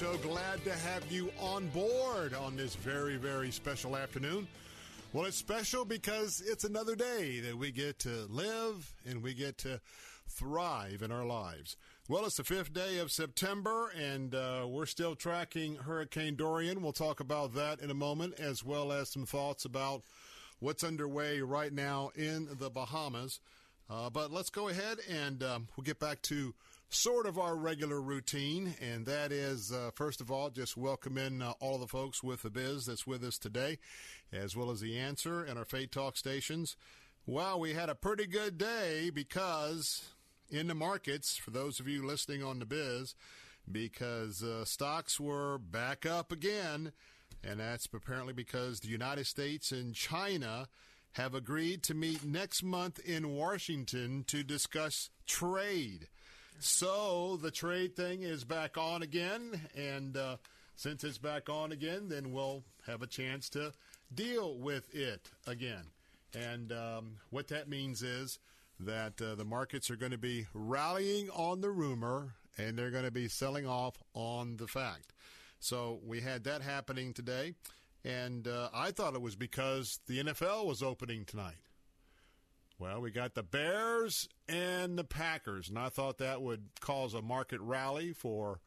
Show. 0.00 0.16
Glad 0.16 0.64
to 0.64 0.72
have 0.72 1.10
you 1.12 1.30
on 1.38 1.68
board 1.68 2.34
on 2.34 2.56
this 2.56 2.74
very, 2.74 3.14
very 3.14 3.52
special 3.52 3.96
afternoon. 3.96 4.48
Well, 5.12 5.24
it's 5.26 5.36
special 5.36 5.84
because 5.84 6.42
it's 6.44 6.64
another 6.64 6.96
day 6.96 7.38
that 7.38 7.56
we 7.56 7.70
get 7.70 8.00
to 8.00 8.26
live 8.28 8.92
and 9.08 9.22
we 9.22 9.34
get 9.34 9.56
to 9.58 9.80
thrive 10.26 11.02
in 11.02 11.12
our 11.12 11.24
lives. 11.24 11.76
Well, 12.08 12.24
it's 12.26 12.38
the 12.38 12.42
fifth 12.42 12.74
day 12.74 12.98
of 12.98 13.12
September, 13.12 13.92
and 13.96 14.34
uh, 14.34 14.66
we're 14.68 14.86
still 14.86 15.14
tracking 15.14 15.76
Hurricane 15.76 16.34
Dorian. 16.34 16.82
We'll 16.82 16.92
talk 16.92 17.20
about 17.20 17.54
that 17.54 17.78
in 17.78 17.88
a 17.88 17.94
moment, 17.94 18.34
as 18.40 18.64
well 18.64 18.90
as 18.90 19.10
some 19.10 19.26
thoughts 19.26 19.64
about 19.64 20.02
what's 20.58 20.82
underway 20.82 21.40
right 21.40 21.72
now 21.72 22.10
in 22.16 22.48
the 22.58 22.68
Bahamas. 22.68 23.38
Uh, 23.88 24.10
but 24.10 24.32
let's 24.32 24.50
go 24.50 24.68
ahead 24.68 24.98
and 25.08 25.44
um, 25.44 25.68
we'll 25.76 25.84
get 25.84 26.00
back 26.00 26.20
to 26.22 26.52
sort 26.88 27.26
of 27.26 27.38
our 27.38 27.56
regular 27.56 28.00
routine, 28.00 28.74
and 28.80 29.06
that 29.06 29.32
is, 29.32 29.72
uh, 29.72 29.90
first 29.94 30.20
of 30.20 30.30
all, 30.30 30.50
just 30.50 30.76
welcome 30.76 31.18
in 31.18 31.42
uh, 31.42 31.52
all 31.60 31.74
of 31.74 31.80
the 31.80 31.88
folks 31.88 32.22
with 32.22 32.42
the 32.42 32.50
biz 32.50 32.86
that's 32.86 33.06
with 33.06 33.24
us 33.24 33.38
today, 33.38 33.78
as 34.32 34.56
well 34.56 34.70
as 34.70 34.80
the 34.80 34.98
answer 34.98 35.42
and 35.42 35.58
our 35.58 35.64
Faith 35.64 35.90
Talk 35.90 36.16
stations. 36.16 36.76
Well, 37.26 37.58
we 37.58 37.74
had 37.74 37.88
a 37.88 37.94
pretty 37.94 38.26
good 38.26 38.58
day 38.58 39.10
because 39.10 40.10
in 40.50 40.68
the 40.68 40.74
markets, 40.74 41.36
for 41.36 41.50
those 41.50 41.80
of 41.80 41.88
you 41.88 42.06
listening 42.06 42.42
on 42.42 42.58
the 42.58 42.66
biz, 42.66 43.14
because 43.70 44.42
uh, 44.42 44.64
stocks 44.64 45.18
were 45.18 45.58
back 45.58 46.04
up 46.04 46.30
again, 46.30 46.92
and 47.42 47.60
that's 47.60 47.88
apparently 47.92 48.34
because 48.34 48.80
the 48.80 48.88
United 48.88 49.26
States 49.26 49.72
and 49.72 49.94
China 49.94 50.68
have 51.12 51.34
agreed 51.34 51.82
to 51.84 51.94
meet 51.94 52.24
next 52.24 52.62
month 52.62 52.98
in 52.98 53.34
Washington 53.34 54.24
to 54.26 54.42
discuss 54.42 55.10
trade. 55.26 56.08
So 56.58 57.36
the 57.36 57.50
trade 57.50 57.96
thing 57.96 58.22
is 58.22 58.44
back 58.44 58.78
on 58.78 59.02
again, 59.02 59.60
and 59.76 60.16
uh, 60.16 60.36
since 60.76 61.04
it's 61.04 61.18
back 61.18 61.48
on 61.48 61.72
again, 61.72 62.08
then 62.08 62.32
we'll 62.32 62.64
have 62.86 63.02
a 63.02 63.06
chance 63.06 63.48
to 63.50 63.72
deal 64.14 64.56
with 64.56 64.94
it 64.94 65.30
again. 65.46 65.84
And 66.34 66.72
um, 66.72 67.16
what 67.30 67.48
that 67.48 67.68
means 67.68 68.02
is 68.02 68.38
that 68.80 69.20
uh, 69.20 69.34
the 69.34 69.44
markets 69.44 69.90
are 69.90 69.96
going 69.96 70.12
to 70.12 70.18
be 70.18 70.46
rallying 70.52 71.30
on 71.30 71.60
the 71.60 71.70
rumor, 71.70 72.34
and 72.58 72.76
they're 72.76 72.90
going 72.90 73.04
to 73.04 73.10
be 73.10 73.28
selling 73.28 73.66
off 73.66 73.96
on 74.14 74.56
the 74.56 74.66
fact. 74.66 75.12
So 75.60 76.00
we 76.04 76.20
had 76.20 76.44
that 76.44 76.62
happening 76.62 77.12
today, 77.12 77.54
and 78.04 78.46
uh, 78.46 78.68
I 78.74 78.90
thought 78.90 79.14
it 79.14 79.22
was 79.22 79.36
because 79.36 80.00
the 80.06 80.22
NFL 80.24 80.66
was 80.66 80.82
opening 80.82 81.24
tonight. 81.24 81.56
Well, 82.78 83.00
we 83.00 83.10
got 83.10 83.34
the 83.34 83.42
Bears 83.42 84.28
and 84.48 84.98
the 84.98 85.04
Packers, 85.04 85.68
and 85.68 85.78
I 85.78 85.88
thought 85.88 86.18
that 86.18 86.42
would 86.42 86.68
cause 86.80 87.14
a 87.14 87.22
market 87.22 87.60
rally 87.60 88.12
for 88.12 88.60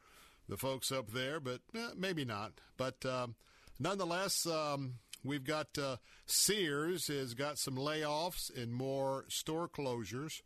the 0.48 0.58
folks 0.58 0.92
up 0.92 1.12
there, 1.12 1.40
but 1.40 1.59
eh, 1.76 1.90
maybe 1.96 2.24
not. 2.24 2.54
But 2.78 3.06
um, 3.06 3.36
nonetheless, 3.80 4.46
um, 4.46 4.96
we've 5.24 5.44
got 5.44 5.78
uh, 5.78 5.98
Sears 6.26 7.08
has 7.08 7.34
got 7.34 7.58
some 7.58 7.76
layoffs 7.76 8.56
and 8.56 8.74
more 8.74 9.26
store 9.28 9.68
closures 9.68 10.42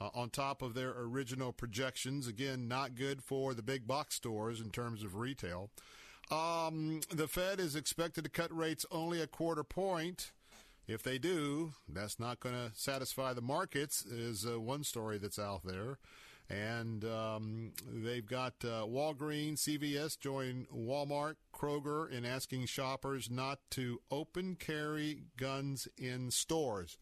uh, 0.00 0.08
on 0.14 0.30
top 0.30 0.62
of 0.62 0.74
their 0.74 0.94
original 0.96 1.52
projections. 1.52 2.26
Again, 2.26 2.66
not 2.66 2.94
good 2.94 3.22
for 3.22 3.52
the 3.54 3.62
big 3.62 3.86
box 3.86 4.14
stores 4.14 4.60
in 4.60 4.70
terms 4.70 5.04
of 5.04 5.16
retail. 5.16 5.70
Um, 6.30 7.00
the 7.10 7.28
Fed 7.28 7.60
is 7.60 7.76
expected 7.76 8.24
to 8.24 8.30
cut 8.30 8.56
rates 8.56 8.86
only 8.90 9.20
a 9.20 9.26
quarter 9.26 9.64
point. 9.64 10.32
If 10.92 11.02
they 11.02 11.16
do, 11.16 11.72
that's 11.88 12.20
not 12.20 12.38
going 12.38 12.54
to 12.54 12.70
satisfy 12.74 13.32
the 13.32 13.40
markets, 13.40 14.04
is 14.04 14.44
uh, 14.44 14.60
one 14.60 14.84
story 14.84 15.16
that's 15.16 15.38
out 15.38 15.62
there. 15.64 15.98
And 16.50 17.02
um, 17.06 17.72
they've 17.90 18.26
got 18.26 18.52
uh, 18.62 18.84
Walgreens, 18.84 19.60
CVS 19.60 20.18
join 20.18 20.66
Walmart, 20.70 21.36
Kroger 21.54 22.10
in 22.10 22.26
asking 22.26 22.66
shoppers 22.66 23.30
not 23.30 23.60
to 23.70 24.02
open 24.10 24.56
carry 24.56 25.22
guns 25.38 25.88
in 25.96 26.30
stores. 26.30 26.98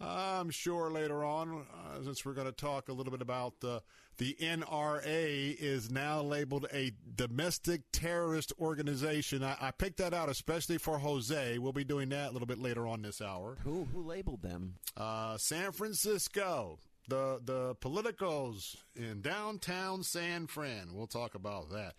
I'm 0.00 0.50
sure 0.50 0.90
later 0.90 1.24
on, 1.24 1.66
uh, 1.72 2.02
since 2.02 2.24
we're 2.24 2.32
going 2.32 2.46
to 2.46 2.52
talk 2.52 2.88
a 2.88 2.92
little 2.92 3.10
bit 3.10 3.20
about 3.20 3.60
the 3.60 3.82
the 4.16 4.36
NRA 4.38 5.56
is 5.58 5.90
now 5.90 6.20
labeled 6.20 6.66
a 6.74 6.92
domestic 7.16 7.80
terrorist 7.90 8.52
organization. 8.60 9.42
I, 9.42 9.56
I, 9.58 9.70
picked 9.70 9.96
that 9.96 10.12
out 10.12 10.28
especially 10.28 10.76
for 10.76 10.98
Jose. 10.98 11.56
We'll 11.56 11.72
be 11.72 11.84
doing 11.84 12.10
that 12.10 12.28
a 12.28 12.32
little 12.32 12.46
bit 12.46 12.58
later 12.58 12.86
on 12.86 13.00
this 13.00 13.22
hour. 13.22 13.56
Who 13.64 13.86
who 13.86 14.02
labeled 14.02 14.42
them? 14.42 14.74
Uh, 14.96 15.38
San 15.38 15.72
Francisco. 15.72 16.78
The 17.08 17.40
the 17.42 17.74
politicos 17.76 18.76
in 18.94 19.22
downtown 19.22 20.02
San 20.02 20.46
Fran. 20.46 20.90
We'll 20.92 21.06
talk 21.06 21.34
about 21.34 21.70
that. 21.70 21.94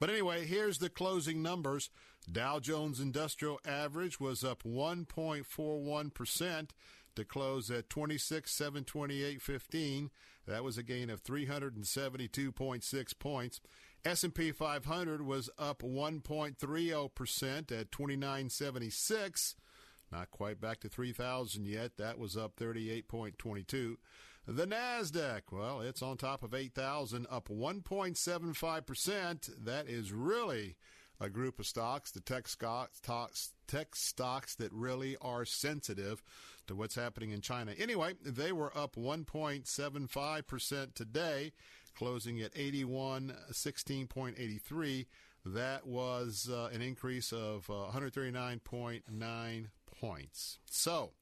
But 0.00 0.08
anyway, 0.10 0.46
here's 0.46 0.78
the 0.78 0.88
closing 0.88 1.42
numbers. 1.42 1.90
Dow 2.30 2.58
Jones 2.58 2.98
Industrial 2.98 3.60
Average 3.64 4.18
was 4.18 4.42
up 4.42 4.62
1.41 4.64 6.14
percent 6.14 6.72
to 7.16 7.24
close 7.24 7.70
at 7.70 7.88
26,728.15. 7.88 10.10
That 10.46 10.62
was 10.62 10.76
a 10.78 10.82
gain 10.82 11.08
of 11.10 11.24
372.6 11.24 13.18
points. 13.18 13.60
S&P 14.04 14.52
500 14.52 15.26
was 15.26 15.50
up 15.58 15.82
1.30% 15.82 17.72
at 17.72 17.90
2976. 17.90 19.56
Not 20.12 20.30
quite 20.30 20.60
back 20.60 20.78
to 20.80 20.88
3000 20.88 21.66
yet. 21.66 21.96
That 21.96 22.18
was 22.18 22.36
up 22.36 22.56
38.22. 22.56 23.96
The 24.48 24.66
Nasdaq, 24.66 25.42
well, 25.50 25.80
it's 25.80 26.02
on 26.02 26.16
top 26.16 26.44
of 26.44 26.54
8000 26.54 27.26
up 27.28 27.48
1.75%. 27.48 29.64
That 29.64 29.88
is 29.88 30.12
really 30.12 30.76
a 31.20 31.30
group 31.30 31.58
of 31.58 31.66
stocks, 31.66 32.10
the 32.10 32.20
tech 32.20 32.48
stocks, 32.48 33.00
tech 33.66 33.94
stocks 33.94 34.54
that 34.56 34.72
really 34.72 35.16
are 35.20 35.44
sensitive 35.44 36.22
to 36.66 36.74
what's 36.74 36.94
happening 36.94 37.30
in 37.30 37.40
China. 37.40 37.72
Anyway, 37.78 38.14
they 38.24 38.52
were 38.52 38.76
up 38.76 38.96
1.75% 38.96 40.94
today, 40.94 41.52
closing 41.94 42.40
at 42.40 42.54
8116.83. 42.54 45.06
That 45.46 45.86
was 45.86 46.50
uh, 46.52 46.70
an 46.72 46.82
increase 46.82 47.32
of 47.32 47.70
uh, 47.70 47.90
139.9 47.92 49.66
points. 50.00 50.58
So, 50.68 51.12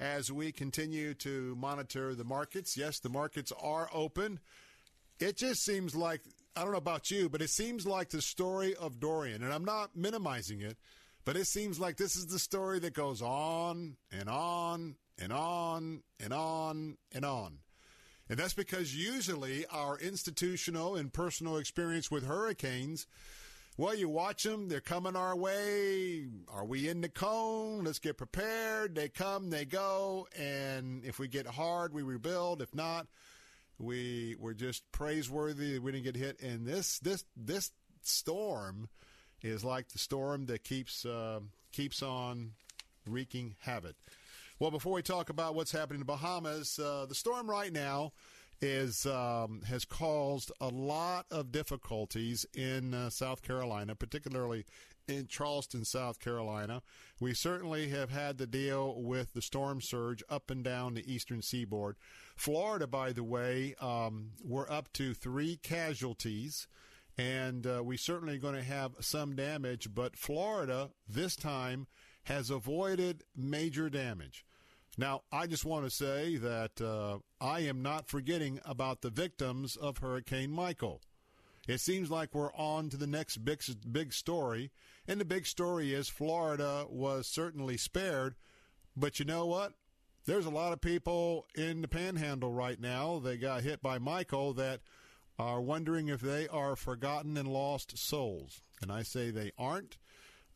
as 0.00 0.32
we 0.32 0.50
continue 0.50 1.14
to 1.14 1.54
monitor 1.56 2.14
the 2.14 2.24
markets, 2.24 2.76
yes, 2.76 2.98
the 2.98 3.08
markets 3.08 3.52
are 3.60 3.88
open. 3.92 4.40
It 5.20 5.36
just 5.36 5.62
seems 5.62 5.94
like, 5.94 6.22
I 6.56 6.62
don't 6.62 6.72
know 6.72 6.78
about 6.78 7.10
you, 7.10 7.28
but 7.28 7.42
it 7.42 7.50
seems 7.50 7.86
like 7.86 8.10
the 8.10 8.22
story 8.22 8.74
of 8.74 9.00
Dorian, 9.00 9.42
and 9.42 9.52
I'm 9.52 9.64
not 9.64 9.96
minimizing 9.96 10.60
it 10.60 10.76
but 11.24 11.36
it 11.36 11.46
seems 11.46 11.78
like 11.78 11.96
this 11.96 12.16
is 12.16 12.26
the 12.26 12.38
story 12.38 12.78
that 12.80 12.94
goes 12.94 13.20
on 13.22 13.96
and 14.10 14.28
on 14.28 14.96
and 15.18 15.32
on 15.32 16.02
and 16.18 16.32
on 16.32 16.96
and 17.12 17.24
on. 17.24 17.58
And 18.28 18.38
that's 18.38 18.54
because 18.54 18.94
usually 18.94 19.66
our 19.66 19.98
institutional 19.98 20.96
and 20.96 21.12
personal 21.12 21.56
experience 21.56 22.10
with 22.10 22.26
hurricanes, 22.26 23.06
well, 23.76 23.94
you 23.94 24.08
watch 24.08 24.44
them, 24.44 24.68
they're 24.68 24.80
coming 24.80 25.16
our 25.16 25.36
way. 25.36 26.26
Are 26.48 26.64
we 26.64 26.88
in 26.88 27.00
the 27.00 27.08
cone? 27.08 27.84
Let's 27.84 27.98
get 27.98 28.16
prepared. 28.16 28.94
They 28.94 29.08
come, 29.08 29.50
they 29.50 29.64
go. 29.64 30.28
And 30.38 31.04
if 31.04 31.18
we 31.18 31.28
get 31.28 31.46
hard, 31.46 31.92
we 31.92 32.02
rebuild. 32.02 32.62
If 32.62 32.74
not, 32.74 33.08
we 33.80 34.36
we're 34.38 34.54
just 34.54 34.82
praiseworthy 34.92 35.78
we 35.78 35.92
didn't 35.92 36.04
get 36.04 36.16
hit. 36.16 36.40
And 36.40 36.66
this 36.66 36.98
this 37.00 37.24
this 37.36 37.72
storm 38.02 38.88
is 39.42 39.64
like 39.64 39.88
the 39.88 39.98
storm 39.98 40.46
that 40.46 40.64
keeps 40.64 41.04
uh, 41.04 41.40
keeps 41.72 42.02
on 42.02 42.52
wreaking 43.06 43.56
havoc. 43.60 43.96
Well, 44.58 44.70
before 44.70 44.92
we 44.92 45.02
talk 45.02 45.30
about 45.30 45.54
what's 45.54 45.72
happening 45.72 45.96
in 46.02 46.06
the 46.06 46.12
Bahamas, 46.12 46.78
uh, 46.78 47.06
the 47.08 47.14
storm 47.14 47.48
right 47.48 47.72
now 47.72 48.12
is 48.60 49.06
um, 49.06 49.62
has 49.66 49.86
caused 49.86 50.52
a 50.60 50.68
lot 50.68 51.24
of 51.30 51.50
difficulties 51.50 52.44
in 52.54 52.92
uh, 52.92 53.08
South 53.08 53.42
Carolina, 53.42 53.94
particularly 53.94 54.66
in 55.08 55.26
Charleston, 55.26 55.84
South 55.84 56.20
Carolina. 56.20 56.82
We 57.18 57.34
certainly 57.34 57.88
have 57.88 58.10
had 58.10 58.38
to 58.38 58.46
deal 58.46 59.00
with 59.00 59.32
the 59.32 59.42
storm 59.42 59.80
surge 59.80 60.22
up 60.28 60.50
and 60.50 60.62
down 60.62 60.94
the 60.94 61.12
eastern 61.12 61.42
seaboard. 61.42 61.96
Florida, 62.40 62.86
by 62.86 63.12
the 63.12 63.22
way, 63.22 63.74
um, 63.82 64.30
we're 64.42 64.70
up 64.70 64.90
to 64.94 65.12
three 65.12 65.56
casualties. 65.62 66.66
And 67.18 67.66
uh, 67.66 67.82
we 67.84 67.98
certainly 67.98 68.38
going 68.38 68.54
to 68.54 68.62
have 68.62 68.92
some 69.00 69.36
damage, 69.36 69.90
but 69.94 70.16
Florida 70.16 70.88
this 71.06 71.36
time 71.36 71.86
has 72.22 72.48
avoided 72.48 73.24
major 73.36 73.90
damage. 73.90 74.46
Now, 74.96 75.20
I 75.30 75.48
just 75.48 75.66
want 75.66 75.84
to 75.84 75.90
say 75.90 76.38
that 76.38 76.80
uh, 76.80 77.18
I 77.42 77.60
am 77.60 77.82
not 77.82 78.08
forgetting 78.08 78.58
about 78.64 79.02
the 79.02 79.10
victims 79.10 79.76
of 79.76 79.98
Hurricane 79.98 80.50
Michael. 80.50 81.02
It 81.68 81.80
seems 81.80 82.10
like 82.10 82.34
we're 82.34 82.54
on 82.54 82.88
to 82.88 82.96
the 82.96 83.06
next 83.06 83.44
big, 83.44 83.62
big 83.92 84.14
story, 84.14 84.70
and 85.06 85.20
the 85.20 85.26
big 85.26 85.44
story 85.44 85.92
is 85.92 86.08
Florida 86.08 86.86
was 86.88 87.26
certainly 87.26 87.76
spared, 87.76 88.34
but 88.96 89.18
you 89.18 89.26
know 89.26 89.44
what? 89.44 89.74
There's 90.26 90.46
a 90.46 90.50
lot 90.50 90.72
of 90.72 90.80
people 90.80 91.46
in 91.54 91.80
the 91.80 91.88
panhandle 91.88 92.52
right 92.52 92.78
now 92.78 93.18
They 93.18 93.36
got 93.36 93.62
hit 93.62 93.82
by 93.82 93.98
Michael 93.98 94.52
that 94.54 94.80
are 95.38 95.60
wondering 95.60 96.08
if 96.08 96.20
they 96.20 96.46
are 96.48 96.76
forgotten 96.76 97.36
and 97.36 97.48
lost 97.48 97.96
souls. 97.96 98.60
And 98.82 98.92
I 98.92 99.02
say 99.02 99.30
they 99.30 99.52
aren't. 99.58 99.96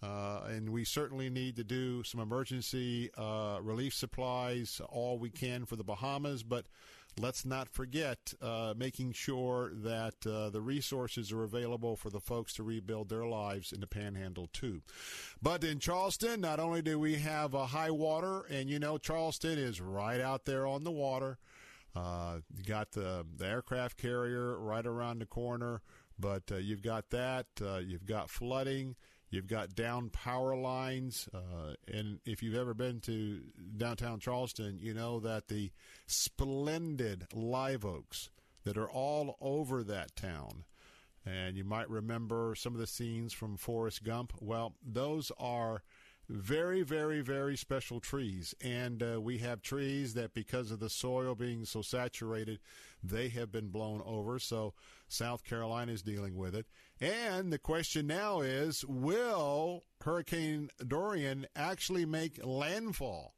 Uh, 0.02 0.43
and 0.49 0.69
we 0.69 0.84
certainly 0.84 1.31
need 1.31 1.56
to 1.56 1.64
do 1.64 2.02
some 2.02 2.20
emergency 2.20 3.11
uh, 3.16 3.58
relief 3.62 3.94
supplies, 3.94 4.81
all 4.90 5.19
we 5.19 5.31
can 5.31 5.64
for 5.64 5.76
the 5.76 5.84
Bahamas. 5.84 6.43
But 6.43 6.67
let's 7.19 7.44
not 7.44 7.69
forget 7.69 8.34
uh, 8.43 8.75
making 8.76 9.12
sure 9.12 9.72
that 9.75 10.14
uh, 10.26 10.50
the 10.50 10.61
resources 10.61 11.32
are 11.32 11.44
available 11.44 11.96
for 11.96 12.11
the 12.11 12.20
folks 12.20 12.52
to 12.55 12.62
rebuild 12.62 13.08
their 13.08 13.26
lives 13.26 13.72
in 13.72 13.81
the 13.81 13.87
Panhandle 13.87 14.49
too. 14.52 14.82
But 15.40 15.64
in 15.64 15.78
Charleston, 15.78 16.40
not 16.40 16.61
only 16.61 16.82
do 16.82 16.99
we 16.99 17.16
have 17.16 17.55
a 17.55 17.66
high 17.66 17.90
water, 17.90 18.43
and 18.50 18.69
you 18.69 18.78
know 18.78 18.99
Charleston 18.99 19.58
is 19.58 19.81
right 19.81 20.20
out 20.20 20.44
there 20.44 20.66
on 20.66 20.84
the 20.84 20.90
water. 20.90 21.38
Uh, 21.94 22.38
you 22.56 22.64
got 22.64 22.90
the, 22.93 23.25
the 23.37 23.46
aircraft 23.46 23.96
carrier 23.96 24.58
right 24.58 24.84
around 24.84 25.20
the 25.20 25.26
corner, 25.26 25.81
but 26.19 26.43
uh, 26.50 26.56
you've 26.56 26.82
got 26.82 27.10
that. 27.10 27.46
you've 27.87 28.06
got 28.06 28.31
flooding. 28.31 28.96
You've 29.34 29.48
got 29.48 29.75
down 29.75 30.10
power 30.10 30.54
lines. 30.54 31.28
Uh, 31.34 31.75
and 31.92 32.20
if 32.25 32.40
you've 32.40 32.54
ever 32.54 32.72
been 32.72 33.00
to 33.00 33.40
downtown 33.76 34.20
Charleston, 34.20 34.78
you 34.81 34.94
know 34.94 35.19
that 35.19 35.48
the 35.48 35.72
splendid 36.06 37.26
live 37.34 37.84
oaks 37.84 38.31
that 38.62 38.78
are 38.78 38.88
all 38.88 39.36
over 39.40 39.82
that 39.82 40.14
town. 40.14 40.62
And 41.26 41.56
you 41.56 41.64
might 41.64 41.90
remember 41.90 42.54
some 42.54 42.75
of 42.75 42.78
the 42.78 42.86
scenes 42.86 43.32
from 43.32 43.56
Forrest 43.56 44.04
Gump. 44.04 44.34
Well, 44.40 44.76
those 44.86 45.32
are 45.36 45.82
very, 46.29 46.82
very, 46.82 47.21
very 47.21 47.56
special 47.56 48.00
trees. 48.00 48.55
And 48.62 49.03
uh, 49.03 49.21
we 49.21 49.38
have 49.38 49.62
trees 49.62 50.15
that, 50.15 50.35
because 50.35 50.71
of 50.71 50.81
the 50.81 50.91
soil 50.91 51.35
being 51.35 51.65
so 51.65 51.82
saturated, 51.82 52.61
they 53.03 53.29
have 53.29 53.53
been 53.53 53.69
blown 53.69 54.03
over. 54.06 54.38
So 54.38 54.75
South 55.09 55.44
Carolina 55.44 55.93
is 55.93 56.03
dealing 56.03 56.37
with 56.37 56.55
it. 56.55 56.67
And 57.00 57.53
the 57.53 57.59
question 57.59 58.06
now 58.06 58.41
is 58.41 58.85
will 58.87 59.85
Hurricane 60.00 60.71
Dorian 60.87 61.47
actually 61.55 62.06
make 62.06 62.44
landfall? 62.44 63.35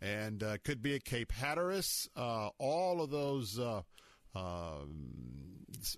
And 0.00 0.42
uh, 0.42 0.58
could 0.62 0.82
be 0.82 0.94
at 0.94 1.04
Cape 1.04 1.32
Hatteras. 1.32 2.08
Uh, 2.16 2.48
all 2.58 3.00
of 3.00 3.10
those. 3.10 3.58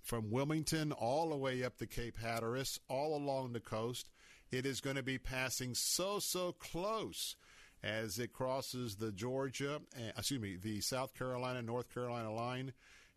From 0.04 0.30
Wilmington 0.30 0.92
all 0.92 1.30
the 1.30 1.36
way 1.36 1.64
up 1.64 1.78
to 1.78 1.86
Cape 1.86 2.18
Hatteras, 2.18 2.78
all 2.88 3.16
along 3.16 3.52
the 3.52 3.60
coast. 3.60 4.10
It 4.50 4.66
is 4.66 4.80
going 4.80 4.96
to 4.96 5.02
be 5.02 5.18
passing 5.18 5.74
so, 5.74 6.18
so 6.18 6.52
close 6.52 7.36
as 7.82 8.18
it 8.18 8.32
crosses 8.32 8.96
the 8.96 9.12
Georgia, 9.12 9.80
uh, 9.96 10.10
excuse 10.16 10.40
me, 10.40 10.56
the 10.56 10.80
South 10.80 11.14
Carolina, 11.14 11.62
North 11.62 11.92
Carolina 11.92 12.32
line. 12.32 12.72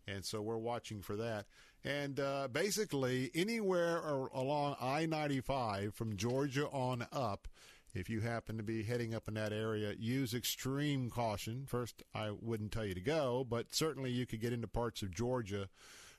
And 0.06 0.24
so 0.24 0.40
we're 0.42 0.58
watching 0.58 1.00
for 1.00 1.16
that. 1.16 1.46
And 1.84 2.20
uh, 2.20 2.48
basically, 2.52 3.30
anywhere 3.34 3.98
along 3.98 4.76
I 4.80 5.06
95 5.06 5.94
from 5.94 6.16
Georgia 6.16 6.68
on 6.68 7.06
up, 7.12 7.48
if 7.94 8.08
you 8.08 8.20
happen 8.20 8.56
to 8.56 8.62
be 8.62 8.82
heading 8.82 9.14
up 9.14 9.28
in 9.28 9.34
that 9.34 9.52
area, 9.52 9.94
use 9.98 10.34
extreme 10.34 11.10
caution. 11.10 11.64
First, 11.66 12.02
I 12.14 12.30
wouldn't 12.30 12.72
tell 12.72 12.84
you 12.84 12.94
to 12.94 13.00
go, 13.00 13.46
but 13.48 13.74
certainly 13.74 14.10
you 14.10 14.26
could 14.26 14.40
get 14.40 14.52
into 14.52 14.66
parts 14.66 15.02
of 15.02 15.10
Georgia 15.10 15.68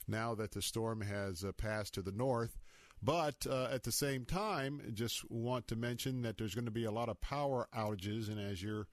now 0.08 0.36
that 0.36 0.52
the 0.52 0.62
storm 0.62 1.02
has 1.02 1.44
uh, 1.44 1.52
passed 1.54 1.94
to 1.96 2.02
the 2.02 2.12
north. 2.12 2.58
But 3.02 3.46
uh, 3.50 3.68
at 3.72 3.84
the 3.84 3.92
same 3.92 4.24
time, 4.24 4.81
just 4.94 5.30
want 5.30 5.68
to 5.68 5.75
mention 5.75 6.22
that 6.22 6.38
there's 6.38 6.56
going 6.56 6.66
to 6.66 6.72
be 6.72 6.86
a 6.86 6.92
lot 6.92 7.10
of 7.10 7.20
power 7.20 7.68
outages, 7.75 8.30
and 8.30 8.40
as 8.40 8.64
you're 8.64 8.88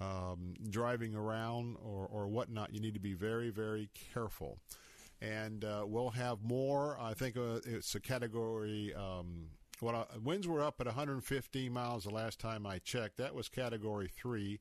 um, 0.00 0.54
driving 0.68 1.14
around 1.14 1.76
or, 1.84 2.08
or 2.10 2.26
whatnot, 2.26 2.74
you 2.74 2.80
need 2.80 2.94
to 2.94 3.00
be 3.00 3.14
very, 3.14 3.50
very 3.50 3.88
careful. 4.12 4.58
And 5.20 5.64
uh, 5.64 5.84
we'll 5.86 6.10
have 6.10 6.42
more. 6.42 6.98
I 7.00 7.14
think 7.14 7.36
uh, 7.36 7.60
it's 7.64 7.94
a 7.94 8.00
category. 8.00 8.92
Um, 8.94 9.50
what 9.82 9.94
uh, 9.94 10.04
winds 10.22 10.46
were 10.46 10.62
up 10.62 10.80
at 10.80 10.86
115 10.86 11.72
miles 11.72 12.04
the 12.04 12.10
last 12.10 12.38
time 12.38 12.66
I 12.66 12.78
checked. 12.78 13.16
That 13.16 13.34
was 13.34 13.48
category 13.48 14.08
three. 14.08 14.60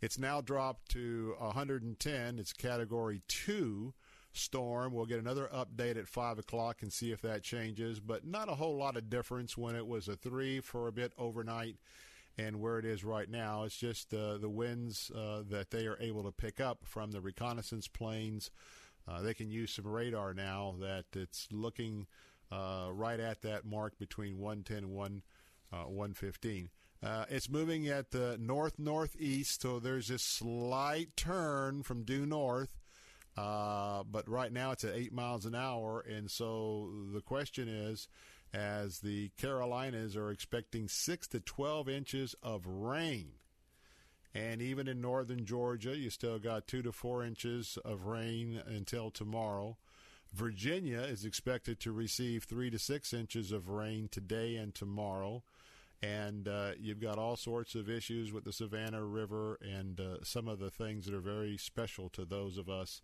It's 0.00 0.18
now 0.18 0.40
dropped 0.40 0.90
to 0.92 1.34
110. 1.38 2.38
It's 2.38 2.52
category 2.52 3.22
two 3.28 3.92
storm. 4.32 4.92
We'll 4.92 5.06
get 5.06 5.20
another 5.20 5.48
update 5.54 5.96
at 5.98 6.08
5 6.08 6.38
o'clock 6.38 6.82
and 6.82 6.92
see 6.92 7.12
if 7.12 7.20
that 7.22 7.42
changes, 7.42 8.00
but 8.00 8.26
not 8.26 8.48
a 8.48 8.54
whole 8.54 8.76
lot 8.76 8.96
of 8.96 9.10
difference 9.10 9.56
when 9.56 9.74
it 9.74 9.86
was 9.86 10.08
a 10.08 10.16
3 10.16 10.60
for 10.60 10.88
a 10.88 10.92
bit 10.92 11.12
overnight 11.18 11.76
and 12.38 12.60
where 12.60 12.78
it 12.78 12.84
is 12.84 13.04
right 13.04 13.30
now. 13.30 13.64
It's 13.64 13.76
just 13.76 14.12
uh, 14.12 14.38
the 14.38 14.50
winds 14.50 15.10
uh, 15.14 15.42
that 15.50 15.70
they 15.70 15.86
are 15.86 15.98
able 16.00 16.22
to 16.24 16.32
pick 16.32 16.60
up 16.60 16.80
from 16.84 17.12
the 17.12 17.20
reconnaissance 17.20 17.88
planes. 17.88 18.50
Uh, 19.08 19.20
they 19.22 19.34
can 19.34 19.50
use 19.50 19.70
some 19.70 19.86
radar 19.86 20.34
now 20.34 20.74
that 20.80 21.04
it's 21.14 21.48
looking 21.50 22.06
uh, 22.50 22.88
right 22.92 23.20
at 23.20 23.42
that 23.42 23.64
mark 23.64 23.98
between 23.98 24.38
110 24.38 24.78
and 24.78 24.90
1, 24.90 25.22
uh, 25.72 25.76
115. 25.76 26.70
Uh, 27.02 27.24
it's 27.28 27.50
moving 27.50 27.88
at 27.88 28.10
the 28.10 28.36
north 28.38 28.78
northeast, 28.78 29.62
so 29.62 29.78
there's 29.78 30.10
a 30.10 30.18
slight 30.18 31.16
turn 31.16 31.82
from 31.82 32.04
due 32.04 32.24
north 32.26 32.76
uh, 33.36 34.02
but 34.10 34.28
right 34.28 34.52
now 34.52 34.70
it's 34.70 34.84
at 34.84 34.94
eight 34.94 35.12
miles 35.12 35.44
an 35.44 35.54
hour, 35.54 36.00
and 36.00 36.30
so 36.30 36.90
the 37.12 37.20
question 37.20 37.68
is, 37.68 38.08
as 38.54 39.00
the 39.00 39.30
Carolinas 39.36 40.16
are 40.16 40.30
expecting 40.30 40.88
six 40.88 41.28
to 41.28 41.40
twelve 41.40 41.88
inches 41.88 42.34
of 42.42 42.66
rain, 42.66 43.32
and 44.34 44.62
even 44.62 44.88
in 44.88 45.02
northern 45.02 45.44
Georgia, 45.44 45.94
you 45.94 46.08
still 46.08 46.38
got 46.38 46.66
two 46.66 46.80
to 46.82 46.92
four 46.92 47.24
inches 47.24 47.78
of 47.84 48.06
rain 48.06 48.62
until 48.66 49.10
tomorrow. 49.10 49.76
Virginia 50.36 51.00
is 51.00 51.24
expected 51.24 51.80
to 51.80 51.92
receive 51.92 52.44
three 52.44 52.68
to 52.68 52.78
six 52.78 53.14
inches 53.14 53.52
of 53.52 53.70
rain 53.70 54.06
today 54.10 54.56
and 54.56 54.74
tomorrow. 54.74 55.42
And 56.02 56.46
uh, 56.46 56.72
you've 56.78 57.00
got 57.00 57.16
all 57.16 57.36
sorts 57.36 57.74
of 57.74 57.88
issues 57.88 58.34
with 58.34 58.44
the 58.44 58.52
Savannah 58.52 59.02
River 59.02 59.58
and 59.62 59.98
uh, 59.98 60.22
some 60.22 60.46
of 60.46 60.58
the 60.58 60.70
things 60.70 61.06
that 61.06 61.14
are 61.14 61.20
very 61.20 61.56
special 61.56 62.10
to 62.10 62.26
those 62.26 62.58
of 62.58 62.68
us 62.68 63.00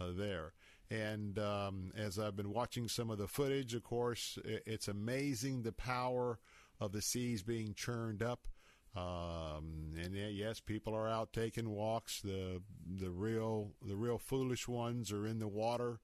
uh, 0.00 0.06
there. 0.16 0.54
And 0.90 1.38
um, 1.38 1.92
as 1.94 2.18
I've 2.18 2.34
been 2.34 2.50
watching 2.50 2.88
some 2.88 3.10
of 3.10 3.18
the 3.18 3.28
footage, 3.28 3.74
of 3.74 3.82
course, 3.82 4.38
it's 4.44 4.88
amazing 4.88 5.62
the 5.62 5.72
power 5.72 6.38
of 6.80 6.92
the 6.92 7.02
seas 7.02 7.42
being 7.42 7.74
churned 7.74 8.22
up. 8.22 8.48
Um, 8.96 9.92
and 10.02 10.16
yes, 10.16 10.60
people 10.60 10.94
are 10.94 11.06
out 11.06 11.34
taking 11.34 11.68
walks. 11.68 12.22
The 12.22 12.62
the 12.98 13.10
real 13.10 13.74
the 13.86 13.94
real 13.94 14.18
foolish 14.18 14.66
ones 14.66 15.12
are 15.12 15.26
in 15.26 15.38
the 15.38 15.46
water 15.46 16.00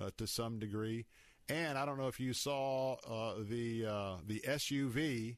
uh, 0.00 0.10
to 0.16 0.26
some 0.26 0.58
degree. 0.58 1.06
And 1.48 1.78
I 1.78 1.86
don't 1.86 1.98
know 1.98 2.08
if 2.08 2.20
you 2.20 2.32
saw 2.32 2.96
uh, 3.08 3.34
the 3.40 3.86
uh, 3.86 4.16
the 4.26 4.40
SUV, 4.46 5.36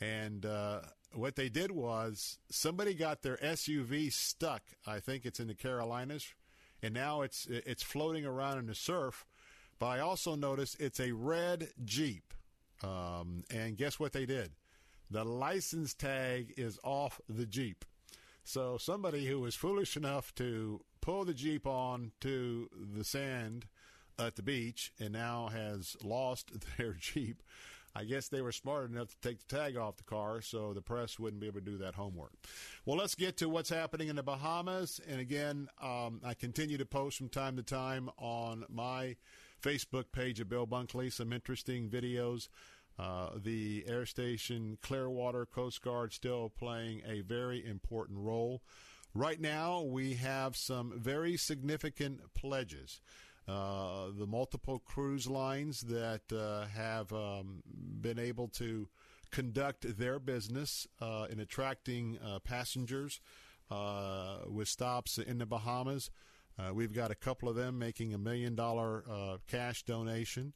and 0.00 0.44
uh, 0.44 0.80
what 1.12 1.36
they 1.36 1.48
did 1.48 1.70
was 1.70 2.38
somebody 2.50 2.94
got 2.94 3.22
their 3.22 3.36
SUV 3.36 4.12
stuck. 4.12 4.62
I 4.86 4.98
think 4.98 5.24
it's 5.24 5.38
in 5.38 5.46
the 5.46 5.54
Carolinas 5.54 6.34
and 6.82 6.94
now 6.94 7.22
it's 7.22 7.46
it's 7.48 7.82
floating 7.82 8.24
around 8.24 8.58
in 8.58 8.66
the 8.66 8.74
surf. 8.74 9.26
But 9.78 9.86
I 9.86 10.00
also 10.00 10.34
noticed 10.36 10.80
it's 10.80 11.00
a 11.00 11.12
red 11.12 11.68
Jeep, 11.84 12.32
um, 12.82 13.44
and 13.50 13.76
guess 13.76 14.00
what 14.00 14.12
they 14.12 14.24
did? 14.24 14.52
The 15.10 15.24
license 15.24 15.94
tag 15.94 16.54
is 16.56 16.78
off 16.82 17.20
the 17.28 17.46
Jeep. 17.46 17.84
So 18.44 18.78
somebody 18.78 19.26
who 19.26 19.40
was 19.40 19.54
foolish 19.54 19.96
enough 19.96 20.34
to 20.36 20.80
pull 21.00 21.24
the 21.24 21.34
Jeep 21.34 21.66
on 21.66 22.12
to 22.20 22.70
the 22.94 23.04
sand 23.04 23.66
at 24.18 24.36
the 24.36 24.42
beach 24.42 24.92
and 24.98 25.12
now 25.12 25.48
has 25.48 25.96
lost 26.02 26.52
their 26.78 26.94
Jeep. 26.94 27.42
I 27.94 28.04
guess 28.04 28.28
they 28.28 28.42
were 28.42 28.52
smart 28.52 28.90
enough 28.90 29.08
to 29.08 29.28
take 29.28 29.38
the 29.38 29.56
tag 29.56 29.78
off 29.78 29.96
the 29.96 30.04
car 30.04 30.42
so 30.42 30.74
the 30.74 30.82
press 30.82 31.18
wouldn't 31.18 31.40
be 31.40 31.46
able 31.46 31.60
to 31.60 31.64
do 31.64 31.78
that 31.78 31.94
homework. 31.94 32.32
Well, 32.84 32.98
let's 32.98 33.14
get 33.14 33.38
to 33.38 33.48
what's 33.48 33.70
happening 33.70 34.08
in 34.08 34.16
the 34.16 34.22
Bahamas. 34.22 35.00
And 35.08 35.18
again, 35.18 35.68
um, 35.80 36.20
I 36.22 36.34
continue 36.34 36.76
to 36.76 36.84
post 36.84 37.16
from 37.16 37.30
time 37.30 37.56
to 37.56 37.62
time 37.62 38.10
on 38.18 38.66
my 38.68 39.16
Facebook 39.62 40.12
page 40.12 40.40
of 40.40 40.48
Bill 40.50 40.66
Bunkley 40.66 41.10
some 41.10 41.32
interesting 41.32 41.88
videos. 41.88 42.48
Uh, 42.98 43.30
the 43.42 43.84
air 43.86 44.04
station 44.04 44.76
Clearwater 44.82 45.46
Coast 45.46 45.80
Guard 45.80 46.12
still 46.12 46.50
playing 46.50 47.02
a 47.06 47.22
very 47.22 47.64
important 47.64 48.18
role. 48.18 48.62
Right 49.14 49.40
now, 49.40 49.80
we 49.80 50.14
have 50.14 50.54
some 50.54 50.92
very 50.94 51.38
significant 51.38 52.34
pledges. 52.34 53.00
Uh, 53.48 54.06
the 54.18 54.26
multiple 54.26 54.80
cruise 54.80 55.28
lines 55.28 55.82
that 55.82 56.22
uh, 56.32 56.66
have 56.66 57.12
um, 57.12 57.62
been 58.00 58.18
able 58.18 58.48
to 58.48 58.88
conduct 59.30 59.98
their 59.98 60.18
business 60.18 60.86
uh, 61.00 61.26
in 61.30 61.38
attracting 61.38 62.18
uh, 62.24 62.40
passengers 62.40 63.20
uh, 63.70 64.38
with 64.48 64.66
stops 64.66 65.18
in 65.18 65.38
the 65.38 65.46
Bahamas. 65.46 66.10
we've 66.72 66.92
got 66.92 67.10
a 67.10 67.14
couple 67.14 67.48
of 67.48 67.54
them 67.54 67.78
making 67.78 68.14
a 68.14 68.18
million 68.18 68.54
dollar 68.56 69.04
cash 69.46 69.84
donation. 69.84 70.52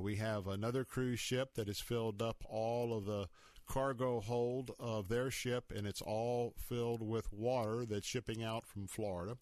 we 0.00 0.16
have 0.16 0.48
another 0.48 0.84
cruise 0.84 1.20
ship 1.20 1.54
that 1.54 1.68
has 1.68 1.78
filled 1.80 2.20
up 2.20 2.42
all 2.48 2.96
of 2.96 3.04
the 3.04 3.28
cargo 3.66 4.20
hold 4.20 4.70
of 4.78 5.08
their 5.08 5.30
ship, 5.30 5.72
and 5.74 5.86
it's 5.86 6.02
all 6.02 6.54
filled 6.56 7.02
with 7.02 7.32
water 7.32 7.84
that's 7.84 8.06
shipping 8.06 8.42
out 8.42 8.66
from 8.66 8.86
Florida. 8.86 9.36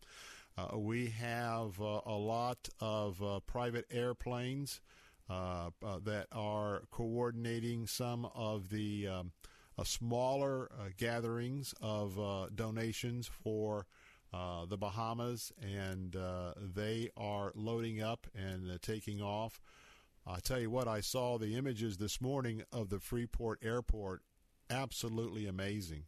Uh, 0.57 0.79
we 0.79 1.09
have 1.09 1.81
uh, 1.81 2.01
a 2.07 2.15
lot 2.15 2.69
of 2.81 3.21
uh, 3.23 3.41
private 3.41 3.87
airplanes 3.91 4.81
uh, 5.29 5.71
uh, 5.85 5.99
that 6.05 6.27
are 6.33 6.83
coordinating 6.91 7.87
some 7.87 8.29
of 8.35 8.69
the 8.69 9.09
um, 9.09 9.33
uh, 9.77 9.83
smaller 9.83 10.71
gatherings 10.97 11.75
of 11.81 12.17
donations 12.55 13.27
for 13.27 13.87
the 14.69 14.77
Bahamas, 14.77 15.53
and 15.61 16.17
they 16.75 17.11
are 17.17 17.53
loading 17.55 18.01
up 18.03 18.27
and 18.35 18.81
taking 18.83 19.21
off. 19.21 19.61
I 20.27 20.39
tell 20.41 20.61
you 20.61 20.71
what, 20.71 20.87
I 20.89 21.01
saw 21.01 21.39
the 21.39 21.57
images 21.57 21.99
this 21.99 22.21
morning 22.21 22.63
of 22.73 22.89
the 22.89 23.01
Freeport 23.01 23.59
Airport. 23.63 24.23
Absolutely 24.71 25.47
amazing. 25.47 26.05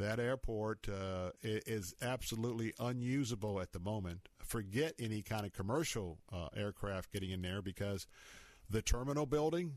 That 0.00 0.18
airport 0.18 0.88
uh, 0.88 1.32
is 1.42 1.94
absolutely 2.00 2.72
unusable 2.80 3.60
at 3.60 3.72
the 3.72 3.78
moment. 3.78 4.30
Forget 4.38 4.94
any 4.98 5.20
kind 5.20 5.44
of 5.44 5.52
commercial 5.52 6.18
uh, 6.32 6.48
aircraft 6.56 7.12
getting 7.12 7.30
in 7.30 7.42
there 7.42 7.60
because 7.60 8.06
the 8.70 8.80
terminal 8.80 9.26
building, 9.26 9.76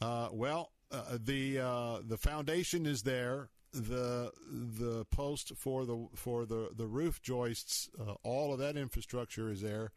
uh, 0.00 0.28
well, 0.30 0.70
uh, 0.92 1.18
the 1.18 1.58
uh, 1.58 1.98
the 2.06 2.16
foundation 2.16 2.86
is 2.86 3.02
there. 3.02 3.48
The 3.72 4.30
the 4.46 5.06
post 5.06 5.52
for 5.56 5.86
the 5.86 6.06
for 6.14 6.46
the 6.46 6.68
the 6.76 6.86
roof 6.86 7.20
joists, 7.20 7.90
uh, 8.00 8.14
all 8.22 8.52
of 8.52 8.60
that 8.60 8.76
infrastructure 8.76 9.50
is 9.50 9.60
there. 9.60 9.90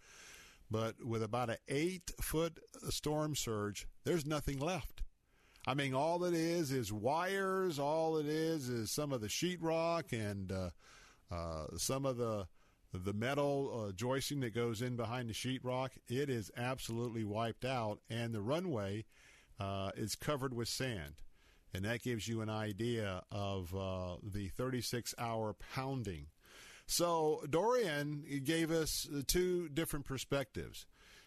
But 0.71 1.05
with 1.05 1.21
about 1.21 1.51
an 1.51 1.57
eight 1.67 2.11
foot 2.19 2.59
storm 2.89 3.35
surge, 3.35 3.87
there's 4.05 4.25
nothing 4.25 4.57
left. 4.57 4.94
I 5.67 5.73
mean, 5.73 5.93
all 5.93 6.23
it 6.25 6.33
is 6.33 6.71
is 6.71 6.93
wires. 6.93 7.79
All 7.79 8.17
it 8.17 8.27
is 8.27 8.69
is 8.69 8.91
some 8.91 9.11
of 9.11 9.21
the 9.21 9.27
sheetrock 9.27 10.13
and 10.13 10.51
uh, 10.51 10.69
uh, 11.31 11.77
some 11.77 12.05
of 12.05 12.17
the 12.17 12.47
the 12.93 13.13
metal 13.13 13.87
uh, 13.87 13.91
joisting 13.91 14.39
that 14.39 14.53
goes 14.53 14.81
in 14.81 14.95
behind 14.95 15.29
the 15.29 15.33
sheetrock. 15.33 15.89
It 16.07 16.29
is 16.29 16.51
absolutely 16.55 17.23
wiped 17.23 17.65
out, 17.65 17.99
and 18.09 18.33
the 18.33 18.41
runway 18.41 19.05
uh, 19.59 19.91
is 19.97 20.15
covered 20.15 20.53
with 20.53 20.67
sand. 20.69 21.15
And 21.73 21.83
that 21.83 22.03
gives 22.03 22.25
you 22.25 22.39
an 22.39 22.49
idea 22.49 23.23
of 23.31 23.75
uh, 23.75 24.15
the 24.23 24.47
36 24.47 25.13
hour 25.17 25.53
pounding. 25.73 26.27
So 26.87 27.43
Dorian 27.49 28.23
gave 28.45 28.71
us 28.71 29.07
two 29.27 29.67
different 29.67 30.05
perspectives. 30.05 30.85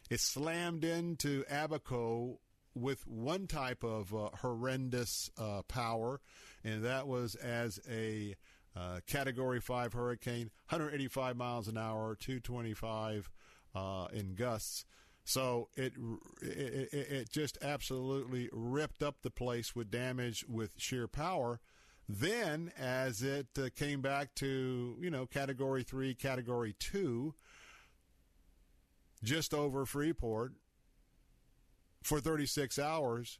It 0.09 0.21
slammed 0.21 0.85
into 0.85 1.45
Abaco 1.50 2.38
with 2.75 3.06
one 3.06 3.46
type 3.46 3.82
of 3.82 4.14
uh, 4.14 4.30
horrendous 4.40 5.30
uh, 5.38 5.62
power, 5.62 6.20
and 6.64 6.84
that 6.84 7.06
was 7.06 7.34
as 7.34 7.80
a 7.90 8.34
uh, 8.76 9.00
Category 9.06 9.60
5 9.60 9.92
hurricane, 9.92 10.50
185 10.68 11.37
miles 11.37 11.68
an 11.68 11.76
hour, 11.76 12.14
225 12.14 13.30
uh, 13.75 14.06
in 14.12 14.34
gusts. 14.34 14.84
So 15.25 15.68
it, 15.76 15.92
it, 16.40 16.88
it 16.92 17.30
just 17.30 17.58
absolutely 17.60 18.48
ripped 18.52 19.02
up 19.02 19.16
the 19.22 19.30
place 19.30 19.75
with 19.75 19.90
damage 19.90 20.44
with 20.48 20.72
sheer 20.78 21.06
power. 21.06 21.60
Then, 22.08 22.72
as 22.78 23.22
it 23.22 23.48
uh, 23.58 23.68
came 23.76 24.00
back 24.00 24.34
to 24.37 24.96
you 24.98 25.10
know 25.10 25.26
Category 25.26 25.82
Three, 25.82 26.14
Category 26.14 26.75
Two, 26.78 27.34
just 29.22 29.52
over 29.52 29.84
Freeport, 29.84 30.54
for 32.08 32.20
36 32.20 32.78
hours, 32.78 33.38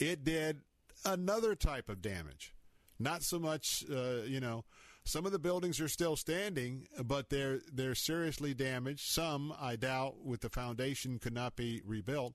it 0.00 0.24
did 0.24 0.62
another 1.04 1.54
type 1.54 1.88
of 1.88 2.02
damage. 2.02 2.52
Not 2.98 3.22
so 3.22 3.38
much, 3.38 3.84
uh, 3.88 4.22
you 4.26 4.40
know, 4.40 4.64
some 5.04 5.26
of 5.26 5.32
the 5.32 5.38
buildings 5.38 5.80
are 5.80 5.88
still 5.88 6.16
standing, 6.16 6.88
but 7.04 7.30
they're 7.30 7.60
they're 7.72 7.94
seriously 7.94 8.52
damaged. 8.52 9.08
Some, 9.08 9.54
I 9.58 9.76
doubt, 9.76 10.24
with 10.24 10.40
the 10.40 10.50
foundation 10.50 11.18
could 11.18 11.32
not 11.32 11.56
be 11.56 11.82
rebuilt. 11.86 12.34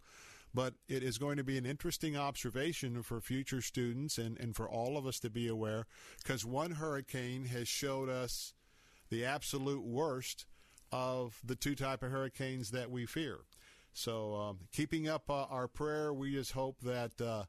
But 0.54 0.76
it 0.88 1.04
is 1.04 1.18
going 1.18 1.36
to 1.36 1.44
be 1.44 1.58
an 1.58 1.66
interesting 1.66 2.16
observation 2.16 3.04
for 3.04 3.20
future 3.20 3.62
students 3.62 4.18
and, 4.18 4.40
and 4.40 4.56
for 4.56 4.70
all 4.70 4.98
of 4.98 5.06
us 5.06 5.20
to 5.20 5.30
be 5.30 5.50
aware, 5.50 5.86
because 6.24 6.46
one 6.46 6.72
hurricane 6.72 7.46
has 7.48 7.68
showed 7.68 8.08
us 8.08 8.54
the 9.10 9.26
absolute 9.26 9.84
worst 9.84 10.46
of 10.94 11.42
the 11.44 11.58
two 11.58 11.76
type 11.76 12.02
of 12.02 12.12
hurricanes 12.12 12.72
that 12.72 12.90
we 12.90 13.06
fear. 13.06 13.40
So, 13.98 14.36
um, 14.36 14.60
keeping 14.74 15.08
up 15.08 15.30
uh, 15.30 15.46
our 15.46 15.70
prayer, 15.70 16.14
we 16.14 16.34
just 16.34 16.52
hope 16.52 16.82
that 16.82 17.22
uh, 17.22 17.46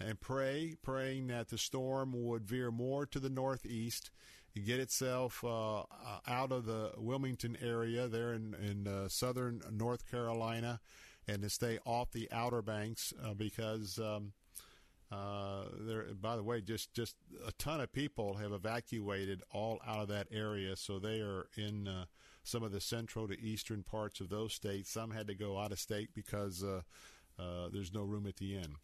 and 0.00 0.18
pray, 0.18 0.74
praying 0.82 1.26
that 1.26 1.50
the 1.50 1.58
storm 1.58 2.12
would 2.24 2.46
veer 2.46 2.70
more 2.70 3.04
to 3.04 3.20
the 3.20 3.28
northeast, 3.28 4.10
and 4.56 4.64
get 4.64 4.80
itself 4.80 5.44
uh, 5.44 5.80
uh, 5.80 5.84
out 6.26 6.50
of 6.50 6.64
the 6.64 6.92
Wilmington 6.96 7.58
area 7.62 8.08
there 8.08 8.32
in, 8.32 8.54
in 8.54 8.88
uh, 8.88 9.08
southern 9.08 9.60
North 9.70 10.10
Carolina, 10.10 10.80
and 11.28 11.42
to 11.42 11.50
stay 11.50 11.78
off 11.84 12.10
the 12.10 12.26
Outer 12.32 12.62
Banks 12.62 13.12
uh, 13.22 13.34
because. 13.34 13.98
Um, 13.98 14.32
uh, 15.10 15.64
there, 15.78 16.06
by 16.18 16.36
the 16.36 16.42
way, 16.42 16.62
just 16.62 16.94
just 16.94 17.16
a 17.46 17.52
ton 17.58 17.82
of 17.82 17.92
people 17.92 18.36
have 18.36 18.50
evacuated 18.50 19.42
all 19.52 19.78
out 19.86 20.00
of 20.00 20.08
that 20.08 20.26
area, 20.32 20.74
so 20.74 20.98
they 20.98 21.20
are 21.20 21.48
in 21.54 21.86
uh, 21.86 22.06
some 22.42 22.62
of 22.62 22.72
the 22.72 22.80
central 22.80 23.28
to 23.28 23.40
eastern 23.40 23.82
parts 23.82 24.20
of 24.20 24.28
those 24.28 24.52
states. 24.52 24.90
Some 24.90 25.10
had 25.10 25.26
to 25.28 25.34
go 25.34 25.58
out 25.58 25.72
of 25.72 25.78
state 25.78 26.10
because 26.14 26.62
uh, 26.62 26.82
uh, 27.38 27.68
there's 27.72 27.92
no 27.92 28.02
room 28.02 28.26
at 28.26 28.36
the 28.36 28.56
inn. 28.56 28.76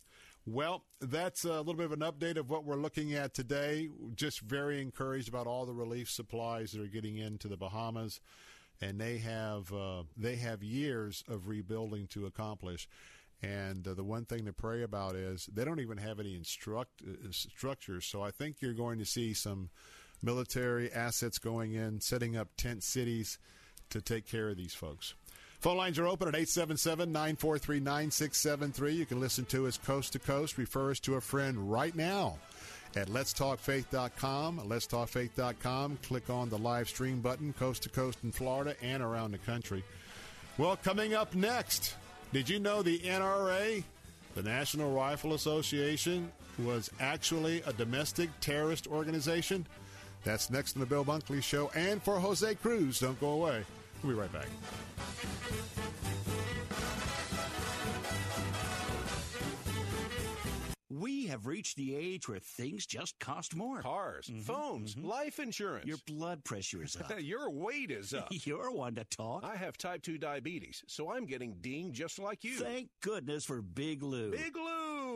Well, 0.47 0.85
that's 1.01 1.45
a 1.45 1.59
little 1.59 1.75
bit 1.75 1.87
of 1.87 1.93
an 1.93 2.01
update 2.01 2.39
of 2.39 2.49
what 2.49 2.65
we're 2.65 2.77
looking 2.77 3.13
at 3.13 3.35
today. 3.35 3.91
Just 4.15 4.41
very 4.41 4.81
encouraged 4.81 5.29
about 5.29 5.47
all 5.47 5.67
the 5.67 5.75
relief 5.75 6.11
supplies 6.11 6.73
that 6.73 6.81
are 6.81 6.87
getting 6.87 7.19
into 7.19 7.49
the 7.49 7.57
Bahamas, 7.57 8.21
and 8.81 8.99
they 8.99 9.19
have 9.19 9.71
uh, 9.73 10.05
they 10.17 10.37
have 10.37 10.63
years 10.63 11.23
of 11.29 11.49
rebuilding 11.49 12.07
to 12.09 12.25
accomplish. 12.25 12.89
And 13.43 13.87
uh, 13.87 13.95
the 13.95 14.05
one 14.05 14.25
thing 14.25 14.47
to 14.47 14.53
pray 14.53 14.83
about 14.83 15.15
is 15.15 15.49
they 15.53 15.65
don't 15.65 15.81
even 15.81 15.99
have 15.99 16.19
any 16.19 16.35
instruct 16.35 17.03
uh, 17.03 17.31
structures. 17.31 18.07
So 18.07 18.23
I 18.23 18.31
think 18.31 18.57
you're 18.61 18.73
going 18.73 18.99
to 18.99 19.05
see 19.05 19.35
some 19.35 19.69
military 20.23 20.93
assets 20.93 21.39
going 21.39 21.75
in, 21.75 22.01
setting 22.01 22.37
up 22.37 22.49
tent 22.57 22.83
cities 22.83 23.39
to 23.91 24.01
take 24.01 24.27
care 24.27 24.49
of 24.49 24.57
these 24.57 24.75
folks. 24.75 25.15
Phone 25.61 25.77
lines 25.77 25.99
are 25.99 26.07
open 26.07 26.29
at 26.29 26.35
877 26.35 27.11
943 27.11 27.81
9673. 27.81 28.93
You 28.93 29.07
can 29.07 29.19
listen 29.19 29.45
to 29.47 29.67
us 29.67 29.77
coast 29.77 30.13
to 30.13 30.21
coast. 30.21 30.57
Refer 30.57 30.93
us 30.93 31.01
to 31.01 31.17
a 31.17 31.21
friend 31.21 31.71
right 31.71 31.95
now 31.97 32.39
at 32.95 33.09
letstalkfaith.com. 33.09 34.61
Letstalkfaith.com. 34.61 35.99
Click 36.03 36.31
on 36.31 36.49
the 36.49 36.59
live 36.59 36.89
stream 36.89 37.21
button, 37.21 37.53
coast 37.55 37.83
to 37.83 37.89
coast 37.89 38.19
in 38.23 38.31
Florida 38.31 38.77
and 38.83 39.03
around 39.03 39.33
the 39.33 39.39
country. 39.39 39.83
Well, 40.59 40.77
coming 40.77 41.15
up 41.15 41.35
next, 41.35 41.95
did 42.33 42.49
you 42.49 42.61
know 42.61 42.83
the 42.83 42.99
NRA, 43.01 43.83
the 44.35 44.43
National 44.43 44.93
Rifle 44.93 45.35
Association, 45.35 46.31
was 46.59 46.91
actually 47.01 47.63
a 47.63 47.73
domestic 47.73 48.31
terrorist 48.41 48.87
organization? 48.87 49.67
That's 50.25 50.51
next 50.51 50.77
on 50.77 50.81
the 50.81 50.87
Bill 50.87 51.05
Bunkley 51.05 51.43
Show. 51.43 51.71
And 51.75 52.03
for 52.03 52.19
Jose 52.19 52.55
Cruz, 52.57 53.01
don't 53.01 53.19
go 53.21 53.31
away. 53.31 53.65
We'll 54.03 54.15
be 54.15 54.21
right 54.21 54.33
back. 54.33 54.49
We 60.91 61.27
have 61.27 61.47
reached 61.47 61.77
the 61.77 61.95
age 61.95 62.29
where 62.29 62.39
things 62.39 62.85
just 62.85 63.19
cost 63.21 63.55
more. 63.55 63.83
Cars, 63.83 64.27
mm-hmm, 64.27 64.41
phones, 64.41 64.95
mm-hmm. 64.95 65.07
life 65.07 65.39
insurance. 65.39 65.87
Your 65.87 65.99
blood 66.07 66.43
pressure 66.45 66.83
is 66.83 66.97
up. 67.01 67.13
Your 67.21 67.51
weight 67.51 67.91
is 67.91 68.15
up. 68.15 68.29
You're 68.31 68.73
one 68.73 68.97
to 68.97 69.05
talk. 69.05 69.45
I 69.45 69.55
have 69.57 69.77
type 69.77 70.03
2 70.03 70.19
diabetes, 70.19 70.83
so 70.89 71.13
I'm 71.13 71.27
getting 71.27 71.57
dinged 71.61 71.95
just 71.95 72.19
like 72.19 72.43
you. 72.43 72.59
Thank 72.59 72.89
goodness 73.01 73.45
for 73.45 73.63
Big 73.63 74.03
Lou. 74.03 74.31
Big 74.31 74.57
Lou! 74.57 74.88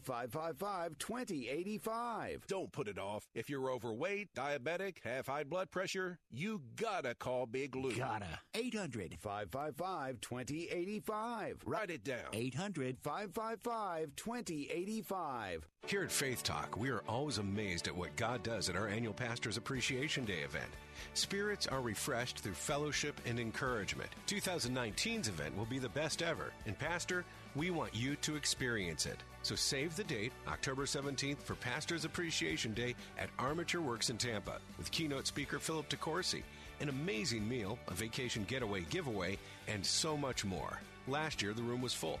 555 0.00 0.96
2085. 0.98 2.46
Don't 2.46 2.72
put 2.72 2.88
it 2.88 2.98
off. 2.98 3.26
If 3.34 3.50
you're 3.50 3.70
overweight, 3.70 4.34
diabetic, 4.34 4.96
have 5.04 5.26
high 5.26 5.44
blood 5.44 5.70
pressure, 5.70 6.18
you 6.30 6.62
gotta 6.76 7.14
call 7.14 7.46
Big 7.46 7.74
Lou. 7.74 7.92
Gotta. 7.92 8.38
800 8.54 9.16
555 9.20 10.20
2085. 10.20 11.62
Write 11.66 11.90
it 11.90 12.04
down. 12.04 12.28
800 12.32 12.98
555 13.02 14.16
2085. 14.16 15.66
Here 15.86 16.04
at 16.04 16.12
Faith 16.12 16.44
Talk, 16.44 16.76
we 16.76 16.90
are 16.90 17.02
always 17.08 17.38
amazed 17.38 17.88
at 17.88 17.96
what 17.96 18.14
God 18.14 18.44
does 18.44 18.68
at 18.68 18.76
our 18.76 18.86
annual 18.86 19.12
Pastors 19.12 19.56
Appreciation 19.56 20.24
Day 20.24 20.40
event. 20.40 20.70
Spirits 21.14 21.66
are 21.66 21.80
refreshed 21.80 22.38
through 22.38 22.54
fellowship 22.54 23.20
and 23.26 23.40
encouragement. 23.40 24.08
2019's 24.28 25.28
event 25.28 25.56
will 25.56 25.64
be 25.66 25.80
the 25.80 25.88
best 25.88 26.22
ever, 26.22 26.52
and 26.66 26.78
Pastor, 26.78 27.24
we 27.54 27.70
want 27.70 27.94
you 27.94 28.16
to 28.16 28.36
experience 28.36 29.06
it. 29.06 29.18
So 29.42 29.54
save 29.54 29.96
the 29.96 30.04
date, 30.04 30.32
October 30.48 30.84
17th, 30.84 31.42
for 31.42 31.54
Pastors 31.56 32.04
Appreciation 32.04 32.72
Day 32.74 32.94
at 33.18 33.28
Armature 33.38 33.80
Works 33.80 34.10
in 34.10 34.16
Tampa, 34.16 34.58
with 34.78 34.90
keynote 34.90 35.26
speaker 35.26 35.58
Philip 35.58 35.88
DeCourcy, 35.88 36.42
an 36.80 36.88
amazing 36.88 37.48
meal, 37.48 37.78
a 37.88 37.94
vacation 37.94 38.44
getaway 38.44 38.82
giveaway, 38.88 39.38
and 39.68 39.84
so 39.84 40.16
much 40.16 40.44
more. 40.44 40.80
Last 41.08 41.42
year, 41.42 41.52
the 41.52 41.62
room 41.62 41.82
was 41.82 41.92
full, 41.92 42.20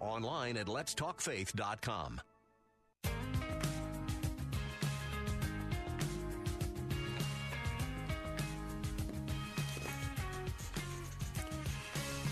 Online 0.00 0.56
at 0.56 0.66
letstalkfaith.com. 0.66 2.20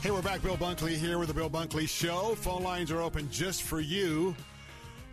Hey, 0.05 0.11
we're 0.11 0.21
back. 0.21 0.43
Bill 0.43 0.59
Bunkley 0.59 0.97
here 0.97 1.19
with 1.19 1.29
the 1.29 1.35
Bill 1.35 1.49
Bunkley 1.49 1.89
Show. 1.89 2.35
Phone 2.35 2.63
lines 2.63 2.91
are 2.91 3.01
open 3.01 3.31
just 3.31 3.63
for 3.63 3.81
you, 3.81 4.37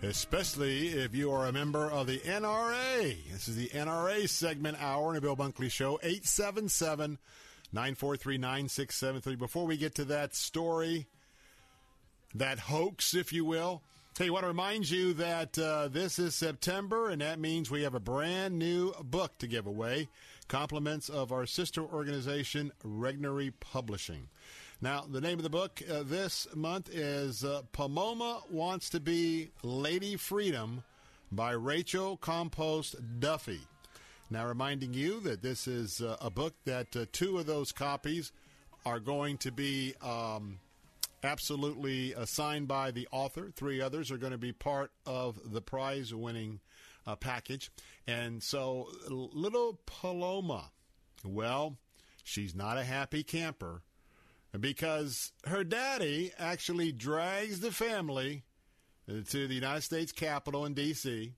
especially 0.04 0.90
if 0.90 1.16
you 1.16 1.32
are 1.32 1.46
a 1.46 1.54
member 1.54 1.90
of 1.90 2.08
the 2.08 2.20
NRA. 2.20 3.16
This 3.32 3.48
is 3.48 3.56
the 3.56 3.70
NRA 3.70 4.28
segment 4.28 4.84
hour 4.84 5.10
in 5.10 5.16
the 5.16 5.22
Bill 5.22 5.38
Bunkley 5.38 5.72
Show. 5.72 5.98
877 6.04 7.18
943 7.72 8.38
9673. 8.38 9.36
Before 9.38 9.66
we 9.66 9.78
get 9.78 9.96
to 9.96 10.04
that 10.04 10.36
story, 10.36 11.08
that 12.36 12.60
hoax, 12.60 13.14
if 13.14 13.34
you 13.34 13.46
will, 13.46 13.82
Hey, 14.18 14.30
want 14.30 14.44
to 14.44 14.50
remind 14.50 14.90
you 14.90 15.14
that 15.14 15.58
uh, 15.58 15.88
this 15.88 16.20
is 16.20 16.36
September, 16.36 17.10
and 17.10 17.22
that 17.22 17.40
means 17.40 17.72
we 17.72 17.84
have 17.84 17.96
a 17.96 18.00
brand 18.00 18.60
new 18.60 18.94
book 19.02 19.38
to 19.38 19.48
give 19.48 19.66
away. 19.66 20.10
Compliments 20.50 21.08
of 21.08 21.32
our 21.32 21.46
sister 21.46 21.82
organization, 21.82 22.74
Regnery 22.86 23.54
Publishing. 23.62 24.28
Now, 24.82 25.06
the 25.10 25.22
name 25.22 25.40
of 25.40 25.44
the 25.44 25.50
book 25.50 25.82
uh, 25.90 26.04
this 26.04 26.46
month 26.54 26.90
is 26.94 27.46
uh, 27.46 27.62
Paloma 27.72 28.42
Wants 28.50 28.90
to 28.90 29.00
Be 29.00 29.50
Lady 29.64 30.18
Freedom 30.18 30.84
by 31.32 31.52
Rachel 31.52 32.18
Campos 32.18 32.96
Duffy. 33.20 33.62
Now, 34.30 34.46
reminding 34.46 34.94
you 34.94 35.22
that 35.22 35.42
this 35.42 35.68
is 35.68 36.02
uh, 36.02 36.18
a 36.20 36.30
book 36.30 36.54
that 36.66 36.96
uh, 36.96 37.06
two 37.14 37.38
of 37.38 37.46
those 37.46 37.72
copies 37.72 38.34
are 38.86 39.00
going 39.00 39.38
to 39.38 39.52
be 39.52 39.96
um, 40.04 40.60
absolutely 41.24 42.14
assigned 42.14 42.68
by 42.68 42.92
the 42.92 43.08
author. 43.12 43.52
Three 43.56 43.82
others 43.82 44.12
are 44.12 44.18
going 44.18 44.32
to 44.32 44.38
be 44.38 44.54
part 44.54 44.92
of 45.06 45.52
the 45.52 45.62
prize 45.62 46.14
winning 46.14 46.60
uh, 47.06 47.16
package. 47.16 47.72
And 48.08 48.42
so, 48.44 48.88
little 49.10 49.80
Paloma, 49.86 50.72
well, 51.24 51.78
she's 52.24 52.56
not 52.56 52.78
a 52.78 52.84
happy 52.84 53.24
camper 53.24 53.84
because 54.60 55.32
her 55.46 55.64
daddy 55.64 56.32
actually 56.38 56.92
drags 56.92 57.60
the 57.60 57.72
family 57.72 58.44
to 59.08 59.48
the 59.48 59.56
United 59.56 59.82
States 59.82 60.12
Capitol 60.12 60.66
in 60.66 60.74
D.C. 60.74 61.34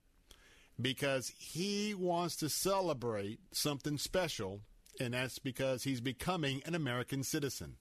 because 0.80 1.32
he 1.38 1.94
wants 1.94 2.36
to 2.38 2.50
celebrate 2.50 3.40
something 3.52 3.98
special, 3.98 4.62
and 5.00 5.14
that's 5.14 5.40
because 5.40 5.84
he's 5.84 6.02
becoming 6.02 6.62
an 6.66 6.76
American 6.76 7.24
citizen. 7.24 7.78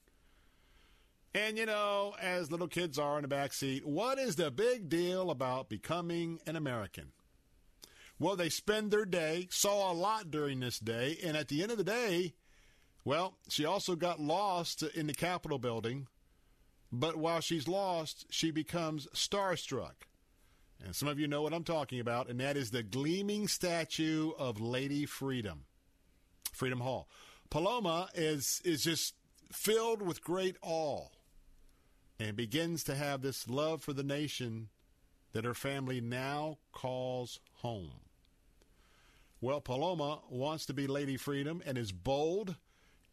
And 1.35 1.57
you 1.57 1.65
know, 1.65 2.13
as 2.21 2.51
little 2.51 2.67
kids 2.67 2.99
are 2.99 3.17
in 3.17 3.23
the 3.23 3.27
back 3.27 3.53
seat, 3.53 3.85
what 3.85 4.19
is 4.19 4.35
the 4.35 4.51
big 4.51 4.87
deal 4.87 5.31
about 5.31 5.67
becoming 5.67 6.39
an 6.45 6.55
American? 6.55 7.11
Well, 8.19 8.35
they 8.35 8.49
spend 8.49 8.91
their 8.91 9.05
day, 9.05 9.47
saw 9.49 9.91
a 9.91 9.93
lot 9.93 10.29
during 10.29 10.59
this 10.59 10.79
day, 10.79 11.17
and 11.23 11.35
at 11.35 11.47
the 11.47 11.63
end 11.63 11.71
of 11.71 11.77
the 11.77 11.83
day, 11.83 12.35
well, 13.03 13.37
she 13.49 13.65
also 13.65 13.95
got 13.95 14.19
lost 14.19 14.83
in 14.83 15.07
the 15.07 15.13
Capitol 15.13 15.57
building. 15.57 16.07
But 16.91 17.15
while 17.15 17.41
she's 17.41 17.67
lost, 17.67 18.27
she 18.29 18.51
becomes 18.51 19.07
starstruck. 19.15 20.05
And 20.85 20.95
some 20.95 21.07
of 21.07 21.19
you 21.19 21.27
know 21.27 21.41
what 21.41 21.53
I'm 21.53 21.63
talking 21.63 21.99
about, 21.99 22.29
and 22.29 22.39
that 22.39 22.55
is 22.55 22.69
the 22.69 22.83
gleaming 22.83 23.47
statue 23.47 24.31
of 24.37 24.61
Lady 24.61 25.07
Freedom, 25.07 25.65
Freedom 26.51 26.81
Hall. 26.81 27.09
Paloma 27.49 28.09
is 28.13 28.61
is 28.63 28.83
just 28.83 29.15
filled 29.51 30.01
with 30.01 30.23
great 30.23 30.57
awe 30.61 31.07
and 32.19 32.35
begins 32.35 32.83
to 32.85 32.95
have 32.95 33.21
this 33.21 33.49
love 33.49 33.81
for 33.81 33.93
the 33.93 34.03
nation 34.03 34.69
that 35.33 35.45
her 35.45 35.53
family 35.53 35.99
now 35.99 36.57
calls 36.71 37.39
home. 37.55 38.01
Well, 39.41 39.59
Paloma 39.59 40.21
wants 40.29 40.65
to 40.67 40.73
be 40.73 40.87
Lady 40.87 41.17
Freedom 41.17 41.61
and 41.65 41.77
is 41.77 41.91
bold, 41.91 42.55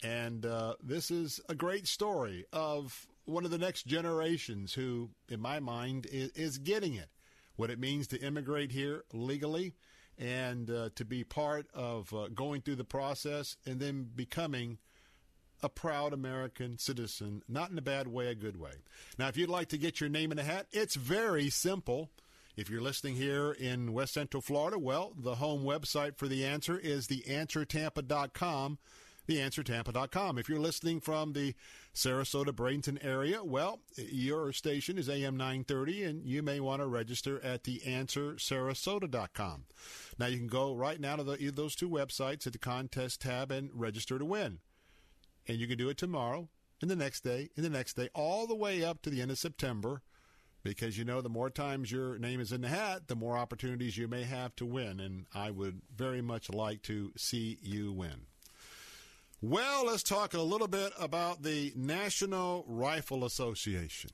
and 0.02 0.46
uh, 0.46 0.74
this 0.82 1.10
is 1.10 1.40
a 1.48 1.54
great 1.54 1.88
story 1.88 2.44
of 2.52 3.06
one 3.24 3.44
of 3.44 3.50
the 3.50 3.58
next 3.58 3.86
generations 3.86 4.74
who, 4.74 5.10
in 5.28 5.40
my 5.40 5.60
mind, 5.60 6.06
is, 6.10 6.30
is 6.30 6.58
getting 6.58 6.94
it. 6.94 7.08
What 7.56 7.70
it 7.70 7.78
means 7.78 8.06
to 8.08 8.20
immigrate 8.20 8.72
here 8.72 9.04
legally 9.12 9.74
and 10.18 10.70
uh, 10.70 10.90
to 10.94 11.04
be 11.04 11.24
part 11.24 11.66
of 11.74 12.12
uh, 12.14 12.28
going 12.28 12.62
through 12.62 12.76
the 12.76 12.84
process 12.84 13.56
and 13.66 13.80
then 13.80 14.08
becoming 14.14 14.78
a 15.62 15.68
proud 15.68 16.12
American 16.12 16.78
citizen, 16.78 17.42
not 17.48 17.70
in 17.70 17.78
a 17.78 17.82
bad 17.82 18.08
way, 18.08 18.28
a 18.28 18.34
good 18.34 18.58
way. 18.58 18.72
Now, 19.18 19.28
if 19.28 19.36
you'd 19.36 19.50
like 19.50 19.68
to 19.68 19.78
get 19.78 20.00
your 20.00 20.10
name 20.10 20.32
in 20.32 20.38
a 20.38 20.44
hat, 20.44 20.66
it's 20.72 20.94
very 20.94 21.50
simple. 21.50 22.10
If 22.56 22.68
you're 22.68 22.82
listening 22.82 23.14
here 23.14 23.52
in 23.52 23.92
West 23.92 24.14
Central 24.14 24.40
Florida, 24.40 24.78
well, 24.78 25.12
the 25.16 25.36
home 25.36 25.64
website 25.64 26.18
for 26.18 26.28
the 26.28 26.44
answer 26.44 26.78
is 26.78 27.06
theanswertampa.com. 27.06 28.78
Theanswertampa.com. 29.28 30.38
If 30.38 30.48
you're 30.48 30.58
listening 30.58 31.00
from 31.00 31.34
the 31.34 31.54
Sarasota 31.94 32.48
Bradenton 32.48 33.04
area, 33.04 33.44
well, 33.44 33.80
your 33.96 34.52
station 34.52 34.98
is 34.98 35.08
AM 35.08 35.36
930, 35.36 36.04
and 36.04 36.26
you 36.26 36.42
may 36.42 36.58
want 36.58 36.82
to 36.82 36.86
register 36.86 37.40
at 37.44 37.62
theanswersarasota.com. 37.62 39.64
Now, 40.18 40.26
you 40.26 40.38
can 40.38 40.48
go 40.48 40.74
right 40.74 41.00
now 41.00 41.16
to 41.16 41.22
the, 41.22 41.50
those 41.50 41.76
two 41.76 41.88
websites 41.88 42.46
at 42.46 42.52
the 42.52 42.58
contest 42.58 43.22
tab 43.22 43.52
and 43.52 43.70
register 43.72 44.18
to 44.18 44.24
win. 44.24 44.58
And 45.50 45.58
you 45.58 45.66
can 45.66 45.78
do 45.78 45.88
it 45.88 45.96
tomorrow, 45.96 46.48
and 46.80 46.88
the 46.88 46.94
next 46.94 47.22
day, 47.24 47.50
and 47.56 47.64
the 47.64 47.70
next 47.70 47.94
day, 47.94 48.08
all 48.14 48.46
the 48.46 48.54
way 48.54 48.84
up 48.84 49.02
to 49.02 49.10
the 49.10 49.20
end 49.20 49.32
of 49.32 49.38
September 49.38 50.00
because 50.62 50.96
you 50.96 51.04
know 51.04 51.20
the 51.20 51.28
more 51.28 51.50
times 51.50 51.90
your 51.90 52.18
name 52.18 52.40
is 52.40 52.52
in 52.52 52.60
the 52.60 52.68
hat, 52.68 53.08
the 53.08 53.16
more 53.16 53.36
opportunities 53.36 53.96
you 53.96 54.06
may 54.06 54.22
have 54.22 54.54
to 54.56 54.64
win. 54.64 55.00
And 55.00 55.26
I 55.34 55.50
would 55.50 55.80
very 55.92 56.22
much 56.22 56.50
like 56.50 56.82
to 56.82 57.12
see 57.16 57.58
you 57.62 57.92
win. 57.92 58.26
Well, 59.42 59.86
let's 59.86 60.04
talk 60.04 60.34
a 60.34 60.40
little 60.40 60.68
bit 60.68 60.92
about 61.00 61.42
the 61.42 61.72
National 61.74 62.64
Rifle 62.68 63.24
Association. 63.24 64.10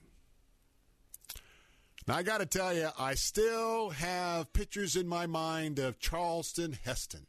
Now, 2.07 2.15
I 2.15 2.23
got 2.23 2.39
to 2.39 2.47
tell 2.47 2.73
you, 2.73 2.89
I 2.97 3.13
still 3.13 3.91
have 3.91 4.53
pictures 4.53 4.95
in 4.95 5.07
my 5.07 5.27
mind 5.27 5.77
of 5.77 5.99
Charlton 5.99 6.77
Heston. 6.83 7.27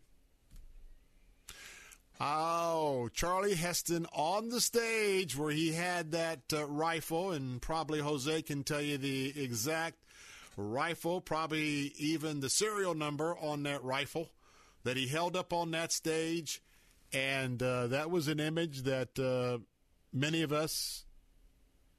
Oh, 2.20 3.08
Charlie 3.14 3.54
Heston 3.54 4.06
on 4.12 4.48
the 4.48 4.60
stage 4.60 5.36
where 5.36 5.52
he 5.52 5.72
had 5.72 6.12
that 6.12 6.40
uh, 6.52 6.66
rifle, 6.66 7.30
and 7.30 7.62
probably 7.62 8.00
Jose 8.00 8.42
can 8.42 8.64
tell 8.64 8.80
you 8.80 8.98
the 8.98 9.40
exact 9.40 9.98
rifle, 10.56 11.20
probably 11.20 11.92
even 11.96 12.40
the 12.40 12.50
serial 12.50 12.94
number 12.94 13.36
on 13.38 13.62
that 13.62 13.84
rifle 13.84 14.30
that 14.82 14.96
he 14.96 15.06
held 15.06 15.36
up 15.36 15.52
on 15.52 15.70
that 15.70 15.92
stage. 15.92 16.60
And 17.12 17.62
uh, 17.62 17.86
that 17.86 18.10
was 18.10 18.26
an 18.26 18.40
image 18.40 18.82
that 18.82 19.18
uh, 19.18 19.62
many 20.12 20.42
of 20.42 20.52
us 20.52 21.04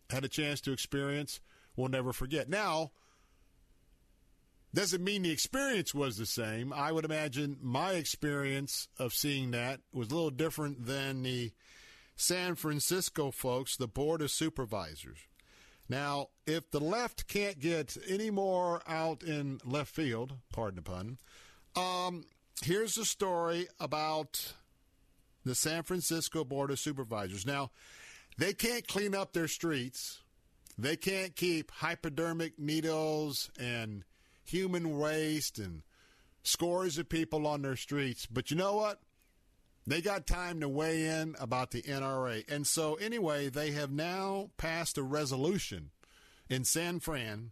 had 0.10 0.25
a 0.25 0.29
chance 0.29 0.60
to 0.62 0.73
experience. 0.73 1.39
We'll 1.77 1.88
never 1.88 2.12
forget. 2.12 2.49
Now, 2.49 2.91
doesn't 4.73 5.03
mean 5.03 5.23
the 5.23 5.32
experience 5.32 5.93
was 5.93 6.17
the 6.17 6.25
same. 6.25 6.71
I 6.71 6.91
would 6.91 7.05
imagine 7.05 7.58
my 7.62 7.93
experience 7.93 8.88
of 8.97 9.13
seeing 9.13 9.51
that 9.51 9.82
was 9.91 10.12
a 10.12 10.13
little 10.13 10.29
different 10.29 10.86
than 10.86 11.23
the 11.23 11.51
San 12.15 12.55
Francisco 12.55 13.32
folks, 13.32 13.77
the 13.77 13.88
Board 13.88 14.21
of 14.21 14.29
Supervisors. 14.29 15.19
Now, 15.88 16.27
if 16.45 16.69
the 16.69 16.79
left 16.79 17.27
can't 17.27 17.60
get 17.60 17.97
any 18.08 18.29
more 18.29 18.82
out 18.88 19.23
in 19.23 19.60
left 19.65 19.93
field, 19.95 20.34
pardon 20.53 20.75
the 20.75 20.82
pun, 20.84 21.17
um, 21.75 22.25
here's 22.62 22.97
a 22.97 23.05
story 23.05 23.67
about 23.79 24.53
the 25.45 25.55
San 25.55 25.82
Francisco 25.82 26.43
Board 26.43 26.69
of 26.69 26.79
Supervisors. 26.79 27.45
Now, 27.45 27.71
they 28.38 28.53
can't 28.53 28.88
clean 28.88 29.15
up 29.15 29.34
their 29.34 29.47
streets. 29.47 30.19
They 30.77 30.95
can't 30.95 31.36
keep 31.36 31.71
hypodermic 31.71 32.60
needles 32.60 33.49
and 33.60 34.03
human 34.49 34.97
waste 34.97 35.59
and 35.59 35.83
scores 36.43 36.97
of 36.97 37.09
people 37.09 37.45
on 37.47 37.62
their 37.62 37.75
streets. 37.75 38.25
But 38.25 38.51
you 38.51 38.57
know 38.57 38.75
what? 38.75 38.99
They 39.88 40.01
got 40.01 40.27
time 40.27 40.59
to 40.59 40.69
weigh 40.69 41.05
in 41.05 41.35
about 41.39 41.71
the 41.71 41.81
NRA. 41.81 42.49
And 42.49 42.67
so, 42.67 42.95
anyway, 42.95 43.49
they 43.49 43.71
have 43.71 43.91
now 43.91 44.51
passed 44.57 44.97
a 44.97 45.03
resolution 45.03 45.91
in 46.49 46.63
San 46.63 46.99
Fran 46.99 47.51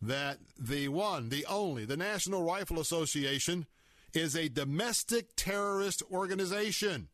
that 0.00 0.38
the 0.58 0.88
one, 0.88 1.28
the 1.28 1.44
only, 1.46 1.84
the 1.84 1.96
National 1.96 2.42
Rifle 2.42 2.80
Association 2.80 3.66
is 4.14 4.34
a 4.36 4.48
domestic 4.48 5.36
terrorist 5.36 6.02
organization. 6.10 7.08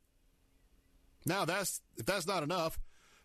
Now, 1.27 1.44
that's 1.44 1.81
if 1.96 2.07
that's 2.07 2.27
not 2.27 2.42
enough, 2.42 2.79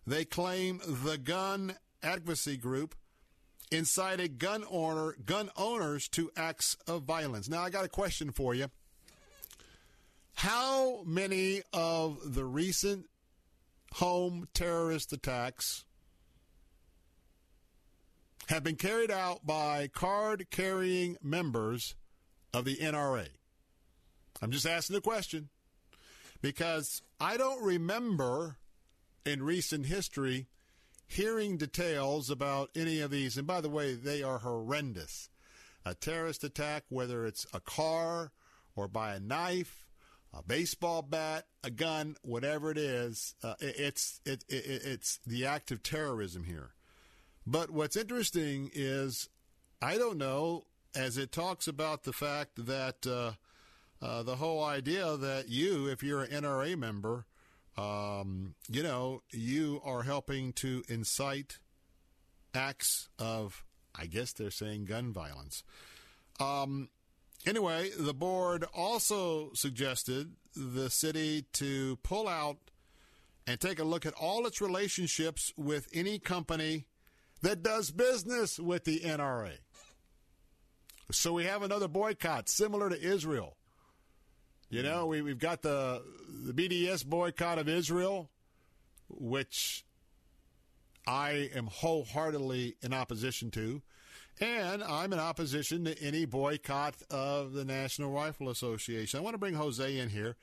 they 0.07 0.25
claim 0.25 0.81
the 0.87 1.17
gun 1.17 1.75
advocacy 2.01 2.57
group 2.57 2.95
incited 3.71 4.39
gun 4.39 4.63
owner 4.69 5.15
gun 5.25 5.49
owners 5.55 6.07
to 6.09 6.31
acts 6.35 6.75
of 6.87 7.03
violence. 7.03 7.49
Now 7.49 7.61
I 7.61 7.69
got 7.69 7.85
a 7.85 7.89
question 7.89 8.31
for 8.31 8.53
you. 8.53 8.67
How 10.33 11.03
many 11.03 11.63
of 11.73 12.33
the 12.33 12.45
recent 12.45 13.07
home 13.93 14.47
terrorist 14.53 15.11
attacks 15.11 15.83
have 18.47 18.63
been 18.63 18.77
carried 18.77 19.11
out 19.11 19.45
by 19.45 19.89
card 19.93 20.47
carrying 20.49 21.17
members 21.21 21.95
of 22.53 22.65
the 22.65 22.77
NRA? 22.77 23.27
I'm 24.41 24.51
just 24.51 24.65
asking 24.65 24.95
the 24.95 25.01
question 25.01 25.49
because 26.41 27.01
I 27.19 27.35
don't 27.35 27.61
remember 27.61 28.55
in 29.25 29.43
recent 29.43 29.87
history 29.87 30.47
hearing 31.09 31.57
details 31.57 32.29
about 32.29 32.69
any 32.75 33.01
of 33.01 33.09
these. 33.09 33.35
And 33.35 33.47
by 33.47 33.61
the 33.61 33.69
way, 33.69 33.95
they 33.95 34.21
are 34.21 34.37
horrendous. 34.37 35.29
A 35.83 35.95
terrorist 35.95 36.43
attack, 36.43 36.83
whether 36.89 37.25
it's 37.25 37.47
a 37.51 37.59
car 37.59 38.31
or 38.75 38.87
by 38.87 39.15
a 39.15 39.19
knife, 39.19 39.87
a 40.31 40.43
baseball 40.43 41.01
bat, 41.01 41.47
a 41.63 41.71
gun, 41.71 42.15
whatever 42.21 42.69
it 42.69 42.77
is, 42.77 43.33
uh, 43.43 43.55
it's 43.59 44.21
it, 44.23 44.45
it, 44.47 44.63
it's 44.85 45.19
the 45.25 45.47
act 45.47 45.71
of 45.71 45.81
terrorism 45.81 46.43
here. 46.43 46.75
But 47.47 47.71
what's 47.71 47.97
interesting 47.97 48.69
is, 48.71 49.29
I 49.81 49.97
don't 49.97 50.19
know, 50.19 50.65
as 50.93 51.17
it 51.17 51.31
talks 51.31 51.67
about 51.67 52.03
the 52.03 52.13
fact 52.13 52.67
that 52.67 53.07
uh, 53.07 53.31
uh, 54.05 54.21
the 54.21 54.35
whole 54.35 54.63
idea 54.63 55.17
that 55.17 55.49
you, 55.49 55.87
if 55.87 56.03
you're 56.03 56.21
an 56.21 56.43
NRA 56.43 56.77
member, 56.77 57.25
um, 57.79 58.55
you 58.69 58.83
know, 58.83 59.21
you 59.31 59.81
are 59.85 60.03
helping 60.03 60.51
to 60.53 60.83
incite 60.89 61.59
acts 62.53 63.07
of, 63.17 63.63
I 63.95 64.05
guess 64.05 64.33
they're 64.33 64.51
saying 64.51 64.85
gun 64.85 65.13
violence. 65.13 65.63
Um, 66.39 66.89
anyway, 67.45 67.91
the 67.97 68.13
board 68.13 68.65
also 68.73 69.51
suggested 69.53 70.33
the 70.55 70.89
city 70.89 71.45
to 71.53 71.97
pull 72.03 72.27
out 72.27 72.57
and 73.47 73.59
take 73.59 73.79
a 73.79 73.83
look 73.83 74.05
at 74.05 74.13
all 74.13 74.45
its 74.45 74.61
relationships 74.61 75.53
with 75.55 75.87
any 75.93 76.19
company 76.19 76.85
that 77.41 77.63
does 77.63 77.91
business 77.91 78.59
with 78.59 78.83
the 78.83 78.99
NRA. 78.99 79.53
So 81.11 81.33
we 81.33 81.45
have 81.45 81.63
another 81.63 81.87
boycott 81.87 82.49
similar 82.49 82.89
to 82.89 83.01
Israel. 83.01 83.55
You 84.69 84.83
know, 84.83 85.07
we, 85.07 85.21
we've 85.23 85.39
got 85.39 85.63
the, 85.63 86.03
the 86.45 86.53
BDS 86.53 87.03
boycott 87.03 87.57
of 87.57 87.67
Israel, 87.67 88.29
which 89.09 89.83
I 91.07 91.49
am 91.55 91.65
wholeheartedly 91.65 92.75
in 92.83 92.93
opposition 92.93 93.49
to. 93.51 93.81
And 94.39 94.83
I'm 94.83 95.11
in 95.11 95.19
opposition 95.19 95.85
to 95.85 96.01
any 96.01 96.25
boycott 96.25 96.95
of 97.09 97.53
the 97.53 97.65
National 97.65 98.11
Rifle 98.11 98.49
Association. 98.49 99.19
I 99.19 99.23
want 99.23 99.33
to 99.33 99.39
bring 99.39 99.55
Jose 99.55 99.97
in 99.97 100.09
here. 100.09 100.35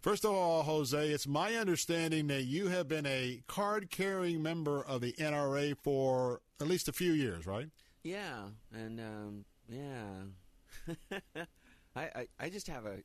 First 0.00 0.24
of 0.24 0.32
all, 0.32 0.62
Jose, 0.62 1.10
it's 1.10 1.26
my 1.26 1.54
understanding 1.56 2.28
that 2.28 2.44
you 2.44 2.68
have 2.68 2.88
been 2.88 3.06
a 3.06 3.42
card 3.46 3.90
carrying 3.90 4.42
member 4.42 4.82
of 4.82 5.00
the 5.00 5.12
NRA 5.12 5.76
for 5.82 6.40
at 6.60 6.66
least 6.66 6.88
a 6.88 6.92
few 6.92 7.12
years, 7.12 7.46
right? 7.46 7.68
Yeah, 8.02 8.46
and 8.72 9.00
um, 9.00 9.44
yeah, 9.68 10.94
I, 11.96 12.00
I 12.02 12.28
I 12.40 12.48
just 12.48 12.66
have 12.66 12.84
a 12.84 12.98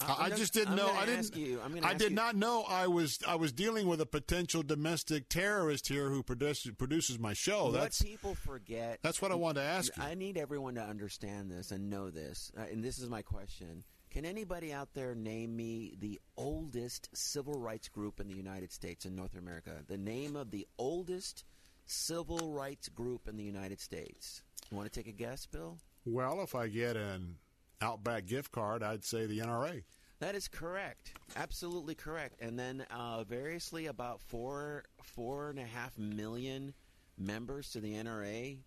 I, 0.00 0.26
I 0.26 0.30
just 0.30 0.54
didn't 0.54 0.70
I'm 0.70 0.76
know. 0.76 0.90
I 0.90 1.06
didn't. 1.06 1.36
You, 1.36 1.60
I 1.82 1.94
did 1.94 2.10
you. 2.10 2.16
not 2.16 2.36
know 2.36 2.62
I 2.68 2.86
was. 2.86 3.18
I 3.26 3.34
was 3.34 3.52
dealing 3.52 3.88
with 3.88 4.00
a 4.00 4.06
potential 4.06 4.62
domestic 4.62 5.28
terrorist 5.28 5.88
here 5.88 6.08
who 6.08 6.22
produces 6.22 6.72
produces 6.72 7.18
my 7.18 7.32
show. 7.32 7.64
What 7.64 7.74
that's 7.74 8.02
people 8.02 8.34
forget. 8.34 9.00
That's 9.02 9.20
what 9.20 9.32
I 9.32 9.34
wanted 9.34 9.60
to 9.60 9.66
ask 9.66 9.96
you. 9.96 10.02
I 10.02 10.14
need 10.14 10.36
everyone 10.36 10.76
to 10.76 10.82
understand 10.82 11.50
this 11.50 11.72
and 11.72 11.90
know 11.90 12.10
this. 12.10 12.52
Uh, 12.56 12.62
and 12.70 12.82
this 12.82 12.98
is 12.98 13.08
my 13.08 13.22
question: 13.22 13.82
Can 14.10 14.24
anybody 14.24 14.72
out 14.72 14.94
there 14.94 15.16
name 15.16 15.56
me 15.56 15.96
the 15.98 16.20
oldest 16.36 17.08
civil 17.12 17.58
rights 17.58 17.88
group 17.88 18.20
in 18.20 18.28
the 18.28 18.36
United 18.36 18.72
States 18.72 19.04
in 19.04 19.16
North 19.16 19.36
America? 19.36 19.72
The 19.88 19.98
name 19.98 20.36
of 20.36 20.52
the 20.52 20.66
oldest 20.78 21.44
civil 21.86 22.52
rights 22.52 22.88
group 22.88 23.26
in 23.26 23.36
the 23.36 23.44
United 23.44 23.80
States. 23.80 24.42
You 24.70 24.76
want 24.76 24.92
to 24.92 24.96
take 24.96 25.08
a 25.08 25.16
guess, 25.16 25.46
Bill? 25.46 25.78
Well, 26.04 26.40
if 26.42 26.54
I 26.54 26.68
get 26.68 26.96
an 26.96 27.36
Outback 27.80 28.26
gift 28.26 28.50
card, 28.52 28.82
I'd 28.82 29.04
say 29.04 29.26
the 29.26 29.38
NRA. 29.38 29.82
That 30.20 30.34
is 30.34 30.48
correct, 30.48 31.12
absolutely 31.36 31.94
correct. 31.94 32.40
And 32.40 32.58
then 32.58 32.84
uh, 32.90 33.22
variously, 33.22 33.86
about 33.86 34.20
four 34.20 34.84
four 35.02 35.50
and 35.50 35.60
a 35.60 35.64
half 35.64 35.96
million 35.96 36.74
members 37.16 37.70
to 37.72 37.80
the 37.80 37.94
NRA. 37.94 38.58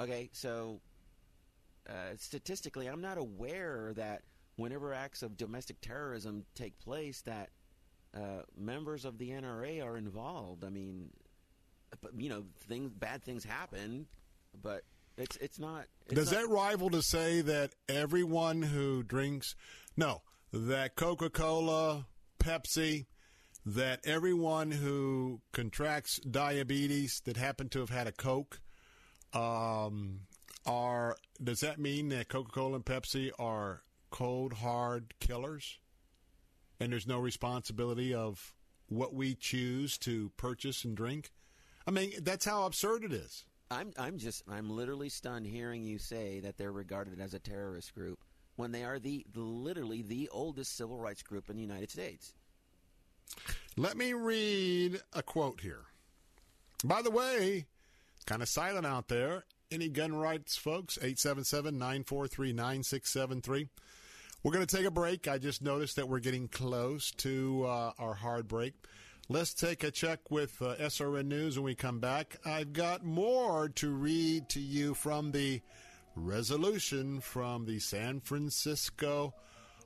Okay, 0.00 0.28
so 0.32 0.80
uh, 1.88 2.14
statistically, 2.16 2.88
I'm 2.88 3.00
not 3.00 3.16
aware 3.16 3.92
that 3.96 4.22
whenever 4.56 4.92
acts 4.92 5.22
of 5.22 5.36
domestic 5.36 5.80
terrorism 5.80 6.44
take 6.54 6.78
place, 6.78 7.22
that 7.22 7.50
uh, 8.14 8.42
members 8.56 9.04
of 9.04 9.18
the 9.18 9.30
NRA 9.30 9.82
are 9.82 9.96
involved. 9.96 10.64
I 10.64 10.68
mean, 10.68 11.10
you 12.16 12.28
know, 12.28 12.44
things 12.68 12.92
bad 12.92 13.22
things 13.22 13.44
happen, 13.44 14.06
but 14.62 14.82
it's 15.18 15.36
it's 15.36 15.58
not. 15.58 15.86
It's 16.06 16.14
Does 16.14 16.32
not, 16.32 16.42
that 16.42 16.48
rival 16.48 16.90
to 16.90 17.02
say 17.02 17.40
that 17.42 17.74
everyone 17.88 18.62
who 18.62 19.02
drinks, 19.02 19.54
no, 19.96 20.22
that 20.52 20.96
Coca 20.96 21.30
Cola, 21.30 22.06
Pepsi, 22.38 23.06
that 23.66 24.00
everyone 24.04 24.70
who 24.70 25.40
contracts 25.52 26.18
diabetes 26.20 27.20
that 27.24 27.36
happen 27.36 27.68
to 27.70 27.80
have 27.80 27.90
had 27.90 28.06
a 28.06 28.12
Coke, 28.12 28.60
um, 29.32 30.20
are 30.64 31.16
does 31.42 31.60
that 31.60 31.78
mean 31.78 32.08
that 32.08 32.28
Coca 32.28 32.50
Cola 32.50 32.76
and 32.76 32.84
Pepsi 32.84 33.30
are 33.38 33.82
cold 34.10 34.54
hard 34.54 35.14
killers, 35.20 35.78
and 36.80 36.92
there's 36.92 37.06
no 37.06 37.18
responsibility 37.18 38.14
of 38.14 38.54
what 38.88 39.14
we 39.14 39.34
choose 39.34 39.98
to 39.98 40.30
purchase 40.36 40.84
and 40.84 40.96
drink? 40.96 41.32
I 41.86 41.90
mean, 41.90 42.12
that's 42.22 42.44
how 42.44 42.64
absurd 42.64 43.04
it 43.04 43.12
is. 43.12 43.44
I'm 43.70 43.92
I'm 43.98 44.18
just 44.18 44.42
I'm 44.50 44.70
literally 44.70 45.08
stunned 45.08 45.46
hearing 45.46 45.84
you 45.84 45.98
say 45.98 46.40
that 46.40 46.56
they're 46.56 46.72
regarded 46.72 47.20
as 47.20 47.34
a 47.34 47.38
terrorist 47.38 47.94
group 47.94 48.18
when 48.56 48.72
they 48.72 48.82
are 48.82 48.98
the, 48.98 49.24
literally 49.36 50.02
the 50.02 50.28
oldest 50.32 50.76
civil 50.76 50.98
rights 50.98 51.22
group 51.22 51.48
in 51.48 51.54
the 51.54 51.62
United 51.62 51.90
States. 51.90 52.34
Let 53.76 53.96
me 53.96 54.12
read 54.14 55.00
a 55.12 55.22
quote 55.22 55.60
here. 55.60 55.84
By 56.82 57.02
the 57.02 57.10
way, 57.10 57.66
kind 58.26 58.42
of 58.42 58.48
silent 58.48 58.84
out 58.84 59.06
there. 59.06 59.44
any 59.70 59.88
gun 59.88 60.12
rights 60.14 60.56
folks, 60.56 60.96
877 60.98 61.78
943 61.78 62.52
9673. 62.52 63.68
We're 64.42 64.52
going 64.52 64.66
to 64.66 64.76
take 64.76 64.86
a 64.86 64.90
break. 64.90 65.28
I 65.28 65.38
just 65.38 65.62
noticed 65.62 65.96
that 65.96 66.08
we're 66.08 66.20
getting 66.20 66.48
close 66.48 67.10
to 67.18 67.64
uh, 67.64 67.92
our 67.98 68.14
hard 68.14 68.48
break. 68.48 68.74
Let's 69.30 69.52
take 69.52 69.84
a 69.84 69.90
check 69.90 70.30
with 70.30 70.56
uh, 70.62 70.76
SRN 70.76 71.26
News 71.26 71.58
when 71.58 71.64
we 71.66 71.74
come 71.74 72.00
back. 72.00 72.38
I've 72.46 72.72
got 72.72 73.04
more 73.04 73.68
to 73.68 73.90
read 73.90 74.48
to 74.50 74.60
you 74.60 74.94
from 74.94 75.32
the 75.32 75.60
resolution 76.16 77.20
from 77.20 77.66
the 77.66 77.78
San 77.78 78.20
Francisco 78.20 79.34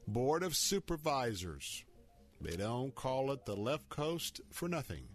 Board 0.06 0.44
of 0.44 0.54
Supervisors. 0.54 1.84
They 2.40 2.54
don't 2.54 2.94
call 2.94 3.32
it 3.32 3.44
the 3.44 3.56
left 3.56 3.88
coast 3.88 4.40
for 4.52 4.68
nothing. 4.68 5.08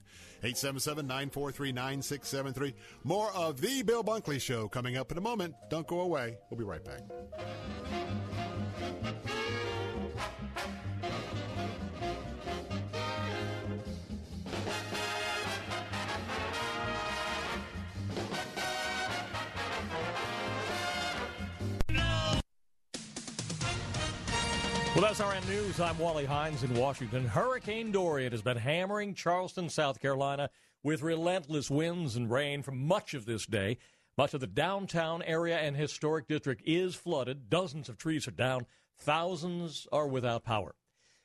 877-943-9673. 0.44 2.74
More 3.06 3.32
of 3.32 3.62
the 3.62 3.82
Bill 3.84 4.04
Bunkley 4.04 4.42
Show 4.42 4.68
coming 4.68 4.98
up 4.98 5.10
in 5.10 5.18
a 5.18 5.22
moment. 5.22 5.56
Don't 5.70 5.88
go 5.88 6.02
away. 6.02 6.38
We'll 6.50 6.58
be 6.58 6.66
right 6.66 6.84
back. 6.84 7.00
Well, 24.98 25.06
that's 25.06 25.22
SRN 25.22 25.48
News. 25.48 25.80
I'm 25.80 26.00
Wally 26.00 26.26
Hines 26.26 26.64
in 26.64 26.74
Washington. 26.74 27.24
Hurricane 27.24 27.92
Dorian 27.92 28.32
has 28.32 28.42
been 28.42 28.58
hammering 28.58 29.14
Charleston, 29.14 29.70
South 29.70 30.02
Carolina, 30.02 30.50
with 30.82 31.04
relentless 31.04 31.70
winds 31.70 32.16
and 32.16 32.32
rain 32.32 32.64
for 32.64 32.72
much 32.72 33.14
of 33.14 33.28
this 33.28 33.46
day. 33.46 33.78
Much 34.18 34.34
of 34.34 34.42
the 34.42 34.48
downtown 34.48 35.22
area 35.22 35.60
and 35.60 35.76
historic 35.76 36.28
district 36.28 36.64
is 36.66 36.96
flooded. 36.96 37.48
Dozens 37.48 37.90
of 37.90 38.00
trees 38.00 38.28
are 38.28 38.32
down. 38.32 38.66
Thousands 38.98 39.86
are 39.92 40.08
without 40.08 40.44
power. 40.44 40.74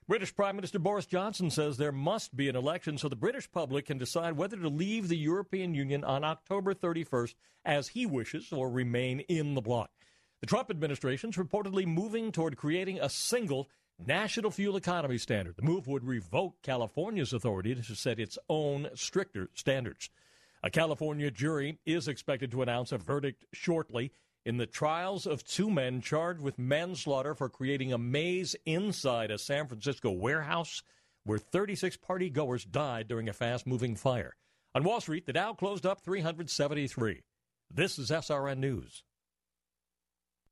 British 0.07 0.37
Prime 0.37 0.57
Minister 0.57 0.79
Boris 0.79 1.07
Johnson 1.07 1.49
says 1.49 1.79
there 1.79 1.93
must 1.93 2.37
be 2.37 2.51
an 2.51 2.57
election 2.57 2.99
so 2.99 3.09
the 3.09 3.17
British 3.17 3.51
public 3.51 3.87
can 3.87 3.97
decide 3.97 4.37
whether 4.37 4.59
to 4.59 4.69
leave 4.69 5.09
the 5.09 5.17
European 5.17 5.75
Union 5.75 6.05
on 6.05 6.25
October 6.25 6.75
31st 6.75 7.37
as 7.65 7.89
he 7.89 8.05
wishes 8.05 8.53
or 8.53 8.69
remain 8.69 9.21
in 9.21 9.55
the 9.55 9.63
bloc. 9.63 9.89
The 10.43 10.49
Trump 10.49 10.71
administration 10.71 11.31
is 11.31 11.37
reportedly 11.37 11.87
moving 11.87 12.33
toward 12.33 12.57
creating 12.57 12.99
a 12.99 13.09
single 13.09 13.69
national 14.05 14.51
fuel 14.51 14.75
economy 14.75 15.17
standard. 15.17 15.55
The 15.55 15.63
move 15.63 15.87
would 15.87 16.05
revoke 16.05 16.61
California's 16.63 17.33
authority 17.33 17.77
to 17.77 17.95
set 17.95 18.19
its 18.19 18.41
own 18.49 18.89
stricter 18.97 19.51
standards. 19.55 20.11
A 20.65 20.69
California 20.69 21.31
jury 21.31 21.79
is 21.87 22.09
expected 22.09 22.51
to 22.51 22.63
announce 22.63 22.91
a 22.91 22.99
verdict 22.99 23.45
shortly 23.53 24.11
in 24.45 24.57
the 24.57 24.67
trials 24.67 25.29
of 25.29 25.45
two 25.45 25.71
men 25.71 26.01
charged 26.01 26.41
with 26.41 26.59
manslaughter 26.59 27.37
for 27.37 27.49
creating 27.49 27.93
a 27.93 27.99
maze 27.99 28.57
inside 28.67 29.31
a 29.31 29.39
San 29.39 29.69
Francisco 29.69 30.11
warehouse 30.11 30.83
where 31.23 31.39
36 31.39 31.99
party 31.99 32.29
goers 32.29 32.65
died 32.65 33.07
during 33.07 33.29
a 33.29 33.33
fast 33.33 33.65
moving 33.65 33.95
fire. 33.95 34.35
On 34.75 34.83
Wall 34.83 35.01
Street, 35.01 35.25
the 35.25 35.33
Dow 35.33 35.53
closed 35.53 35.87
up 35.87 36.01
373. 36.01 37.23
This 37.71 37.97
is 37.97 38.11
SRN 38.11 38.59
News. 38.59 39.05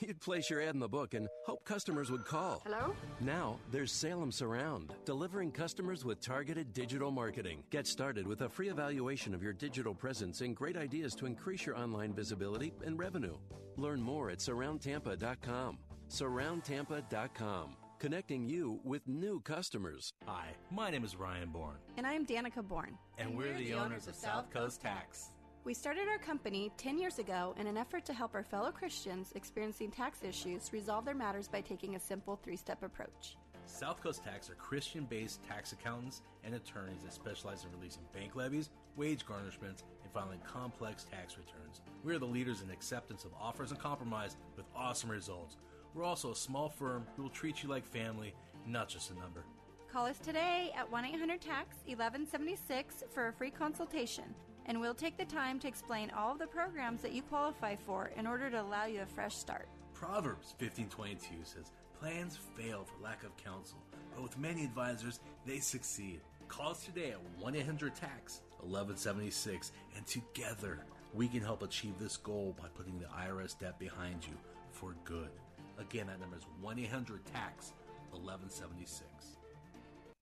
You'd 0.00 0.20
place 0.20 0.50
your 0.50 0.60
ad 0.60 0.74
in 0.74 0.80
the 0.80 0.88
book 0.88 1.14
and 1.14 1.28
hope 1.46 1.64
customers 1.64 2.10
would 2.10 2.24
call. 2.24 2.62
Hello? 2.66 2.96
Now, 3.20 3.60
there's 3.70 3.92
Salem 3.92 4.32
Surround, 4.32 4.92
delivering 5.04 5.52
customers 5.52 6.04
with 6.04 6.20
targeted 6.20 6.72
digital 6.72 7.12
marketing. 7.12 7.62
Get 7.70 7.86
started 7.86 8.26
with 8.26 8.40
a 8.40 8.48
free 8.48 8.70
evaluation 8.70 9.34
of 9.34 9.42
your 9.42 9.52
digital 9.52 9.94
presence 9.94 10.40
and 10.40 10.56
great 10.56 10.76
ideas 10.76 11.14
to 11.14 11.26
increase 11.26 11.64
your 11.64 11.76
online 11.76 12.12
visibility 12.12 12.72
and 12.84 12.98
revenue. 12.98 13.36
Learn 13.76 14.00
more 14.00 14.30
at 14.30 14.38
surroundtampa.com. 14.38 15.78
Surroundtampa.com 16.10 17.76
connecting 17.98 18.46
you 18.46 18.80
with 18.84 19.06
new 19.08 19.40
customers. 19.40 20.12
Hi, 20.26 20.46
my 20.70 20.90
name 20.90 21.04
is 21.04 21.16
Ryan 21.16 21.50
Bourne. 21.50 21.78
And 21.96 22.06
I'm 22.06 22.24
Danica 22.24 22.66
Bourne. 22.66 22.96
And, 23.18 23.30
and 23.30 23.38
we're, 23.38 23.46
we're, 23.46 23.58
the, 23.58 23.64
the 23.64 23.74
owners, 23.74 23.86
owners 23.86 24.08
of 24.08 24.14
South 24.14 24.50
Coast 24.50 24.80
Tax. 24.80 25.30
We 25.64 25.74
started 25.74 26.08
our 26.08 26.18
company 26.18 26.70
10 26.78 26.98
years 26.98 27.18
ago 27.18 27.54
in 27.58 27.66
an 27.66 27.76
effort 27.76 28.04
to 28.06 28.14
help 28.14 28.34
our 28.34 28.44
fellow 28.44 28.70
Christians 28.70 29.32
experiencing 29.34 29.90
tax 29.90 30.22
issues 30.22 30.72
resolve 30.72 31.04
their 31.04 31.14
matters 31.14 31.48
by 31.48 31.60
taking 31.60 31.96
a 31.96 32.00
simple 32.00 32.38
three 32.42 32.56
step 32.56 32.82
approach. 32.82 33.36
South 33.66 34.02
Coast 34.02 34.24
Tax 34.24 34.48
are 34.48 34.54
Christian 34.54 35.04
based 35.04 35.44
tax 35.46 35.72
accountants 35.72 36.22
and 36.42 36.54
attorneys 36.54 37.02
that 37.02 37.12
specialize 37.12 37.64
in 37.64 37.78
releasing 37.78 38.02
bank 38.14 38.34
levies, 38.34 38.70
wage 38.96 39.26
garnishments, 39.26 39.82
and 40.02 40.12
filing 40.14 40.40
complex 40.46 41.04
tax 41.04 41.36
returns. 41.36 41.82
We 42.02 42.14
are 42.14 42.18
the 42.18 42.24
leaders 42.24 42.62
in 42.62 42.70
acceptance 42.70 43.24
of 43.24 43.32
offers 43.38 43.70
and 43.70 43.78
compromise 43.78 44.36
with 44.56 44.64
awesome 44.74 45.10
results. 45.10 45.56
We're 45.94 46.04
also 46.04 46.32
a 46.32 46.36
small 46.36 46.68
firm 46.68 47.06
who 47.16 47.22
will 47.22 47.30
treat 47.30 47.62
you 47.62 47.68
like 47.68 47.86
family, 47.86 48.34
not 48.66 48.88
just 48.88 49.10
a 49.10 49.18
number. 49.18 49.44
Call 49.92 50.06
us 50.06 50.18
today 50.18 50.72
at 50.76 50.90
1 50.90 51.04
800 51.06 51.40
TAX 51.40 51.76
1176 51.86 53.04
for 53.10 53.28
a 53.28 53.32
free 53.32 53.50
consultation, 53.50 54.34
and 54.66 54.80
we'll 54.80 54.94
take 54.94 55.16
the 55.16 55.24
time 55.24 55.58
to 55.60 55.68
explain 55.68 56.10
all 56.10 56.32
of 56.32 56.38
the 56.38 56.46
programs 56.46 57.00
that 57.00 57.12
you 57.12 57.22
qualify 57.22 57.74
for 57.74 58.10
in 58.16 58.26
order 58.26 58.50
to 58.50 58.60
allow 58.60 58.84
you 58.84 59.00
a 59.00 59.06
fresh 59.06 59.34
start. 59.34 59.66
Proverbs 59.94 60.54
1522 60.58 61.36
says, 61.42 61.72
Plans 61.98 62.38
fail 62.56 62.84
for 62.84 63.02
lack 63.02 63.24
of 63.24 63.36
counsel, 63.36 63.78
but 64.14 64.22
with 64.22 64.38
many 64.38 64.62
advisors, 64.62 65.20
they 65.46 65.58
succeed. 65.58 66.20
Call 66.46 66.70
us 66.70 66.84
today 66.84 67.10
at 67.10 67.42
1 67.42 67.56
800 67.56 67.94
TAX 67.94 68.42
1176, 68.60 69.72
and 69.96 70.06
together 70.06 70.80
we 71.14 71.28
can 71.28 71.40
help 71.40 71.62
achieve 71.62 71.98
this 71.98 72.16
goal 72.18 72.54
by 72.60 72.68
putting 72.74 72.98
the 72.98 73.06
IRS 73.06 73.58
debt 73.58 73.78
behind 73.78 74.24
you 74.26 74.34
for 74.70 74.94
good. 75.04 75.30
Again, 75.78 76.08
that 76.08 76.20
number 76.20 76.36
is 76.36 76.44
1 76.60 76.78
800 76.78 77.24
TAX 77.26 77.72
1176. 78.10 79.08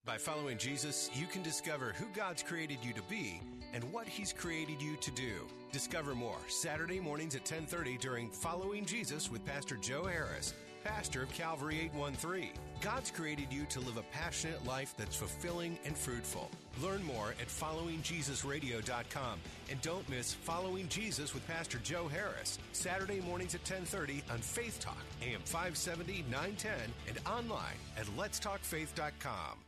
By 0.04 0.18
following 0.18 0.56
Jesus, 0.56 1.10
you 1.14 1.26
can 1.26 1.42
discover 1.42 1.92
who 1.96 2.06
God's 2.14 2.42
created 2.42 2.78
you 2.82 2.92
to 2.92 3.02
be 3.02 3.40
and 3.72 3.82
what 3.92 4.06
he's 4.06 4.32
created 4.32 4.80
you 4.80 4.96
to 4.96 5.10
do. 5.10 5.48
Discover 5.72 6.14
more 6.14 6.38
Saturday 6.46 7.00
mornings 7.00 7.34
at 7.34 7.44
10:30 7.44 7.98
during 7.98 8.30
Following 8.30 8.84
Jesus 8.84 9.30
with 9.30 9.44
Pastor 9.44 9.76
Joe 9.76 10.04
Harris, 10.04 10.54
pastor 10.84 11.22
of 11.22 11.32
Calvary 11.32 11.80
813. 11.80 12.52
God's 12.80 13.10
created 13.10 13.52
you 13.52 13.64
to 13.66 13.80
live 13.80 13.96
a 13.96 14.02
passionate 14.12 14.64
life 14.66 14.94
that's 14.96 15.16
fulfilling 15.16 15.78
and 15.84 15.96
fruitful. 15.96 16.50
Learn 16.82 17.02
more 17.04 17.30
at 17.40 17.48
followingjesusradio.com 17.48 19.40
and 19.70 19.80
don't 19.82 20.08
miss 20.08 20.34
Following 20.34 20.88
Jesus 20.88 21.34
with 21.34 21.46
Pastor 21.46 21.78
Joe 21.82 22.06
Harris, 22.08 22.58
Saturday 22.72 23.20
mornings 23.20 23.54
at 23.54 23.64
10:30 23.64 24.22
on 24.30 24.38
Faith 24.38 24.78
Talk, 24.78 25.04
AM 25.22 25.40
570, 25.44 26.24
910 26.30 26.92
and 27.08 27.18
online 27.26 27.78
at 27.96 28.06
letstalkfaith.com. 28.16 29.58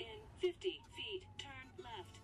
In 0.00 0.06
50 0.40 0.82
feet, 0.96 1.22
turn 1.38 1.68
left. 1.78 2.18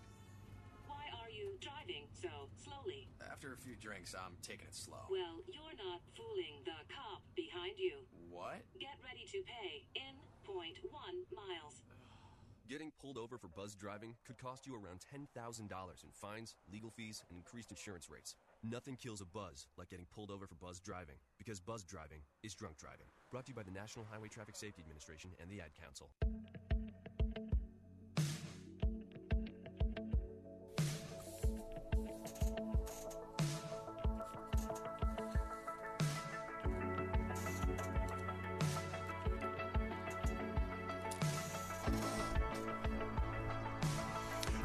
Why 0.87 1.03
are 1.21 1.29
you 1.29 1.57
driving 1.61 2.05
so 2.11 2.29
slowly? 2.63 3.07
After 3.31 3.53
a 3.53 3.57
few 3.57 3.75
drinks, 3.75 4.13
I'm 4.13 4.35
taking 4.41 4.67
it 4.67 4.75
slow. 4.75 5.07
Well, 5.09 5.41
you're 5.47 5.77
not 5.77 6.01
fooling 6.15 6.61
the 6.65 6.77
cop 6.93 7.21
behind 7.35 7.79
you. 7.79 8.05
What? 8.33 8.65
Get 8.79 8.97
ready 9.05 9.29
to 9.29 9.39
pay 9.45 9.85
in 9.93 10.17
0.1 10.41 10.89
miles. 11.37 11.85
Getting 12.67 12.91
pulled 12.99 13.19
over 13.19 13.37
for 13.37 13.47
buzz 13.47 13.75
driving 13.75 14.15
could 14.25 14.39
cost 14.39 14.65
you 14.65 14.73
around 14.73 15.05
$10,000 15.05 15.29
in 15.61 16.09
fines, 16.11 16.55
legal 16.71 16.89
fees, 16.89 17.21
and 17.29 17.37
increased 17.37 17.69
insurance 17.69 18.09
rates. 18.09 18.35
Nothing 18.63 18.95
kills 18.95 19.21
a 19.21 19.25
buzz 19.25 19.67
like 19.77 19.89
getting 19.89 20.07
pulled 20.09 20.31
over 20.31 20.47
for 20.47 20.55
buzz 20.55 20.79
driving, 20.79 21.17
because 21.37 21.59
buzz 21.59 21.83
driving 21.83 22.21
is 22.41 22.55
drunk 22.55 22.77
driving. 22.77 23.05
Brought 23.29 23.45
to 23.45 23.51
you 23.51 23.55
by 23.55 23.63
the 23.63 23.71
National 23.71 24.03
Highway 24.09 24.29
Traffic 24.29 24.55
Safety 24.55 24.81
Administration 24.81 25.29
and 25.39 25.51
the 25.51 25.61
Ad 25.61 25.69
Council. 25.79 26.09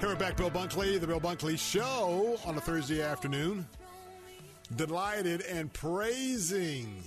We're 0.09 0.17
back, 0.17 0.39
Bill 0.39 0.51
Bunkley, 0.51 0.99
the 0.99 1.07
Bill 1.07 1.21
Bunkley 1.21 1.59
Show 1.59 2.39
on 2.47 2.57
a 2.57 2.61
Thursday 2.63 3.03
afternoon. 3.03 3.69
Delighted 4.75 5.43
and 5.43 5.71
praising 5.71 7.03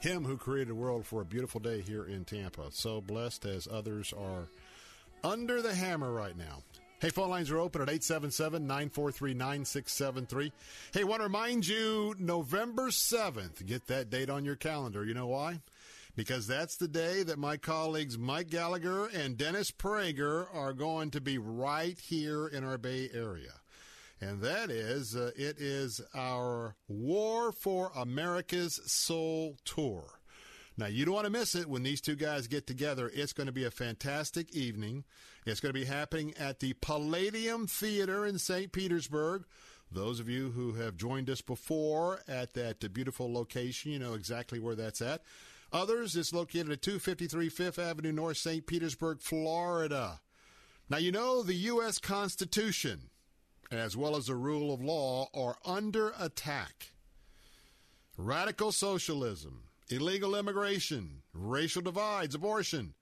Him 0.00 0.24
who 0.24 0.36
created 0.36 0.72
a 0.72 0.74
world 0.74 1.06
for 1.06 1.20
a 1.20 1.24
beautiful 1.24 1.60
day 1.60 1.82
here 1.82 2.04
in 2.04 2.24
Tampa. 2.24 2.72
So 2.72 3.00
blessed 3.00 3.44
as 3.44 3.68
others 3.70 4.12
are 4.12 4.48
under 5.22 5.62
the 5.62 5.72
hammer 5.72 6.12
right 6.12 6.36
now. 6.36 6.64
Hey, 6.98 7.10
phone 7.10 7.30
lines 7.30 7.48
are 7.52 7.58
open 7.58 7.80
at 7.80 7.88
877 7.88 8.66
943 8.66 9.32
9673. 9.32 10.52
Hey, 10.92 11.04
want 11.04 11.20
to 11.20 11.26
remind 11.26 11.64
you, 11.64 12.16
November 12.18 12.88
7th, 12.88 13.64
get 13.64 13.86
that 13.86 14.10
date 14.10 14.30
on 14.30 14.44
your 14.44 14.56
calendar. 14.56 15.04
You 15.04 15.14
know 15.14 15.28
why? 15.28 15.60
Because 16.20 16.46
that's 16.46 16.76
the 16.76 16.86
day 16.86 17.22
that 17.22 17.38
my 17.38 17.56
colleagues 17.56 18.18
Mike 18.18 18.50
Gallagher 18.50 19.06
and 19.06 19.38
Dennis 19.38 19.70
Prager 19.70 20.54
are 20.54 20.74
going 20.74 21.10
to 21.12 21.20
be 21.22 21.38
right 21.38 21.98
here 21.98 22.46
in 22.46 22.62
our 22.62 22.76
Bay 22.76 23.08
Area. 23.14 23.54
And 24.20 24.42
that 24.42 24.70
is, 24.70 25.16
uh, 25.16 25.30
it 25.34 25.58
is 25.58 26.02
our 26.14 26.76
War 26.88 27.52
for 27.52 27.90
America's 27.96 28.82
Soul 28.84 29.56
Tour. 29.64 30.20
Now, 30.76 30.88
you 30.88 31.06
don't 31.06 31.14
want 31.14 31.24
to 31.24 31.32
miss 31.32 31.54
it 31.54 31.70
when 31.70 31.84
these 31.84 32.02
two 32.02 32.16
guys 32.16 32.48
get 32.48 32.66
together. 32.66 33.10
It's 33.14 33.32
going 33.32 33.46
to 33.46 33.50
be 33.50 33.64
a 33.64 33.70
fantastic 33.70 34.54
evening. 34.54 35.04
It's 35.46 35.60
going 35.60 35.72
to 35.72 35.80
be 35.80 35.86
happening 35.86 36.34
at 36.38 36.60
the 36.60 36.74
Palladium 36.82 37.66
Theater 37.66 38.26
in 38.26 38.38
St. 38.38 38.70
Petersburg. 38.72 39.44
Those 39.90 40.20
of 40.20 40.28
you 40.28 40.50
who 40.50 40.74
have 40.74 40.98
joined 40.98 41.30
us 41.30 41.40
before 41.40 42.20
at 42.28 42.52
that 42.52 42.92
beautiful 42.92 43.32
location, 43.32 43.90
you 43.90 43.98
know 43.98 44.12
exactly 44.12 44.60
where 44.60 44.74
that's 44.74 45.00
at. 45.00 45.22
Others, 45.72 46.16
it's 46.16 46.32
located 46.32 46.70
at 46.70 46.82
253 46.82 47.48
Fifth 47.48 47.78
Avenue 47.78 48.12
North, 48.12 48.38
St. 48.38 48.66
Petersburg, 48.66 49.20
Florida. 49.20 50.20
Now, 50.88 50.96
you 50.96 51.12
know 51.12 51.42
the 51.42 51.54
U.S. 51.54 51.98
Constitution, 51.98 53.10
as 53.70 53.96
well 53.96 54.16
as 54.16 54.26
the 54.26 54.34
rule 54.34 54.74
of 54.74 54.82
law, 54.82 55.28
are 55.32 55.56
under 55.64 56.12
attack. 56.18 56.92
Radical 58.16 58.72
socialism, 58.72 59.62
illegal 59.88 60.34
immigration, 60.34 61.22
racial 61.32 61.82
divides, 61.82 62.34
abortion. 62.34 62.94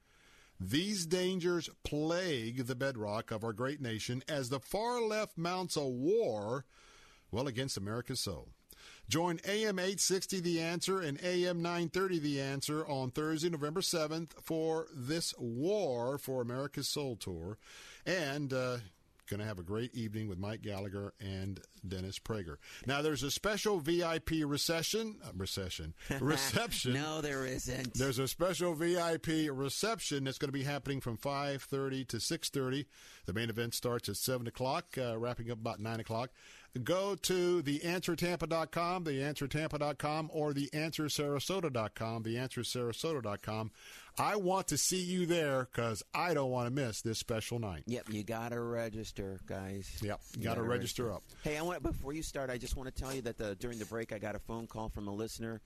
These 0.60 1.06
dangers 1.06 1.70
plague 1.84 2.66
the 2.66 2.74
bedrock 2.74 3.30
of 3.30 3.44
our 3.44 3.52
great 3.52 3.80
nation 3.80 4.22
as 4.28 4.48
the 4.50 4.60
far 4.60 5.00
left 5.00 5.38
mounts 5.38 5.76
a 5.76 5.86
war, 5.86 6.66
well, 7.30 7.46
against 7.46 7.76
America's 7.76 8.20
soul. 8.20 8.48
Join 9.08 9.40
AM 9.46 9.78
860 9.78 10.40
The 10.40 10.60
Answer 10.60 11.00
and 11.00 11.18
AM 11.24 11.62
930 11.62 12.18
The 12.18 12.42
Answer 12.42 12.86
on 12.86 13.10
Thursday, 13.10 13.48
November 13.48 13.80
7th 13.80 14.32
for 14.42 14.86
this 14.94 15.32
War 15.38 16.18
for 16.18 16.42
America's 16.42 16.88
Soul 16.88 17.16
Tour. 17.16 17.56
And 18.04 18.52
uh, 18.52 18.78
going 19.28 19.40
to 19.40 19.46
have 19.46 19.58
a 19.58 19.62
great 19.62 19.94
evening 19.94 20.28
with 20.28 20.38
Mike 20.38 20.62
Gallagher 20.62 21.12
and 21.20 21.60
Dennis 21.86 22.18
Prager. 22.18 22.56
Now, 22.86 23.02
there's 23.02 23.22
a 23.22 23.30
special 23.30 23.78
VIP 23.78 24.30
recession, 24.44 25.16
uh, 25.24 25.30
recession, 25.36 25.94
reception. 26.20 26.94
no, 26.94 27.20
there 27.20 27.46
isn't. 27.46 27.94
There's 27.94 28.18
a 28.18 28.28
special 28.28 28.74
VIP 28.74 29.50
reception 29.50 30.24
that's 30.24 30.38
going 30.38 30.48
to 30.48 30.58
be 30.58 30.64
happening 30.64 31.00
from 31.00 31.16
5:30 31.16 32.08
to 32.08 32.16
6:30. 32.18 32.86
The 33.26 33.32
main 33.32 33.50
event 33.50 33.74
starts 33.74 34.08
at 34.08 34.16
7 34.16 34.46
o'clock, 34.46 34.96
uh, 34.98 35.18
wrapping 35.18 35.50
up 35.50 35.58
about 35.58 35.80
9 35.80 36.00
o'clock. 36.00 36.30
Go 36.84 37.14
to 37.14 37.62
theanswertampa.com, 37.62 39.04
theanswertampa.com, 39.04 40.30
or 40.32 40.52
theanswersarasota.com, 40.52 42.24
theanswersarasota.com. 42.24 43.70
I 44.18 44.36
want 44.36 44.68
to 44.68 44.78
see 44.78 45.00
you 45.00 45.26
there 45.26 45.68
because 45.72 46.02
I 46.12 46.34
don't 46.34 46.50
want 46.50 46.66
to 46.66 46.70
miss 46.72 47.02
this 47.02 47.18
special 47.18 47.58
night. 47.58 47.84
Yep, 47.86 48.10
you 48.10 48.22
got 48.24 48.50
to 48.50 48.60
register, 48.60 49.40
guys. 49.46 49.88
Yep, 50.02 50.20
you 50.36 50.44
got 50.44 50.54
to 50.54 50.62
register 50.62 51.12
up. 51.12 51.22
Hey, 51.42 51.56
I 51.56 51.62
want 51.62 51.82
before 51.82 52.12
you 52.12 52.22
start, 52.22 52.50
I 52.50 52.58
just 52.58 52.76
want 52.76 52.94
to 52.94 53.02
tell 53.02 53.14
you 53.14 53.22
that 53.22 53.38
the, 53.38 53.54
during 53.54 53.78
the 53.78 53.86
break, 53.86 54.12
I 54.12 54.18
got 54.18 54.34
a 54.34 54.40
phone 54.40 54.66
call 54.66 54.88
from 54.88 55.08
a 55.08 55.14
listener 55.14 55.60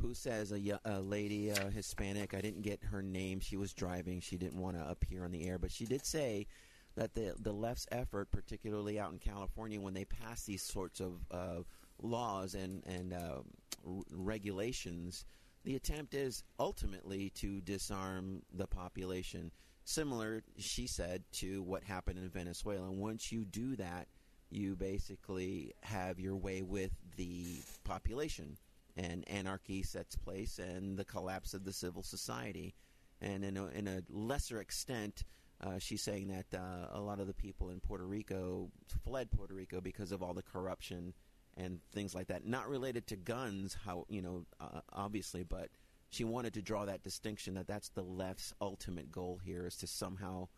who 0.00 0.14
says 0.14 0.52
a, 0.52 0.80
a 0.84 1.00
lady, 1.00 1.50
uh, 1.52 1.70
Hispanic. 1.70 2.34
I 2.34 2.40
didn't 2.40 2.62
get 2.62 2.82
her 2.90 3.02
name. 3.02 3.40
She 3.40 3.56
was 3.56 3.72
driving. 3.72 4.20
She 4.20 4.36
didn't 4.36 4.60
want 4.60 4.76
to 4.76 4.88
appear 4.88 5.24
on 5.24 5.30
the 5.30 5.48
air, 5.48 5.58
but 5.58 5.70
she 5.70 5.84
did 5.84 6.04
say 6.04 6.46
that 6.94 7.14
the 7.14 7.34
the 7.38 7.52
left's 7.52 7.86
effort, 7.90 8.30
particularly 8.30 8.98
out 8.98 9.12
in 9.12 9.18
California, 9.18 9.80
when 9.80 9.94
they 9.94 10.04
pass 10.04 10.44
these 10.44 10.62
sorts 10.62 11.00
of 11.00 11.20
uh, 11.30 11.62
laws 12.00 12.54
and 12.54 12.82
and 12.86 13.12
uh, 13.12 13.40
r- 13.86 14.02
regulations, 14.10 15.24
the 15.64 15.76
attempt 15.76 16.14
is 16.14 16.44
ultimately 16.58 17.30
to 17.30 17.60
disarm 17.60 18.42
the 18.52 18.66
population. 18.66 19.50
Similar, 19.84 20.44
she 20.58 20.86
said, 20.86 21.24
to 21.32 21.62
what 21.62 21.82
happened 21.82 22.18
in 22.18 22.28
Venezuela. 22.28 22.90
Once 22.92 23.32
you 23.32 23.44
do 23.44 23.74
that, 23.76 24.06
you 24.48 24.76
basically 24.76 25.72
have 25.82 26.20
your 26.20 26.36
way 26.36 26.62
with 26.62 26.92
the 27.16 27.56
population, 27.82 28.58
and 28.96 29.28
anarchy 29.28 29.82
sets 29.82 30.14
place, 30.14 30.58
and 30.60 30.96
the 30.96 31.04
collapse 31.04 31.52
of 31.54 31.64
the 31.64 31.72
civil 31.72 32.02
society. 32.02 32.74
And 33.20 33.44
in 33.44 33.56
a, 33.56 33.66
in 33.68 33.88
a 33.88 34.02
lesser 34.10 34.60
extent, 34.60 35.24
uh, 35.62 35.78
she's 35.78 36.02
saying 36.02 36.28
that 36.28 36.58
uh, 36.58 36.98
a 36.98 37.00
lot 37.00 37.20
of 37.20 37.26
the 37.26 37.34
people 37.34 37.70
in 37.70 37.80
Puerto 37.80 38.04
Rico 38.04 38.70
fled 39.04 39.30
Puerto 39.30 39.54
Rico 39.54 39.80
because 39.80 40.12
of 40.12 40.22
all 40.22 40.34
the 40.34 40.42
corruption 40.42 41.14
and 41.56 41.80
things 41.92 42.14
like 42.14 42.28
that. 42.28 42.46
Not 42.46 42.68
related 42.68 43.06
to 43.08 43.16
guns, 43.16 43.76
how 43.84 44.06
you 44.08 44.22
know, 44.22 44.44
uh, 44.60 44.80
obviously, 44.92 45.42
but 45.44 45.68
she 46.10 46.24
wanted 46.24 46.54
to 46.54 46.62
draw 46.62 46.84
that 46.84 47.02
distinction 47.02 47.54
that 47.54 47.66
that's 47.66 47.88
the 47.90 48.02
left's 48.02 48.52
ultimate 48.60 49.10
goal 49.10 49.40
here 49.42 49.66
is 49.66 49.76
to 49.76 49.86
somehow, 49.86 50.48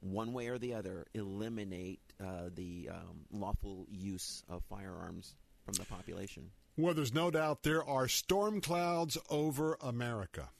one 0.00 0.32
way 0.32 0.48
or 0.48 0.58
the 0.58 0.74
other, 0.74 1.06
eliminate 1.14 2.00
uh, 2.20 2.50
the 2.54 2.88
um, 2.90 3.24
lawful 3.30 3.86
use 3.90 4.42
of 4.48 4.62
firearms 4.64 5.34
from 5.64 5.74
the 5.74 5.84
population. 5.84 6.50
Well, 6.76 6.94
there's 6.94 7.14
no 7.14 7.30
doubt 7.30 7.62
there 7.62 7.84
are 7.84 8.08
storm 8.08 8.60
clouds 8.60 9.16
over 9.30 9.78
America. 9.80 10.50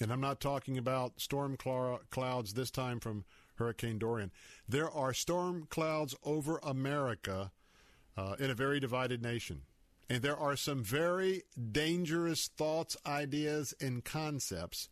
And 0.00 0.12
I'm 0.12 0.20
not 0.20 0.40
talking 0.40 0.76
about 0.76 1.20
storm 1.20 1.56
cl- 1.62 2.00
clouds 2.10 2.54
this 2.54 2.70
time 2.70 3.00
from 3.00 3.24
Hurricane 3.56 3.98
Dorian. 3.98 4.32
There 4.68 4.90
are 4.90 5.14
storm 5.14 5.66
clouds 5.70 6.14
over 6.24 6.58
America 6.62 7.52
uh, 8.16 8.36
in 8.38 8.50
a 8.50 8.54
very 8.54 8.80
divided 8.80 9.22
nation. 9.22 9.62
And 10.10 10.22
there 10.22 10.36
are 10.36 10.56
some 10.56 10.82
very 10.82 11.44
dangerous 11.72 12.48
thoughts, 12.48 12.96
ideas, 13.06 13.72
and 13.80 14.04
concepts 14.04 14.88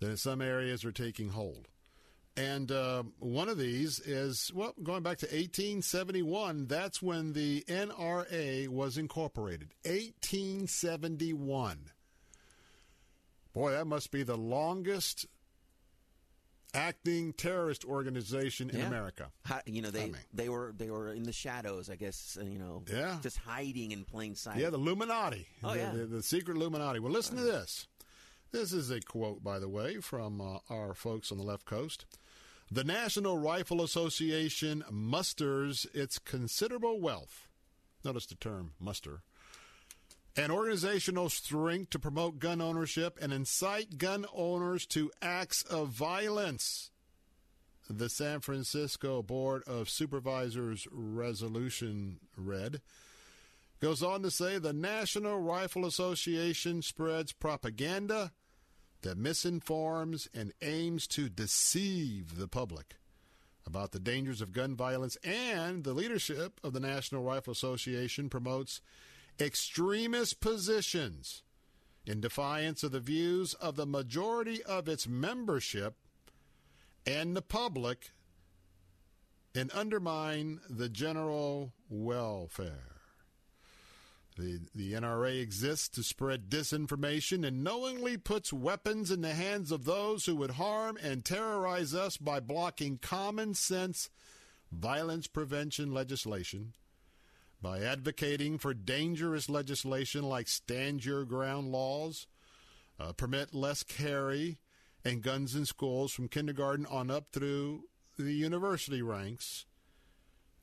that 0.00 0.10
in 0.10 0.16
some 0.16 0.40
areas 0.40 0.84
are 0.84 0.92
taking 0.92 1.30
hold. 1.30 1.68
And 2.36 2.72
uh, 2.72 3.04
one 3.20 3.48
of 3.48 3.58
these 3.58 4.00
is, 4.00 4.50
well, 4.54 4.74
going 4.82 5.02
back 5.02 5.18
to 5.18 5.26
1871, 5.26 6.66
that's 6.66 7.00
when 7.00 7.32
the 7.32 7.64
NRA 7.68 8.68
was 8.68 8.98
incorporated. 8.98 9.72
1871. 9.84 11.78
Boy, 13.54 13.70
that 13.70 13.86
must 13.86 14.10
be 14.10 14.22
the 14.22 14.36
longest 14.36 15.26
acting 16.74 17.32
terrorist 17.32 17.84
organization 17.84 18.68
in 18.68 18.78
Yeah. 18.80 18.86
America. 18.88 19.30
How, 19.44 19.60
you 19.64 19.80
know, 19.80 19.90
they 19.92 20.02
I 20.02 20.06
mean. 20.06 20.16
they 20.32 20.48
were 20.48 20.72
they 20.76 20.90
were 20.90 21.12
in 21.12 21.22
the 21.22 21.32
shadows, 21.32 21.88
I 21.88 21.94
guess. 21.96 22.36
uh, 22.40 22.44
You 22.44 22.58
know, 22.58 22.82
Yeah. 22.90 23.20
just 23.22 23.36
hiding 23.38 23.92
in 23.92 24.04
plain 24.04 24.34
sight. 24.34 24.58
Yeah, 24.58 24.70
the 24.70 24.78
Illuminati. 24.78 25.46
Oh, 25.62 25.72
the, 25.72 25.78
yeah. 25.78 25.90
the, 25.92 26.06
the 26.06 26.22
secret 26.22 26.56
Illuminati. 26.56 26.98
Well, 26.98 27.12
listen 27.12 27.36
to 27.36 27.42
this. 27.44 27.86
This 28.50 28.72
is 28.72 28.90
a 28.90 29.00
quote, 29.00 29.42
by 29.44 29.58
the 29.60 29.68
way, 29.68 30.00
from 30.00 30.40
uh, 30.40 30.58
our 30.68 30.94
folks 30.94 31.30
on 31.30 31.38
the 31.38 31.44
left 31.44 31.64
coast. 31.64 32.06
The 32.70 32.84
National 32.84 33.38
Rifle 33.38 33.82
Association 33.82 34.84
musters 34.90 35.86
its 35.94 36.18
considerable 36.18 37.00
wealth. 37.00 37.46
Notice 38.04 38.26
the 38.26 38.34
term 38.34 38.72
muster. 38.80 39.22
And 40.36 40.50
organizational 40.50 41.28
strength 41.30 41.90
to 41.90 41.98
promote 41.98 42.40
gun 42.40 42.60
ownership 42.60 43.18
and 43.22 43.32
incite 43.32 43.98
gun 43.98 44.26
owners 44.34 44.84
to 44.86 45.12
acts 45.22 45.62
of 45.62 45.88
violence. 45.90 46.90
The 47.88 48.08
San 48.08 48.40
Francisco 48.40 49.22
Board 49.22 49.62
of 49.66 49.88
Supervisors 49.88 50.88
resolution 50.90 52.18
read 52.36 52.80
goes 53.80 54.02
on 54.02 54.22
to 54.22 54.30
say 54.30 54.58
the 54.58 54.72
National 54.72 55.38
Rifle 55.38 55.84
Association 55.84 56.80
spreads 56.80 57.32
propaganda 57.32 58.32
that 59.02 59.18
misinforms 59.18 60.26
and 60.32 60.54
aims 60.62 61.06
to 61.08 61.28
deceive 61.28 62.38
the 62.38 62.48
public 62.48 62.96
about 63.66 63.92
the 63.92 64.00
dangers 64.00 64.40
of 64.40 64.52
gun 64.52 64.74
violence, 64.74 65.16
and 65.22 65.84
the 65.84 65.92
leadership 65.92 66.60
of 66.64 66.72
the 66.72 66.80
National 66.80 67.22
Rifle 67.22 67.52
Association 67.52 68.28
promotes 68.28 68.80
extremist 69.40 70.40
positions 70.40 71.42
in 72.06 72.20
defiance 72.20 72.82
of 72.82 72.92
the 72.92 73.00
views 73.00 73.54
of 73.54 73.76
the 73.76 73.86
majority 73.86 74.62
of 74.64 74.88
its 74.88 75.08
membership 75.08 75.94
and 77.06 77.36
the 77.36 77.42
public 77.42 78.10
and 79.54 79.70
undermine 79.74 80.60
the 80.68 80.88
general 80.88 81.72
welfare. 81.88 82.94
The, 84.36 84.60
the 84.74 84.94
NRA 84.94 85.40
exists 85.40 85.88
to 85.90 86.02
spread 86.02 86.50
disinformation 86.50 87.46
and 87.46 87.62
knowingly 87.62 88.16
puts 88.16 88.52
weapons 88.52 89.12
in 89.12 89.20
the 89.20 89.32
hands 89.32 89.70
of 89.70 89.84
those 89.84 90.26
who 90.26 90.34
would 90.36 90.52
harm 90.52 90.98
and 91.00 91.24
terrorize 91.24 91.94
us 91.94 92.16
by 92.16 92.40
blocking 92.40 92.98
common 92.98 93.54
sense 93.54 94.10
violence 94.72 95.28
prevention 95.28 95.94
legislation, 95.94 96.72
by 97.60 97.80
advocating 97.80 98.58
for 98.58 98.74
dangerous 98.74 99.48
legislation 99.48 100.22
like 100.22 100.48
stand 100.48 101.04
your 101.04 101.24
ground 101.24 101.72
laws, 101.72 102.26
uh, 102.98 103.12
permit 103.12 103.54
less 103.54 103.82
carry, 103.82 104.58
and 105.04 105.22
guns 105.22 105.54
in 105.54 105.66
schools 105.66 106.12
from 106.12 106.28
kindergarten 106.28 106.86
on 106.86 107.10
up 107.10 107.26
through 107.32 107.84
the 108.18 108.32
university 108.32 109.02
ranks. 109.02 109.66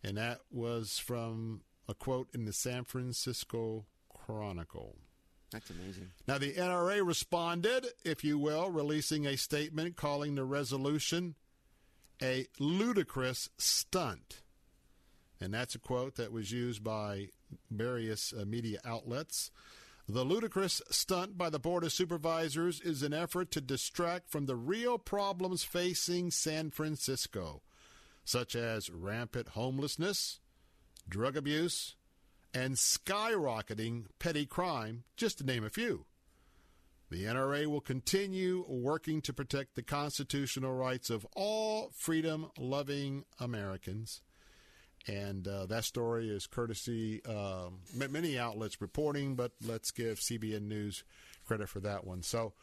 And 0.03 0.17
that 0.17 0.39
was 0.51 0.97
from 0.97 1.61
a 1.87 1.93
quote 1.93 2.29
in 2.33 2.45
the 2.45 2.53
San 2.53 2.83
Francisco 2.85 3.85
Chronicle. 4.09 4.97
That's 5.51 5.69
amazing. 5.69 6.11
Now, 6.27 6.37
the 6.37 6.53
NRA 6.53 7.05
responded, 7.05 7.85
if 8.05 8.23
you 8.23 8.39
will, 8.39 8.71
releasing 8.71 9.25
a 9.25 9.35
statement 9.35 9.97
calling 9.97 10.35
the 10.35 10.45
resolution 10.45 11.35
a 12.21 12.47
ludicrous 12.59 13.49
stunt. 13.57 14.41
And 15.41 15.51
that's 15.51 15.73
a 15.73 15.79
quote 15.79 16.15
that 16.15 16.31
was 16.31 16.51
used 16.51 16.83
by 16.83 17.29
various 17.71 18.31
uh, 18.31 18.45
media 18.45 18.79
outlets. 18.85 19.49
The 20.07 20.23
ludicrous 20.23 20.81
stunt 20.91 21.37
by 21.37 21.49
the 21.49 21.59
Board 21.59 21.83
of 21.83 21.91
Supervisors 21.91 22.79
is 22.79 23.01
an 23.01 23.13
effort 23.13 23.49
to 23.51 23.61
distract 23.61 24.29
from 24.29 24.45
the 24.45 24.55
real 24.55 24.99
problems 24.99 25.63
facing 25.63 26.29
San 26.29 26.69
Francisco, 26.69 27.63
such 28.23 28.55
as 28.55 28.91
rampant 28.91 29.49
homelessness, 29.49 30.39
drug 31.09 31.35
abuse, 31.35 31.95
and 32.53 32.75
skyrocketing 32.75 34.05
petty 34.19 34.45
crime, 34.45 35.03
just 35.15 35.39
to 35.39 35.45
name 35.45 35.63
a 35.63 35.69
few. 35.69 36.05
The 37.09 37.25
NRA 37.25 37.65
will 37.65 37.81
continue 37.81 38.65
working 38.67 39.21
to 39.23 39.33
protect 39.33 39.75
the 39.75 39.83
constitutional 39.83 40.73
rights 40.73 41.09
of 41.09 41.25
all 41.35 41.91
freedom 41.95 42.51
loving 42.57 43.25
Americans. 43.39 44.21
And 45.07 45.47
uh, 45.47 45.65
that 45.67 45.83
story 45.83 46.29
is 46.29 46.45
courtesy 46.45 47.23
um, 47.25 47.79
many 47.93 48.37
outlets 48.37 48.81
reporting, 48.81 49.35
but 49.35 49.51
let's 49.65 49.91
give 49.91 50.19
CBN 50.19 50.67
News 50.67 51.03
credit 51.45 51.69
for 51.69 51.79
that 51.79 52.05
one. 52.05 52.21
So, 52.21 52.53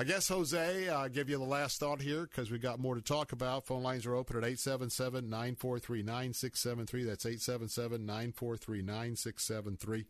I 0.00 0.04
guess, 0.04 0.28
Jose, 0.28 0.88
I'll 0.88 1.08
give 1.08 1.28
you 1.28 1.38
the 1.38 1.44
last 1.44 1.80
thought 1.80 2.00
here 2.00 2.22
because 2.22 2.50
we've 2.50 2.62
got 2.62 2.78
more 2.78 2.94
to 2.94 3.00
talk 3.00 3.32
about. 3.32 3.66
Phone 3.66 3.82
lines 3.82 4.06
are 4.06 4.14
open 4.14 4.36
at 4.36 4.44
877 4.44 5.28
943 5.28 6.02
9673. 6.02 7.04
That's 7.04 7.26
877 7.26 8.06
943 8.06 8.82
9673. 8.82 10.06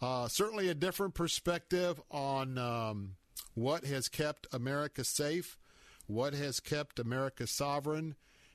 Uh, 0.00 0.28
certainly 0.28 0.68
a 0.68 0.74
different 0.74 1.14
perspective 1.14 2.00
on 2.10 2.58
um, 2.58 3.14
what 3.54 3.84
has 3.84 4.08
kept 4.08 4.46
America 4.52 5.04
safe, 5.04 5.56
what 6.06 6.34
has 6.34 6.60
kept 6.60 6.98
America 6.98 7.46
sovereign. 7.46 8.14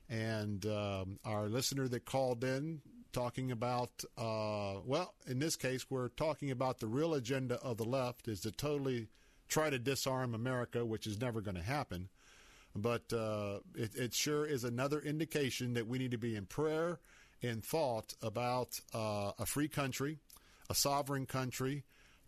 And 0.10 0.66
um, 0.66 1.20
our 1.26 1.48
listener 1.48 1.88
that 1.88 2.06
called 2.06 2.44
in 2.44 2.82
talking 3.14 3.52
about, 3.52 4.04
uh, 4.18 4.80
well, 4.86 5.14
in 5.28 5.40
this 5.40 5.56
case, 5.56 5.86
we're 5.90 6.10
talking 6.10 6.52
about 6.52 6.80
the 6.80 6.88
real 6.88 7.14
agenda 7.14 7.56
of 7.62 7.78
the 7.78 7.86
left 7.86 8.28
is 8.28 8.42
to 8.42 8.52
totally 8.52 9.08
try 9.48 9.70
to 9.70 9.80
disarm 9.80 10.34
America, 10.34 10.84
which 10.84 11.08
is 11.08 11.22
never 11.22 11.40
going 11.40 11.56
to 11.56 11.64
happen. 11.64 12.10
But 12.76 13.14
uh, 13.14 13.60
it, 13.76 13.96
it, 13.96 14.14
sure 14.14 14.46
is 14.46 14.64
another 14.64 15.00
indication 15.00 15.76
that 15.76 15.88
we 15.88 16.00
need 16.00 16.12
to 16.12 16.18
be 16.18 16.36
in 16.36 16.48
prayer 16.48 17.00
and 17.42 17.64
thought 17.64 18.16
about 18.22 18.80
uh, 18.96 19.32
a 19.38 19.46
free 19.46 19.68
country, 19.68 20.18
a 20.70 20.76
sovereign 20.76 21.28
country, 21.28 21.84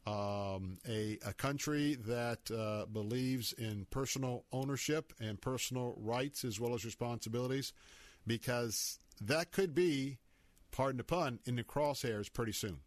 um, 0.06 0.78
a, 0.88 1.18
a, 1.26 1.34
country 1.34 1.96
that 2.06 2.52
uh, 2.52 2.86
believes 2.86 3.54
in 3.54 3.88
personal 3.90 4.46
ownership 4.52 5.14
and 5.20 5.42
personal 5.42 5.96
rights 5.98 6.44
as 6.46 6.60
well 6.60 6.76
as 6.76 6.86
responsibilities, 6.86 7.74
because 8.28 9.00
that 9.20 9.52
could 9.52 9.74
be, 9.74 10.20
pardon 10.72 10.98
the 10.98 11.04
pun, 11.04 11.40
in 11.46 11.56
the 11.56 11.64
crosshairs 11.64 12.32
pretty 12.32 12.52
soon. 12.52 12.82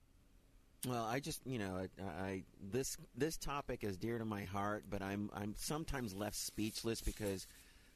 Well, 0.87 1.05
I 1.05 1.19
just 1.19 1.45
you 1.45 1.59
know 1.59 1.77
I, 1.77 2.03
I, 2.03 2.43
this 2.71 2.97
this 3.17 3.37
topic 3.37 3.83
is 3.83 3.97
dear 3.97 4.19
to 4.19 4.25
my 4.25 4.45
heart, 4.45 4.85
but 4.89 5.03
I'm 5.03 5.29
I'm 5.35 5.55
sometimes 5.57 6.15
left 6.15 6.37
speechless 6.37 7.01
because 7.01 7.49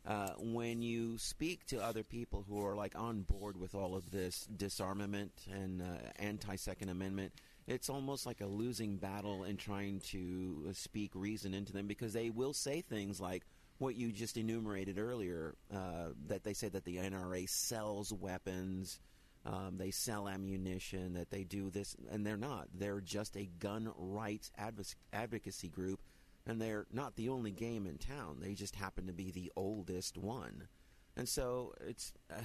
uh, 0.04 0.30
when 0.38 0.82
you 0.82 1.16
speak 1.18 1.64
to 1.66 1.80
other 1.80 2.02
people 2.02 2.44
who 2.48 2.64
are 2.66 2.74
like 2.74 2.98
on 2.98 3.22
board 3.22 3.56
with 3.56 3.76
all 3.76 3.94
of 3.94 4.10
this 4.10 4.48
disarmament 4.56 5.30
and 5.48 5.80
uh, 5.80 5.84
anti 6.16 6.56
Second 6.56 6.88
Amendment, 6.88 7.32
it's 7.66 7.88
almost 7.88 8.26
like 8.26 8.40
a 8.40 8.46
losing 8.46 8.96
battle 8.96 9.44
in 9.44 9.56
trying 9.56 10.00
to 10.00 10.66
uh, 10.68 10.72
speak 10.72 11.12
reason 11.14 11.54
into 11.54 11.72
them 11.72 11.86
because 11.86 12.12
they 12.12 12.30
will 12.30 12.52
say 12.52 12.80
things 12.80 13.20
like 13.20 13.44
what 13.78 13.94
you 13.96 14.12
just 14.12 14.36
enumerated 14.36 14.98
earlier 14.98 15.54
uh, 15.74 16.08
that 16.26 16.44
they 16.44 16.52
say 16.52 16.68
that 16.68 16.84
the 16.84 16.96
NRA 16.96 17.48
sells 17.48 18.12
weapons 18.12 19.00
um, 19.44 19.76
they 19.76 19.90
sell 19.90 20.28
ammunition, 20.28 21.14
that 21.14 21.30
they 21.30 21.42
do 21.42 21.70
this, 21.70 21.96
and 22.10 22.24
they're 22.24 22.36
not. 22.36 22.68
They're 22.74 23.00
just 23.00 23.36
a 23.36 23.48
gun 23.58 23.90
rights 23.96 24.52
adv- 24.56 24.94
advocacy 25.12 25.68
group, 25.68 26.00
and 26.46 26.60
they're 26.60 26.86
not 26.92 27.16
the 27.16 27.28
only 27.28 27.50
game 27.50 27.86
in 27.86 27.98
town. 27.98 28.38
They 28.40 28.54
just 28.54 28.76
happen 28.76 29.06
to 29.08 29.12
be 29.12 29.32
the 29.32 29.50
oldest 29.56 30.16
one, 30.16 30.68
and 31.16 31.28
so 31.28 31.74
it's 31.84 32.12
uh, 32.30 32.42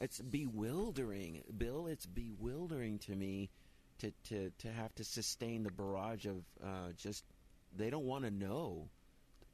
it's 0.00 0.20
bewildering, 0.20 1.44
Bill. 1.56 1.86
It's 1.86 2.06
bewildering 2.06 2.98
to 3.00 3.16
me 3.16 3.48
to 4.02 4.12
to 4.28 4.50
to 4.58 4.72
have 4.72 4.94
to 4.96 5.04
sustain 5.04 5.62
the 5.62 5.70
barrage 5.70 6.26
of 6.26 6.44
uh, 6.62 6.92
just 6.96 7.24
they 7.76 7.90
don't 7.90 8.04
want 8.04 8.24
to 8.24 8.30
know, 8.30 8.88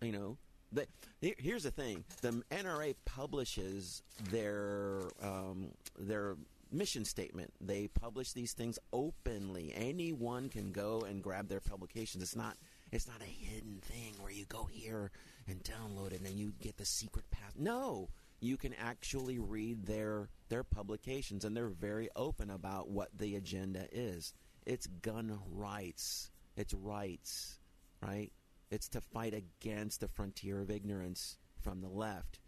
you 0.03 0.12
know. 0.12 0.36
The, 0.70 0.86
here's 1.20 1.62
the 1.62 1.70
thing: 1.70 2.05
the 2.20 2.42
NRA 2.51 2.94
publishes 3.07 4.03
their 4.30 5.01
um, 5.22 5.68
their 5.99 6.36
mission 6.70 7.05
statement. 7.05 7.53
They 7.61 7.88
publish 7.88 8.32
these 8.32 8.53
things 8.53 8.78
openly. 8.92 9.72
Anyone 9.74 10.49
can 10.49 10.72
go 10.72 11.05
and 11.09 11.22
grab 11.22 11.49
their 11.49 11.61
publications. 11.61 12.22
It's 12.22 12.36
not 12.36 12.57
it's 12.92 13.07
not 13.07 13.20
a 13.20 13.24
hidden 13.24 13.80
thing 13.82 14.14
where 14.20 14.32
you 14.32 14.44
go 14.46 14.68
here 14.70 15.11
and 15.46 15.62
download 15.62 16.09
it 16.09 16.18
and 16.18 16.26
then 16.26 16.38
you 16.38 16.53
get 16.61 16.76
the 16.76 16.84
secret 16.84 17.30
path. 17.30 17.55
No, 17.57 18.09
you 18.41 18.57
can 18.57 18.74
actually 18.74 19.39
read 19.39 19.86
their 19.86 20.28
their 20.49 20.64
publications 20.64 21.45
and 21.45 21.57
they're 21.57 21.68
very 21.68 22.09
open 22.16 22.51
about 22.51 22.89
what 22.89 23.11
the 23.16 23.36
agenda 23.36 23.86
is. 23.93 24.32
It's 24.66 24.86
gun 24.86 25.39
rights. 25.51 26.30
It's 26.57 26.74
rights, 26.74 27.59
right? 28.03 28.32
It's 28.70 28.89
to 28.89 29.01
fight 29.01 29.34
against 29.34 30.01
the 30.01 30.09
frontier 30.09 30.61
of 30.61 30.70
ignorance 30.70 31.39
from 31.62 31.80
the 31.80 31.89
left 31.89 32.39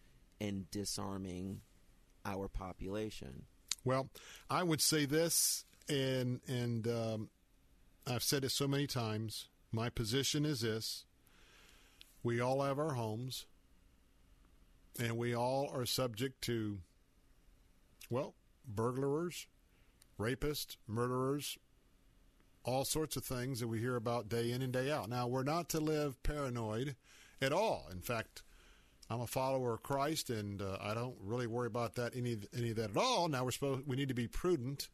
and 0.41 0.71
disarming 0.71 1.61
our 2.25 2.49
population. 2.49 3.45
Well, 3.85 4.09
I 4.49 4.63
would 4.63 4.81
say 4.81 5.07
this, 5.07 5.65
and 5.89 6.41
and 6.47 6.87
um, 6.89 7.31
I've 8.07 8.23
said 8.23 8.45
it 8.45 8.51
so 8.51 8.69
many 8.69 8.87
times. 8.87 9.49
My 9.73 9.89
position 9.89 10.45
is 10.45 10.61
this: 10.61 11.05
we 12.23 12.41
all 12.41 12.63
have 12.63 12.79
our 12.79 12.95
homes, 12.95 13.47
and 15.01 15.17
we 15.17 15.35
all 15.35 15.71
are 15.75 15.87
subject 15.87 16.43
to, 16.43 16.79
well, 18.11 18.35
burglars, 18.67 19.47
rapists, 20.19 20.77
murderers, 20.87 21.59
all 22.63 22.85
sorts 22.85 23.17
of 23.17 23.25
things 23.25 23.61
that 23.61 23.69
we 23.69 23.81
hear 23.81 23.97
about 23.97 24.29
day 24.29 24.53
in 24.53 24.61
and 24.63 24.73
day 24.73 24.93
out. 24.93 25.09
Now, 25.09 25.27
we're 25.27 25.43
not 25.43 25.71
to 25.71 25.81
live 25.81 26.23
paranoid 26.23 26.95
at 27.41 27.53
all. 27.53 27.89
In 27.91 28.01
fact, 28.01 28.43
I'm 29.09 29.21
a 29.21 29.27
follower 29.27 29.75
of 29.75 29.83
Christ, 29.83 30.31
and 30.31 30.63
uh, 30.63 30.77
I 30.81 30.95
don't 30.95 31.17
really 31.21 31.49
worry 31.49 31.67
about 31.67 31.97
that 31.97 32.15
any 32.15 32.39
any 32.57 32.71
of 32.71 32.77
that 32.77 32.91
at 32.91 32.97
all. 32.97 33.27
Now 33.29 33.45
we're 33.45 33.51
supposed 33.51 33.83
we 33.87 33.97
need 33.97 34.09
to 34.09 34.15
be 34.15 34.29
prudent, 34.29 34.89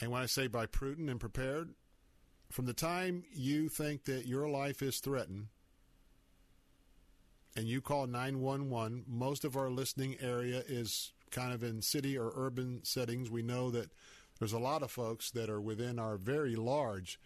and 0.00 0.10
when 0.10 0.20
I 0.20 0.26
say 0.26 0.48
by 0.48 0.66
prudent 0.66 1.08
and 1.08 1.20
prepared, 1.20 1.74
from 2.50 2.66
the 2.66 2.72
time 2.72 3.22
you 3.32 3.68
think 3.68 4.04
that 4.06 4.26
your 4.26 4.48
life 4.48 4.82
is 4.82 4.98
threatened, 4.98 5.46
and 7.56 7.66
you 7.66 7.80
call 7.80 8.06
911, 8.06 9.04
most 9.08 9.44
of 9.44 9.56
our 9.56 9.70
listening 9.70 10.16
area 10.20 10.62
is 10.68 11.12
kind 11.30 11.52
of 11.52 11.62
in 11.62 11.82
city 11.82 12.16
or 12.18 12.32
urban 12.34 12.80
settings. 12.84 13.30
We 13.30 13.42
know 13.42 13.70
that 13.70 13.90
there's 14.38 14.52
a 14.52 14.58
lot 14.58 14.82
of 14.82 14.90
folks 14.90 15.30
that 15.32 15.50
are 15.50 15.60
within 15.60 15.98
our 15.98 16.16
very 16.16 16.56
large 16.56 17.18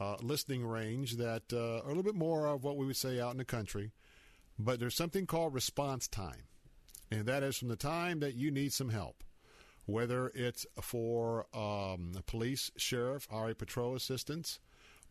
uh, 0.00 0.16
listening 0.20 0.64
range 0.64 1.16
that 1.16 1.52
uh, 1.52 1.80
are 1.80 1.84
a 1.84 1.88
little 1.88 2.02
bit 2.02 2.14
more 2.14 2.46
of 2.46 2.64
what 2.64 2.76
we 2.76 2.86
would 2.86 2.96
say 2.96 3.20
out 3.20 3.32
in 3.32 3.38
the 3.38 3.44
country. 3.44 3.92
But 4.58 4.80
there's 4.80 4.94
something 4.94 5.26
called 5.26 5.54
response 5.54 6.06
time, 6.06 6.44
and 7.10 7.26
that 7.26 7.42
is 7.42 7.56
from 7.56 7.68
the 7.68 7.76
time 7.76 8.20
that 8.20 8.34
you 8.34 8.50
need 8.50 8.72
some 8.72 8.90
help, 8.90 9.24
whether 9.86 10.30
it's 10.34 10.66
for 10.82 11.46
um, 11.54 12.12
police, 12.26 12.70
sheriff, 12.76 13.26
RA 13.32 13.54
patrol 13.56 13.94
assistance, 13.94 14.58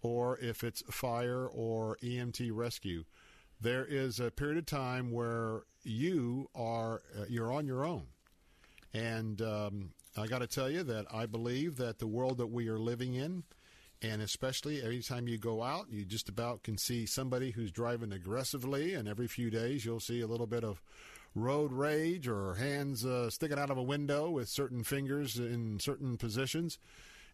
or 0.02 0.38
if 0.38 0.64
it's 0.64 0.84
fire 0.92 1.48
or 1.48 1.98
EMT 2.04 2.52
rescue. 2.54 3.06
There 3.62 3.86
is 3.86 4.20
a 4.20 4.32
period 4.32 4.58
of 4.58 4.66
time 4.66 5.12
where 5.12 5.64
you 5.84 6.50
are 6.56 7.02
uh, 7.18 7.26
you're 7.28 7.52
on 7.52 7.68
your 7.68 7.84
own, 7.84 8.04
and 8.94 9.42
um, 9.42 9.92
I 10.18 10.28
got 10.28 10.40
to 10.40 10.48
tell 10.48 10.70
you 10.70 10.84
that 10.84 11.06
I 11.14 11.26
believe 11.26 11.78
that 11.78 12.00
the 12.00 12.08
world 12.08 12.38
that 12.38 12.48
we 12.48 12.68
are 12.70 12.80
living 12.80 13.14
in 13.14 13.44
And 14.02 14.22
especially 14.22 14.82
every 14.82 15.02
time 15.02 15.28
you 15.28 15.38
go 15.38 15.62
out, 15.62 15.88
you 15.92 16.06
just 16.06 16.30
about 16.30 16.64
can 16.64 16.78
see 16.78 17.06
somebody 17.06 17.52
who's 17.52 17.72
driving 17.72 18.14
aggressively. 18.14 18.94
And 18.94 19.08
every 19.08 19.28
few 19.28 19.50
days, 19.50 19.84
you'll 19.84 20.00
see 20.00 20.22
a 20.22 20.28
little 20.28 20.48
bit 20.48 20.64
of 20.64 20.82
road 21.36 21.74
rage 21.74 22.28
or 22.28 22.56
hands 22.56 23.06
uh, 23.06 23.30
sticking 23.30 23.60
out 23.60 23.70
of 23.70 23.78
a 23.78 23.84
window 23.84 24.30
with 24.30 24.48
certain 24.48 24.84
fingers 24.84 25.38
in 25.38 25.80
certain 25.80 26.18
positions. 26.18 26.80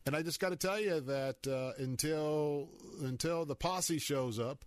And 0.07 0.15
I 0.15 0.23
just 0.23 0.39
got 0.39 0.49
to 0.49 0.55
tell 0.55 0.79
you 0.79 1.01
that 1.01 1.47
uh, 1.47 1.81
until 1.81 2.69
until 3.01 3.45
the 3.45 3.55
posse 3.55 3.99
shows 3.99 4.39
up, 4.39 4.65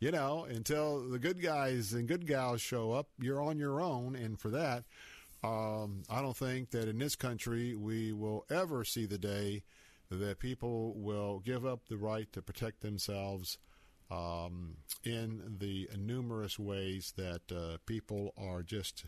you 0.00 0.10
know, 0.10 0.46
until 0.48 1.08
the 1.08 1.18
good 1.18 1.42
guys 1.42 1.92
and 1.92 2.06
good 2.06 2.26
gals 2.26 2.60
show 2.60 2.92
up, 2.92 3.08
you're 3.18 3.42
on 3.42 3.58
your 3.58 3.80
own. 3.80 4.14
And 4.14 4.38
for 4.38 4.50
that, 4.50 4.84
um, 5.42 6.02
I 6.08 6.20
don't 6.20 6.36
think 6.36 6.70
that 6.70 6.88
in 6.88 6.98
this 6.98 7.16
country 7.16 7.74
we 7.74 8.12
will 8.12 8.44
ever 8.50 8.84
see 8.84 9.06
the 9.06 9.18
day 9.18 9.62
that 10.10 10.38
people 10.38 10.94
will 10.96 11.40
give 11.40 11.66
up 11.66 11.88
the 11.88 11.96
right 11.96 12.32
to 12.32 12.42
protect 12.42 12.80
themselves 12.80 13.58
um, 14.10 14.76
in 15.04 15.56
the 15.58 15.88
numerous 15.98 16.58
ways 16.58 17.12
that 17.16 17.42
uh, 17.54 17.76
people 17.86 18.32
are 18.38 18.62
just 18.62 19.04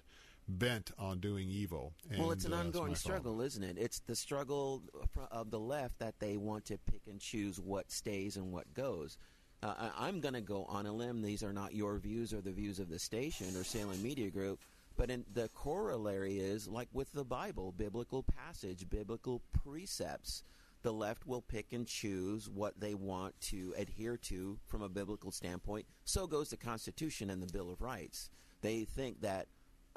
bent 0.46 0.90
on 0.98 1.20
doing 1.20 1.48
evil. 1.48 1.92
well, 2.18 2.32
it's 2.32 2.44
an 2.44 2.52
uh, 2.52 2.58
ongoing 2.58 2.94
struggle, 2.94 3.40
isn't 3.40 3.62
it? 3.62 3.78
It's 3.78 4.00
the 4.00 4.16
struggle 4.16 4.82
of 5.30 5.50
the 5.50 5.60
left 5.60 5.98
that 6.00 6.18
they 6.18 6.36
want 6.36 6.66
to 6.66 6.78
pick 6.78 7.02
and 7.06 7.20
choose 7.20 7.58
what 7.60 7.90
stays 7.90 8.36
and 8.36 8.52
what 8.52 8.74
goes. 8.74 9.16
Uh, 9.62 9.90
I'm 9.98 10.20
going 10.20 10.34
to 10.34 10.40
go 10.40 10.64
on 10.64 10.86
a 10.86 10.92
limb. 10.92 11.22
These 11.22 11.42
are 11.42 11.52
not 11.52 11.74
your 11.74 11.98
views 11.98 12.32
or 12.32 12.40
the 12.40 12.52
views 12.52 12.78
of 12.78 12.88
the 12.88 12.98
station 12.98 13.54
or 13.56 13.64
Salem 13.64 14.02
Media 14.02 14.30
Group. 14.30 14.60
But 14.96 15.10
in 15.10 15.24
the 15.32 15.48
corollary 15.48 16.38
is 16.38 16.66
like 16.68 16.88
with 16.92 17.12
the 17.12 17.24
Bible, 17.24 17.72
biblical 17.72 18.22
passage, 18.22 18.88
biblical 18.88 19.42
precepts. 19.62 20.44
The 20.82 20.92
left 20.92 21.26
will 21.26 21.42
pick 21.42 21.72
and 21.72 21.86
choose 21.86 22.48
what 22.48 22.80
they 22.80 22.94
want 22.94 23.38
to 23.42 23.74
adhere 23.76 24.16
to 24.16 24.58
from 24.66 24.80
a 24.80 24.88
biblical 24.88 25.30
standpoint. 25.30 25.86
So 26.04 26.26
goes 26.26 26.48
the 26.50 26.56
Constitution 26.56 27.28
and 27.28 27.42
the 27.42 27.52
Bill 27.52 27.70
of 27.70 27.82
Rights. 27.82 28.30
They 28.62 28.84
think 28.84 29.20
that 29.20 29.46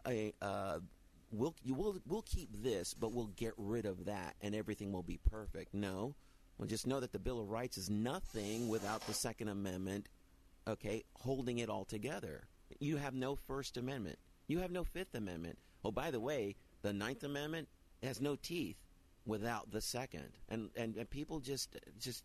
a 0.06 0.34
uh, 0.42 0.80
we'll 1.32 1.56
will 1.66 2.00
we'll 2.06 2.22
keep 2.24 2.50
this, 2.62 2.94
but 2.94 3.14
we'll 3.14 3.32
get 3.36 3.54
rid 3.58 3.86
of 3.86 4.06
that, 4.06 4.36
and 4.42 4.54
everything 4.54 4.92
will 4.92 5.04
be 5.04 5.20
perfect. 5.30 5.74
No, 5.74 6.16
well, 6.58 6.68
just 6.68 6.88
know 6.88 7.00
that 7.00 7.12
the 7.12 7.20
Bill 7.20 7.40
of 7.40 7.50
Rights 7.50 7.78
is 7.78 7.90
nothing 7.90 8.70
without 8.70 9.06
the 9.08 9.14
Second 9.14 9.50
Amendment. 9.50 10.08
Okay, 10.68 11.04
holding 11.14 11.60
it 11.60 11.70
all 11.70 11.86
together. 11.86 12.44
You 12.80 12.98
have 12.98 13.14
no 13.14 13.36
First 13.36 13.78
Amendment. 13.78 14.20
You 14.48 14.60
have 14.60 14.72
no 14.72 14.84
Fifth 14.84 15.16
Amendment. 15.16 15.58
Oh, 15.84 15.92
by 15.92 16.12
the 16.12 16.20
way, 16.20 16.56
the 16.82 16.94
Ninth 16.94 17.24
Amendment 17.24 17.68
has 18.02 18.22
no 18.22 18.36
teeth 18.36 18.78
without 19.26 19.72
the 19.72 19.82
Second, 19.82 20.30
and 20.50 20.70
and, 20.76 20.96
and 20.96 21.10
people 21.10 21.40
just 21.40 21.78
just. 22.00 22.24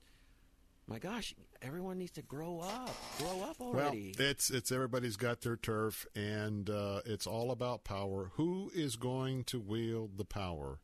My 0.86 0.98
gosh, 0.98 1.34
everyone 1.60 1.98
needs 1.98 2.12
to 2.12 2.22
grow 2.22 2.60
up. 2.60 2.94
Grow 3.18 3.42
up 3.42 3.60
already. 3.60 4.14
Well, 4.18 4.28
it's 4.28 4.48
it's 4.50 4.72
everybody's 4.72 5.16
got 5.18 5.42
their 5.42 5.56
turf, 5.56 6.06
and 6.16 6.70
uh, 6.70 7.02
it's 7.04 7.26
all 7.26 7.50
about 7.50 7.84
power. 7.84 8.30
Who 8.36 8.70
is 8.74 8.96
going 8.96 9.44
to 9.44 9.60
wield 9.60 10.16
the 10.16 10.24
power? 10.24 10.80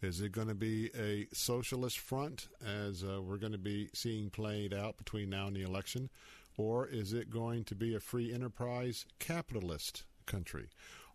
Is 0.00 0.20
it 0.20 0.30
going 0.30 0.46
to 0.46 0.54
be 0.54 0.90
a 0.96 1.26
socialist 1.32 1.98
front, 1.98 2.48
as 2.64 3.02
uh, 3.02 3.20
we're 3.20 3.36
going 3.36 3.52
to 3.52 3.58
be 3.58 3.88
seeing 3.92 4.30
played 4.30 4.72
out 4.72 4.96
between 4.96 5.30
now 5.30 5.48
and 5.48 5.56
the 5.56 5.62
election, 5.62 6.08
or 6.56 6.86
is 6.86 7.12
it 7.12 7.30
going 7.30 7.64
to 7.64 7.74
be 7.74 7.94
a 7.96 8.00
free 8.00 8.32
enterprise 8.32 9.06
capitalist 9.18 10.04
country? 10.24 10.68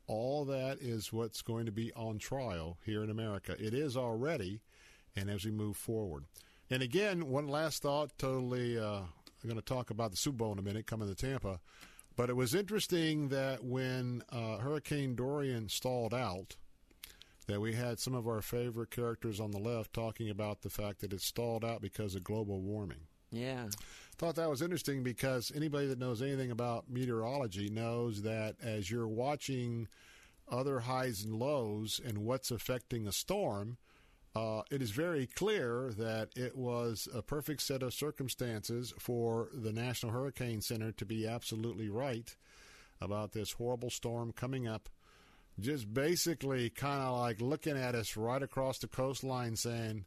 All 0.05 0.43
that 0.45 0.79
is 0.81 1.13
what's 1.13 1.41
going 1.41 1.65
to 1.65 1.71
be 1.71 1.93
on 1.93 2.17
trial 2.17 2.77
here 2.83 3.03
in 3.03 3.09
America. 3.09 3.55
It 3.57 3.73
is 3.73 3.95
already, 3.95 4.59
and 5.15 5.29
as 5.29 5.45
we 5.45 5.51
move 5.51 5.77
forward. 5.77 6.25
And 6.69 6.83
again, 6.83 7.29
one 7.29 7.47
last 7.47 7.83
thought. 7.83 8.11
Totally, 8.17 8.77
uh, 8.77 9.03
I'm 9.43 9.49
going 9.49 9.55
to 9.55 9.61
talk 9.61 9.91
about 9.91 10.11
the 10.11 10.17
Super 10.17 10.37
Bowl 10.39 10.51
in 10.51 10.59
a 10.59 10.63
minute, 10.63 10.87
coming 10.87 11.07
to 11.07 11.15
Tampa. 11.15 11.61
But 12.17 12.29
it 12.29 12.35
was 12.35 12.53
interesting 12.53 13.29
that 13.29 13.63
when 13.63 14.23
uh, 14.29 14.57
Hurricane 14.57 15.15
Dorian 15.15 15.69
stalled 15.69 16.13
out, 16.13 16.57
that 17.47 17.61
we 17.61 17.73
had 17.73 17.99
some 17.99 18.13
of 18.13 18.27
our 18.27 18.41
favorite 18.41 18.91
characters 18.91 19.39
on 19.39 19.51
the 19.51 19.59
left 19.59 19.93
talking 19.93 20.29
about 20.29 20.61
the 20.61 20.69
fact 20.69 20.99
that 21.01 21.13
it 21.13 21.21
stalled 21.21 21.65
out 21.65 21.81
because 21.81 22.15
of 22.15 22.23
global 22.23 22.61
warming. 22.61 23.07
Yeah. 23.31 23.65
Thought 24.17 24.35
that 24.35 24.49
was 24.49 24.61
interesting 24.61 25.03
because 25.03 25.51
anybody 25.55 25.87
that 25.87 25.99
knows 25.99 26.21
anything 26.21 26.51
about 26.51 26.89
meteorology 26.89 27.69
knows 27.69 28.21
that 28.21 28.55
as 28.61 28.91
you're 28.91 29.07
watching 29.07 29.87
other 30.49 30.81
highs 30.81 31.23
and 31.23 31.35
lows 31.35 31.99
and 32.03 32.19
what's 32.19 32.51
affecting 32.51 33.07
a 33.07 33.11
storm, 33.11 33.77
uh, 34.35 34.61
it 34.71 34.81
is 34.81 34.91
very 34.91 35.27
clear 35.27 35.91
that 35.97 36.29
it 36.35 36.55
was 36.55 37.07
a 37.13 37.21
perfect 37.21 37.61
set 37.61 37.83
of 37.83 37.93
circumstances 37.93 38.93
for 38.97 39.49
the 39.53 39.71
National 39.71 40.11
Hurricane 40.11 40.61
Center 40.61 40.91
to 40.91 41.05
be 41.05 41.27
absolutely 41.27 41.89
right 41.89 42.35
about 43.01 43.33
this 43.33 43.53
horrible 43.53 43.89
storm 43.89 44.31
coming 44.31 44.67
up. 44.67 44.89
Just 45.59 45.93
basically 45.93 46.69
kind 46.69 47.01
of 47.01 47.19
like 47.19 47.39
looking 47.39 47.77
at 47.77 47.95
us 47.95 48.17
right 48.17 48.41
across 48.41 48.79
the 48.79 48.87
coastline 48.87 49.55
saying, 49.55 50.05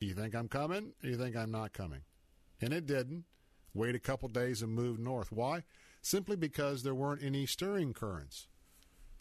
You 0.00 0.14
think 0.14 0.34
I'm 0.34 0.48
coming? 0.48 0.92
Or 1.02 1.08
you 1.10 1.16
think 1.16 1.36
I'm 1.36 1.50
not 1.50 1.72
coming? 1.72 2.00
And 2.60 2.72
it 2.72 2.86
didn't. 2.86 3.24
Wait 3.74 3.94
a 3.94 4.00
couple 4.00 4.28
days 4.28 4.62
and 4.62 4.72
move 4.72 4.98
north. 4.98 5.30
Why? 5.30 5.62
Simply 6.02 6.36
because 6.36 6.82
there 6.82 6.94
weren't 6.94 7.22
any 7.22 7.46
stirring 7.46 7.92
currents. 7.92 8.48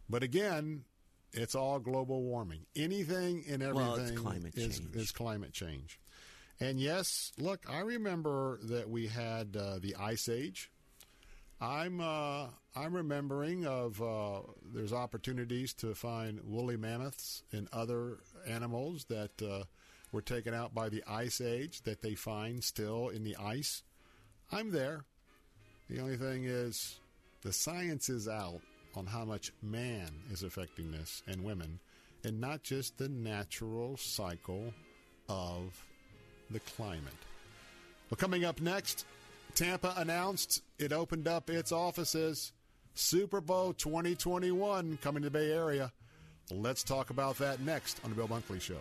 But 0.10 0.24
again, 0.24 0.86
it's 1.34 1.54
all 1.54 1.80
global 1.80 2.24
warming. 2.24 2.66
Anything 2.76 3.44
and 3.48 3.62
everything 3.62 4.16
Well, 4.16 4.24
climate 4.24 4.54
is, 4.56 4.80
is 4.94 5.12
climate 5.12 5.54
change. 5.54 6.00
And 6.60 6.80
yes, 6.80 7.32
look, 7.38 7.66
I 7.70 7.80
remember 7.80 8.60
that 8.64 8.90
we 8.90 9.08
had 9.08 9.56
uh, 9.56 9.80
the 9.80 9.96
ice 9.96 10.28
age. 10.28 10.72
I'm 11.62 12.00
uh, 12.00 12.48
I'm 12.76 12.94
remembering 12.94 13.66
of 13.66 14.02
uh, 14.02 14.42
there's 14.74 14.94
opportunities 14.94 15.74
to 15.76 15.94
find 15.94 16.40
woolly 16.46 16.78
mammoths 16.78 17.44
and 17.52 17.68
other 17.74 18.20
animals 18.48 19.06
that 19.06 19.42
uh, 19.42 19.64
were 20.12 20.22
taken 20.22 20.54
out 20.54 20.74
by 20.74 20.90
the 20.90 21.04
ice 21.06 21.42
age 21.42 21.82
that 21.84 22.02
they 22.02 22.16
find 22.16 22.64
still 22.64 23.10
in 23.10 23.24
the 23.24 23.36
ice. 23.36 23.84
I'm 24.52 24.72
there. 24.72 25.04
The 25.90 26.00
only 26.00 26.18
thing 26.18 26.46
is 26.46 27.00
the 27.42 27.52
science 27.52 28.10
is 28.10 28.28
out 28.28 28.62
on 28.96 29.06
how 29.06 29.26
much 29.26 29.52
man 29.62 30.10
is 30.32 30.44
affecting 30.44 30.92
this 30.92 31.24
and 31.28 31.44
women, 31.44 31.80
and 32.24 32.40
not 32.40 32.64
just 32.64 32.98
the 32.98 33.10
natural 33.10 33.98
cycle 33.98 34.74
of 35.28 35.84
the 36.50 36.60
climate. 36.62 37.14
Well, 38.10 38.18
coming 38.18 38.46
up 38.46 38.62
next, 38.62 39.06
Tampa 39.60 39.94
announced 39.98 40.64
it 40.78 40.94
opened 40.94 41.28
up 41.28 41.50
its 41.50 41.74
offices. 41.74 42.54
Super 42.94 43.42
Bowl 43.42 43.74
2021 43.74 44.98
coming 45.02 45.22
to 45.22 45.30
the 45.30 45.38
Bay 45.38 45.52
Area. 45.52 45.92
Let's 46.50 46.82
talk 46.82 47.10
about 47.10 47.38
that 47.40 47.60
next 47.60 48.00
on 48.06 48.10
the 48.10 48.16
Bill 48.16 48.30
Bunkley 48.30 48.62
Show. 48.62 48.80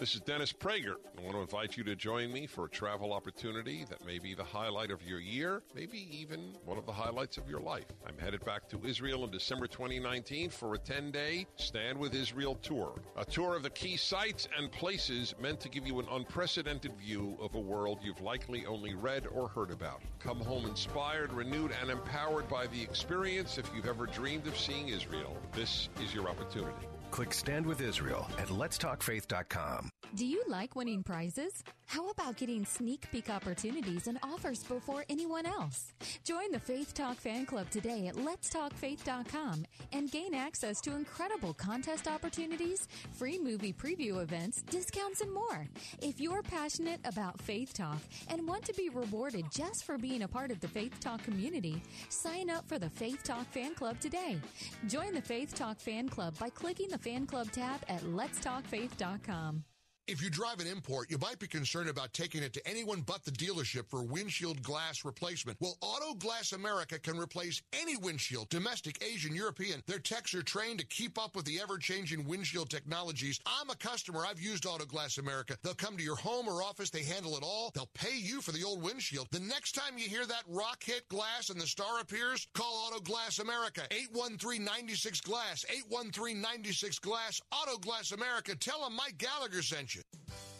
This 0.00 0.14
is 0.14 0.22
Dennis 0.22 0.50
Prager. 0.50 0.94
I 1.18 1.20
want 1.20 1.34
to 1.34 1.42
invite 1.42 1.76
you 1.76 1.84
to 1.84 1.94
join 1.94 2.32
me 2.32 2.46
for 2.46 2.64
a 2.64 2.70
travel 2.70 3.12
opportunity 3.12 3.84
that 3.90 4.06
may 4.06 4.18
be 4.18 4.32
the 4.32 4.42
highlight 4.42 4.90
of 4.90 5.02
your 5.02 5.20
year, 5.20 5.62
maybe 5.74 6.08
even 6.10 6.54
one 6.64 6.78
of 6.78 6.86
the 6.86 6.92
highlights 6.92 7.36
of 7.36 7.50
your 7.50 7.60
life. 7.60 7.84
I'm 8.08 8.16
headed 8.16 8.42
back 8.46 8.66
to 8.70 8.80
Israel 8.82 9.24
in 9.24 9.30
December 9.30 9.66
2019 9.66 10.48
for 10.48 10.72
a 10.72 10.78
10 10.78 11.10
day 11.10 11.46
Stand 11.56 11.98
with 11.98 12.14
Israel 12.14 12.54
tour. 12.62 12.94
A 13.18 13.26
tour 13.26 13.54
of 13.54 13.62
the 13.62 13.68
key 13.68 13.98
sites 13.98 14.48
and 14.56 14.72
places 14.72 15.34
meant 15.38 15.60
to 15.60 15.68
give 15.68 15.86
you 15.86 16.00
an 16.00 16.06
unprecedented 16.10 16.96
view 16.96 17.36
of 17.38 17.54
a 17.54 17.60
world 17.60 17.98
you've 18.02 18.22
likely 18.22 18.64
only 18.64 18.94
read 18.94 19.26
or 19.26 19.48
heard 19.48 19.70
about. 19.70 20.00
Come 20.18 20.40
home 20.40 20.64
inspired, 20.64 21.30
renewed, 21.30 21.72
and 21.78 21.90
empowered 21.90 22.48
by 22.48 22.68
the 22.68 22.80
experience 22.80 23.58
if 23.58 23.70
you've 23.76 23.84
ever 23.86 24.06
dreamed 24.06 24.46
of 24.46 24.56
seeing 24.56 24.88
Israel. 24.88 25.36
This 25.52 25.90
is 26.02 26.14
your 26.14 26.26
opportunity. 26.30 26.86
Click 27.10 27.32
Stand 27.34 27.66
with 27.66 27.80
Israel 27.80 28.28
at 28.38 28.48
letstalkfaith.com. 28.48 29.90
Do 30.14 30.26
you 30.26 30.42
like 30.48 30.74
winning 30.74 31.04
prizes? 31.04 31.62
How 31.86 32.08
about 32.10 32.36
getting 32.36 32.64
sneak 32.64 33.10
peek 33.10 33.30
opportunities 33.30 34.06
and 34.06 34.18
offers 34.22 34.62
before 34.64 35.04
anyone 35.08 35.46
else? 35.46 35.92
Join 36.24 36.52
the 36.52 36.58
Faith 36.58 36.94
Talk 36.94 37.16
fan 37.16 37.46
club 37.46 37.68
today 37.70 38.06
at 38.06 38.14
letstalkfaith.com 38.14 39.66
and 39.92 40.10
gain 40.10 40.34
access 40.34 40.80
to 40.82 40.94
incredible 40.94 41.52
contest 41.54 42.06
opportunities, 42.08 42.88
free 43.12 43.38
movie 43.38 43.72
preview 43.72 44.20
events, 44.20 44.62
discounts, 44.62 45.20
and 45.20 45.32
more. 45.32 45.66
If 46.00 46.20
you're 46.20 46.42
passionate 46.42 47.00
about 47.04 47.40
Faith 47.40 47.72
Talk 47.74 47.98
and 48.28 48.46
want 48.46 48.64
to 48.66 48.74
be 48.74 48.88
rewarded 48.88 49.46
just 49.52 49.84
for 49.84 49.98
being 49.98 50.22
a 50.22 50.28
part 50.28 50.50
of 50.50 50.60
the 50.60 50.68
Faith 50.68 50.98
Talk 51.00 51.22
community, 51.24 51.82
sign 52.08 52.50
up 52.50 52.68
for 52.68 52.78
the 52.78 52.90
Faith 52.90 53.22
Talk 53.24 53.46
fan 53.52 53.74
club 53.74 53.98
today. 54.00 54.40
Join 54.88 55.12
the 55.12 55.22
Faith 55.22 55.54
Talk 55.54 55.78
fan 55.78 56.08
club 56.08 56.38
by 56.38 56.50
clicking 56.50 56.88
the 56.88 56.98
fan 57.00 57.26
club 57.26 57.50
tab 57.50 57.80
at 57.88 58.02
letstalkfaith.com. 58.02 59.69
If 60.10 60.20
you 60.20 60.28
drive 60.28 60.58
an 60.58 60.66
import, 60.66 61.08
you 61.08 61.18
might 61.18 61.38
be 61.38 61.46
concerned 61.46 61.88
about 61.88 62.12
taking 62.12 62.42
it 62.42 62.52
to 62.54 62.68
anyone 62.68 63.02
but 63.02 63.24
the 63.24 63.30
dealership 63.30 63.88
for 63.88 64.02
windshield 64.02 64.60
glass 64.60 65.04
replacement. 65.04 65.56
Well, 65.60 65.78
Auto 65.80 66.14
Glass 66.14 66.50
America 66.50 66.98
can 66.98 67.16
replace 67.16 67.62
any 67.72 67.96
windshield, 67.96 68.48
domestic, 68.48 69.00
Asian, 69.04 69.36
European. 69.36 69.84
Their 69.86 70.00
techs 70.00 70.34
are 70.34 70.42
trained 70.42 70.80
to 70.80 70.86
keep 70.86 71.16
up 71.16 71.36
with 71.36 71.44
the 71.44 71.60
ever-changing 71.60 72.26
windshield 72.26 72.70
technologies. 72.70 73.38
I'm 73.46 73.70
a 73.70 73.76
customer. 73.76 74.24
I've 74.28 74.40
used 74.40 74.66
Auto 74.66 74.84
Glass 74.84 75.18
America. 75.18 75.56
They'll 75.62 75.74
come 75.74 75.96
to 75.96 76.02
your 76.02 76.16
home 76.16 76.48
or 76.48 76.60
office. 76.60 76.90
They 76.90 77.04
handle 77.04 77.36
it 77.36 77.44
all. 77.44 77.70
They'll 77.72 77.88
pay 77.94 78.16
you 78.16 78.40
for 78.40 78.50
the 78.50 78.64
old 78.64 78.82
windshield. 78.82 79.28
The 79.30 79.38
next 79.38 79.76
time 79.76 79.96
you 79.96 80.08
hear 80.08 80.26
that 80.26 80.42
rock 80.48 80.82
hit 80.82 81.08
glass 81.08 81.50
and 81.50 81.60
the 81.60 81.68
star 81.68 82.00
appears, 82.00 82.48
call 82.52 82.88
Auto 82.88 82.98
Glass 82.98 83.38
America. 83.38 83.82
813-96 83.92 85.22
Glass. 85.22 85.64
813-96 85.92 87.00
Glass. 87.00 87.40
Auto 87.52 87.78
Glass 87.78 88.10
America. 88.10 88.56
Tell 88.56 88.82
them 88.82 88.96
Mike 88.96 89.16
Gallagher 89.16 89.62
sent 89.62 89.94
you. 89.94 89.99
Nation. 90.00 90.59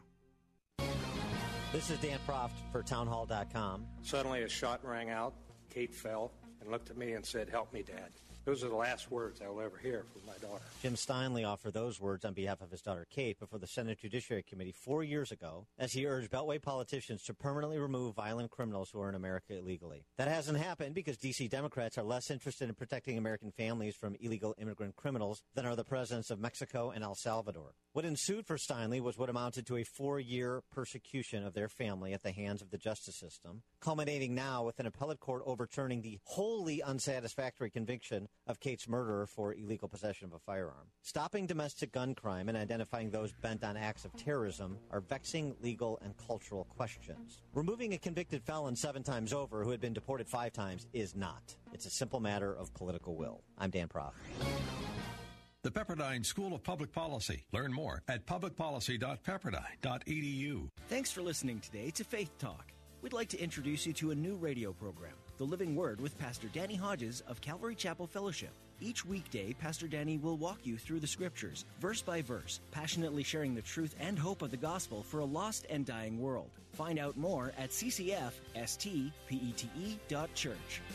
This 1.71 1.89
is 1.89 1.99
Dan 1.99 2.19
Proft 2.27 2.51
for 2.73 2.83
townhall.com. 2.83 3.85
Suddenly 4.01 4.43
a 4.43 4.49
shot 4.49 4.81
rang 4.83 5.09
out. 5.09 5.33
Kate 5.69 5.93
fell 5.93 6.33
and 6.59 6.69
looked 6.69 6.89
at 6.89 6.97
me 6.97 7.13
and 7.13 7.25
said, 7.25 7.47
Help 7.47 7.71
me, 7.71 7.81
Dad. 7.81 8.09
Those 8.43 8.63
are 8.63 8.69
the 8.69 8.75
last 8.75 9.11
words 9.11 9.39
I 9.39 9.49
will 9.49 9.61
ever 9.61 9.77
hear 9.77 10.03
from 10.11 10.25
my 10.25 10.33
daughter. 10.41 10.63
Jim 10.81 10.95
Steinle 10.95 11.47
offered 11.47 11.73
those 11.73 12.01
words 12.01 12.25
on 12.25 12.33
behalf 12.33 12.59
of 12.61 12.71
his 12.71 12.81
daughter 12.81 13.05
Kate 13.11 13.39
before 13.39 13.59
the 13.59 13.67
Senate 13.67 13.99
Judiciary 13.99 14.41
Committee 14.41 14.71
four 14.71 15.03
years 15.03 15.31
ago 15.31 15.67
as 15.77 15.93
he 15.93 16.07
urged 16.07 16.31
Beltway 16.31 16.59
politicians 16.59 17.21
to 17.23 17.35
permanently 17.35 17.77
remove 17.77 18.15
violent 18.15 18.49
criminals 18.49 18.89
who 18.89 18.99
are 18.99 19.09
in 19.09 19.15
America 19.15 19.55
illegally. 19.55 20.05
That 20.17 20.27
hasn't 20.27 20.57
happened 20.57 20.95
because 20.95 21.17
D.C. 21.17 21.49
Democrats 21.49 21.99
are 21.99 22.03
less 22.03 22.31
interested 22.31 22.67
in 22.67 22.73
protecting 22.73 23.19
American 23.19 23.51
families 23.51 23.95
from 23.95 24.15
illegal 24.19 24.55
immigrant 24.57 24.95
criminals 24.95 25.43
than 25.53 25.67
are 25.67 25.75
the 25.75 25.83
presidents 25.83 26.31
of 26.31 26.39
Mexico 26.39 26.89
and 26.89 27.03
El 27.03 27.13
Salvador. 27.13 27.75
What 27.93 28.05
ensued 28.05 28.47
for 28.47 28.57
Steinle 28.57 29.01
was 29.01 29.19
what 29.19 29.29
amounted 29.29 29.67
to 29.67 29.77
a 29.77 29.83
four 29.83 30.19
year 30.19 30.63
persecution 30.71 31.45
of 31.45 31.53
their 31.53 31.69
family 31.69 32.13
at 32.13 32.23
the 32.23 32.31
hands 32.31 32.63
of 32.63 32.71
the 32.71 32.77
justice 32.79 33.17
system, 33.17 33.61
culminating 33.81 34.33
now 34.33 34.63
with 34.63 34.79
an 34.79 34.87
appellate 34.87 35.19
court 35.19 35.43
overturning 35.45 36.01
the 36.01 36.17
wholly 36.23 36.81
unsatisfactory 36.81 37.69
conviction 37.69 38.29
of 38.47 38.59
Kate's 38.59 38.87
murderer 38.87 39.25
for 39.25 39.53
illegal 39.53 39.87
possession 39.87 40.27
of 40.27 40.33
a 40.33 40.39
firearm. 40.39 40.87
Stopping 41.01 41.47
domestic 41.47 41.91
gun 41.91 42.15
crime 42.15 42.49
and 42.49 42.57
identifying 42.57 43.09
those 43.09 43.31
bent 43.31 43.63
on 43.63 43.77
acts 43.77 44.05
of 44.05 44.15
terrorism 44.15 44.77
are 44.91 45.01
vexing 45.01 45.55
legal 45.61 45.99
and 46.03 46.15
cultural 46.17 46.65
questions. 46.65 47.41
Removing 47.53 47.93
a 47.93 47.97
convicted 47.97 48.43
felon 48.43 48.75
seven 48.75 49.03
times 49.03 49.33
over 49.33 49.63
who 49.63 49.69
had 49.69 49.79
been 49.79 49.93
deported 49.93 50.27
five 50.27 50.53
times 50.53 50.87
is 50.93 51.15
not. 51.15 51.55
It's 51.73 51.85
a 51.85 51.91
simple 51.91 52.19
matter 52.19 52.53
of 52.53 52.73
political 52.73 53.15
will. 53.15 53.41
I'm 53.57 53.69
Dan 53.69 53.87
Proft. 53.87 54.13
The 55.63 55.69
Pepperdine 55.69 56.25
School 56.25 56.55
of 56.55 56.63
Public 56.63 56.91
Policy. 56.91 57.45
Learn 57.51 57.71
more 57.71 58.01
at 58.07 58.25
publicpolicy.pepperdine.edu. 58.25 60.67
Thanks 60.89 61.11
for 61.11 61.21
listening 61.21 61.59
today 61.59 61.91
to 61.91 62.03
Faith 62.03 62.35
Talk. 62.39 62.71
We'd 63.03 63.13
like 63.13 63.29
to 63.29 63.39
introduce 63.39 63.85
you 63.85 63.93
to 63.93 64.09
a 64.11 64.15
new 64.15 64.35
radio 64.35 64.73
program, 64.73 65.13
The 65.41 65.47
Living 65.47 65.75
Word 65.75 65.99
with 65.99 66.15
Pastor 66.19 66.49
Danny 66.53 66.75
Hodges 66.75 67.23
of 67.27 67.41
Calvary 67.41 67.73
Chapel 67.73 68.05
Fellowship. 68.05 68.51
Each 68.79 69.03
weekday, 69.03 69.53
Pastor 69.53 69.87
Danny 69.87 70.19
will 70.19 70.37
walk 70.37 70.59
you 70.63 70.77
through 70.77 70.99
the 70.99 71.07
scriptures, 71.07 71.65
verse 71.79 71.99
by 71.99 72.21
verse, 72.21 72.59
passionately 72.69 73.23
sharing 73.23 73.55
the 73.55 73.61
truth 73.63 73.95
and 73.99 74.19
hope 74.19 74.43
of 74.43 74.51
the 74.51 74.57
gospel 74.57 75.01
for 75.01 75.21
a 75.21 75.25
lost 75.25 75.65
and 75.67 75.83
dying 75.83 76.21
world. 76.21 76.51
Find 76.73 76.99
out 76.99 77.17
more 77.17 77.53
at 77.57 77.71
ccfstpete.church. 77.71 78.21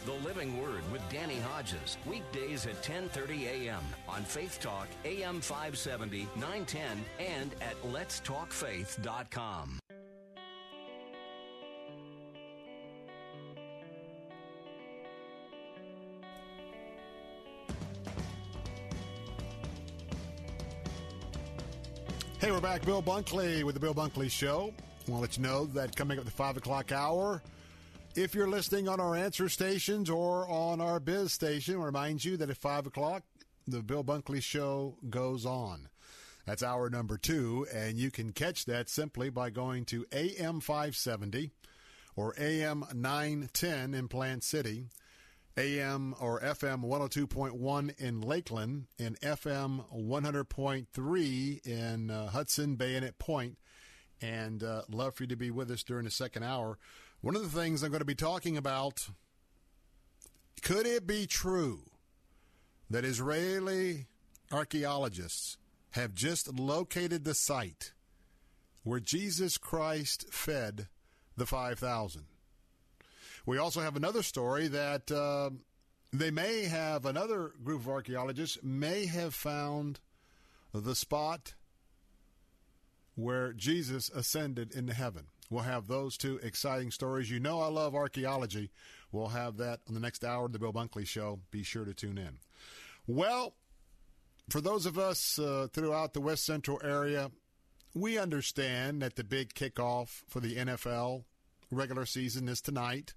The 0.04 0.12
Living 0.24 0.62
Word 0.62 0.92
with 0.92 1.02
Danny 1.10 1.40
Hodges, 1.40 1.98
weekdays 2.06 2.66
at 2.66 2.80
10:30 2.84 3.46
a.m. 3.46 3.82
on 4.08 4.22
Faith 4.22 4.60
Talk, 4.60 4.86
AM 5.04 5.40
570, 5.40 6.28
910, 6.36 7.04
and 7.18 7.52
at 7.60 7.82
letstalkfaith.com. 7.82 9.80
Hey, 22.46 22.52
we're 22.52 22.60
back. 22.60 22.84
Bill 22.84 23.02
Bunkley 23.02 23.64
with 23.64 23.74
the 23.74 23.80
Bill 23.80 23.92
Bunkley 23.92 24.30
Show. 24.30 24.72
I 25.08 25.10
want 25.10 25.18
to 25.18 25.20
let 25.20 25.36
you 25.36 25.42
know 25.42 25.64
that 25.74 25.96
coming 25.96 26.16
up 26.16 26.22
at 26.22 26.26
the 26.26 26.36
5 26.36 26.58
o'clock 26.58 26.92
hour, 26.92 27.42
if 28.14 28.36
you're 28.36 28.46
listening 28.46 28.88
on 28.88 29.00
our 29.00 29.16
answer 29.16 29.48
stations 29.48 30.08
or 30.08 30.48
on 30.48 30.80
our 30.80 31.00
biz 31.00 31.32
station, 31.32 31.80
we 31.80 31.84
remind 31.84 32.24
you 32.24 32.36
that 32.36 32.48
at 32.48 32.56
5 32.56 32.86
o'clock, 32.86 33.24
the 33.66 33.82
Bill 33.82 34.04
Bunkley 34.04 34.40
Show 34.40 34.94
goes 35.10 35.44
on. 35.44 35.88
That's 36.46 36.62
hour 36.62 36.88
number 36.88 37.18
two, 37.18 37.66
and 37.74 37.98
you 37.98 38.12
can 38.12 38.30
catch 38.30 38.64
that 38.66 38.88
simply 38.88 39.28
by 39.28 39.50
going 39.50 39.84
to 39.86 40.06
AM 40.12 40.60
570 40.60 41.50
or 42.14 42.32
AM 42.38 42.84
910 42.94 43.92
in 43.92 44.06
Plant 44.06 44.44
City, 44.44 44.86
AM 45.56 46.14
or 46.20 46.40
FM 46.40 46.84
102.1 46.84 47.98
in 47.98 48.20
Lakeland, 48.20 48.86
and 48.98 49.18
FM 49.20 49.84
100.3 49.94 51.66
in 51.66 52.10
uh, 52.10 52.28
Hudson, 52.28 52.76
Bayonet 52.76 53.18
Point. 53.18 53.58
And 54.20 54.62
uh, 54.62 54.82
love 54.90 55.14
for 55.14 55.24
you 55.24 55.28
to 55.28 55.36
be 55.36 55.50
with 55.50 55.70
us 55.70 55.82
during 55.82 56.04
the 56.04 56.10
second 56.10 56.42
hour. 56.42 56.78
One 57.20 57.36
of 57.36 57.42
the 57.42 57.60
things 57.60 57.82
I'm 57.82 57.90
going 57.90 58.00
to 58.00 58.04
be 58.04 58.14
talking 58.14 58.56
about 58.56 59.08
could 60.62 60.86
it 60.86 61.06
be 61.06 61.26
true 61.26 61.82
that 62.88 63.04
Israeli 63.04 64.06
archaeologists 64.50 65.58
have 65.90 66.14
just 66.14 66.52
located 66.52 67.24
the 67.24 67.34
site 67.34 67.92
where 68.82 69.00
Jesus 69.00 69.58
Christ 69.58 70.26
fed 70.32 70.88
the 71.36 71.46
5,000? 71.46 72.24
We 73.46 73.58
also 73.58 73.80
have 73.80 73.96
another 73.96 74.22
story 74.22 74.66
that 74.68 75.10
uh, 75.10 75.50
they 76.12 76.30
may 76.30 76.64
have 76.64 77.06
another 77.06 77.52
group 77.62 77.82
of 77.82 77.88
archaeologists 77.88 78.58
may 78.62 79.06
have 79.06 79.34
found 79.34 80.00
the 80.74 80.94
spot 80.94 81.54
where 83.14 83.52
Jesus 83.52 84.10
ascended 84.10 84.72
into 84.74 84.92
heaven. 84.92 85.26
We'll 85.48 85.62
have 85.62 85.86
those 85.86 86.16
two 86.16 86.38
exciting 86.42 86.90
stories. 86.90 87.30
You 87.30 87.38
know, 87.38 87.60
I 87.60 87.68
love 87.68 87.94
archaeology. 87.94 88.70
We'll 89.12 89.28
have 89.28 89.58
that 89.58 89.80
on 89.88 89.94
the 89.94 90.00
next 90.00 90.24
hour 90.24 90.46
of 90.46 90.52
the 90.52 90.58
Bill 90.58 90.72
Bunkley 90.72 91.06
Show. 91.06 91.38
Be 91.50 91.62
sure 91.62 91.84
to 91.84 91.94
tune 91.94 92.18
in. 92.18 92.38
Well, 93.06 93.54
for 94.50 94.60
those 94.60 94.86
of 94.86 94.98
us 94.98 95.38
uh, 95.38 95.68
throughout 95.72 96.14
the 96.14 96.20
West 96.20 96.44
Central 96.44 96.80
area, 96.82 97.30
we 97.94 98.18
understand 98.18 99.02
that 99.02 99.14
the 99.16 99.24
big 99.24 99.54
kickoff 99.54 100.22
for 100.28 100.40
the 100.40 100.56
NFL 100.56 101.24
regular 101.70 102.06
season 102.06 102.48
is 102.48 102.60
tonight. 102.60 103.14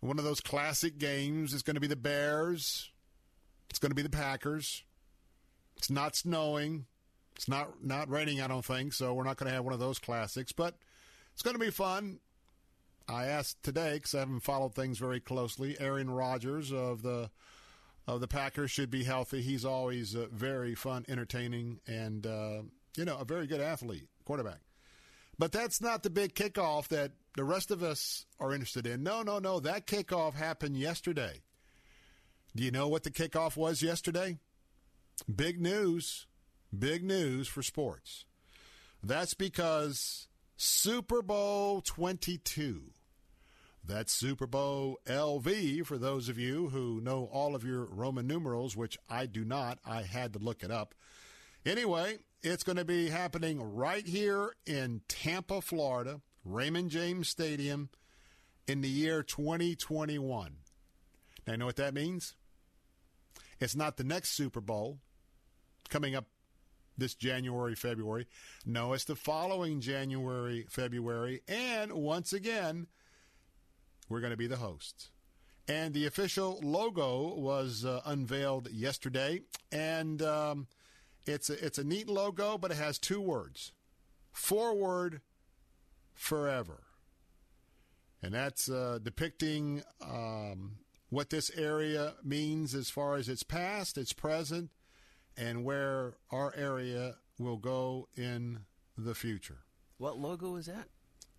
One 0.00 0.18
of 0.18 0.24
those 0.24 0.40
classic 0.40 0.98
games 0.98 1.52
is 1.52 1.62
going 1.62 1.74
to 1.74 1.80
be 1.80 1.86
the 1.86 1.96
Bears. 1.96 2.90
It's 3.70 3.78
going 3.78 3.90
to 3.90 3.96
be 3.96 4.02
the 4.02 4.10
Packers. 4.10 4.84
It's 5.76 5.90
not 5.90 6.16
snowing. 6.16 6.86
It's 7.34 7.48
not 7.48 7.84
not 7.84 8.08
raining, 8.08 8.40
I 8.40 8.46
don't 8.46 8.64
think, 8.64 8.92
so 8.92 9.12
we're 9.12 9.24
not 9.24 9.36
going 9.36 9.48
to 9.48 9.54
have 9.54 9.64
one 9.64 9.74
of 9.74 9.80
those 9.80 9.98
classics. 9.98 10.52
But 10.52 10.74
it's 11.32 11.42
going 11.42 11.54
to 11.54 11.64
be 11.64 11.70
fun. 11.70 12.20
I 13.08 13.26
asked 13.26 13.62
today 13.62 13.94
because 13.94 14.14
I 14.14 14.20
haven't 14.20 14.40
followed 14.40 14.74
things 14.74 14.98
very 14.98 15.20
closely. 15.20 15.76
Aaron 15.78 16.10
Rodgers 16.10 16.72
of 16.72 17.02
the 17.02 17.30
of 18.06 18.20
the 18.20 18.28
Packers 18.28 18.70
should 18.70 18.90
be 18.90 19.04
healthy. 19.04 19.42
He's 19.42 19.64
always 19.64 20.14
uh, 20.16 20.26
very 20.32 20.74
fun, 20.74 21.04
entertaining, 21.08 21.80
and 21.86 22.26
uh, 22.26 22.62
you 22.96 23.04
know 23.04 23.18
a 23.18 23.24
very 23.24 23.46
good 23.46 23.60
athlete, 23.60 24.08
quarterback. 24.24 24.60
But 25.38 25.52
that's 25.52 25.80
not 25.80 26.02
the 26.02 26.10
big 26.10 26.34
kickoff 26.34 26.88
that 26.88 27.12
the 27.36 27.44
rest 27.44 27.70
of 27.70 27.82
us 27.82 28.24
are 28.40 28.52
interested 28.52 28.86
in. 28.86 29.02
No, 29.02 29.22
no, 29.22 29.38
no. 29.38 29.60
That 29.60 29.86
kickoff 29.86 30.34
happened 30.34 30.76
yesterday. 30.76 31.42
Do 32.54 32.62
you 32.62 32.70
know 32.70 32.88
what 32.88 33.02
the 33.02 33.10
kickoff 33.10 33.56
was 33.56 33.82
yesterday? 33.82 34.38
Big 35.34 35.60
news. 35.60 36.26
Big 36.76 37.04
news 37.04 37.48
for 37.48 37.62
sports. 37.62 38.24
That's 39.02 39.34
because 39.34 40.28
Super 40.56 41.20
Bowl 41.20 41.82
22. 41.82 42.92
That's 43.84 44.12
Super 44.12 44.46
Bowl 44.46 44.98
LV 45.06 45.86
for 45.86 45.96
those 45.96 46.28
of 46.28 46.38
you 46.38 46.70
who 46.70 47.00
know 47.00 47.28
all 47.30 47.54
of 47.54 47.62
your 47.62 47.84
Roman 47.84 48.26
numerals, 48.26 48.74
which 48.74 48.98
I 49.08 49.26
do 49.26 49.44
not. 49.44 49.78
I 49.84 50.02
had 50.02 50.32
to 50.32 50.38
look 50.38 50.64
it 50.64 50.70
up. 50.70 50.94
Anyway, 51.64 52.18
it's 52.46 52.62
going 52.62 52.76
to 52.76 52.84
be 52.84 53.08
happening 53.08 53.60
right 53.74 54.06
here 54.06 54.54
in 54.66 55.00
Tampa, 55.08 55.60
Florida, 55.60 56.20
Raymond 56.44 56.90
James 56.90 57.28
Stadium 57.28 57.88
in 58.68 58.82
the 58.82 58.88
year 58.88 59.24
2021. 59.24 60.56
Now, 61.44 61.52
you 61.52 61.56
know 61.56 61.66
what 61.66 61.74
that 61.76 61.92
means? 61.92 62.34
It's 63.58 63.74
not 63.74 63.96
the 63.96 64.04
next 64.04 64.30
Super 64.30 64.60
Bowl 64.60 64.98
coming 65.88 66.14
up 66.14 66.26
this 66.96 67.14
January, 67.16 67.74
February. 67.74 68.28
No, 68.64 68.92
it's 68.92 69.04
the 69.04 69.16
following 69.16 69.80
January, 69.80 70.66
February. 70.70 71.42
And 71.48 71.92
once 71.94 72.32
again, 72.32 72.86
we're 74.08 74.20
going 74.20 74.30
to 74.30 74.36
be 74.36 74.46
the 74.46 74.56
hosts. 74.56 75.10
And 75.66 75.92
the 75.92 76.06
official 76.06 76.60
logo 76.62 77.34
was 77.34 77.84
uh, 77.84 78.02
unveiled 78.04 78.70
yesterday. 78.70 79.40
And 79.72 80.22
um, 80.22 80.68
it's, 81.26 81.50
a, 81.50 81.64
it's 81.64 81.78
a 81.78 81.84
neat 81.84 82.08
logo, 82.08 82.56
but 82.58 82.70
it 82.70 82.76
has 82.76 82.98
two 82.98 83.20
words 83.20 83.72
Forward 84.32 85.20
Forever. 86.14 86.82
And 88.22 88.34
that's 88.34 88.70
uh, 88.70 88.98
depicting 89.02 89.82
um, 90.00 90.78
what 91.10 91.30
this 91.30 91.50
area 91.56 92.14
means 92.24 92.74
as 92.74 92.90
far 92.90 93.16
as 93.16 93.28
its 93.28 93.42
past, 93.42 93.98
its 93.98 94.12
present, 94.12 94.70
and 95.36 95.64
where 95.64 96.14
our 96.30 96.54
area 96.56 97.16
will 97.38 97.58
go 97.58 98.08
in 98.16 98.60
the 98.96 99.14
future. 99.14 99.58
What 99.98 100.18
logo 100.18 100.56
is 100.56 100.66
that? 100.66 100.88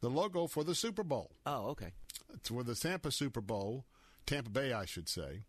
The 0.01 0.09
logo 0.09 0.47
for 0.47 0.63
the 0.63 0.75
Super 0.75 1.03
Bowl. 1.03 1.31
Oh, 1.45 1.69
okay. 1.69 1.93
It's 2.33 2.49
for 2.49 2.63
the 2.63 2.75
Tampa 2.75 3.11
Super 3.11 3.41
Bowl, 3.41 3.85
Tampa 4.25 4.49
Bay, 4.49 4.73
I 4.73 4.85
should 4.85 5.09
say. 5.09 5.43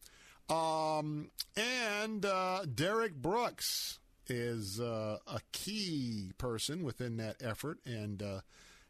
Um, 0.48 1.30
and 1.56 2.24
uh, 2.24 2.64
Derrick 2.74 3.14
Brooks 3.14 3.97
is 4.30 4.80
uh, 4.80 5.18
a 5.26 5.40
key 5.52 6.32
person 6.38 6.82
within 6.82 7.16
that 7.18 7.36
effort, 7.42 7.78
and 7.84 8.22
uh, 8.22 8.40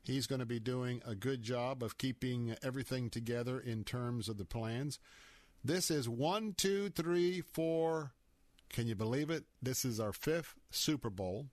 he's 0.02 0.26
going 0.26 0.40
to 0.40 0.46
be 0.46 0.60
doing 0.60 1.02
a 1.06 1.14
good 1.14 1.42
job 1.42 1.82
of 1.82 1.98
keeping 1.98 2.56
everything 2.62 3.10
together 3.10 3.58
in 3.58 3.84
terms 3.84 4.28
of 4.28 4.38
the 4.38 4.44
plans. 4.44 4.98
This 5.64 5.90
is 5.90 6.08
one, 6.08 6.54
two, 6.56 6.90
three, 6.90 7.40
four. 7.40 8.12
Can 8.70 8.86
you 8.86 8.94
believe 8.94 9.30
it? 9.30 9.44
This 9.62 9.84
is 9.84 9.98
our 9.98 10.12
fifth 10.12 10.54
Super 10.70 11.10
Bowl. 11.10 11.46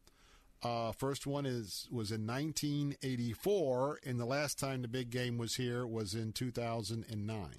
Uh, 0.64 0.92
first 0.92 1.28
one 1.28 1.46
is 1.46 1.88
was 1.92 2.12
in 2.12 2.26
1984, 2.26 4.00
and 4.06 4.20
the 4.20 4.26
last 4.26 4.58
time 4.58 4.82
the 4.82 4.88
big 4.88 5.10
game 5.10 5.38
was 5.38 5.56
here 5.56 5.86
was 5.86 6.16
in 6.16 6.32
2009. 6.32 7.50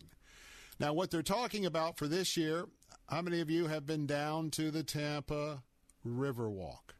Now, 0.78 0.92
what 0.92 1.10
they're 1.10 1.22
talking 1.22 1.64
about 1.64 1.96
for 1.96 2.08
this 2.08 2.36
year, 2.36 2.66
how 3.08 3.22
many 3.22 3.40
of 3.40 3.50
you 3.50 3.68
have 3.68 3.86
been 3.86 4.06
down 4.06 4.50
to 4.52 4.70
the 4.70 4.82
Tampa 4.82 5.62
Riverwalk? 6.06 6.94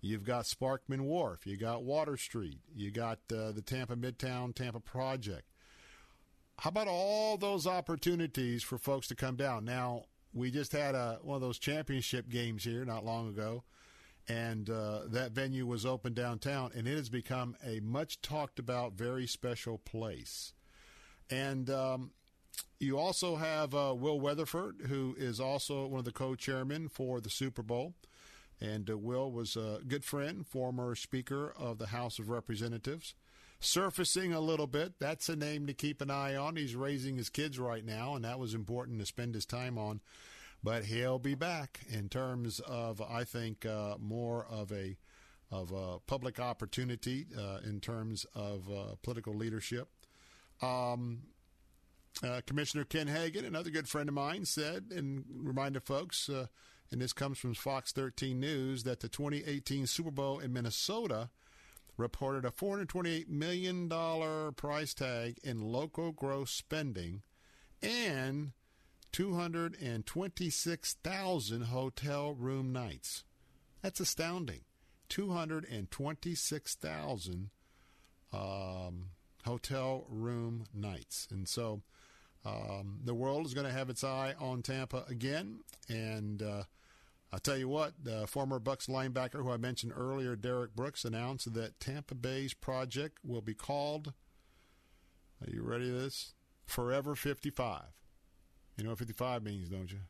You've 0.00 0.24
got 0.24 0.44
Sparkman 0.44 1.02
Wharf, 1.02 1.46
you 1.46 1.56
got 1.56 1.82
Water 1.82 2.16
Street, 2.16 2.60
you 2.74 2.90
got 2.90 3.18
uh, 3.32 3.52
the 3.52 3.62
Tampa 3.64 3.96
Midtown 3.96 4.54
Tampa 4.54 4.80
Project. 4.80 5.44
How 6.58 6.68
about 6.68 6.88
all 6.88 7.36
those 7.36 7.66
opportunities 7.66 8.62
for 8.62 8.78
folks 8.78 9.08
to 9.08 9.14
come 9.14 9.36
down? 9.36 9.64
Now, 9.64 10.04
we 10.32 10.50
just 10.50 10.72
had 10.72 10.94
a, 10.94 11.18
one 11.22 11.34
of 11.36 11.42
those 11.42 11.58
championship 11.58 12.28
games 12.28 12.64
here 12.64 12.84
not 12.84 13.04
long 13.04 13.28
ago 13.28 13.64
and 14.28 14.68
uh, 14.70 15.00
that 15.06 15.32
venue 15.32 15.66
was 15.66 15.86
open 15.86 16.12
downtown, 16.12 16.72
and 16.74 16.88
it 16.88 16.96
has 16.96 17.08
become 17.08 17.56
a 17.64 17.80
much 17.80 18.20
talked 18.22 18.58
about, 18.58 18.94
very 18.94 19.26
special 19.26 19.78
place. 19.78 20.52
And 21.30 21.70
um, 21.70 22.10
you 22.78 22.98
also 22.98 23.36
have 23.36 23.74
uh, 23.74 23.94
Will 23.96 24.20
Weatherford, 24.20 24.86
who 24.88 25.14
is 25.18 25.40
also 25.40 25.86
one 25.86 25.98
of 25.98 26.04
the 26.04 26.12
co-chairmen 26.12 26.88
for 26.88 27.20
the 27.20 27.30
Super 27.30 27.62
Bowl. 27.62 27.94
And 28.60 28.88
uh, 28.88 28.96
Will 28.96 29.30
was 29.30 29.56
a 29.56 29.80
good 29.86 30.04
friend, 30.04 30.46
former 30.46 30.94
Speaker 30.94 31.52
of 31.58 31.78
the 31.78 31.88
House 31.88 32.18
of 32.18 32.30
Representatives. 32.30 33.14
Surfacing 33.58 34.32
a 34.32 34.40
little 34.40 34.66
bit, 34.66 34.94
that's 34.98 35.28
a 35.28 35.36
name 35.36 35.66
to 35.66 35.74
keep 35.74 36.00
an 36.02 36.10
eye 36.10 36.36
on. 36.36 36.56
He's 36.56 36.76
raising 36.76 37.16
his 37.16 37.30
kids 37.30 37.58
right 37.58 37.84
now, 37.84 38.14
and 38.14 38.24
that 38.24 38.38
was 38.38 38.54
important 38.54 39.00
to 39.00 39.06
spend 39.06 39.34
his 39.34 39.46
time 39.46 39.78
on 39.78 40.00
but 40.66 40.84
he'll 40.84 41.20
be 41.20 41.36
back 41.36 41.82
in 41.88 42.08
terms 42.08 42.58
of 42.60 43.00
I 43.00 43.22
think 43.22 43.64
uh, 43.64 43.94
more 44.00 44.46
of 44.50 44.72
a 44.72 44.96
of 45.50 45.70
a 45.70 46.00
public 46.08 46.40
opportunity 46.40 47.26
uh, 47.38 47.58
in 47.64 47.78
terms 47.78 48.26
of 48.34 48.68
uh, 48.68 48.96
political 49.02 49.32
leadership. 49.32 49.88
Um, 50.60 51.20
uh, 52.22 52.40
Commissioner 52.46 52.84
Ken 52.84 53.08
Hagan, 53.08 53.44
another 53.44 53.70
good 53.70 53.88
friend 53.88 54.08
of 54.08 54.14
mine, 54.14 54.44
said 54.44 54.92
and 54.94 55.24
reminded 55.28 55.82
folks, 55.84 56.28
uh, 56.28 56.46
and 56.90 57.00
this 57.00 57.12
comes 57.12 57.38
from 57.38 57.54
Fox 57.54 57.92
13 57.92 58.38
News, 58.38 58.84
that 58.84 59.00
the 59.00 59.08
2018 59.08 59.86
Super 59.86 60.10
Bowl 60.10 60.38
in 60.38 60.52
Minnesota 60.52 61.30
reported 61.96 62.44
a 62.44 62.50
$428 62.50 63.28
million 63.28 63.88
price 64.52 64.94
tag 64.94 65.38
in 65.42 65.60
local 65.60 66.12
gross 66.12 66.50
spending 66.50 67.22
and 67.82 68.52
226,000 69.12 71.62
hotel 71.62 72.34
room 72.34 72.72
nights. 72.72 73.24
That's 73.82 74.00
astounding. 74.00 74.60
226,000 75.08 77.50
um, 78.32 79.10
hotel 79.44 80.04
room 80.08 80.64
nights. 80.74 81.28
And 81.30 81.48
so 81.48 81.82
um, 82.46 83.00
the 83.04 83.14
world 83.14 83.44
is 83.46 83.54
going 83.54 83.66
to 83.66 83.72
have 83.72 83.90
its 83.90 84.04
eye 84.04 84.34
on 84.38 84.62
Tampa 84.62 85.04
again. 85.08 85.60
And 85.88 86.42
uh, 86.42 86.62
I'll 87.32 87.40
tell 87.40 87.56
you 87.56 87.68
what, 87.68 87.94
the 88.02 88.26
former 88.26 88.58
Bucks 88.58 88.86
linebacker 88.86 89.42
who 89.42 89.50
I 89.50 89.56
mentioned 89.56 89.92
earlier, 89.96 90.36
Derrick 90.36 90.76
Brooks, 90.76 91.04
announced 91.04 91.52
that 91.54 91.80
Tampa 91.80 92.14
Bay's 92.14 92.54
project 92.54 93.18
will 93.24 93.42
be 93.42 93.54
called, 93.54 94.12
are 95.44 95.50
you 95.50 95.62
ready 95.62 95.90
for 95.90 95.98
this? 95.98 96.34
Forever 96.66 97.14
55. 97.14 97.82
You 98.76 98.84
know 98.84 98.90
what 98.90 98.98
55 98.98 99.42
means, 99.42 99.68
don't 99.68 99.90
you? 99.90 100.00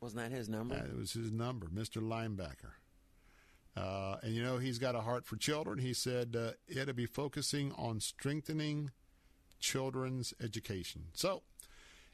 Wasn't 0.00 0.20
that 0.20 0.34
his 0.34 0.48
number? 0.48 0.74
That 0.74 0.96
was 0.96 1.12
his 1.12 1.30
number, 1.30 1.66
Mr. 1.66 2.02
Linebacker. 2.02 2.72
Uh, 3.76 4.16
and 4.22 4.34
you 4.34 4.42
know, 4.42 4.58
he's 4.58 4.78
got 4.78 4.96
a 4.96 5.00
heart 5.00 5.24
for 5.24 5.36
children. 5.36 5.78
He 5.78 5.92
said 5.92 6.34
uh, 6.36 6.52
it'll 6.66 6.94
be 6.94 7.06
focusing 7.06 7.72
on 7.76 8.00
strengthening 8.00 8.90
children's 9.60 10.34
education. 10.42 11.06
So, 11.12 11.42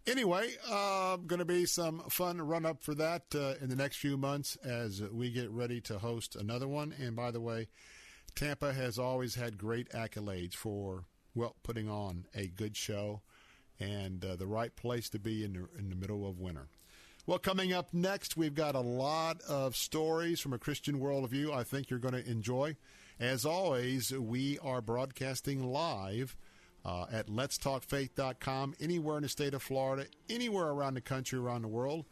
anyway, 0.06 0.50
uh, 0.68 1.16
going 1.16 1.38
to 1.38 1.44
be 1.44 1.66
some 1.66 2.00
fun 2.10 2.40
run 2.40 2.66
up 2.66 2.82
for 2.82 2.94
that 2.94 3.22
uh, 3.34 3.54
in 3.60 3.68
the 3.68 3.76
next 3.76 3.96
few 3.96 4.16
months 4.16 4.56
as 4.64 5.02
we 5.02 5.30
get 5.30 5.50
ready 5.50 5.80
to 5.82 5.98
host 5.98 6.36
another 6.36 6.68
one. 6.68 6.94
And 6.98 7.16
by 7.16 7.30
the 7.30 7.40
way, 7.40 7.68
Tampa 8.34 8.72
has 8.72 8.98
always 8.98 9.34
had 9.34 9.58
great 9.58 9.90
accolades 9.90 10.54
for, 10.54 11.04
well, 11.34 11.56
putting 11.62 11.88
on 11.88 12.26
a 12.34 12.46
good 12.46 12.76
show 12.76 13.22
and 13.80 14.24
uh, 14.24 14.36
the 14.36 14.46
right 14.46 14.74
place 14.76 15.08
to 15.10 15.18
be 15.18 15.44
in 15.44 15.52
the, 15.52 15.68
in 15.78 15.90
the 15.90 15.96
middle 15.96 16.26
of 16.28 16.38
winter. 16.38 16.68
Well, 17.26 17.38
coming 17.38 17.72
up 17.72 17.94
next, 17.94 18.36
we've 18.36 18.54
got 18.54 18.74
a 18.74 18.80
lot 18.80 19.40
of 19.48 19.76
stories 19.76 20.40
from 20.40 20.52
a 20.52 20.58
Christian 20.58 21.00
worldview 21.00 21.54
I 21.54 21.64
think 21.64 21.88
you're 21.88 21.98
going 21.98 22.14
to 22.14 22.30
enjoy. 22.30 22.76
As 23.18 23.46
always, 23.46 24.12
we 24.12 24.58
are 24.58 24.82
broadcasting 24.82 25.64
live 25.64 26.36
uh, 26.84 27.06
at 27.10 27.28
letstalkfaith.com, 27.28 28.74
anywhere 28.80 29.16
in 29.16 29.22
the 29.22 29.28
state 29.28 29.54
of 29.54 29.62
Florida, 29.62 30.06
anywhere 30.28 30.68
around 30.68 30.94
the 30.94 31.00
country, 31.00 31.38
around 31.38 31.62
the 31.62 31.68
world. 31.68 32.04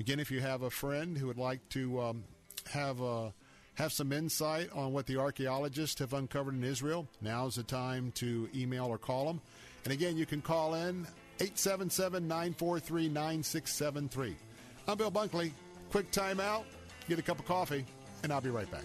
Again, 0.00 0.20
if 0.20 0.30
you 0.30 0.40
have 0.40 0.62
a 0.62 0.70
friend 0.70 1.18
who 1.18 1.26
would 1.26 1.38
like 1.38 1.68
to 1.70 2.00
um, 2.00 2.24
have 2.70 3.00
a 3.00 3.04
uh, 3.04 3.30
have 3.74 3.92
some 3.92 4.12
insight 4.12 4.70
on 4.72 4.92
what 4.92 5.06
the 5.06 5.16
archaeologists 5.16 5.98
have 6.00 6.12
uncovered 6.12 6.54
in 6.54 6.62
Israel, 6.62 7.08
now's 7.22 7.54
the 7.54 7.62
time 7.62 8.12
to 8.12 8.48
email 8.54 8.84
or 8.84 8.98
call 8.98 9.26
them. 9.26 9.40
And 9.84 9.92
again, 9.92 10.16
you 10.16 10.26
can 10.26 10.42
call 10.42 10.74
in 10.74 11.06
877 11.40 12.28
943 12.28 13.08
9673. 13.08 14.36
I'm 14.86 14.98
Bill 14.98 15.10
Bunkley. 15.10 15.52
Quick 15.90 16.10
timeout, 16.10 16.64
get 17.08 17.18
a 17.18 17.22
cup 17.22 17.38
of 17.38 17.46
coffee, 17.46 17.84
and 18.22 18.32
I'll 18.32 18.40
be 18.40 18.50
right 18.50 18.70
back. 18.70 18.84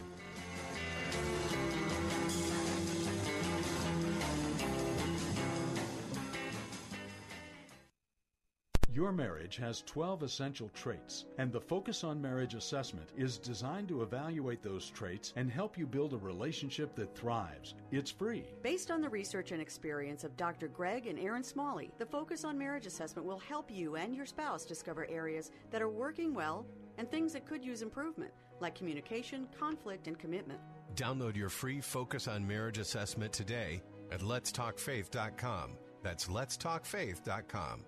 Your 8.98 9.12
marriage 9.12 9.58
has 9.58 9.84
12 9.84 10.24
essential 10.24 10.70
traits, 10.70 11.26
and 11.38 11.52
the 11.52 11.62
Focus 11.62 12.04
on 12.04 12.20
Marriage 12.20 12.56
assessment 12.56 13.12
is 13.16 13.38
designed 13.38 13.88
to 13.90 14.02
evaluate 14.02 14.64
those 14.64 14.90
traits 14.90 15.34
and 15.36 15.52
help 15.52 15.78
you 15.78 15.86
build 15.86 16.14
a 16.14 16.18
relationship 16.18 16.96
that 16.96 17.16
thrives. 17.16 17.76
It's 17.92 18.10
free. 18.10 18.46
Based 18.64 18.90
on 18.90 19.02
the 19.02 19.10
research 19.10 19.52
and 19.52 19.62
experience 19.62 20.24
of 20.24 20.36
Dr. 20.36 20.68
Greg 20.68 21.06
and 21.06 21.20
Erin 21.20 21.44
Smalley, 21.44 21.92
the 22.00 22.08
Focus 22.08 22.44
on 22.44 22.58
Marriage 22.58 22.88
assessment 22.88 23.28
will 23.28 23.38
help 23.38 23.70
you 23.70 23.98
and 23.98 24.16
your 24.16 24.26
spouse 24.26 24.66
discover 24.66 25.06
areas 25.12 25.52
that 25.70 25.84
are 25.84 25.90
working 25.90 26.34
well 26.34 26.66
and 26.98 27.08
things 27.12 27.34
that 27.34 27.46
could 27.46 27.64
use 27.64 27.84
improvement, 27.84 28.32
like 28.62 28.74
communication, 28.74 29.48
conflict, 29.60 30.08
and 30.08 30.18
commitment. 30.18 30.60
Download 30.96 31.36
your 31.36 31.50
free 31.50 31.82
Focus 31.82 32.28
on 32.28 32.48
Marriage 32.48 32.80
assessment 32.80 33.32
today 33.32 33.84
at 34.12 34.22
letstalkfaith.com. 34.22 35.78
That's 36.02 36.28
letstalkfaith.com. 36.30 37.86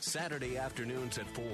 Saturday 0.00 0.56
afternoons 0.56 1.18
at 1.18 1.28
4. 1.30 1.44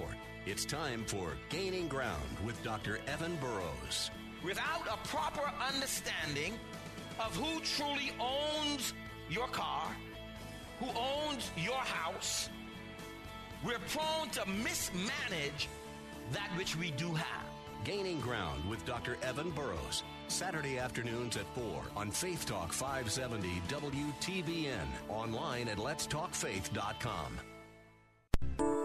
It's 0.46 0.64
time 0.64 1.04
for 1.06 1.32
Gaining 1.48 1.88
Ground 1.88 2.36
with 2.44 2.60
Dr. 2.62 2.98
Evan 3.06 3.36
Burrows. 3.36 4.10
Without 4.44 4.86
a 4.90 4.96
proper 5.08 5.50
understanding 5.72 6.54
of 7.20 7.34
who 7.36 7.60
truly 7.60 8.12
owns 8.18 8.92
your 9.30 9.46
car, 9.48 9.86
who 10.80 10.86
owns 10.98 11.50
your 11.56 11.76
house, 11.76 12.48
we're 13.64 13.78
prone 13.90 14.28
to 14.30 14.48
mismanage 14.48 15.68
that 16.32 16.50
which 16.56 16.76
we 16.76 16.90
do 16.92 17.12
have. 17.12 17.46
Gaining 17.84 18.20
Ground 18.20 18.68
with 18.68 18.84
Dr. 18.84 19.16
Evan 19.22 19.50
Burrows. 19.50 20.02
Saturday 20.28 20.78
afternoons 20.78 21.36
at 21.36 21.46
4 21.54 21.82
on 21.96 22.10
Faith 22.10 22.46
Talk 22.46 22.72
570 22.72 23.62
WTBN. 23.68 24.86
Online 25.08 25.68
at 25.68 25.78
letstalkfaith.com. 25.78 27.38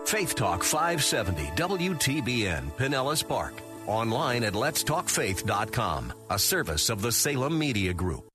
Faith 0.08 0.36
Talk 0.36 0.64
570 0.64 1.48
WTBN 1.58 2.72
Pinellas 2.78 3.28
Park. 3.28 3.56
Online 3.88 4.46
at 4.46 4.54
letstalkfaith.com. 4.54 6.14
A 6.30 6.40
service 6.40 6.90
of 6.90 7.02
the 7.02 7.12
Salem 7.12 7.60
Media 7.60 7.94
Group. 7.94 8.30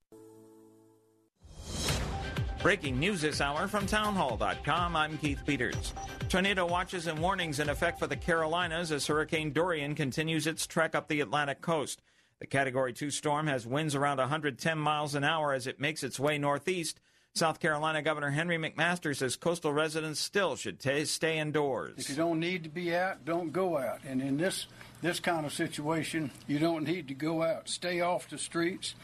Breaking 2.61 3.01
news 3.01 3.23
this 3.23 3.41
hour 3.41 3.69
from 3.69 3.87
townhall.com. 3.87 4.95
I'm 4.95 5.17
Keith 5.17 5.41
Peters. 5.47 5.95
Tornado 6.29 6.67
watches 6.67 7.07
and 7.07 7.19
warnings 7.19 7.59
in 7.59 7.71
effect 7.71 7.99
for 7.99 8.07
the 8.07 8.17
Carolinas 8.17 8.93
as 8.93 9.07
Hurricane 9.07 9.51
Dorian 9.51 9.95
continues 9.95 10.47
its 10.47 10.67
trek 10.67 10.95
up 10.95 11.09
the 11.09 11.23
Atlantic 11.23 11.63
coast. 11.63 12.03
The 12.39 12.47
Category 12.47 12.93
2 12.93 13.11
storm 13.11 13.47
has 13.47 13.67
winds 13.67 13.95
around 13.95 14.19
110 14.19 14.77
miles 14.77 15.15
an 15.15 15.25
hour 15.25 15.55
as 15.55 15.67
it 15.67 15.81
makes 15.81 16.03
its 16.03 16.21
way 16.21 16.37
northeast. 16.37 17.01
South 17.35 17.61
Carolina 17.61 18.03
Governor 18.03 18.31
Henry 18.31 18.59
McMaster 18.59 19.17
says 19.17 19.37
coastal 19.37 19.73
residents 19.73 20.21
still 20.21 20.55
should 20.55 20.79
t- 20.79 21.07
stay 21.07 21.39
indoors. 21.39 21.95
If 21.97 22.11
you 22.11 22.17
don't 22.17 22.39
need 22.39 22.63
to 22.65 22.69
be 22.69 22.95
out, 22.95 23.25
don't 23.25 23.53
go 23.53 23.79
out. 23.79 24.01
And 24.07 24.21
in 24.21 24.37
this 24.37 24.67
this 25.03 25.19
kind 25.19 25.45
of 25.45 25.53
situation, 25.53 26.31
you 26.47 26.59
don't 26.59 26.85
need 26.85 27.09
to 27.09 27.15
go 27.15 27.43
out. 27.43 27.69
Stay 27.69 28.01
off 28.01 28.29
the 28.29 28.39
streets. 28.39 28.95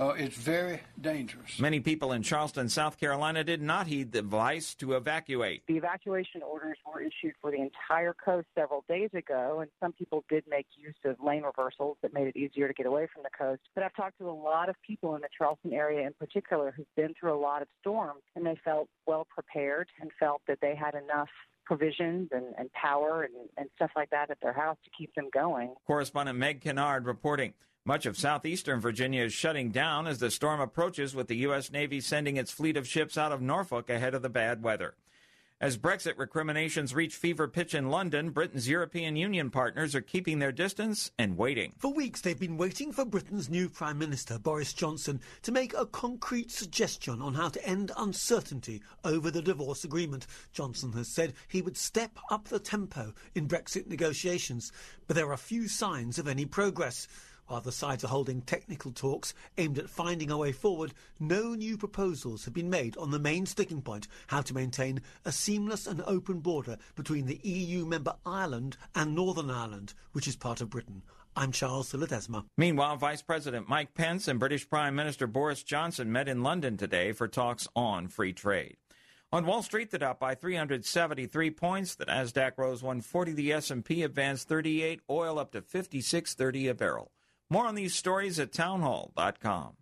Uh, 0.00 0.10
it's 0.10 0.36
very 0.36 0.80
dangerous. 1.00 1.58
Many 1.58 1.80
people 1.80 2.12
in 2.12 2.22
Charleston, 2.22 2.68
South 2.68 3.00
Carolina 3.00 3.42
did 3.42 3.60
not 3.60 3.88
heed 3.88 4.12
the 4.12 4.20
advice 4.20 4.74
to 4.76 4.92
evacuate. 4.92 5.62
The 5.66 5.76
evacuation 5.76 6.42
orders 6.42 6.78
were 6.86 7.00
issued 7.00 7.34
for 7.40 7.50
the 7.50 7.56
entire 7.56 8.14
coast 8.14 8.46
several 8.54 8.84
days 8.88 9.10
ago, 9.12 9.58
and 9.60 9.68
some 9.80 9.92
people 9.92 10.24
did 10.28 10.44
make 10.48 10.66
use 10.76 10.94
of 11.04 11.16
lane 11.20 11.42
reversals 11.42 11.96
that 12.02 12.14
made 12.14 12.28
it 12.28 12.36
easier 12.36 12.68
to 12.68 12.74
get 12.74 12.86
away 12.86 13.08
from 13.12 13.24
the 13.24 13.30
coast. 13.36 13.62
But 13.74 13.82
I've 13.82 13.94
talked 13.96 14.18
to 14.18 14.30
a 14.30 14.30
lot 14.30 14.68
of 14.68 14.76
people 14.86 15.16
in 15.16 15.22
the 15.22 15.28
Charleston 15.36 15.72
area 15.72 16.06
in 16.06 16.12
particular 16.12 16.72
who've 16.76 16.86
been 16.94 17.14
through 17.18 17.34
a 17.34 17.42
lot 17.42 17.62
of 17.62 17.68
storms, 17.80 18.22
and 18.36 18.46
they 18.46 18.56
felt 18.64 18.88
well 19.06 19.26
prepared 19.28 19.88
and 20.00 20.12
felt 20.20 20.42
that 20.46 20.58
they 20.60 20.76
had 20.76 20.94
enough 20.94 21.30
provisions 21.68 22.30
and, 22.32 22.46
and 22.56 22.72
power 22.72 23.22
and, 23.22 23.34
and 23.58 23.68
stuff 23.76 23.90
like 23.94 24.08
that 24.08 24.30
at 24.30 24.40
their 24.40 24.54
house 24.54 24.78
to 24.82 24.90
keep 24.96 25.14
them 25.14 25.28
going. 25.32 25.74
Correspondent 25.86 26.38
Meg 26.38 26.64
Kinnard 26.64 27.06
reporting. 27.06 27.52
Much 27.84 28.06
of 28.06 28.18
southeastern 28.18 28.80
Virginia 28.80 29.22
is 29.22 29.32
shutting 29.34 29.70
down 29.70 30.06
as 30.06 30.18
the 30.18 30.30
storm 30.30 30.60
approaches, 30.60 31.14
with 31.14 31.28
the 31.28 31.36
U.S. 31.36 31.70
Navy 31.70 32.00
sending 32.00 32.36
its 32.36 32.50
fleet 32.50 32.76
of 32.76 32.88
ships 32.88 33.16
out 33.16 33.32
of 33.32 33.42
Norfolk 33.42 33.88
ahead 33.90 34.14
of 34.14 34.22
the 34.22 34.28
bad 34.30 34.62
weather. 34.62 34.94
As 35.60 35.76
Brexit 35.76 36.16
recriminations 36.18 36.94
reach 36.94 37.16
fever 37.16 37.48
pitch 37.48 37.74
in 37.74 37.90
London, 37.90 38.30
Britain's 38.30 38.68
European 38.68 39.16
Union 39.16 39.50
partners 39.50 39.92
are 39.96 40.00
keeping 40.00 40.38
their 40.38 40.52
distance 40.52 41.10
and 41.18 41.36
waiting. 41.36 41.72
For 41.78 41.92
weeks, 41.92 42.20
they've 42.20 42.38
been 42.38 42.56
waiting 42.56 42.92
for 42.92 43.04
Britain's 43.04 43.50
new 43.50 43.68
Prime 43.68 43.98
Minister, 43.98 44.38
Boris 44.38 44.72
Johnson, 44.72 45.20
to 45.42 45.50
make 45.50 45.74
a 45.74 45.84
concrete 45.84 46.52
suggestion 46.52 47.20
on 47.20 47.34
how 47.34 47.48
to 47.48 47.66
end 47.66 47.90
uncertainty 47.96 48.82
over 49.02 49.32
the 49.32 49.42
divorce 49.42 49.82
agreement. 49.82 50.28
Johnson 50.52 50.92
has 50.92 51.08
said 51.08 51.34
he 51.48 51.60
would 51.60 51.76
step 51.76 52.16
up 52.30 52.46
the 52.46 52.60
tempo 52.60 53.12
in 53.34 53.48
Brexit 53.48 53.88
negotiations, 53.88 54.70
but 55.08 55.16
there 55.16 55.32
are 55.32 55.36
few 55.36 55.66
signs 55.66 56.20
of 56.20 56.28
any 56.28 56.46
progress. 56.46 57.08
While 57.48 57.62
the 57.62 57.72
sides 57.72 58.04
are 58.04 58.08
holding 58.08 58.42
technical 58.42 58.92
talks 58.92 59.32
aimed 59.56 59.78
at 59.78 59.88
finding 59.88 60.30
a 60.30 60.36
way 60.36 60.52
forward, 60.52 60.92
no 61.18 61.54
new 61.54 61.78
proposals 61.78 62.44
have 62.44 62.52
been 62.52 62.68
made 62.68 62.94
on 62.98 63.10
the 63.10 63.18
main 63.18 63.46
sticking 63.46 63.80
point 63.80 64.06
how 64.26 64.42
to 64.42 64.52
maintain 64.52 65.00
a 65.24 65.32
seamless 65.32 65.86
and 65.86 66.02
open 66.06 66.40
border 66.40 66.76
between 66.94 67.24
the 67.24 67.40
EU 67.42 67.86
member 67.86 68.16
Ireland 68.26 68.76
and 68.94 69.14
Northern 69.14 69.50
Ireland, 69.50 69.94
which 70.12 70.28
is 70.28 70.36
part 70.36 70.60
of 70.60 70.68
Britain. 70.68 71.02
I'm 71.34 71.50
Charles 71.50 71.90
de 71.90 71.96
Ledesma. 71.96 72.44
Meanwhile, 72.58 72.98
Vice 72.98 73.22
President 73.22 73.66
Mike 73.66 73.94
Pence 73.94 74.28
and 74.28 74.38
British 74.38 74.68
Prime 74.68 74.94
Minister 74.94 75.26
Boris 75.26 75.62
Johnson 75.62 76.12
met 76.12 76.28
in 76.28 76.42
London 76.42 76.76
today 76.76 77.12
for 77.12 77.28
talks 77.28 77.66
on 77.74 78.08
free 78.08 78.34
trade. 78.34 78.76
On 79.32 79.46
Wall 79.46 79.62
Street, 79.62 79.90
the 79.90 79.98
Dow 79.98 80.12
by 80.12 80.34
373 80.34 81.50
points. 81.52 81.94
The 81.94 82.06
Nasdaq 82.06 82.58
rose 82.58 82.82
140. 82.82 83.32
The 83.32 83.52
S&P 83.54 84.02
advanced 84.02 84.48
38. 84.48 85.00
Oil 85.08 85.38
up 85.38 85.52
to 85.52 85.62
56.30 85.62 86.70
a 86.70 86.74
barrel. 86.74 87.10
More 87.50 87.66
on 87.66 87.74
these 87.74 87.94
stories 87.94 88.38
at 88.38 88.52
townhall.com. 88.52 89.76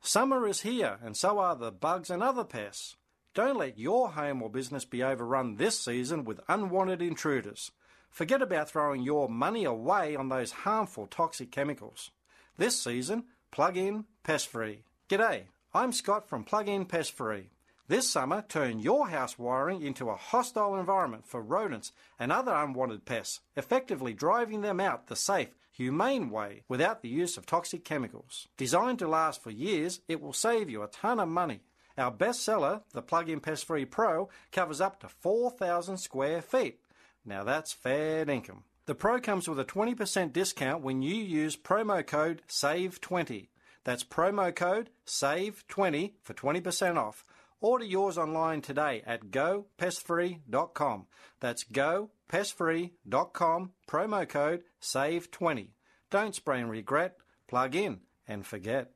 Summer 0.00 0.46
is 0.46 0.60
here, 0.60 0.98
and 1.02 1.16
so 1.16 1.38
are 1.38 1.56
the 1.56 1.70
bugs 1.70 2.10
and 2.10 2.22
other 2.22 2.44
pests. 2.44 2.96
Don't 3.34 3.56
let 3.56 3.78
your 3.78 4.10
home 4.10 4.42
or 4.42 4.50
business 4.50 4.84
be 4.84 5.02
overrun 5.02 5.56
this 5.56 5.78
season 5.78 6.24
with 6.24 6.40
unwanted 6.48 7.00
intruders. 7.00 7.72
Forget 8.10 8.42
about 8.42 8.70
throwing 8.70 9.02
your 9.02 9.28
money 9.28 9.64
away 9.64 10.14
on 10.14 10.28
those 10.28 10.52
harmful 10.52 11.06
toxic 11.06 11.50
chemicals. 11.50 12.10
This 12.56 12.80
season, 12.80 13.24
plug 13.50 13.76
in 13.76 14.04
pest 14.22 14.48
free. 14.48 14.84
G'day, 15.08 15.44
I'm 15.72 15.92
Scott 15.92 16.28
from 16.28 16.44
Plug 16.44 16.68
In 16.68 16.84
Pest 16.84 17.12
Free. 17.12 17.50
This 17.86 18.08
summer, 18.08 18.42
turn 18.48 18.78
your 18.78 19.08
house 19.08 19.38
wiring 19.38 19.82
into 19.82 20.08
a 20.08 20.16
hostile 20.16 20.74
environment 20.74 21.26
for 21.26 21.42
rodents 21.42 21.92
and 22.18 22.32
other 22.32 22.54
unwanted 22.54 23.04
pests, 23.04 23.40
effectively 23.56 24.14
driving 24.14 24.62
them 24.62 24.80
out 24.80 25.08
the 25.08 25.16
safe, 25.16 25.50
humane 25.70 26.30
way 26.30 26.62
without 26.66 27.02
the 27.02 27.10
use 27.10 27.36
of 27.36 27.44
toxic 27.44 27.84
chemicals. 27.84 28.48
Designed 28.56 29.00
to 29.00 29.06
last 29.06 29.42
for 29.42 29.50
years, 29.50 30.00
it 30.08 30.22
will 30.22 30.32
save 30.32 30.70
you 30.70 30.82
a 30.82 30.88
ton 30.88 31.20
of 31.20 31.28
money. 31.28 31.60
Our 31.98 32.10
bestseller, 32.10 32.80
the 32.94 33.02
Plug-in 33.02 33.40
Pest 33.40 33.66
Free 33.66 33.84
Pro, 33.84 34.30
covers 34.50 34.80
up 34.80 34.98
to 35.00 35.08
4,000 35.08 35.98
square 35.98 36.40
feet. 36.40 36.80
Now 37.22 37.44
that's 37.44 37.74
fair 37.74 38.28
income. 38.28 38.64
The 38.86 38.94
Pro 38.94 39.20
comes 39.20 39.46
with 39.46 39.60
a 39.60 39.64
20% 39.64 40.32
discount 40.32 40.82
when 40.82 41.02
you 41.02 41.14
use 41.14 41.54
promo 41.54 42.06
code 42.06 42.40
SAVE20. 42.48 43.48
That's 43.84 44.04
promo 44.04 44.54
code 44.54 44.88
SAVE20 45.06 46.12
for 46.22 46.32
20% 46.32 46.96
off. 46.96 47.24
Order 47.64 47.86
yours 47.86 48.18
online 48.18 48.60
today 48.60 49.02
at 49.06 49.30
gopestfree.com. 49.30 51.06
That's 51.40 51.64
gopestfree.com, 51.64 53.70
promo 53.88 54.28
code 54.28 54.64
SAVE20. 54.82 55.68
Don't 56.10 56.34
spray 56.34 56.60
and 56.60 56.70
regret, 56.70 57.16
plug 57.48 57.74
in 57.74 58.00
and 58.28 58.44
forget. 58.44 58.90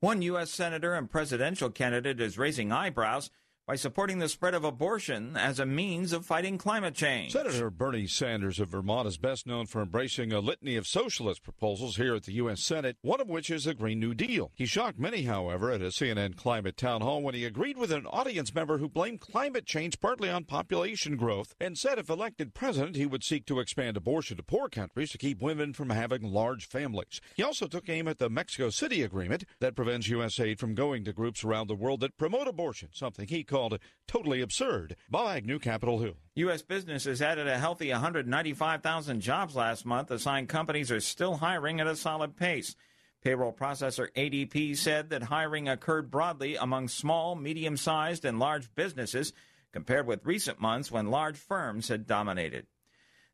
One 0.00 0.22
U.S. 0.22 0.50
Senator 0.50 0.94
and 0.94 1.08
presidential 1.08 1.70
candidate 1.70 2.20
is 2.20 2.36
raising 2.36 2.72
eyebrows 2.72 3.30
by 3.66 3.74
supporting 3.74 4.20
the 4.20 4.28
spread 4.28 4.54
of 4.54 4.62
abortion 4.62 5.36
as 5.36 5.58
a 5.58 5.66
means 5.66 6.12
of 6.12 6.24
fighting 6.24 6.56
climate 6.56 6.94
change. 6.94 7.32
Senator 7.32 7.68
Bernie 7.68 8.06
Sanders 8.06 8.60
of 8.60 8.68
Vermont 8.68 9.08
is 9.08 9.18
best 9.18 9.44
known 9.44 9.66
for 9.66 9.82
embracing 9.82 10.32
a 10.32 10.38
litany 10.38 10.76
of 10.76 10.86
socialist 10.86 11.42
proposals 11.42 11.96
here 11.96 12.14
at 12.14 12.22
the 12.22 12.34
U.S. 12.34 12.62
Senate, 12.62 12.96
one 13.02 13.20
of 13.20 13.28
which 13.28 13.50
is 13.50 13.64
the 13.64 13.74
Green 13.74 13.98
New 13.98 14.14
Deal. 14.14 14.52
He 14.54 14.66
shocked 14.66 15.00
many, 15.00 15.22
however, 15.22 15.72
at 15.72 15.82
a 15.82 15.86
CNN 15.86 16.36
climate 16.36 16.76
town 16.76 17.00
hall 17.00 17.22
when 17.22 17.34
he 17.34 17.44
agreed 17.44 17.76
with 17.76 17.90
an 17.90 18.06
audience 18.06 18.54
member 18.54 18.78
who 18.78 18.88
blamed 18.88 19.20
climate 19.20 19.66
change 19.66 19.98
partly 19.98 20.30
on 20.30 20.44
population 20.44 21.16
growth 21.16 21.56
and 21.60 21.76
said 21.76 21.98
if 21.98 22.08
elected 22.08 22.54
president, 22.54 22.94
he 22.94 23.06
would 23.06 23.24
seek 23.24 23.46
to 23.46 23.58
expand 23.58 23.96
abortion 23.96 24.36
to 24.36 24.44
poor 24.44 24.68
countries 24.68 25.10
to 25.10 25.18
keep 25.18 25.42
women 25.42 25.72
from 25.72 25.90
having 25.90 26.22
large 26.22 26.68
families. 26.68 27.20
He 27.34 27.42
also 27.42 27.66
took 27.66 27.88
aim 27.88 28.06
at 28.06 28.18
the 28.18 28.30
Mexico 28.30 28.70
City 28.70 29.02
Agreement 29.02 29.44
that 29.58 29.74
prevents 29.74 30.08
U.S. 30.08 30.38
aid 30.38 30.60
from 30.60 30.76
going 30.76 31.02
to 31.04 31.12
groups 31.12 31.42
around 31.42 31.66
the 31.66 31.74
world 31.74 31.98
that 32.00 32.16
promote 32.16 32.46
abortion, 32.46 32.90
something 32.92 33.26
he 33.26 33.42
called 33.56 33.78
totally 34.06 34.42
absurd. 34.42 34.96
Bob 35.08 35.28
Agnew, 35.34 35.58
Capitol 35.58 35.98
Hill. 35.98 36.16
U.S. 36.34 36.60
businesses 36.60 37.22
added 37.22 37.48
a 37.48 37.58
healthy 37.58 37.90
195,000 37.90 39.20
jobs 39.22 39.56
last 39.56 39.86
month. 39.86 40.10
Assigned 40.10 40.50
companies 40.50 40.92
are 40.92 41.00
still 41.00 41.36
hiring 41.36 41.80
at 41.80 41.86
a 41.86 41.96
solid 41.96 42.36
pace. 42.36 42.76
Payroll 43.24 43.54
processor 43.54 44.08
ADP 44.14 44.76
said 44.76 45.08
that 45.08 45.22
hiring 45.22 45.68
occurred 45.70 46.10
broadly 46.10 46.56
among 46.56 46.88
small, 46.88 47.34
medium 47.34 47.78
sized, 47.78 48.26
and 48.26 48.38
large 48.38 48.74
businesses. 48.74 49.32
compared 49.72 50.06
with 50.06 50.24
recent 50.24 50.58
months 50.58 50.90
when 50.90 51.10
large 51.10 51.36
firms 51.36 51.88
had 51.88 52.06
dominated. 52.06 52.66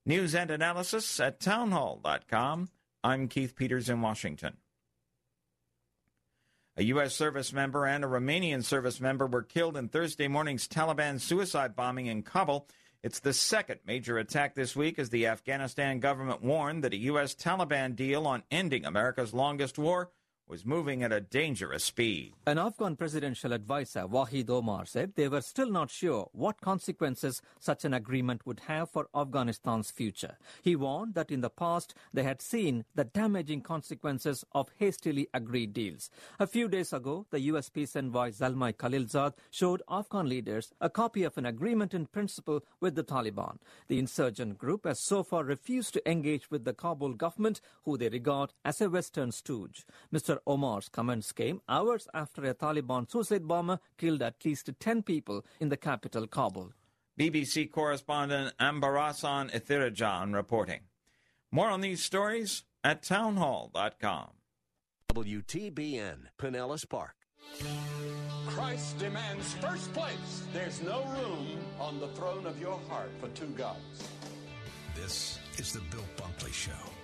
News 0.04 0.34
and 0.34 0.50
analysis 0.50 1.20
at 1.20 1.38
townhall.com. 1.38 2.68
I'm 3.04 3.28
Keith 3.28 3.54
Peters 3.54 3.88
in 3.88 4.00
Washington. 4.00 4.56
A 6.78 6.84
U.S. 6.84 7.14
service 7.14 7.52
member 7.52 7.84
and 7.84 8.02
a 8.02 8.06
Romanian 8.06 8.64
service 8.64 8.98
member 8.98 9.26
were 9.26 9.42
killed 9.42 9.76
in 9.76 9.90
Thursday 9.90 10.26
morning's 10.26 10.66
Taliban 10.66 11.20
suicide 11.20 11.76
bombing 11.76 12.06
in 12.06 12.22
Kabul. 12.22 12.66
It's 13.02 13.20
the 13.20 13.34
second 13.34 13.80
major 13.86 14.16
attack 14.16 14.54
this 14.54 14.74
week 14.74 14.98
as 14.98 15.10
the 15.10 15.26
Afghanistan 15.26 16.00
government 16.00 16.42
warned 16.42 16.82
that 16.84 16.94
a 16.94 16.98
U.S. 16.98 17.34
Taliban 17.34 17.94
deal 17.94 18.26
on 18.26 18.42
ending 18.50 18.86
America's 18.86 19.34
longest 19.34 19.76
war 19.76 20.12
was 20.48 20.66
moving 20.66 21.02
at 21.02 21.12
a 21.12 21.20
dangerous 21.20 21.84
speed. 21.84 22.34
An 22.46 22.58
Afghan 22.58 22.96
presidential 22.96 23.52
advisor, 23.52 24.02
Wahid 24.02 24.50
Omar, 24.50 24.84
said 24.86 25.14
they 25.14 25.28
were 25.28 25.40
still 25.40 25.70
not 25.70 25.90
sure 25.90 26.28
what 26.32 26.60
consequences 26.60 27.40
such 27.58 27.84
an 27.84 27.94
agreement 27.94 28.46
would 28.46 28.60
have 28.60 28.90
for 28.90 29.08
Afghanistan's 29.14 29.90
future. 29.90 30.36
He 30.62 30.76
warned 30.76 31.14
that 31.14 31.30
in 31.30 31.40
the 31.40 31.50
past 31.50 31.94
they 32.12 32.22
had 32.22 32.42
seen 32.42 32.84
the 32.94 33.04
damaging 33.04 33.62
consequences 33.62 34.44
of 34.52 34.70
hastily 34.78 35.28
agreed 35.32 35.72
deals. 35.72 36.10
A 36.38 36.46
few 36.46 36.68
days 36.68 36.92
ago, 36.92 37.26
the 37.30 37.40
U.S. 37.40 37.68
peace 37.68 37.96
envoy 37.96 38.30
Zalmay 38.30 38.74
Khalilzad 38.74 39.34
showed 39.50 39.82
Afghan 39.88 40.28
leaders 40.28 40.72
a 40.80 40.90
copy 40.90 41.24
of 41.24 41.38
an 41.38 41.46
agreement 41.46 41.94
in 41.94 42.06
principle 42.06 42.62
with 42.80 42.94
the 42.94 43.04
Taliban. 43.04 43.58
The 43.88 43.98
insurgent 43.98 44.58
group 44.58 44.84
has 44.86 45.00
so 45.00 45.22
far 45.22 45.44
refused 45.44 45.94
to 45.94 46.10
engage 46.10 46.50
with 46.50 46.64
the 46.64 46.74
Kabul 46.74 47.14
government, 47.14 47.60
who 47.84 47.96
they 47.96 48.08
regard 48.08 48.52
as 48.64 48.80
a 48.80 48.90
Western 48.90 49.32
stooge. 49.32 49.86
Mr. 50.12 50.31
Omar's 50.46 50.88
comments 50.88 51.32
came 51.32 51.60
hours 51.68 52.08
after 52.14 52.44
a 52.44 52.54
Taliban 52.54 53.10
suicide 53.10 53.46
bomber 53.46 53.78
killed 53.98 54.22
at 54.22 54.44
least 54.44 54.70
10 54.78 55.02
people 55.02 55.44
in 55.60 55.68
the 55.68 55.76
capital, 55.76 56.26
Kabul. 56.26 56.72
BBC 57.18 57.70
correspondent 57.70 58.56
Anbarasan 58.58 59.52
Ethirajan 59.52 60.34
reporting. 60.34 60.80
More 61.50 61.68
on 61.68 61.80
these 61.80 62.02
stories 62.02 62.64
at 62.82 63.02
townhall.com. 63.02 64.30
WTBN, 65.14 66.16
Pinellas 66.38 66.88
Park. 66.88 67.14
Christ 68.46 68.98
demands 68.98 69.52
first 69.54 69.92
place. 69.92 70.42
There's 70.52 70.82
no 70.82 71.04
room 71.04 71.58
on 71.78 72.00
the 72.00 72.08
throne 72.08 72.46
of 72.46 72.58
your 72.60 72.80
heart 72.88 73.10
for 73.20 73.28
two 73.28 73.48
gods. 73.48 74.08
This 74.94 75.38
is 75.58 75.72
the 75.72 75.80
Bill 75.90 76.04
Bunkley 76.16 76.52
Show 76.52 76.91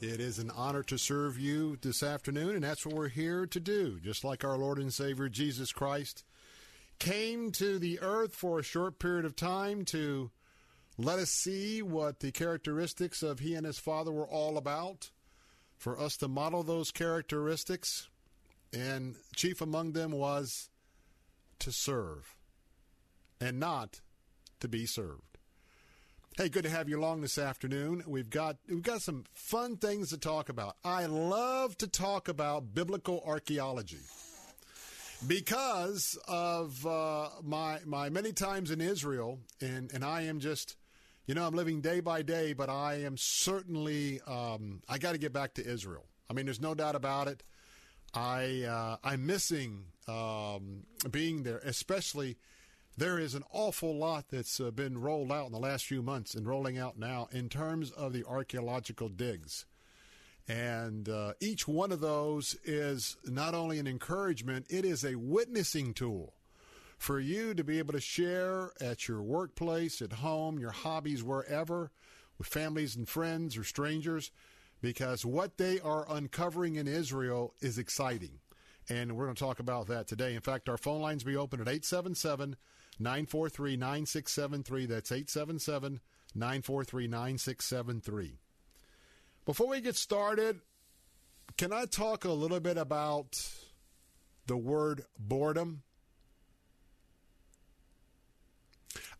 It 0.00 0.20
is 0.20 0.38
an 0.38 0.50
honor 0.50 0.82
to 0.84 0.98
serve 0.98 1.38
you 1.38 1.78
this 1.80 2.02
afternoon, 2.02 2.54
and 2.54 2.64
that's 2.64 2.84
what 2.84 2.94
we're 2.94 3.08
here 3.08 3.46
to 3.46 3.58
do. 3.58 3.98
Just 3.98 4.24
like 4.24 4.44
our 4.44 4.58
Lord 4.58 4.78
and 4.78 4.92
Savior 4.92 5.30
Jesus 5.30 5.72
Christ 5.72 6.22
came 6.98 7.50
to 7.52 7.78
the 7.78 7.98
earth 8.00 8.34
for 8.34 8.58
a 8.58 8.62
short 8.62 8.98
period 8.98 9.24
of 9.24 9.36
time 9.36 9.86
to 9.86 10.30
let 10.98 11.18
us 11.18 11.30
see 11.30 11.80
what 11.80 12.20
the 12.20 12.30
characteristics 12.30 13.22
of 13.22 13.38
He 13.38 13.54
and 13.54 13.64
His 13.64 13.78
Father 13.78 14.12
were 14.12 14.28
all 14.28 14.58
about, 14.58 15.10
for 15.78 15.98
us 15.98 16.18
to 16.18 16.28
model 16.28 16.62
those 16.62 16.90
characteristics, 16.90 18.08
and 18.74 19.14
chief 19.34 19.62
among 19.62 19.92
them 19.92 20.10
was 20.10 20.68
to 21.60 21.72
serve 21.72 22.36
and 23.40 23.58
not 23.58 24.02
to 24.60 24.68
be 24.68 24.84
served. 24.84 25.35
Hey, 26.38 26.50
good 26.50 26.64
to 26.64 26.68
have 26.68 26.86
you 26.86 26.98
along 26.98 27.22
this 27.22 27.38
afternoon. 27.38 28.04
We've 28.06 28.28
got 28.28 28.58
we've 28.68 28.82
got 28.82 29.00
some 29.00 29.24
fun 29.32 29.78
things 29.78 30.10
to 30.10 30.18
talk 30.18 30.50
about. 30.50 30.76
I 30.84 31.06
love 31.06 31.78
to 31.78 31.86
talk 31.86 32.28
about 32.28 32.74
biblical 32.74 33.22
archaeology 33.24 34.02
because 35.26 36.18
of 36.28 36.86
uh, 36.86 37.30
my 37.42 37.78
my 37.86 38.10
many 38.10 38.34
times 38.34 38.70
in 38.70 38.82
Israel, 38.82 39.38
and 39.62 39.90
and 39.94 40.04
I 40.04 40.24
am 40.24 40.38
just, 40.38 40.76
you 41.24 41.34
know, 41.34 41.46
I'm 41.46 41.54
living 41.54 41.80
day 41.80 42.00
by 42.00 42.20
day, 42.20 42.52
but 42.52 42.68
I 42.68 42.96
am 43.04 43.16
certainly 43.16 44.20
um, 44.26 44.82
I 44.90 44.98
got 44.98 45.12
to 45.12 45.18
get 45.18 45.32
back 45.32 45.54
to 45.54 45.66
Israel. 45.66 46.04
I 46.28 46.34
mean, 46.34 46.44
there's 46.44 46.60
no 46.60 46.74
doubt 46.74 46.96
about 46.96 47.28
it. 47.28 47.44
I 48.12 48.64
uh, 48.68 48.96
I'm 49.02 49.24
missing 49.24 49.86
um, 50.06 50.84
being 51.10 51.44
there, 51.44 51.62
especially 51.64 52.36
there 52.96 53.18
is 53.18 53.34
an 53.34 53.44
awful 53.52 53.94
lot 53.94 54.26
that's 54.30 54.58
uh, 54.58 54.70
been 54.70 54.98
rolled 54.98 55.30
out 55.30 55.46
in 55.46 55.52
the 55.52 55.58
last 55.58 55.84
few 55.84 56.02
months 56.02 56.34
and 56.34 56.46
rolling 56.46 56.78
out 56.78 56.98
now 56.98 57.28
in 57.30 57.48
terms 57.48 57.90
of 57.90 58.12
the 58.12 58.24
archaeological 58.24 59.08
digs. 59.08 59.66
And 60.48 61.08
uh, 61.08 61.32
each 61.40 61.66
one 61.66 61.92
of 61.92 62.00
those 62.00 62.56
is 62.64 63.16
not 63.24 63.54
only 63.54 63.78
an 63.78 63.86
encouragement, 63.86 64.66
it 64.70 64.84
is 64.84 65.04
a 65.04 65.16
witnessing 65.16 65.92
tool 65.92 66.34
for 66.96 67.20
you 67.20 67.52
to 67.52 67.64
be 67.64 67.78
able 67.78 67.92
to 67.92 68.00
share 68.00 68.70
at 68.80 69.08
your 69.08 69.22
workplace, 69.22 70.00
at 70.00 70.12
home, 70.14 70.58
your 70.58 70.70
hobbies, 70.70 71.22
wherever, 71.22 71.90
with 72.38 72.46
families 72.46 72.96
and 72.96 73.08
friends 73.08 73.56
or 73.56 73.64
strangers, 73.64 74.30
because 74.80 75.26
what 75.26 75.58
they 75.58 75.80
are 75.80 76.06
uncovering 76.08 76.76
in 76.76 76.86
Israel 76.86 77.52
is 77.60 77.76
exciting. 77.76 78.38
And 78.88 79.16
we're 79.16 79.24
going 79.24 79.34
to 79.34 79.44
talk 79.44 79.58
about 79.58 79.88
that 79.88 80.06
today. 80.06 80.34
In 80.34 80.40
fact, 80.40 80.68
our 80.68 80.78
phone 80.78 81.02
lines 81.02 81.24
will 81.24 81.32
be 81.32 81.36
open 81.36 81.60
at 81.60 81.68
877 81.68 82.56
943 82.98 83.76
9673. 83.76 84.86
That's 84.86 85.12
877 85.12 86.00
943 86.34 87.08
9673. 87.08 88.38
Before 89.44 89.68
we 89.68 89.80
get 89.80 89.96
started, 89.96 90.60
can 91.56 91.72
I 91.72 91.84
talk 91.86 92.24
a 92.24 92.32
little 92.32 92.60
bit 92.60 92.76
about 92.76 93.36
the 94.46 94.56
word 94.56 95.04
boredom? 95.18 95.82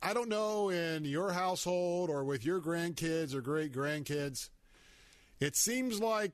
I 0.03 0.13
don't 0.15 0.29
know 0.29 0.69
in 0.69 1.05
your 1.05 1.33
household 1.33 2.11
or 2.11 2.25
with 2.25 2.45
your 2.45 2.61
grandkids 2.61 3.35
or 3.35 3.41
great 3.41 3.73
grandkids, 3.73 4.51
it 5.41 5.57
seems 5.57 6.01
like 6.01 6.33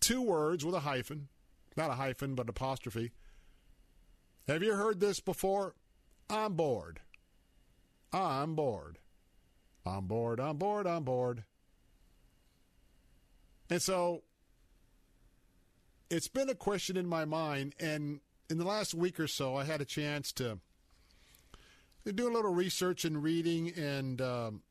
two 0.00 0.22
words 0.22 0.64
with 0.64 0.74
a 0.74 0.80
hyphen, 0.80 1.28
not 1.76 1.90
a 1.90 1.94
hyphen, 1.94 2.34
but 2.34 2.48
apostrophe. 2.48 3.12
Have 4.48 4.62
you 4.62 4.74
heard 4.74 5.00
this 5.00 5.20
before? 5.20 5.74
I'm 6.30 6.54
bored. 6.54 7.00
I'm 8.12 8.54
bored. 8.54 8.98
I'm 9.86 10.06
bored, 10.06 10.40
I'm 10.40 10.56
bored, 10.56 10.86
I'm 10.86 11.04
bored. 11.04 11.44
And 13.70 13.80
so 13.80 14.22
it's 16.10 16.28
been 16.28 16.48
a 16.48 16.54
question 16.54 16.96
in 16.96 17.06
my 17.06 17.24
mind. 17.24 17.74
And 17.78 18.20
in 18.50 18.58
the 18.58 18.64
last 18.64 18.94
week 18.94 19.20
or 19.20 19.28
so, 19.28 19.56
I 19.56 19.64
had 19.64 19.80
a 19.80 19.84
chance 19.84 20.32
to 20.32 20.58
do 22.04 22.28
a 22.28 22.32
little 22.32 22.54
research 22.54 23.04
and 23.04 23.22
reading. 23.22 23.72
And, 23.76 24.20
um, 24.20 24.62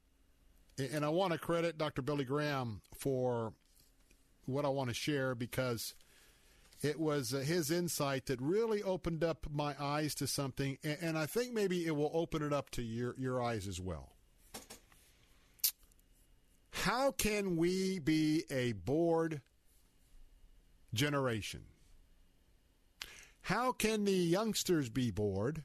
and 0.78 1.06
I 1.06 1.10
want 1.10 1.34
to 1.34 1.40
credit 1.40 1.78
Dr. 1.78 2.02
Billy 2.02 2.26
Graham 2.26 2.82
for 2.98 3.54
what 4.46 4.66
I 4.66 4.70
want 4.70 4.90
to 4.90 4.94
share 4.94 5.36
because 5.36 5.96
it 6.86 7.00
was 7.00 7.34
uh, 7.34 7.40
his 7.40 7.72
insight 7.72 8.28
that 8.28 8.40
really 8.40 8.84
opened 8.84 9.24
up 9.24 9.48
my 9.52 9.76
eyes 9.80 10.14
to 10.16 10.28
something. 10.28 10.78
And, 10.84 10.98
and 11.02 11.18
I 11.18 11.26
think 11.26 11.52
maybe 11.52 11.86
it 11.86 11.96
will 11.96 12.12
open 12.14 12.44
it 12.44 12.54
up 12.54 12.70
to 12.72 12.84
your, 12.84 13.16
your 13.18 13.42
eyes 13.42 13.68
as 13.68 13.82
well. 13.82 14.12
How 16.72 17.12
can 17.12 17.56
we 17.56 17.98
be 17.98 18.44
a 18.52 18.74
bored 18.74 19.42
generation? 20.94 21.64
How 23.42 23.72
can 23.72 24.06
the 24.06 24.12
youngsters 24.12 24.90
be 24.90 25.10
bored? 25.10 25.64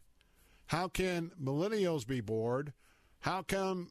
How 0.66 0.88
can 0.88 1.32
millennials 1.42 2.06
be 2.06 2.20
bored? 2.20 2.72
How 3.20 3.42
come 3.42 3.90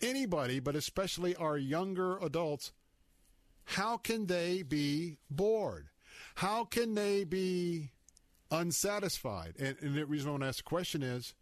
anybody, 0.00 0.60
but 0.60 0.76
especially 0.76 1.36
our 1.36 1.58
younger 1.58 2.16
adults, 2.18 2.72
how 3.64 3.98
can 3.98 4.26
they 4.26 4.62
be 4.62 5.18
bored? 5.30 5.88
How 6.38 6.62
can 6.62 6.94
they 6.94 7.24
be 7.24 7.90
unsatisfied? 8.52 9.54
And, 9.58 9.76
and 9.80 9.96
the 9.96 10.06
reason 10.06 10.28
I 10.28 10.30
want 10.30 10.44
to 10.44 10.48
ask 10.48 10.58
the 10.58 10.62
question 10.62 11.02
is 11.02 11.34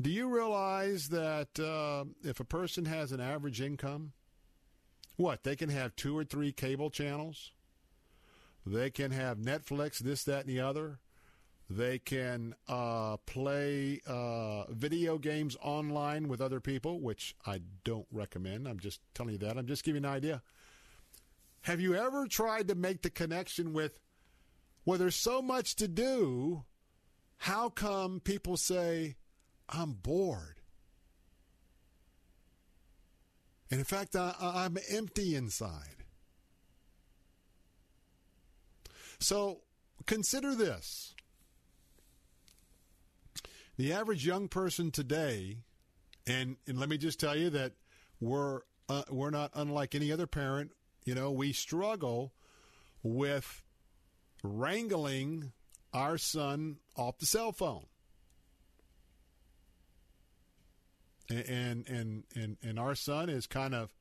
do 0.00 0.10
you 0.10 0.28
realize 0.32 1.08
that 1.08 1.58
uh, 1.58 2.04
if 2.22 2.38
a 2.38 2.44
person 2.44 2.84
has 2.84 3.10
an 3.10 3.20
average 3.20 3.60
income, 3.60 4.12
what? 5.16 5.42
They 5.42 5.56
can 5.56 5.70
have 5.70 5.96
two 5.96 6.16
or 6.16 6.22
three 6.22 6.52
cable 6.52 6.88
channels. 6.88 7.50
They 8.64 8.90
can 8.90 9.10
have 9.10 9.38
Netflix, 9.38 9.98
this, 9.98 10.22
that, 10.22 10.46
and 10.46 10.48
the 10.48 10.60
other. 10.60 11.00
They 11.68 11.98
can 11.98 12.54
uh, 12.68 13.16
play 13.26 14.02
uh, 14.06 14.70
video 14.70 15.18
games 15.18 15.56
online 15.60 16.28
with 16.28 16.40
other 16.40 16.60
people, 16.60 17.00
which 17.00 17.34
I 17.44 17.62
don't 17.82 18.06
recommend. 18.12 18.68
I'm 18.68 18.78
just 18.78 19.00
telling 19.14 19.32
you 19.32 19.38
that. 19.38 19.58
I'm 19.58 19.66
just 19.66 19.82
giving 19.82 20.04
you 20.04 20.08
an 20.08 20.14
idea. 20.14 20.42
Have 21.66 21.80
you 21.80 21.96
ever 21.96 22.28
tried 22.28 22.68
to 22.68 22.76
make 22.76 23.02
the 23.02 23.10
connection 23.10 23.72
with, 23.72 23.98
well, 24.84 24.98
there's 24.98 25.16
so 25.16 25.42
much 25.42 25.74
to 25.76 25.88
do. 25.88 26.62
How 27.38 27.70
come 27.70 28.20
people 28.20 28.56
say, 28.56 29.16
I'm 29.68 29.94
bored? 29.94 30.60
And 33.68 33.80
in 33.80 33.84
fact, 33.84 34.14
I, 34.14 34.32
I'm 34.40 34.78
empty 34.88 35.34
inside. 35.34 36.04
So 39.18 39.62
consider 40.06 40.54
this. 40.54 41.16
The 43.76 43.92
average 43.92 44.24
young 44.24 44.46
person 44.46 44.92
today, 44.92 45.56
and, 46.28 46.58
and 46.68 46.78
let 46.78 46.88
me 46.88 46.96
just 46.96 47.18
tell 47.18 47.36
you 47.36 47.50
that 47.50 47.72
we're 48.20 48.60
uh, 48.88 49.02
we're 49.10 49.30
not 49.30 49.50
unlike 49.54 49.96
any 49.96 50.12
other 50.12 50.28
parent. 50.28 50.70
You 51.06 51.14
know, 51.14 51.30
we 51.30 51.52
struggle 51.52 52.32
with 53.02 53.62
wrangling 54.42 55.52
our 55.94 56.18
son 56.18 56.78
off 56.96 57.18
the 57.18 57.26
cell 57.26 57.52
phone. 57.52 57.86
And 61.30 61.88
and 61.88 62.24
and 62.34 62.56
and 62.62 62.78
our 62.78 62.94
son 62.94 63.28
is 63.28 63.46
kind 63.46 63.74
of 63.74 63.92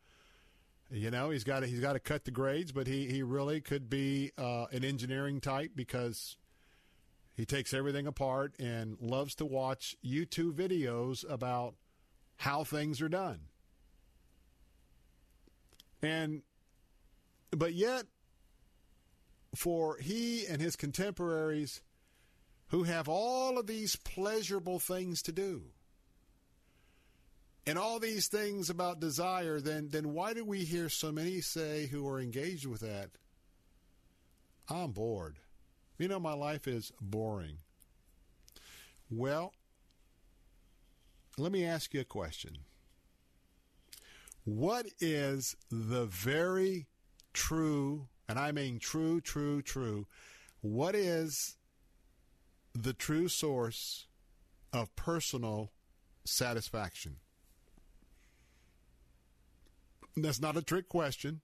you 0.91 1.09
know 1.09 1.31
he's 1.31 1.43
got 1.43 1.61
to, 1.61 1.67
he's 1.67 1.79
got 1.79 1.93
to 1.93 1.99
cut 1.99 2.25
the 2.25 2.31
grades, 2.31 2.71
but 2.71 2.85
he 2.87 3.07
he 3.07 3.23
really 3.23 3.61
could 3.61 3.89
be 3.89 4.31
uh, 4.37 4.65
an 4.71 4.83
engineering 4.83 5.41
type 5.41 5.71
because 5.75 6.37
he 7.35 7.45
takes 7.45 7.73
everything 7.73 8.07
apart 8.07 8.53
and 8.59 8.97
loves 8.99 9.35
to 9.35 9.45
watch 9.45 9.95
YouTube 10.03 10.53
videos 10.53 11.29
about 11.29 11.75
how 12.37 12.63
things 12.63 13.01
are 13.01 13.09
done. 13.09 13.41
And 16.01 16.43
but 17.57 17.73
yet 17.73 18.05
for 19.55 19.97
he 19.97 20.45
and 20.45 20.61
his 20.61 20.75
contemporaries 20.75 21.81
who 22.67 22.83
have 22.83 23.07
all 23.07 23.57
of 23.57 23.67
these 23.67 23.95
pleasurable 23.95 24.79
things 24.79 25.21
to 25.21 25.31
do 25.31 25.63
and 27.67 27.77
all 27.79 27.99
these 27.99 28.27
things 28.27 28.69
about 28.69 28.99
desire, 28.99 29.59
then 29.59 29.89
then 29.89 30.13
why 30.13 30.33
do 30.33 30.43
we 30.45 30.63
hear 30.63 30.89
so 30.89 31.11
many 31.11 31.41
say 31.41 31.87
who 31.87 32.07
are 32.07 32.19
engaged 32.19 32.65
with 32.65 32.81
that? 32.81 33.11
I'm 34.69 34.91
bored. 34.91 35.37
You 35.97 36.07
know, 36.07 36.19
my 36.19 36.33
life 36.33 36.67
is 36.67 36.91
boring. 36.99 37.59
Well, 39.09 39.53
let 41.37 41.51
me 41.51 41.65
ask 41.65 41.93
you 41.93 42.01
a 42.01 42.05
question. 42.05 42.57
What 44.43 44.87
is 44.99 45.55
the 45.71 46.05
very 46.05 46.87
true, 47.35 48.07
and 48.27 48.39
I 48.39 48.51
mean 48.51 48.79
true, 48.79 49.21
true, 49.21 49.61
true, 49.61 50.07
what 50.61 50.95
is 50.95 51.57
the 52.73 52.93
true 52.93 53.27
source 53.27 54.07
of 54.73 54.95
personal 54.95 55.71
satisfaction? 56.23 57.17
That's 60.17 60.41
not 60.41 60.57
a 60.57 60.63
trick 60.63 60.89
question. 60.89 61.41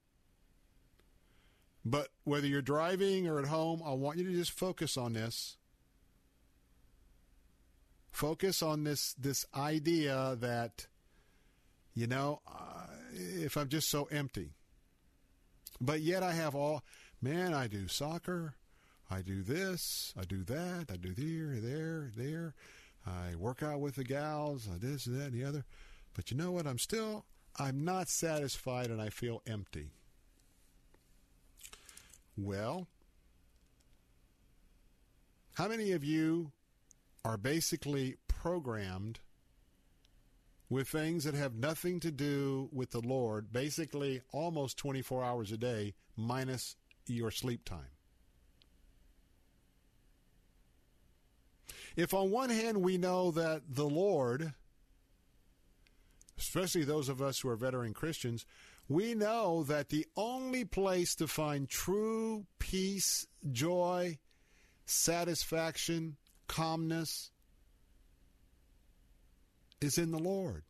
But 1.84 2.08
whether 2.24 2.46
you're 2.46 2.62
driving 2.62 3.28
or 3.28 3.38
at 3.38 3.46
home, 3.46 3.82
I 3.84 3.92
want 3.92 4.18
you 4.18 4.24
to 4.24 4.32
just 4.32 4.52
focus 4.52 4.96
on 4.96 5.12
this. 5.12 5.56
Focus 8.10 8.62
on 8.62 8.84
this 8.84 9.14
this 9.14 9.44
idea 9.54 10.36
that 10.40 10.86
you 11.94 12.06
know, 12.06 12.40
uh, 12.46 12.86
if 13.14 13.56
I'm 13.56 13.68
just 13.68 13.90
so 13.90 14.04
empty. 14.04 14.54
But 15.82 16.00
yet 16.00 16.22
I 16.22 16.32
have 16.32 16.54
all 16.54 16.84
man, 17.20 17.52
I 17.52 17.66
do 17.66 17.88
soccer, 17.88 18.54
I 19.10 19.20
do 19.20 19.42
this, 19.42 20.14
I 20.18 20.24
do 20.24 20.44
that, 20.44 20.86
I 20.90 20.96
do 20.96 21.12
there, 21.12 21.60
there, 21.60 22.12
there. 22.16 22.54
I 23.04 23.34
work 23.34 23.64
out 23.64 23.80
with 23.80 23.96
the 23.96 24.04
gals, 24.04 24.68
I 24.72 24.78
this, 24.78 25.06
that, 25.06 25.32
and 25.32 25.34
the 25.34 25.44
other. 25.44 25.64
But 26.14 26.30
you 26.30 26.36
know 26.36 26.52
what? 26.52 26.68
I'm 26.68 26.78
still 26.78 27.24
I'm 27.58 27.84
not 27.84 28.08
satisfied 28.08 28.90
and 28.90 29.02
I 29.02 29.08
feel 29.08 29.42
empty. 29.44 29.90
Well, 32.36 32.86
how 35.54 35.66
many 35.66 35.90
of 35.90 36.04
you 36.04 36.52
are 37.24 37.36
basically 37.36 38.16
programmed 38.28 39.18
with 40.72 40.88
things 40.88 41.24
that 41.24 41.34
have 41.34 41.54
nothing 41.54 42.00
to 42.00 42.10
do 42.10 42.68
with 42.72 42.90
the 42.90 43.00
Lord, 43.00 43.52
basically 43.52 44.22
almost 44.32 44.78
24 44.78 45.22
hours 45.22 45.52
a 45.52 45.56
day, 45.56 45.94
minus 46.16 46.76
your 47.06 47.30
sleep 47.30 47.64
time? 47.64 47.90
If 51.94 52.14
on 52.14 52.30
one 52.30 52.48
hand 52.50 52.78
we 52.78 52.96
know 52.96 53.30
that 53.32 53.62
the 53.68 53.88
Lord 53.88 54.54
especially 56.38 56.82
those 56.82 57.08
of 57.08 57.22
us 57.22 57.38
who 57.38 57.48
are 57.48 57.56
veteran 57.56 57.94
Christians, 57.94 58.44
we 58.88 59.14
know 59.14 59.62
that 59.64 59.90
the 59.90 60.06
only 60.16 60.64
place 60.64 61.14
to 61.16 61.28
find 61.28 61.68
true 61.68 62.46
peace, 62.58 63.26
joy, 63.52 64.18
satisfaction, 64.84 66.16
calmness 66.48 67.30
is 69.82 69.98
in 69.98 70.10
the 70.10 70.18
Lord. 70.18 70.64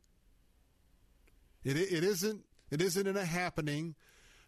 It, 1.65 1.77
it 1.77 2.05
isn't 2.05 2.45
it 2.71 2.81
isn't 2.81 3.07
in 3.07 3.17
a 3.17 3.25
happening, 3.25 3.95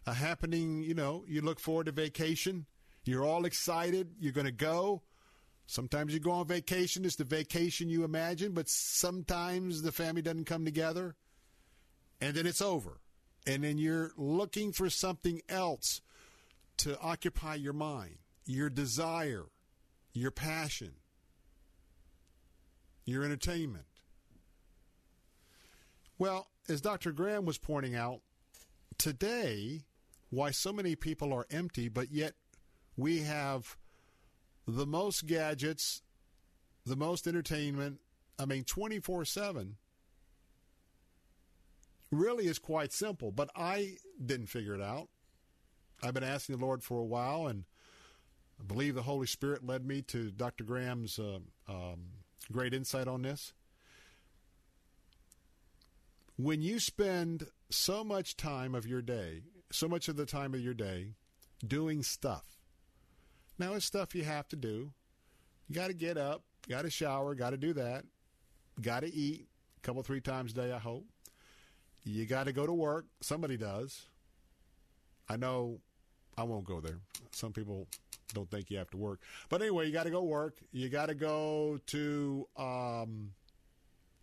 a 0.07 0.13
happening, 0.13 0.83
you 0.83 0.95
know, 0.95 1.23
you 1.27 1.41
look 1.41 1.59
forward 1.59 1.85
to 1.85 1.91
vacation, 1.91 2.65
you're 3.03 3.23
all 3.23 3.45
excited, 3.45 4.15
you're 4.19 4.31
going 4.31 4.47
to 4.47 4.51
go. 4.51 5.03
Sometimes 5.67 6.13
you 6.13 6.19
go 6.19 6.31
on 6.31 6.47
vacation, 6.47 7.05
it's 7.05 7.15
the 7.15 7.23
vacation 7.23 7.89
you 7.89 8.03
imagine, 8.03 8.53
but 8.53 8.67
sometimes 8.67 9.81
the 9.81 9.91
family 9.91 10.21
doesn't 10.21 10.45
come 10.45 10.65
together 10.65 11.15
and 12.19 12.35
then 12.35 12.45
it's 12.45 12.61
over. 12.61 12.99
And 13.47 13.63
then 13.63 13.77
you're 13.77 14.11
looking 14.17 14.71
for 14.71 14.89
something 14.89 15.41
else 15.47 16.01
to 16.77 16.99
occupy 16.99 17.55
your 17.55 17.73
mind, 17.73 18.17
your 18.45 18.69
desire, 18.69 19.45
your 20.13 20.31
passion, 20.31 20.93
your 23.05 23.23
entertainment. 23.23 23.85
Well, 26.17 26.47
as 26.69 26.81
Dr. 26.81 27.11
Graham 27.11 27.45
was 27.45 27.57
pointing 27.57 27.95
out, 27.95 28.21
today, 28.97 29.81
why 30.29 30.51
so 30.51 30.71
many 30.71 30.95
people 30.95 31.33
are 31.33 31.45
empty, 31.51 31.89
but 31.89 32.11
yet 32.11 32.33
we 32.97 33.19
have 33.19 33.77
the 34.67 34.85
most 34.85 35.25
gadgets, 35.25 36.01
the 36.85 36.95
most 36.95 37.27
entertainment, 37.27 37.99
I 38.37 38.45
mean, 38.45 38.63
24 38.63 39.25
7 39.25 39.77
really 42.11 42.47
is 42.47 42.59
quite 42.59 42.93
simple, 42.93 43.31
but 43.31 43.49
I 43.55 43.97
didn't 44.23 44.47
figure 44.47 44.75
it 44.75 44.81
out. 44.81 45.09
I've 46.03 46.13
been 46.13 46.23
asking 46.23 46.57
the 46.57 46.65
Lord 46.65 46.83
for 46.83 46.99
a 46.99 47.05
while, 47.05 47.47
and 47.47 47.63
I 48.59 48.63
believe 48.63 48.95
the 48.95 49.03
Holy 49.03 49.27
Spirit 49.27 49.65
led 49.65 49.85
me 49.85 50.01
to 50.03 50.31
Dr. 50.31 50.63
Graham's 50.63 51.19
uh, 51.19 51.39
um, 51.67 51.99
great 52.51 52.73
insight 52.73 53.07
on 53.07 53.21
this. 53.21 53.53
When 56.37 56.61
you 56.61 56.79
spend 56.79 57.47
so 57.69 58.03
much 58.03 58.35
time 58.35 58.75
of 58.75 58.85
your 58.85 59.01
day, 59.01 59.43
so 59.71 59.87
much 59.87 60.09
of 60.09 60.17
the 60.17 60.25
time 60.25 60.53
of 60.53 60.59
your 60.59 60.73
day, 60.73 61.13
doing 61.65 62.03
stuff, 62.03 62.57
now 63.57 63.73
it's 63.73 63.85
stuff 63.85 64.13
you 64.13 64.25
have 64.25 64.47
to 64.49 64.57
do. 64.57 64.91
You 65.69 65.75
got 65.75 65.87
to 65.87 65.93
get 65.93 66.17
up, 66.17 66.43
got 66.67 66.81
to 66.81 66.89
shower, 66.89 67.35
got 67.35 67.51
to 67.51 67.57
do 67.57 67.71
that, 67.73 68.03
got 68.81 69.01
to 69.01 69.13
eat 69.13 69.47
a 69.77 69.81
couple, 69.81 70.03
three 70.03 70.19
times 70.19 70.51
a 70.51 70.55
day, 70.55 70.71
I 70.73 70.77
hope. 70.77 71.05
You 72.03 72.25
got 72.25 72.43
to 72.43 72.51
go 72.53 72.65
to 72.65 72.73
work. 72.73 73.05
Somebody 73.21 73.55
does. 73.55 74.05
I 75.29 75.37
know 75.37 75.79
I 76.37 76.43
won't 76.43 76.65
go 76.65 76.81
there. 76.81 76.99
Some 77.31 77.53
people 77.53 77.87
don't 78.33 78.49
think 78.51 78.69
you 78.69 78.77
have 78.77 78.91
to 78.91 78.97
work. 78.97 79.21
But 79.49 79.61
anyway, 79.61 79.87
you 79.87 79.93
got 79.93 80.03
to 80.03 80.11
go 80.11 80.21
work. 80.21 80.57
You 80.71 80.89
got 80.89 81.07
to 81.07 81.15
go 81.15 81.79
to, 81.87 82.47
um, 82.57 83.31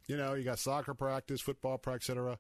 you 0.07 0.17
know, 0.17 0.35
you 0.35 0.45
got 0.45 0.59
soccer 0.59 0.95
practice, 0.95 1.41
football 1.41 1.79
practice, 1.79 2.11
etc. 2.11 2.39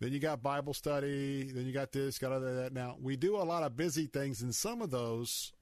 Then 0.00 0.12
you 0.12 0.18
got 0.18 0.42
Bible 0.42 0.74
study. 0.74 1.50
Then 1.50 1.66
you 1.66 1.72
got 1.72 1.92
this, 1.92 2.18
got 2.18 2.32
other 2.32 2.54
that. 2.56 2.72
Now 2.72 2.96
we 3.00 3.16
do 3.16 3.36
a 3.36 3.44
lot 3.44 3.62
of 3.62 3.76
busy 3.76 4.06
things, 4.06 4.42
and 4.42 4.54
some 4.54 4.82
of 4.82 4.90
those 4.90 5.52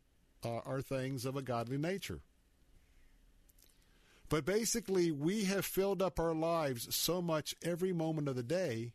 uh, 0.44 0.58
are 0.66 0.82
things 0.82 1.24
of 1.24 1.36
a 1.36 1.42
godly 1.42 1.78
nature. 1.78 2.20
But 4.28 4.44
basically, 4.44 5.10
we 5.10 5.44
have 5.44 5.64
filled 5.64 6.02
up 6.02 6.18
our 6.18 6.34
lives 6.34 6.94
so 6.94 7.20
much 7.20 7.54
every 7.62 7.92
moment 7.92 8.28
of 8.28 8.36
the 8.36 8.42
day. 8.42 8.94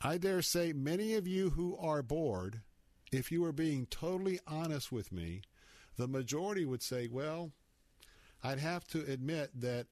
I 0.00 0.18
dare 0.18 0.42
say 0.42 0.72
many 0.72 1.14
of 1.14 1.26
you 1.26 1.50
who 1.50 1.76
are 1.78 2.02
bored, 2.02 2.60
if 3.10 3.32
you 3.32 3.40
were 3.40 3.52
being 3.52 3.86
totally 3.86 4.38
honest 4.46 4.92
with 4.92 5.10
me, 5.10 5.42
the 5.96 6.06
majority 6.06 6.64
would 6.64 6.82
say, 6.82 7.08
well, 7.10 7.52
I'd 8.42 8.58
have 8.58 8.86
to 8.88 9.00
admit 9.10 9.50
that 9.60 9.86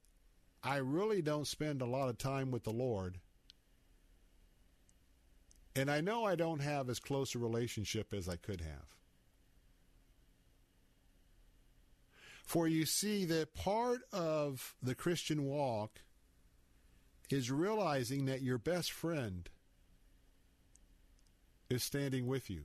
I 0.64 0.76
really 0.76 1.22
don't 1.22 1.46
spend 1.46 1.82
a 1.82 1.86
lot 1.86 2.08
of 2.08 2.18
time 2.18 2.50
with 2.50 2.64
the 2.64 2.72
Lord. 2.72 3.18
And 5.74 5.90
I 5.90 6.00
know 6.00 6.24
I 6.24 6.36
don't 6.36 6.60
have 6.60 6.88
as 6.88 7.00
close 7.00 7.34
a 7.34 7.38
relationship 7.38 8.12
as 8.14 8.28
I 8.28 8.36
could 8.36 8.60
have. 8.60 8.96
For 12.44 12.68
you 12.68 12.84
see 12.84 13.24
that 13.24 13.54
part 13.54 14.02
of 14.12 14.74
the 14.82 14.94
Christian 14.94 15.44
walk 15.44 16.02
is 17.30 17.50
realizing 17.50 18.26
that 18.26 18.42
your 18.42 18.58
best 18.58 18.92
friend 18.92 19.48
is 21.70 21.82
standing 21.82 22.26
with 22.26 22.50
you. 22.50 22.64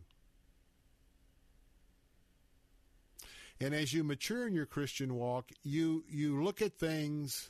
And 3.60 3.74
as 3.74 3.94
you 3.94 4.04
mature 4.04 4.46
in 4.46 4.54
your 4.54 4.66
Christian 4.66 5.16
walk, 5.16 5.52
you, 5.64 6.04
you 6.10 6.44
look 6.44 6.62
at 6.62 6.78
things 6.78 7.50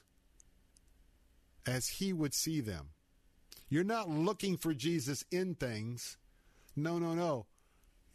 as 1.68 1.88
he 1.90 2.14
would 2.14 2.34
see 2.34 2.62
them. 2.62 2.90
You're 3.70 3.84
not 3.84 4.10
looking 4.10 4.58
for 4.58 4.74
Jesus 4.74 5.26
in 5.30 5.56
things. 5.56 6.18
No, 6.76 6.98
no, 6.98 7.14
no. 7.14 7.48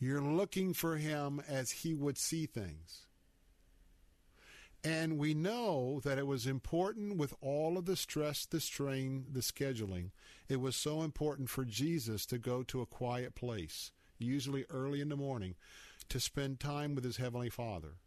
You're 0.01 0.23
looking 0.23 0.73
for 0.73 0.97
him 0.97 1.43
as 1.47 1.71
he 1.71 1.95
would 1.95 2.19
see 2.19 2.47
things. 2.47 3.07
And 4.83 5.17
we 5.17 5.33
know 5.33 6.01
that 6.03 6.19
it 6.19 6.27
was 6.27 6.47
important 6.47 7.17
with 7.17 7.35
all 7.41 7.79
of 7.79 7.85
the 7.85 7.95
stress, 7.95 8.47
the 8.47 8.59
strain, 8.59 9.27
the 9.31 9.41
scheduling. 9.41 10.11
It 10.49 10.61
was 10.61 10.75
so 10.75 11.03
important 11.03 11.51
for 11.51 11.65
Jesus 11.65 12.27
to 12.27 12.39
go 12.39 12.65
to 12.65 12.81
a 12.81 12.87
quiet 12.87 13.37
place, 13.37 13.93
usually 14.19 14.65
early 14.71 15.01
in 15.01 15.09
the 15.09 15.17
morning, 15.17 15.55
to 16.09 16.19
spend 16.19 16.59
time 16.59 16.97
with 16.97 17.05
his 17.05 17.19
Heavenly 17.19 17.51
Father. 17.51 17.99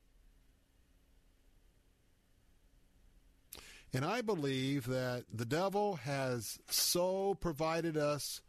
And 3.95 4.03
I 4.03 4.21
believe 4.21 4.87
that 4.87 5.23
the 5.33 5.45
devil 5.45 5.95
has 5.95 6.59
so 6.69 7.35
provided 7.35 7.95
us 7.95 8.41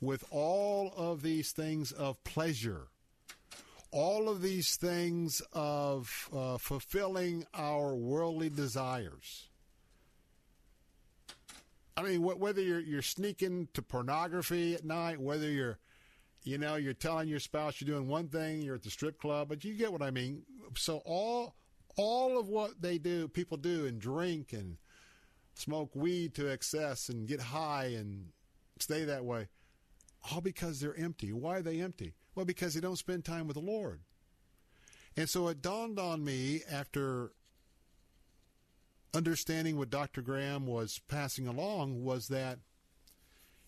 with 0.00 0.24
all 0.30 0.92
of 0.96 1.22
these 1.22 1.52
things 1.52 1.92
of 1.92 2.22
pleasure 2.24 2.88
all 3.96 4.28
of 4.28 4.42
these 4.42 4.76
things 4.76 5.40
of 5.54 6.28
uh, 6.34 6.58
fulfilling 6.58 7.46
our 7.54 7.94
worldly 7.94 8.50
desires. 8.50 9.48
I 11.96 12.02
mean, 12.02 12.20
wh- 12.20 12.38
whether 12.38 12.60
you're 12.60 12.80
you're 12.80 13.00
sneaking 13.00 13.68
to 13.72 13.82
pornography 13.82 14.74
at 14.74 14.84
night, 14.84 15.18
whether 15.18 15.48
you're, 15.48 15.78
you 16.44 16.58
know, 16.58 16.76
you're 16.76 16.92
telling 16.92 17.28
your 17.28 17.40
spouse 17.40 17.80
you're 17.80 17.94
doing 17.94 18.06
one 18.06 18.28
thing, 18.28 18.60
you're 18.60 18.74
at 18.74 18.82
the 18.82 18.90
strip 18.90 19.18
club, 19.18 19.48
but 19.48 19.64
you 19.64 19.72
get 19.72 19.92
what 19.92 20.02
I 20.02 20.10
mean. 20.10 20.42
So 20.76 21.00
all 21.06 21.54
all 21.96 22.38
of 22.38 22.48
what 22.48 22.82
they 22.82 22.98
do, 22.98 23.28
people 23.28 23.56
do, 23.56 23.86
and 23.86 23.98
drink 23.98 24.52
and 24.52 24.76
smoke 25.56 25.94
weed 25.94 26.34
to 26.34 26.46
excess 26.46 27.08
and 27.08 27.26
get 27.26 27.40
high 27.40 27.86
and 27.86 28.28
stay 28.78 29.04
that 29.04 29.24
way, 29.24 29.48
all 30.30 30.40
because 30.40 30.80
they're 30.80 30.96
empty. 30.96 31.32
Why 31.32 31.56
are 31.56 31.62
they 31.62 31.80
empty? 31.80 32.14
Well, 32.34 32.44
because 32.44 32.74
they 32.74 32.80
don't 32.80 32.96
spend 32.96 33.24
time 33.24 33.46
with 33.46 33.56
the 33.56 33.62
Lord. 33.62 34.00
And 35.16 35.28
so 35.28 35.48
it 35.48 35.62
dawned 35.62 35.98
on 35.98 36.22
me 36.22 36.60
after 36.70 37.32
understanding 39.14 39.78
what 39.78 39.88
Dr. 39.88 40.20
Graham 40.20 40.66
was 40.66 41.00
passing 41.08 41.46
along 41.46 42.04
was 42.04 42.28
that, 42.28 42.58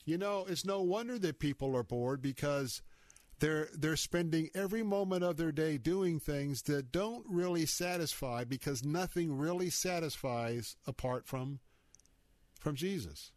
you 0.04 0.18
know, 0.18 0.44
it's 0.46 0.66
no 0.66 0.82
wonder 0.82 1.18
that 1.18 1.38
people 1.38 1.74
are 1.74 1.82
bored 1.82 2.20
because 2.20 2.82
they're 3.40 3.68
they're 3.72 3.96
spending 3.96 4.50
every 4.54 4.82
moment 4.82 5.24
of 5.24 5.36
their 5.36 5.52
day 5.52 5.78
doing 5.78 6.18
things 6.20 6.62
that 6.62 6.92
don't 6.92 7.24
really 7.28 7.66
satisfy 7.66 8.44
because 8.44 8.84
nothing 8.84 9.36
really 9.36 9.70
satisfies 9.70 10.76
apart 10.86 11.26
from 11.26 11.60
from 12.58 12.74
Jesus. 12.74 13.32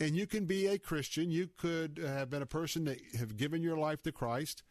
And 0.00 0.16
you 0.16 0.26
can 0.26 0.44
be 0.44 0.66
a 0.66 0.78
Christian. 0.78 1.30
You 1.30 1.48
could 1.56 2.00
have 2.04 2.30
been 2.30 2.42
a 2.42 2.46
person 2.46 2.84
that 2.84 2.98
have 3.18 3.36
given 3.36 3.62
your 3.62 3.76
life 3.76 4.02
to 4.02 4.12
Christ. 4.12 4.62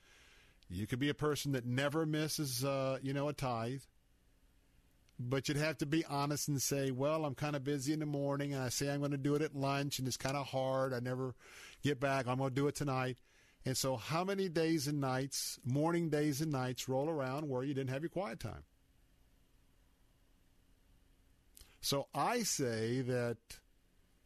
You 0.69 0.87
could 0.87 0.99
be 0.99 1.09
a 1.09 1.13
person 1.13 1.51
that 1.53 1.65
never 1.65 2.05
misses, 2.05 2.63
uh, 2.63 2.99
you 3.01 3.13
know, 3.13 3.27
a 3.27 3.33
tithe. 3.33 3.81
But 5.19 5.47
you'd 5.47 5.57
have 5.57 5.77
to 5.79 5.85
be 5.85 6.03
honest 6.05 6.47
and 6.47 6.61
say, 6.61 6.91
well, 6.91 7.25
I'm 7.25 7.35
kind 7.35 7.55
of 7.55 7.63
busy 7.63 7.93
in 7.93 7.99
the 7.99 8.05
morning, 8.05 8.53
and 8.53 8.63
I 8.63 8.69
say 8.69 8.89
I'm 8.89 8.99
going 8.99 9.11
to 9.11 9.17
do 9.17 9.35
it 9.35 9.41
at 9.41 9.55
lunch, 9.55 9.99
and 9.99 10.07
it's 10.07 10.17
kind 10.17 10.35
of 10.35 10.47
hard. 10.47 10.93
I 10.93 10.99
never 10.99 11.35
get 11.83 11.99
back. 11.99 12.27
I'm 12.27 12.37
going 12.37 12.49
to 12.49 12.55
do 12.55 12.67
it 12.67 12.75
tonight. 12.75 13.17
And 13.63 13.77
so, 13.77 13.95
how 13.95 14.23
many 14.23 14.49
days 14.49 14.87
and 14.87 14.99
nights, 14.99 15.59
morning 15.63 16.09
days 16.09 16.41
and 16.41 16.51
nights, 16.51 16.89
roll 16.89 17.07
around 17.07 17.47
where 17.47 17.63
you 17.63 17.75
didn't 17.75 17.91
have 17.91 18.01
your 18.01 18.09
quiet 18.09 18.39
time? 18.39 18.63
So, 21.81 22.07
I 22.13 22.43
say 22.43 23.01
that 23.01 23.37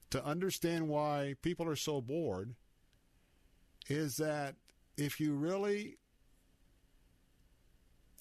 to 0.09 0.23
understand 0.23 0.89
why 0.89 1.35
people 1.41 1.67
are 1.67 1.75
so 1.75 2.01
bored 2.01 2.55
is 3.87 4.17
that 4.17 4.55
if 4.97 5.19
you 5.19 5.33
really 5.33 5.97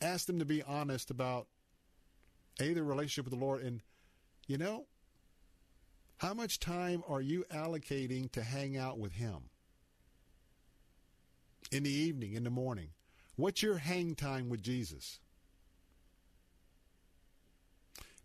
ask 0.01 0.27
them 0.27 0.39
to 0.39 0.45
be 0.45 0.63
honest 0.63 1.11
about 1.11 1.47
a 2.61 2.73
their 2.73 2.85
relationship 2.85 3.25
with 3.25 3.39
the 3.39 3.45
Lord 3.45 3.63
and 3.63 3.81
you 4.47 4.59
know 4.59 4.87
how 6.19 6.35
much 6.35 6.61
time 6.61 7.03
are 7.09 7.21
you 7.21 7.45
allocating 7.53 8.31
to 8.33 8.43
hang 8.43 8.77
out 8.77 8.99
with 8.99 9.13
him? 9.13 9.51
In 11.73 11.83
the 11.83 11.91
evening 11.91 12.35
in 12.35 12.45
the 12.45 12.51
morning. 12.51 12.91
What's 13.37 13.63
your 13.63 13.79
hang 13.79 14.15
time 14.15 14.49
with 14.49 14.63
Jesus 14.63 15.19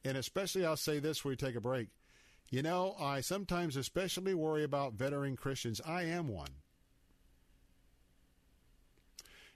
and 0.03 0.17
especially 0.17 0.65
I'll 0.65 0.77
say 0.77 0.99
this 0.99 1.19
before 1.19 1.31
we 1.31 1.35
take 1.35 1.55
a 1.55 1.61
break 1.61 1.89
you 2.49 2.63
know, 2.63 2.95
I 2.99 3.21
sometimes 3.21 3.75
especially 3.75 4.33
worry 4.33 4.63
about 4.63 4.93
veteran 4.93 5.35
Christians. 5.35 5.79
I 5.85 6.03
am 6.03 6.27
one. 6.27 6.49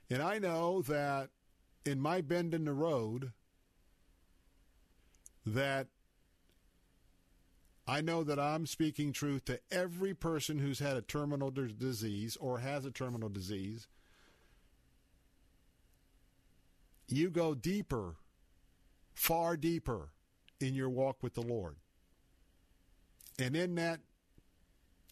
And 0.08 0.22
I 0.22 0.38
know 0.38 0.82
that 0.82 1.30
in 1.84 2.00
my 2.00 2.20
bend 2.20 2.54
in 2.54 2.64
the 2.64 2.72
road, 2.72 3.32
that 5.44 5.88
I 7.86 8.00
know 8.00 8.22
that 8.22 8.38
I'm 8.38 8.66
speaking 8.66 9.12
truth 9.12 9.44
to 9.46 9.60
every 9.70 10.14
person 10.14 10.60
who's 10.60 10.78
had 10.78 10.96
a 10.96 11.02
terminal 11.02 11.50
disease 11.50 12.36
or 12.36 12.60
has 12.60 12.84
a 12.84 12.90
terminal 12.90 13.28
disease. 13.28 13.88
You 17.08 17.28
go 17.28 17.54
deeper, 17.54 18.16
far 19.14 19.56
deeper 19.56 20.10
in 20.60 20.74
your 20.74 20.88
walk 20.88 21.22
with 21.22 21.34
the 21.34 21.42
Lord. 21.42 21.76
And 23.38 23.56
in 23.56 23.74
that 23.76 24.00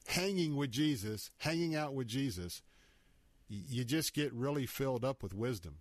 hanging 0.06 0.56
with 0.56 0.70
Jesus, 0.70 1.30
hanging 1.38 1.74
out 1.74 1.94
with 1.94 2.06
Jesus, 2.06 2.62
you 3.48 3.84
just 3.84 4.14
get 4.14 4.32
really 4.32 4.66
filled 4.66 5.04
up 5.04 5.22
with 5.22 5.34
wisdom. 5.34 5.76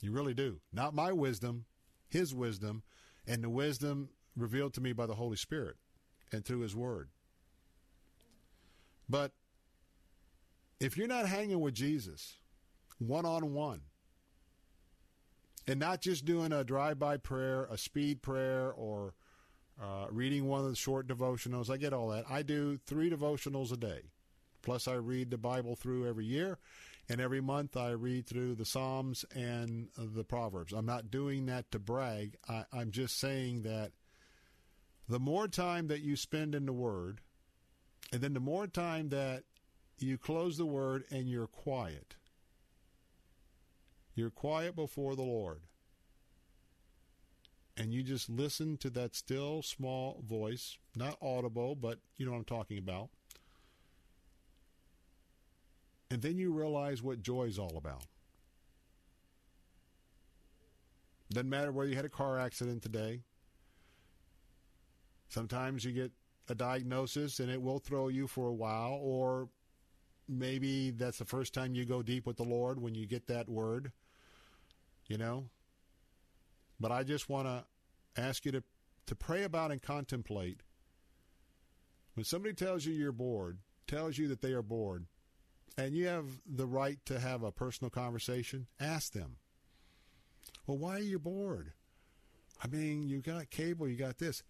You 0.00 0.12
really 0.12 0.34
do. 0.34 0.60
Not 0.72 0.94
my 0.94 1.12
wisdom, 1.12 1.64
his 2.08 2.34
wisdom, 2.34 2.82
and 3.26 3.42
the 3.42 3.50
wisdom 3.50 4.10
revealed 4.36 4.74
to 4.74 4.80
me 4.80 4.92
by 4.92 5.06
the 5.06 5.14
Holy 5.14 5.36
Spirit 5.36 5.76
and 6.32 6.44
through 6.44 6.60
his 6.60 6.74
word. 6.74 7.08
But 9.08 9.32
if 10.80 10.96
you're 10.96 11.06
not 11.06 11.26
hanging 11.26 11.60
with 11.60 11.74
Jesus 11.74 12.36
one 12.98 13.26
on 13.26 13.52
one, 13.52 13.82
and 15.66 15.78
not 15.78 16.00
just 16.00 16.24
doing 16.24 16.52
a 16.52 16.64
drive 16.64 16.98
by 16.98 17.16
prayer, 17.16 17.66
a 17.70 17.78
speed 17.78 18.22
prayer, 18.22 18.72
or 18.72 19.14
uh, 19.80 20.06
reading 20.10 20.46
one 20.46 20.60
of 20.60 20.70
the 20.70 20.76
short 20.76 21.06
devotionals. 21.06 21.70
I 21.70 21.76
get 21.76 21.92
all 21.92 22.08
that. 22.08 22.24
I 22.28 22.42
do 22.42 22.78
three 22.86 23.10
devotionals 23.10 23.72
a 23.72 23.76
day. 23.76 24.02
Plus, 24.62 24.86
I 24.86 24.94
read 24.94 25.30
the 25.30 25.38
Bible 25.38 25.74
through 25.74 26.08
every 26.08 26.24
year, 26.24 26.58
and 27.08 27.20
every 27.20 27.40
month 27.40 27.76
I 27.76 27.90
read 27.90 28.26
through 28.26 28.54
the 28.54 28.64
Psalms 28.64 29.24
and 29.34 29.88
the 29.96 30.24
Proverbs. 30.24 30.72
I'm 30.72 30.86
not 30.86 31.10
doing 31.10 31.46
that 31.46 31.70
to 31.72 31.78
brag. 31.78 32.36
I, 32.48 32.64
I'm 32.72 32.92
just 32.92 33.18
saying 33.18 33.62
that 33.62 33.92
the 35.08 35.18
more 35.18 35.48
time 35.48 35.88
that 35.88 36.00
you 36.00 36.14
spend 36.14 36.54
in 36.54 36.64
the 36.64 36.72
Word, 36.72 37.20
and 38.12 38.20
then 38.20 38.34
the 38.34 38.40
more 38.40 38.66
time 38.66 39.08
that 39.08 39.42
you 40.02 40.18
close 40.18 40.56
the 40.56 40.66
word 40.66 41.04
and 41.10 41.28
you're 41.28 41.46
quiet. 41.46 42.16
You're 44.14 44.30
quiet 44.30 44.76
before 44.76 45.16
the 45.16 45.22
Lord. 45.22 45.60
And 47.76 47.92
you 47.94 48.02
just 48.02 48.28
listen 48.28 48.76
to 48.78 48.90
that 48.90 49.16
still 49.16 49.62
small 49.62 50.22
voice, 50.26 50.76
not 50.94 51.16
audible, 51.22 51.74
but 51.74 51.98
you 52.16 52.26
know 52.26 52.32
what 52.32 52.38
I'm 52.38 52.44
talking 52.44 52.78
about. 52.78 53.08
And 56.10 56.20
then 56.20 56.36
you 56.36 56.52
realize 56.52 57.02
what 57.02 57.22
joy 57.22 57.44
is 57.44 57.58
all 57.58 57.78
about. 57.78 58.04
Doesn't 61.32 61.48
matter 61.48 61.72
whether 61.72 61.88
you 61.88 61.96
had 61.96 62.04
a 62.04 62.10
car 62.10 62.38
accident 62.38 62.82
today. 62.82 63.22
Sometimes 65.30 65.82
you 65.82 65.92
get 65.92 66.12
a 66.50 66.54
diagnosis 66.54 67.40
and 67.40 67.50
it 67.50 67.62
will 67.62 67.78
throw 67.78 68.08
you 68.08 68.26
for 68.26 68.48
a 68.48 68.52
while, 68.52 68.98
or 69.00 69.48
maybe 70.28 70.90
that's 70.90 71.16
the 71.16 71.24
first 71.24 71.54
time 71.54 71.74
you 71.74 71.86
go 71.86 72.02
deep 72.02 72.26
with 72.26 72.36
the 72.36 72.42
Lord 72.42 72.78
when 72.78 72.94
you 72.94 73.06
get 73.06 73.26
that 73.28 73.48
word, 73.48 73.92
you 75.12 75.18
know. 75.18 75.44
But 76.80 76.90
I 76.90 77.02
just 77.02 77.28
want 77.28 77.46
to 77.46 77.64
ask 78.20 78.46
you 78.46 78.52
to, 78.52 78.62
to 79.06 79.14
pray 79.14 79.42
about 79.42 79.70
and 79.70 79.82
contemplate. 79.82 80.62
When 82.14 82.24
somebody 82.24 82.54
tells 82.54 82.86
you 82.86 82.94
you're 82.94 83.12
bored, 83.12 83.58
tells 83.86 84.16
you 84.16 84.26
that 84.28 84.40
they 84.40 84.52
are 84.52 84.62
bored, 84.62 85.04
and 85.76 85.94
you 85.94 86.06
have 86.06 86.24
the 86.46 86.66
right 86.66 86.98
to 87.04 87.20
have 87.20 87.42
a 87.42 87.52
personal 87.52 87.90
conversation, 87.90 88.68
ask 88.80 89.12
them. 89.12 89.36
Well, 90.66 90.78
why 90.78 90.96
are 90.96 91.00
you 91.00 91.18
bored? 91.18 91.72
I 92.64 92.68
mean, 92.68 93.06
you 93.06 93.20
got 93.20 93.50
cable, 93.50 93.86
you 93.86 93.96
got 93.96 94.16
this. 94.16 94.42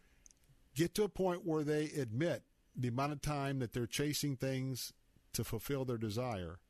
Get 0.76 0.94
to 0.94 1.02
a 1.02 1.08
point 1.08 1.44
where 1.44 1.64
they 1.64 1.86
admit 1.86 2.44
the 2.76 2.88
amount 2.88 3.12
of 3.12 3.20
time 3.20 3.58
that 3.58 3.72
they're 3.72 3.86
chasing 3.86 4.36
things 4.36 4.92
to 5.32 5.42
fulfill 5.42 5.84
their 5.84 5.98
desire, 5.98 6.60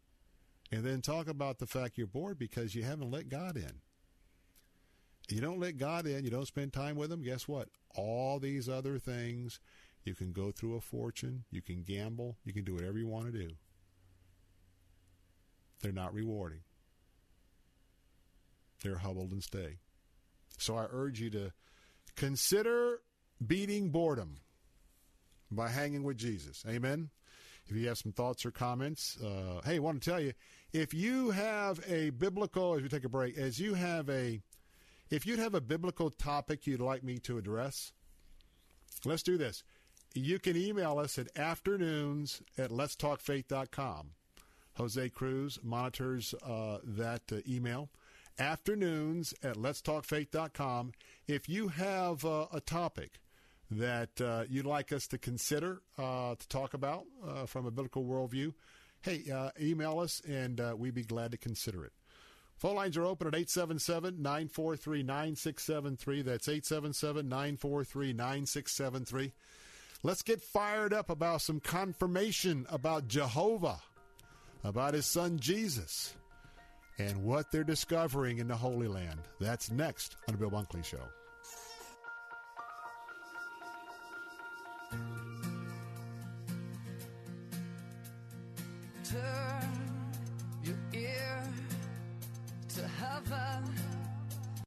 and 0.72 0.82
then 0.84 1.02
talk 1.02 1.28
about 1.28 1.58
the 1.58 1.66
fact 1.66 1.98
you're 1.98 2.06
bored 2.06 2.38
because 2.38 2.74
you 2.74 2.82
haven't 2.82 3.10
let 3.10 3.28
God 3.28 3.56
in. 3.56 3.80
You 5.28 5.40
don't 5.40 5.60
let 5.60 5.76
God 5.76 6.06
in, 6.06 6.24
you 6.24 6.30
don't 6.30 6.46
spend 6.46 6.72
time 6.72 6.96
with 6.96 7.12
Him, 7.12 7.22
guess 7.22 7.46
what? 7.46 7.68
All 7.94 8.40
these 8.40 8.68
other 8.68 8.98
things, 8.98 9.60
you 10.02 10.14
can 10.14 10.32
go 10.32 10.50
through 10.50 10.74
a 10.76 10.80
fortune, 10.80 11.44
you 11.50 11.62
can 11.62 11.82
gamble, 11.82 12.38
you 12.44 12.52
can 12.52 12.64
do 12.64 12.74
whatever 12.74 12.98
you 12.98 13.06
want 13.06 13.26
to 13.26 13.32
do. 13.32 13.50
They're 15.80 15.92
not 15.92 16.14
rewarding. 16.14 16.60
They're 18.82 18.98
hubbled 18.98 19.30
and 19.30 19.42
stay. 19.42 19.78
So 20.58 20.76
I 20.76 20.86
urge 20.90 21.20
you 21.20 21.30
to 21.30 21.52
consider 22.16 23.00
beating 23.44 23.90
boredom 23.90 24.38
by 25.50 25.68
hanging 25.68 26.02
with 26.02 26.16
Jesus. 26.16 26.64
Amen. 26.68 27.10
If 27.66 27.76
you 27.76 27.88
have 27.88 27.98
some 27.98 28.12
thoughts 28.12 28.44
or 28.44 28.50
comments, 28.50 29.18
uh, 29.22 29.60
hey, 29.64 29.76
I 29.76 29.78
want 29.78 30.02
to 30.02 30.10
tell 30.10 30.20
you 30.20 30.32
if 30.72 30.94
you 30.94 31.30
have 31.30 31.80
a 31.86 32.10
biblical, 32.10 32.74
as 32.74 32.82
we 32.82 32.88
take 32.88 33.04
a 33.04 33.08
break, 33.08 33.36
as 33.36 33.58
you 33.58 33.74
have 33.74 34.08
a, 34.08 34.40
if 35.10 35.26
you'd 35.26 35.38
have 35.38 35.54
a 35.54 35.60
biblical 35.60 36.10
topic 36.10 36.66
you'd 36.66 36.80
like 36.80 37.04
me 37.04 37.18
to 37.18 37.38
address, 37.38 37.92
let's 39.04 39.22
do 39.22 39.36
this. 39.36 39.62
You 40.14 40.38
can 40.38 40.56
email 40.56 40.98
us 40.98 41.18
at 41.18 41.36
afternoons 41.38 42.42
at 42.58 42.70
letstalkfaith.com. 42.70 44.10
Jose 44.76 45.08
Cruz 45.10 45.58
monitors 45.62 46.34
uh, 46.42 46.78
that 46.82 47.22
uh, 47.30 47.36
email. 47.48 47.90
Afternoons 48.38 49.34
at 49.42 49.56
letstalkfaith.com. 49.56 50.92
If 51.26 51.48
you 51.48 51.68
have 51.68 52.24
uh, 52.24 52.46
a 52.52 52.60
topic 52.60 53.20
that 53.70 54.20
uh, 54.20 54.44
you'd 54.48 54.66
like 54.66 54.92
us 54.92 55.06
to 55.08 55.18
consider 55.18 55.82
uh, 55.98 56.34
to 56.34 56.48
talk 56.48 56.74
about 56.74 57.04
uh, 57.26 57.46
from 57.46 57.66
a 57.66 57.70
biblical 57.70 58.04
worldview, 58.04 58.52
hey, 59.02 59.24
uh, 59.32 59.50
email 59.60 59.98
us 59.98 60.22
and 60.28 60.60
uh, 60.60 60.74
we'd 60.76 60.94
be 60.94 61.04
glad 61.04 61.32
to 61.32 61.38
consider 61.38 61.84
it. 61.84 61.92
Phone 62.56 62.76
lines 62.76 62.96
are 62.96 63.04
open 63.04 63.26
at 63.26 63.34
877 63.34 64.22
943 64.22 65.02
9673. 65.02 66.22
That's 66.22 66.48
877 66.48 67.28
943 67.28 68.12
9673. 68.12 69.32
Let's 70.04 70.22
get 70.22 70.42
fired 70.42 70.92
up 70.92 71.10
about 71.10 71.42
some 71.42 71.60
confirmation 71.60 72.66
about 72.70 73.08
Jehovah 73.08 73.80
about 74.64 74.94
his 74.94 75.06
son 75.06 75.38
Jesus 75.38 76.14
and 76.98 77.24
what 77.24 77.50
they're 77.50 77.64
discovering 77.64 78.38
in 78.38 78.48
the 78.48 78.56
Holy 78.56 78.88
Land. 78.88 79.20
That's 79.40 79.70
next 79.70 80.16
on 80.28 80.34
the 80.34 80.38
Bill 80.38 80.50
Bunkley 80.50 80.84
Show. 80.84 81.02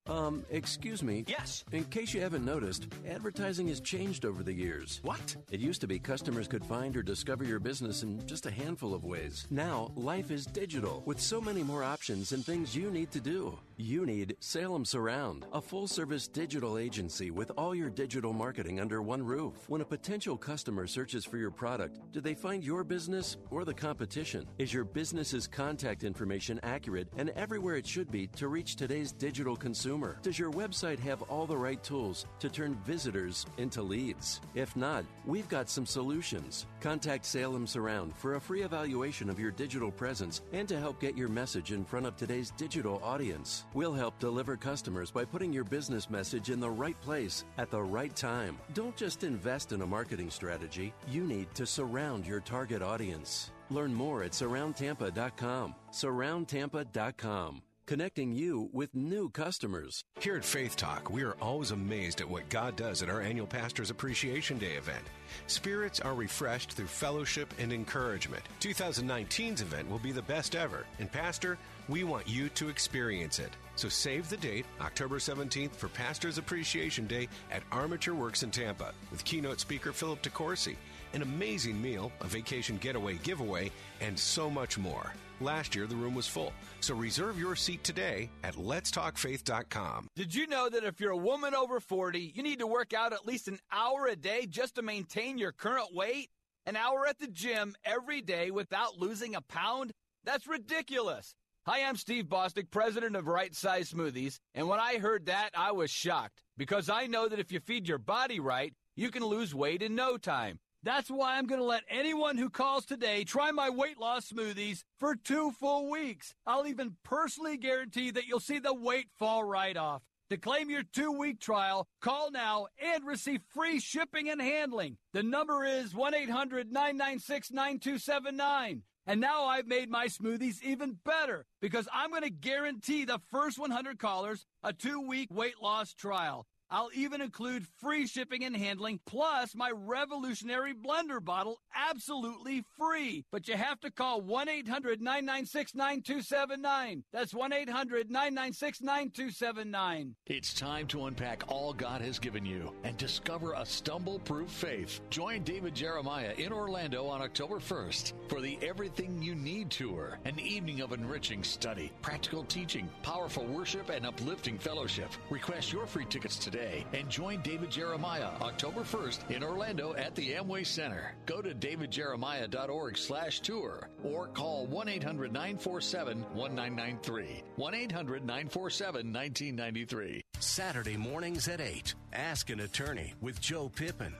Um, 0.07 0.45
excuse 0.51 1.01
me. 1.01 1.25
Yes. 1.27 1.63
In 1.71 1.83
case 1.85 2.13
you 2.13 2.21
haven't 2.21 2.45
noticed, 2.45 2.87
advertising 3.07 3.67
has 3.69 3.79
changed 3.79 4.23
over 4.23 4.43
the 4.43 4.53
years. 4.53 4.99
What? 5.03 5.35
It 5.49 5.59
used 5.59 5.81
to 5.81 5.87
be 5.87 5.97
customers 5.97 6.47
could 6.47 6.63
find 6.63 6.95
or 6.95 7.01
discover 7.01 7.43
your 7.43 7.57
business 7.57 8.03
in 8.03 8.25
just 8.27 8.45
a 8.45 8.51
handful 8.51 8.93
of 8.93 9.03
ways. 9.03 9.47
Now, 9.49 9.91
life 9.95 10.29
is 10.29 10.45
digital 10.45 11.01
with 11.07 11.19
so 11.19 11.41
many 11.41 11.63
more 11.63 11.83
options 11.83 12.33
and 12.33 12.45
things 12.45 12.75
you 12.75 12.91
need 12.91 13.09
to 13.11 13.19
do. 13.19 13.57
You 13.77 14.05
need 14.05 14.37
Salem 14.39 14.85
Surround, 14.85 15.47
a 15.51 15.59
full 15.59 15.87
service 15.87 16.27
digital 16.27 16.77
agency 16.77 17.31
with 17.31 17.51
all 17.57 17.73
your 17.73 17.89
digital 17.89 18.31
marketing 18.31 18.79
under 18.79 19.01
one 19.01 19.23
roof. 19.23 19.67
When 19.67 19.81
a 19.81 19.85
potential 19.85 20.37
customer 20.37 20.85
searches 20.85 21.25
for 21.25 21.37
your 21.37 21.51
product, 21.51 21.99
do 22.11 22.21
they 22.21 22.35
find 22.35 22.63
your 22.63 22.83
business 22.83 23.37
or 23.49 23.65
the 23.65 23.73
competition? 23.73 24.45
Is 24.59 24.71
your 24.71 24.85
business's 24.85 25.47
contact 25.47 26.03
information 26.03 26.59
accurate 26.61 27.07
and 27.17 27.31
everywhere 27.31 27.75
it 27.75 27.87
should 27.87 28.11
be 28.11 28.27
to 28.27 28.49
reach 28.49 28.75
today's 28.75 29.11
digital 29.11 29.55
consumer? 29.55 29.94
Does 30.21 30.37
your 30.37 30.51
website 30.51 30.99
have 30.99 31.21
all 31.23 31.45
the 31.45 31.57
right 31.57 31.81
tools 31.83 32.25
to 32.39 32.49
turn 32.49 32.75
visitors 32.85 33.45
into 33.57 33.81
leads? 33.81 34.41
If 34.53 34.75
not, 34.75 35.05
we've 35.25 35.47
got 35.47 35.69
some 35.69 35.85
solutions. 35.85 36.65
Contact 36.81 37.25
Salem 37.25 37.65
Surround 37.67 38.15
for 38.15 38.35
a 38.35 38.41
free 38.41 38.63
evaluation 38.63 39.29
of 39.29 39.39
your 39.39 39.51
digital 39.51 39.91
presence 39.91 40.41
and 40.53 40.67
to 40.67 40.79
help 40.79 40.99
get 40.99 41.17
your 41.17 41.29
message 41.29 41.71
in 41.71 41.85
front 41.85 42.05
of 42.05 42.15
today's 42.15 42.51
digital 42.51 43.01
audience. 43.03 43.65
We'll 43.73 43.93
help 43.93 44.19
deliver 44.19 44.57
customers 44.57 45.11
by 45.11 45.25
putting 45.25 45.53
your 45.53 45.63
business 45.63 46.09
message 46.09 46.49
in 46.49 46.59
the 46.59 46.69
right 46.69 46.99
place 47.01 47.45
at 47.57 47.71
the 47.71 47.81
right 47.81 48.15
time. 48.15 48.57
Don't 48.73 48.95
just 48.95 49.23
invest 49.23 49.71
in 49.71 49.81
a 49.81 49.87
marketing 49.87 50.29
strategy, 50.29 50.93
you 51.07 51.23
need 51.23 51.53
to 51.55 51.65
surround 51.65 52.25
your 52.25 52.39
target 52.39 52.81
audience. 52.81 53.51
Learn 53.69 53.93
more 53.93 54.23
at 54.23 54.31
surroundtampa.com. 54.31 55.75
Surroundtampa.com 55.91 57.61
connecting 57.85 58.31
you 58.31 58.69
with 58.73 58.95
new 58.95 59.29
customers. 59.29 60.03
Here 60.19 60.35
at 60.35 60.43
Faith 60.43 60.75
Talk, 60.75 61.09
we 61.09 61.23
are 61.23 61.35
always 61.41 61.71
amazed 61.71 62.19
at 62.19 62.29
what 62.29 62.49
God 62.49 62.75
does 62.75 63.03
at 63.03 63.09
our 63.09 63.21
annual 63.21 63.45
Pastors 63.45 63.91
Appreciation 63.91 64.57
Day 64.57 64.73
event. 64.73 65.03
Spirits 65.47 65.99
are 65.99 66.15
refreshed 66.15 66.71
through 66.71 66.87
fellowship 66.87 67.53
and 67.59 67.71
encouragement. 67.71 68.43
2019's 68.59 69.61
event 69.61 69.89
will 69.89 69.99
be 69.99 70.11
the 70.11 70.21
best 70.23 70.55
ever, 70.55 70.85
and 70.99 71.11
Pastor, 71.11 71.57
we 71.87 72.03
want 72.03 72.27
you 72.27 72.49
to 72.49 72.69
experience 72.69 73.37
it. 73.39 73.51
So 73.75 73.89
save 73.89 74.29
the 74.29 74.37
date, 74.37 74.65
October 74.81 75.17
17th, 75.17 75.75
for 75.75 75.89
Pastors 75.89 76.37
Appreciation 76.37 77.05
Day 77.05 77.27
at 77.51 77.63
Armature 77.71 78.15
Works 78.15 78.43
in 78.43 78.51
Tampa 78.51 78.93
with 79.11 79.23
keynote 79.25 79.59
speaker 79.59 79.91
Philip 79.91 80.23
DeCourcy, 80.23 80.75
an 81.13 81.21
amazing 81.21 81.79
meal, 81.79 82.11
a 82.21 82.27
vacation 82.27 82.77
getaway 82.77 83.15
giveaway, 83.23 83.71
and 84.01 84.17
so 84.17 84.49
much 84.49 84.77
more. 84.77 85.13
Last 85.41 85.75
year, 85.75 85.85
the 85.85 85.95
room 85.95 86.15
was 86.15 86.27
full. 86.27 86.53
So 86.79 86.95
reserve 86.95 87.37
your 87.37 87.55
seat 87.55 87.83
today 87.83 88.29
at 88.43 88.55
letstalkfaith.com. 88.55 90.07
Did 90.15 90.33
you 90.33 90.47
know 90.47 90.69
that 90.69 90.83
if 90.83 90.99
you're 90.99 91.11
a 91.11 91.17
woman 91.17 91.53
over 91.53 91.79
40, 91.79 92.33
you 92.35 92.41
need 92.41 92.59
to 92.59 92.67
work 92.67 92.93
out 92.93 93.11
at 93.11 93.25
least 93.25 93.47
an 93.47 93.59
hour 93.71 94.07
a 94.07 94.15
day 94.15 94.45
just 94.45 94.75
to 94.75 94.81
maintain 94.81 95.37
your 95.37 95.51
current 95.51 95.93
weight? 95.93 96.29
An 96.65 96.75
hour 96.75 97.05
at 97.05 97.19
the 97.19 97.27
gym 97.27 97.75
every 97.83 98.21
day 98.21 98.49
without 98.49 98.97
losing 98.97 99.35
a 99.35 99.41
pound? 99.41 99.91
That's 100.23 100.47
ridiculous. 100.47 101.35
Hi, 101.67 101.83
I'm 101.83 101.95
Steve 101.95 102.25
Bostic, 102.25 102.69
president 102.71 103.15
of 103.15 103.27
Right 103.27 103.53
Size 103.53 103.91
Smoothies, 103.91 104.37
and 104.53 104.67
when 104.67 104.79
I 104.79 104.99
heard 104.99 105.25
that, 105.25 105.49
I 105.55 105.71
was 105.71 105.89
shocked 105.89 106.43
because 106.57 106.89
I 106.89 107.07
know 107.07 107.27
that 107.27 107.39
if 107.39 107.51
you 107.51 107.59
feed 107.59 107.87
your 107.87 107.97
body 107.97 108.39
right, 108.39 108.73
you 108.95 109.09
can 109.09 109.25
lose 109.25 109.53
weight 109.53 109.81
in 109.81 109.95
no 109.95 110.17
time. 110.17 110.59
That's 110.85 111.09
why 111.09 111.37
I'm 111.37 111.47
going 111.47 111.59
to 111.59 111.65
let 111.65 111.81
anyone 111.89 112.37
who 112.37 112.47
calls 112.51 112.85
today 112.85 113.23
try 113.23 113.49
my 113.49 113.71
weight 113.71 113.99
loss 113.99 114.29
smoothies 114.29 114.83
for 114.99 115.15
two 115.15 115.51
full 115.59 115.89
weeks. 115.89 116.35
I'll 116.45 116.67
even 116.67 116.95
personally 117.03 117.57
guarantee 117.57 118.11
that 118.11 118.27
you'll 118.27 118.39
see 118.39 118.59
the 118.59 118.73
weight 118.73 119.07
fall 119.17 119.43
right 119.43 119.75
off. 119.75 120.03
To 120.29 120.37
claim 120.37 120.69
your 120.69 120.83
two 120.83 121.11
week 121.11 121.39
trial, 121.39 121.87
call 122.01 122.29
now 122.29 122.67
and 122.79 123.03
receive 123.03 123.41
free 123.49 123.79
shipping 123.79 124.29
and 124.29 124.39
handling. 124.39 124.97
The 125.11 125.23
number 125.23 125.65
is 125.65 125.95
1 125.95 126.13
800 126.13 126.71
996 126.71 127.51
9279. 127.51 128.83
And 129.07 129.19
now 129.19 129.45
I've 129.45 129.67
made 129.67 129.89
my 129.89 130.05
smoothies 130.05 130.61
even 130.61 130.97
better 131.03 131.47
because 131.61 131.87
I'm 131.91 132.11
going 132.11 132.23
to 132.23 132.29
guarantee 132.29 133.05
the 133.05 133.19
first 133.31 133.57
100 133.57 133.97
callers 133.97 134.45
a 134.63 134.71
two 134.71 135.01
week 135.01 135.29
weight 135.31 135.61
loss 135.61 135.93
trial. 135.95 136.45
I'll 136.71 136.89
even 136.95 137.21
include 137.21 137.67
free 137.79 138.07
shipping 138.07 138.43
and 138.43 138.55
handling, 138.55 138.99
plus 139.05 139.55
my 139.55 139.71
revolutionary 139.71 140.73
blender 140.73 141.23
bottle 141.23 141.59
absolutely 141.75 142.63
free. 142.77 143.23
But 143.31 143.47
you 143.47 143.55
have 143.55 143.79
to 143.81 143.91
call 143.91 144.21
1 144.21 144.49
800 144.49 144.99
996 144.99 145.75
9279. 145.75 147.03
That's 147.13 147.33
1 147.33 147.53
800 147.53 148.09
996 148.09 148.81
9279. 148.81 150.15
It's 150.25 150.53
time 150.53 150.87
to 150.87 151.05
unpack 151.05 151.43
all 151.47 151.71
God 151.71 152.01
has 152.01 152.17
given 152.17 152.45
you 152.45 152.73
and 152.83 152.97
discover 152.97 153.53
a 153.53 153.65
stumble 153.65 154.19
proof 154.19 154.49
faith. 154.49 155.01
Join 155.11 155.43
David 155.43 155.75
Jeremiah 155.75 156.33
in 156.37 156.51
Orlando 156.51 157.05
on 157.05 157.21
October 157.21 157.59
1st 157.59 158.13
for 158.27 158.41
the 158.41 158.57
Everything 158.63 159.21
You 159.21 159.35
Need 159.35 159.69
Tour, 159.69 160.17
an 160.25 160.39
evening 160.39 160.81
of 160.81 160.93
enriching 160.93 161.43
study, 161.43 161.91
practical 162.01 162.43
teaching, 162.45 162.89
powerful 163.03 163.45
worship, 163.45 163.89
and 163.89 164.05
uplifting 164.05 164.57
fellowship. 164.57 165.09
Request 165.29 165.71
your 165.71 165.85
free 165.85 166.05
tickets 166.05 166.37
today 166.37 166.54
and 166.93 167.09
join 167.09 167.41
David 167.41 167.71
Jeremiah 167.71 168.29
October 168.41 168.81
1st 168.81 169.31
in 169.31 169.43
Orlando 169.43 169.95
at 169.95 170.13
the 170.15 170.33
Amway 170.33 170.65
Center. 170.65 171.15
Go 171.25 171.41
to 171.41 171.53
davidjeremiah.org 171.53 172.97
slash 172.97 173.41
tour 173.41 173.89
or 174.03 174.27
call 174.27 174.67
1-800-947-1993. 174.67 177.43
1-800-947-1993. 177.57 180.21
Saturday 180.39 180.97
mornings 180.97 181.47
at 181.47 181.61
8. 181.61 181.93
Ask 182.13 182.49
an 182.49 182.61
attorney 182.61 183.13
with 183.21 183.39
Joe 183.41 183.69
Pippin. 183.75 184.13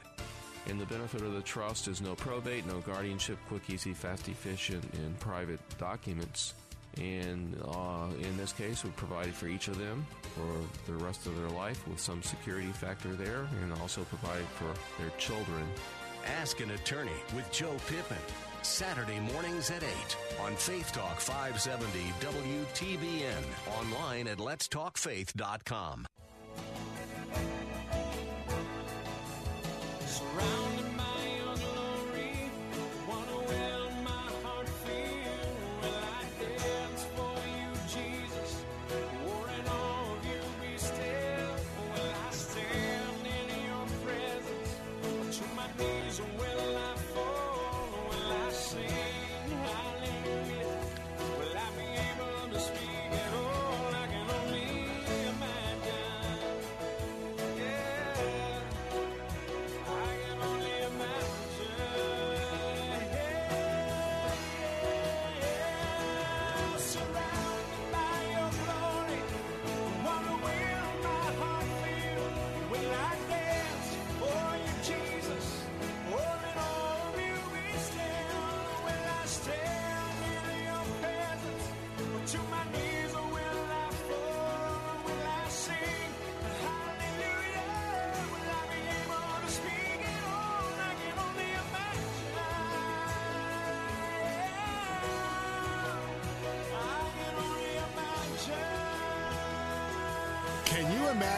And 0.68 0.82
the 0.82 0.86
benefit 0.86 1.22
of 1.22 1.34
the 1.34 1.42
trust 1.42 1.88
is 1.88 2.02
no 2.02 2.16
probate, 2.16 2.66
no 2.66 2.80
guardianship, 2.80 3.38
quick, 3.48 3.70
easy, 3.70 3.94
fast, 3.94 4.28
efficient, 4.28 4.84
and 4.94 5.20
private 5.20 5.60
documents. 5.78 6.56
And 6.98 7.56
uh, 7.68 8.08
in 8.22 8.38
this 8.38 8.54
case, 8.54 8.84
we 8.84 8.90
provided 8.92 9.34
for 9.34 9.48
each 9.48 9.68
of 9.68 9.78
them 9.78 10.06
for 10.36 10.92
the 10.92 10.98
rest 10.98 11.26
of 11.26 11.38
their 11.38 11.50
life 11.50 11.88
with 11.88 12.00
some 12.00 12.22
security 12.24 12.70
factor 12.70 13.14
there, 13.16 13.48
and 13.62 13.74
also 13.74 14.04
provided 14.04 14.46
for 14.56 14.74
their 15.02 15.12
children. 15.18 15.66
Ask 16.40 16.60
an 16.60 16.72
attorney 16.72 17.12
with 17.36 17.50
Joe 17.52 17.76
Pippin. 17.88 18.18
Saturday 18.62 19.20
mornings 19.20 19.70
at 19.70 19.84
8 19.84 20.18
on 20.42 20.56
Faith 20.56 20.92
Talk 20.92 21.20
570 21.20 22.00
WTBN. 22.20 23.44
Online 23.80 24.28
at 24.28 24.40
letstalkfaith.com. 24.40 26.08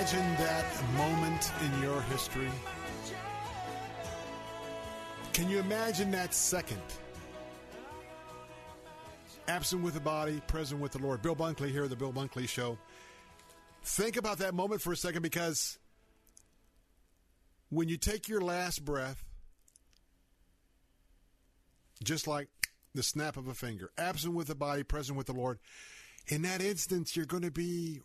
imagine 0.08 0.46
that 0.46 0.66
moment 0.96 1.52
in 1.66 1.82
your 1.82 2.02
history? 2.04 2.48
Can 5.34 5.50
you 5.50 5.60
imagine 5.60 6.12
that 6.12 6.34
second? 6.34 6.82
Absent 9.50 9.84
with 9.84 9.96
the 9.96 10.00
body, 10.00 10.42
present 10.48 10.80
with 10.80 10.94
the 10.94 11.00
Lord. 11.00 11.22
Bill 11.22 11.36
Bunkley 11.36 11.72
here, 11.72 11.88
the 11.90 11.96
Bill 11.98 12.14
Bunkley 12.14 12.48
Show. 12.48 12.78
Think 13.84 14.16
about 14.16 14.38
that 14.38 14.54
moment 14.54 14.82
for 14.82 14.94
a 14.94 14.98
second 14.98 15.24
because 15.24 15.78
when 17.70 17.90
you 17.90 17.98
take 17.98 18.30
your 18.30 18.42
last 18.42 18.86
breath, 18.86 19.26
just 22.02 22.28
like 22.28 22.48
the 22.94 23.04
snap 23.04 23.36
of 23.36 23.50
a 23.50 23.54
finger, 23.54 23.90
absent 23.98 24.34
with 24.34 24.48
the 24.48 24.56
body, 24.56 24.84
present 24.84 25.18
with 25.18 25.28
the 25.28 25.34
Lord, 25.34 25.60
in 26.28 26.44
that 26.44 26.62
instance, 26.62 27.16
you're 27.16 27.26
going 27.26 27.44
to 27.44 27.52
be 27.52 28.02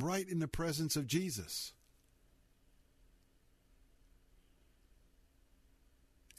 right 0.00 0.28
in 0.28 0.38
the 0.38 0.48
presence 0.48 0.96
of 0.96 1.06
Jesus. 1.06 1.72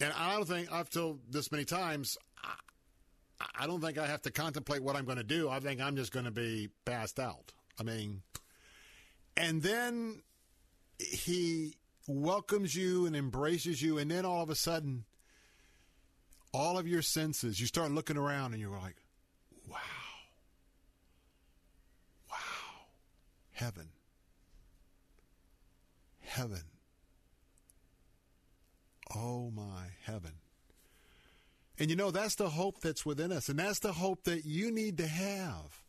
And 0.01 0.13
I 0.17 0.35
don't 0.35 0.47
think 0.47 0.71
I've 0.71 0.89
told 0.89 1.19
this 1.29 1.51
many 1.51 1.63
times. 1.63 2.17
I, 2.43 3.45
I 3.59 3.67
don't 3.67 3.81
think 3.81 3.97
I 3.97 4.07
have 4.07 4.21
to 4.23 4.31
contemplate 4.31 4.83
what 4.83 4.95
I'm 4.95 5.05
going 5.05 5.17
to 5.17 5.23
do. 5.23 5.49
I 5.49 5.59
think 5.59 5.79
I'm 5.81 5.95
just 5.95 6.11
going 6.11 6.25
to 6.25 6.31
be 6.31 6.69
passed 6.83 7.19
out. 7.19 7.53
I 7.79 7.83
mean, 7.83 8.21
and 9.37 9.61
then 9.61 10.21
he 10.99 11.75
welcomes 12.07 12.75
you 12.75 13.05
and 13.05 13.15
embraces 13.15 13.81
you, 13.81 13.97
and 13.97 14.09
then 14.11 14.25
all 14.25 14.43
of 14.43 14.49
a 14.49 14.55
sudden, 14.55 15.05
all 16.53 16.77
of 16.77 16.87
your 16.87 17.01
senses, 17.01 17.59
you 17.59 17.67
start 17.67 17.91
looking 17.91 18.17
around, 18.17 18.53
and 18.53 18.61
you're 18.61 18.77
like, 18.77 18.95
"Wow, 19.67 19.77
wow, 22.29 22.37
heaven, 23.55 23.89
heaven." 26.21 26.63
Oh 29.13 29.51
my 29.51 29.87
heaven. 30.03 30.33
And 31.77 31.89
you 31.89 31.95
know, 31.95 32.11
that's 32.11 32.35
the 32.35 32.49
hope 32.49 32.79
that's 32.79 33.05
within 33.05 33.31
us. 33.31 33.49
And 33.49 33.59
that's 33.59 33.79
the 33.79 33.93
hope 33.93 34.23
that 34.23 34.45
you 34.45 34.71
need 34.71 34.97
to 34.97 35.07
have 35.07 35.83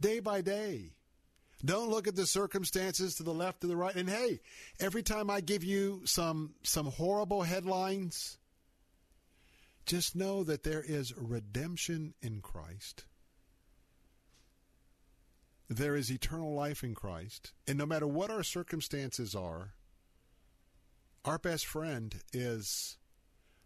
day 0.00 0.20
by 0.20 0.40
day. 0.40 0.92
Don't 1.64 1.90
look 1.90 2.06
at 2.06 2.14
the 2.14 2.26
circumstances 2.26 3.14
to 3.14 3.22
the 3.22 3.34
left 3.34 3.64
or 3.64 3.66
the 3.66 3.76
right. 3.76 3.94
And 3.94 4.08
hey, 4.08 4.40
every 4.78 5.02
time 5.02 5.30
I 5.30 5.40
give 5.40 5.64
you 5.64 6.02
some 6.04 6.54
some 6.62 6.86
horrible 6.86 7.42
headlines, 7.42 8.38
just 9.86 10.14
know 10.14 10.44
that 10.44 10.62
there 10.62 10.84
is 10.86 11.16
redemption 11.16 12.14
in 12.22 12.40
Christ. 12.40 13.04
There 15.68 15.96
is 15.96 16.10
eternal 16.10 16.54
life 16.54 16.84
in 16.84 16.94
Christ. 16.94 17.52
And 17.66 17.78
no 17.78 17.86
matter 17.86 18.06
what 18.06 18.30
our 18.30 18.42
circumstances 18.42 19.34
are, 19.34 19.72
our 21.24 21.38
best 21.38 21.66
friend 21.66 22.14
is, 22.32 22.98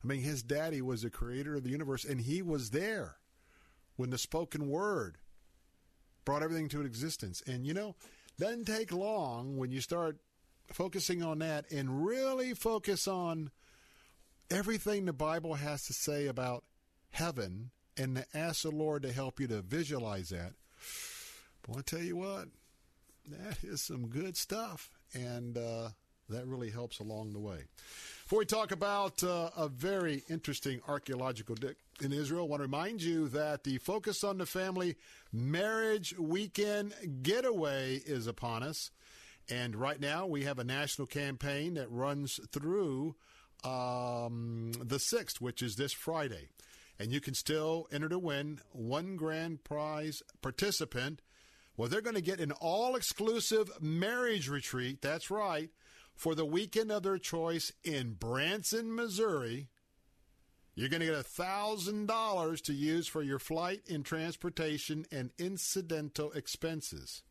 I 0.03 0.07
mean, 0.07 0.23
his 0.23 0.43
daddy 0.43 0.81
was 0.81 1.03
the 1.03 1.11
creator 1.11 1.57
of 1.57 1.63
the 1.63 1.71
universe, 1.71 2.05
and 2.05 2.23
he 2.23 2.41
was 2.41 2.71
there 2.71 3.17
when 3.97 4.11
the 4.11 4.19
spoken 4.19 4.69
word 4.69 5.19
brought 6.25 6.43
everything 6.43 6.69
to 6.71 6.81
existence. 6.83 7.43
And 7.47 7.67
you 7.67 7.75
know, 7.75 7.97
doesn't 8.39 8.65
take 8.65 8.93
long 8.93 9.59
when 9.59 9.71
you 9.71 9.83
start 9.83 10.17
focusing 10.73 11.23
on 11.23 11.41
that 11.41 11.71
and 11.71 12.07
really 12.07 12.55
focus 12.55 13.07
on 13.07 13.51
everything 14.51 15.05
the 15.05 15.13
Bible 15.13 15.55
has 15.55 15.85
to 15.87 15.93
say 15.93 16.27
about 16.27 16.65
heaven 17.11 17.71
and 17.97 18.17
to 18.17 18.27
ask 18.35 18.63
the 18.63 18.71
Lord 18.71 19.03
to 19.03 19.13
help 19.13 19.41
you 19.41 19.47
to 19.49 19.61
visualize 19.61 20.31
that. 20.31 20.53
But 21.63 21.77
I'll 21.77 21.83
tell 21.83 22.03
you 22.03 22.17
what, 22.17 22.49
that 23.29 23.63
is 23.63 23.83
some 23.83 24.09
good 24.09 24.37
stuff. 24.37 24.91
And, 25.15 25.57
uh, 25.57 25.91
that 26.31 26.47
really 26.47 26.71
helps 26.71 26.99
along 27.01 27.33
the 27.33 27.39
way. 27.39 27.65
Before 28.23 28.39
we 28.39 28.47
talk 28.47 28.73
about 28.73 29.23
uh, 29.23 29.51
a 29.57 29.69
very 29.69 30.23
interesting 30.29 30.81
archaeological 30.89 31.55
dig 31.57 31.77
in 32.01 32.13
Israel, 32.13 32.45
I 32.45 32.49
want 32.49 32.61
to 32.61 32.65
remind 32.65 33.03
you 33.03 33.29
that 33.29 33.65
the 33.65 33.79
Focus 33.79 34.25
on 34.25 34.39
the 34.39 34.47
Family 34.47 34.97
Marriage 35.33 36.17
Weekend 36.19 36.95
Getaway 37.23 37.97
is 37.97 38.27
upon 38.27 38.63
us. 38.63 38.91
And 39.51 39.75
right 39.75 40.01
now, 40.01 40.27
we 40.27 40.45
have 40.45 40.59
a 40.59 40.65
national 40.65 41.09
campaign 41.09 41.75
that 41.75 41.91
runs 41.91 42.39
through 42.53 43.17
um, 43.65 44.73
the 44.81 44.99
6th, 44.99 45.41
which 45.41 45.63
is 45.63 45.77
this 45.77 45.93
Friday. 45.93 46.49
And 46.99 47.13
you 47.13 47.21
can 47.21 47.35
still 47.35 47.89
enter 47.91 48.09
to 48.09 48.19
win 48.19 48.61
one 48.73 49.17
grand 49.17 49.65
prize 49.65 50.23
participant 50.43 51.21
Well, 51.81 51.89
they're 51.89 52.03
going 52.03 52.15
to 52.15 52.21
get 52.21 52.41
an 52.41 52.53
all 52.53 52.95
exclusive 52.95 53.71
marriage 53.81 54.51
retreat. 54.51 55.01
That's 55.01 55.31
right. 55.31 55.71
For 56.15 56.35
the 56.35 56.45
weekend 56.45 56.93
of 56.93 57.05
their 57.05 57.17
choice 57.17 57.73
in 57.83 58.17
Branson, 58.21 58.95
Missouri. 58.95 59.69
You're 60.75 60.91
going 60.91 61.01
to 61.01 61.07
get 61.07 61.25
$1,000 61.25 62.63
to 62.65 62.73
use 62.75 63.07
for 63.07 63.23
your 63.23 63.39
flight 63.39 63.81
and 63.89 64.05
transportation 64.05 65.07
and 65.11 65.31
incidental 65.39 66.33
expenses. 66.33 67.23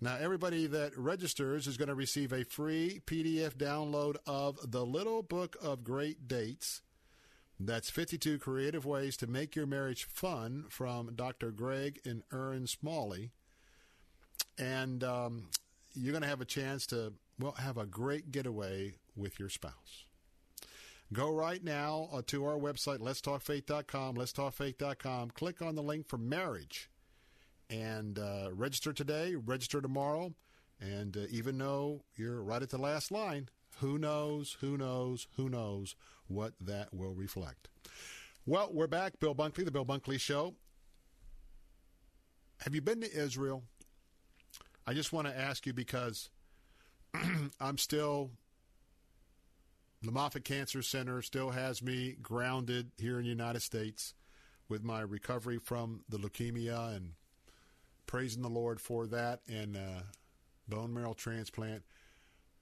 Now, 0.00 0.14
everybody 0.20 0.68
that 0.68 0.96
registers 0.96 1.66
is 1.66 1.76
going 1.76 1.88
to 1.88 1.96
receive 1.96 2.32
a 2.32 2.44
free 2.44 3.00
PDF 3.06 3.56
download 3.56 4.18
of 4.24 4.70
the 4.70 4.86
Little 4.86 5.24
Book 5.24 5.56
of 5.60 5.82
Great 5.82 6.28
Dates. 6.28 6.82
That's 7.58 7.90
52 7.90 8.38
Creative 8.38 8.86
Ways 8.86 9.16
to 9.16 9.26
Make 9.26 9.56
Your 9.56 9.66
Marriage 9.66 10.04
Fun 10.04 10.66
from 10.68 11.16
Dr. 11.16 11.50
Greg 11.50 11.98
and 12.04 12.22
Erin 12.32 12.68
Smalley. 12.68 13.32
And 14.58 15.04
um, 15.04 15.44
you're 15.94 16.12
going 16.12 16.22
to 16.22 16.28
have 16.28 16.40
a 16.40 16.46
chance 16.46 16.86
to, 16.88 17.12
well, 17.38 17.52
have 17.52 17.78
a 17.78 17.86
great 17.86 18.32
getaway 18.32 18.94
with 19.16 19.38
your 19.38 19.48
spouse. 19.48 20.04
Go 21.12 21.32
right 21.32 21.64
now 21.64 22.08
uh, 22.12 22.22
to 22.26 22.44
our 22.44 22.58
website, 22.58 22.98
letstalkfaith.com, 22.98 24.16
letstalkfaith.com. 24.16 25.30
Click 25.30 25.62
on 25.62 25.74
the 25.74 25.82
link 25.82 26.06
for 26.06 26.18
marriage 26.18 26.90
and 27.70 28.18
uh, 28.18 28.50
register 28.52 28.92
today, 28.92 29.34
register 29.34 29.80
tomorrow. 29.80 30.34
And 30.80 31.16
uh, 31.16 31.20
even 31.30 31.56
though 31.58 32.04
you're 32.14 32.42
right 32.42 32.62
at 32.62 32.70
the 32.70 32.78
last 32.78 33.10
line, 33.10 33.48
who 33.80 33.98
knows, 33.98 34.56
who 34.60 34.76
knows, 34.76 35.26
who 35.36 35.48
knows 35.48 35.96
what 36.26 36.52
that 36.60 36.92
will 36.92 37.14
reflect. 37.14 37.68
Well, 38.44 38.70
we're 38.72 38.86
back. 38.86 39.18
Bill 39.18 39.34
Bunkley, 39.34 39.64
The 39.64 39.70
Bill 39.70 39.86
Bunkley 39.86 40.20
Show. 40.20 40.54
Have 42.60 42.74
you 42.74 42.80
been 42.80 43.00
to 43.00 43.12
Israel? 43.12 43.62
I 44.88 44.94
just 44.94 45.12
want 45.12 45.26
to 45.26 45.38
ask 45.38 45.66
you 45.66 45.74
because 45.74 46.30
I'm 47.60 47.76
still 47.76 48.30
the 50.00 50.10
Moffitt 50.10 50.46
Cancer 50.46 50.80
Center 50.80 51.20
still 51.20 51.50
has 51.50 51.82
me 51.82 52.16
grounded 52.22 52.92
here 52.96 53.18
in 53.18 53.24
the 53.24 53.28
United 53.28 53.60
States 53.60 54.14
with 54.66 54.82
my 54.82 55.02
recovery 55.02 55.58
from 55.58 56.04
the 56.08 56.16
leukemia 56.16 56.96
and 56.96 57.12
praising 58.06 58.40
the 58.40 58.48
Lord 58.48 58.80
for 58.80 59.06
that 59.08 59.40
and 59.46 59.76
uh, 59.76 60.04
bone 60.66 60.94
marrow 60.94 61.12
transplant. 61.12 61.82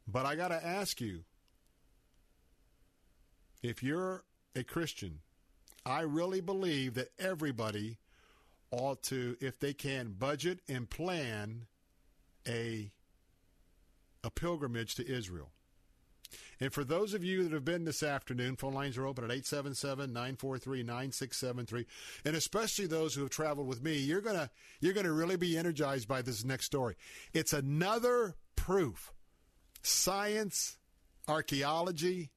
But 0.08 0.26
I 0.26 0.34
got 0.34 0.48
to 0.48 0.66
ask 0.66 1.00
you 1.00 1.22
if 3.62 3.84
you're 3.84 4.24
a 4.56 4.64
Christian, 4.64 5.20
I 5.84 6.00
really 6.00 6.40
believe 6.40 6.94
that 6.94 7.12
everybody 7.20 7.98
ought 8.72 9.04
to, 9.04 9.36
if 9.40 9.60
they 9.60 9.74
can, 9.74 10.16
budget 10.18 10.58
and 10.68 10.90
plan 10.90 11.66
a 12.46 12.92
a 14.24 14.30
pilgrimage 14.30 14.96
to 14.96 15.08
Israel. 15.08 15.50
And 16.58 16.72
for 16.72 16.84
those 16.84 17.14
of 17.14 17.22
you 17.22 17.42
that 17.44 17.52
have 17.52 17.64
been 17.64 17.84
this 17.84 18.02
afternoon, 18.02 18.56
phone 18.56 18.72
lines 18.72 18.96
are 18.96 19.06
open 19.06 19.24
at 19.24 19.30
877 19.30 20.12
943 20.12 20.82
9673. 20.82 21.86
And 22.24 22.34
especially 22.34 22.86
those 22.86 23.14
who 23.14 23.20
have 23.20 23.30
traveled 23.30 23.68
with 23.68 23.82
me, 23.82 23.98
you're 23.98 24.22
going 24.22 24.36
to 24.36 24.50
you're 24.80 24.94
going 24.94 25.06
to 25.06 25.12
really 25.12 25.36
be 25.36 25.56
energized 25.56 26.08
by 26.08 26.22
this 26.22 26.44
next 26.44 26.66
story. 26.66 26.96
It's 27.32 27.52
another 27.52 28.34
proof. 28.56 29.12
Science, 29.82 30.78
archaeology, 31.28 32.30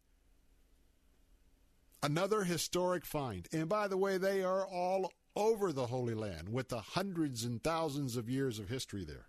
another 2.04 2.44
historic 2.44 3.06
find. 3.06 3.48
And 3.52 3.70
by 3.70 3.88
the 3.88 3.98
way, 3.98 4.18
they 4.18 4.44
are 4.44 4.66
all 4.68 5.12
over 5.36 5.72
the 5.72 5.88
Holy 5.88 6.14
Land 6.14 6.50
with 6.50 6.70
the 6.70 6.82
hundreds 6.82 7.46
and 7.46 7.64
thousands 7.64 8.18
of 8.18 8.30
years 8.30 8.60
of 8.60 8.68
history 8.70 9.06
there. 9.06 9.29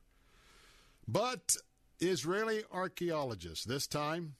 But 1.13 1.57
Israeli 1.99 2.63
archaeologists, 2.71 3.65
this 3.65 3.89
time, 3.89 4.37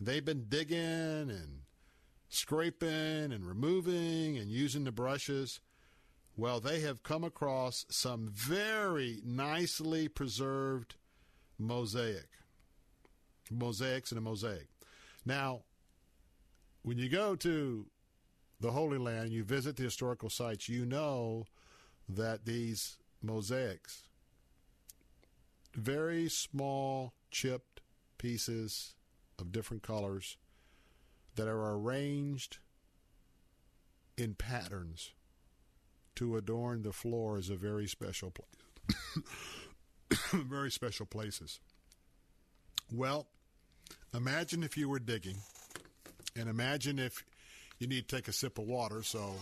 they've 0.00 0.24
been 0.24 0.46
digging 0.48 0.78
and 0.80 1.60
scraping 2.30 3.32
and 3.32 3.46
removing 3.46 4.38
and 4.38 4.50
using 4.50 4.84
the 4.84 4.92
brushes. 4.92 5.60
Well, 6.38 6.58
they 6.58 6.80
have 6.80 7.02
come 7.02 7.22
across 7.22 7.84
some 7.90 8.30
very 8.32 9.20
nicely 9.26 10.08
preserved 10.08 10.94
mosaic. 11.58 12.28
Mosaics 13.50 14.10
and 14.10 14.16
a 14.16 14.22
mosaic. 14.22 14.68
Now, 15.26 15.64
when 16.80 16.96
you 16.96 17.10
go 17.10 17.36
to 17.36 17.86
the 18.58 18.70
Holy 18.70 18.96
Land, 18.96 19.32
you 19.32 19.44
visit 19.44 19.76
the 19.76 19.82
historical 19.82 20.30
sites, 20.30 20.70
you 20.70 20.86
know 20.86 21.44
that 22.08 22.46
these 22.46 22.96
mosaics, 23.22 24.04
very 25.74 26.28
small 26.28 27.14
chipped 27.30 27.80
pieces 28.18 28.94
of 29.38 29.52
different 29.52 29.82
colors 29.82 30.36
that 31.36 31.48
are 31.48 31.72
arranged 31.74 32.58
in 34.16 34.34
patterns 34.34 35.12
to 36.14 36.36
adorn 36.36 36.82
the 36.82 36.92
floor 36.92 37.38
is 37.38 37.48
a 37.48 37.56
very 37.56 37.86
special 37.86 38.30
place. 38.30 39.24
very 40.32 40.70
special 40.70 41.06
places. 41.06 41.60
Well, 42.92 43.26
imagine 44.14 44.62
if 44.62 44.76
you 44.76 44.88
were 44.88 44.98
digging, 44.98 45.38
and 46.36 46.48
imagine 46.48 46.98
if 46.98 47.24
you 47.78 47.86
need 47.86 48.08
to 48.08 48.16
take 48.16 48.28
a 48.28 48.32
sip 48.32 48.58
of 48.58 48.66
water. 48.66 49.02
So, 49.02 49.34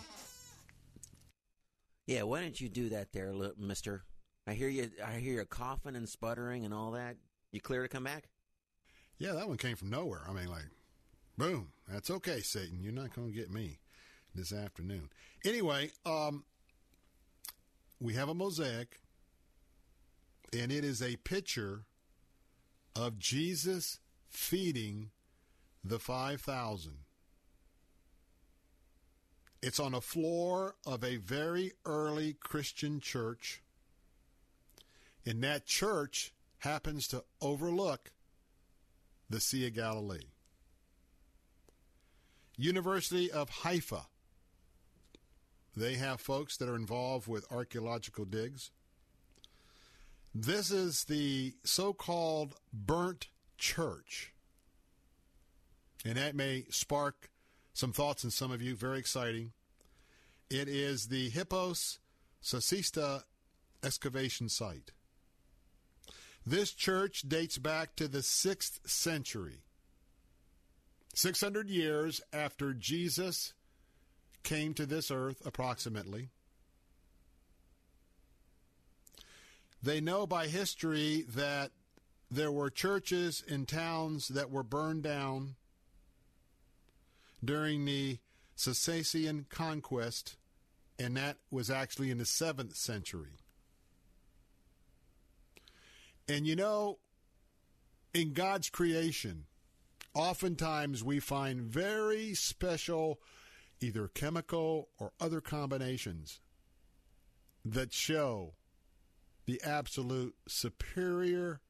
Yeah, 2.07 2.23
why 2.23 2.40
don't 2.43 2.61
you 2.61 2.69
do 2.69 2.90
that 2.90 3.12
there, 3.12 3.32
mister? 3.59 4.05
I 4.51 4.55
hear 4.55 4.68
you 4.68 4.90
I 5.05 5.18
hear 5.18 5.35
you 5.35 5.44
coughing 5.44 5.97
and 5.97 6.09
sputtering 6.09 6.64
and 6.64 6.74
all 6.74 6.90
that. 6.93 7.16
You 7.52 7.60
clear 7.60 7.82
to 7.82 7.89
come 7.89 8.05
back? 8.05 8.24
yeah, 9.20 9.32
that 9.32 9.47
one 9.47 9.59
came 9.59 9.77
from 9.77 9.90
nowhere. 9.90 10.22
I 10.28 10.32
mean, 10.32 10.48
like, 10.48 10.64
boom. 11.36 11.68
That's 11.86 12.10
okay, 12.10 12.40
Satan. 12.40 12.81
You're 12.81 12.93
not 12.93 13.14
going 13.14 13.28
to 13.28 13.35
get 13.35 13.52
me 13.52 13.78
this 14.35 14.51
afternoon. 14.51 15.10
Anyway, 15.44 15.90
um, 16.06 16.44
we 18.01 18.14
have 18.14 18.31
a 18.31 18.35
mosaic, 18.35 18.98
and 20.55 20.72
it 20.72 20.85
is 20.85 21.02
a 21.02 21.16
picture 21.16 21.85
of 22.97 23.18
Jesus 23.18 23.98
feeding 24.31 25.10
the 25.85 25.98
5,000. 25.98 26.93
It's 29.62 29.78
on 29.78 29.93
a 29.93 30.01
floor 30.01 30.77
of 30.86 31.05
a 31.05 31.16
very 31.16 31.72
early 31.85 32.36
Christian 32.40 33.01
church. 33.01 33.60
And 35.26 35.42
that 35.42 35.66
church 35.66 36.32
happens 36.59 37.06
to 37.09 37.24
overlook 37.40 38.12
the 39.28 39.40
Sea 39.40 39.66
of 39.66 39.74
Galilee. 39.74 40.30
University 42.56 43.30
of 43.30 43.48
Haifa. 43.48 44.06
They 45.76 45.94
have 45.94 46.20
folks 46.20 46.56
that 46.56 46.68
are 46.68 46.76
involved 46.76 47.28
with 47.28 47.51
archaeological 47.51 48.24
digs. 48.24 48.70
This 50.34 50.70
is 50.70 51.05
the 51.05 51.55
so 51.64 51.92
called 51.92 52.55
burnt 52.72 53.28
church. 53.56 54.32
And 56.05 56.16
that 56.16 56.34
may 56.34 56.64
spark 56.70 57.30
some 57.72 57.92
thoughts 57.92 58.24
in 58.24 58.30
some 58.30 58.51
of 58.51 58.60
you. 58.60 58.74
Very 58.74 58.98
exciting. 58.98 59.52
It 60.48 60.68
is 60.68 61.06
the 61.06 61.30
Hippos 61.30 61.98
Sussita 62.42 63.22
excavation 63.82 64.48
site. 64.48 64.92
This 66.46 66.72
church 66.72 67.22
dates 67.28 67.58
back 67.58 67.96
to 67.96 68.08
the 68.08 68.18
6th 68.18 68.88
century. 68.88 69.62
600 71.14 71.68
years 71.68 72.20
after 72.32 72.72
Jesus 72.72 73.52
came 74.42 74.74
to 74.74 74.86
this 74.86 75.10
earth, 75.10 75.42
approximately. 75.44 76.30
They 79.82 80.00
know 80.00 80.26
by 80.26 80.46
history 80.46 81.24
that 81.28 81.72
there 82.30 82.52
were 82.52 82.70
churches 82.70 83.42
in 83.46 83.66
towns 83.66 84.28
that 84.28 84.50
were 84.50 84.62
burned 84.62 85.02
down 85.02 85.56
during 87.44 87.84
the 87.84 88.18
Sassanian 88.56 89.48
conquest, 89.48 90.36
and 90.98 91.16
that 91.16 91.38
was 91.50 91.70
actually 91.70 92.10
in 92.10 92.18
the 92.18 92.24
7th 92.24 92.76
century. 92.76 93.40
And 96.31 96.47
you 96.47 96.55
know, 96.55 97.01
in 98.15 98.35
God's 98.35 98.70
creation, 98.70 99.47
oftentimes 100.15 101.02
we 101.02 101.19
find 101.19 101.61
very 101.61 102.35
special, 102.35 103.19
either 103.81 104.07
chemical 104.07 104.90
or 105.01 105.11
other 105.20 105.40
combinations 105.40 106.39
that 107.65 107.93
show 107.93 108.55
the 109.47 109.61
absolute 109.65 110.36
superior 110.47 111.61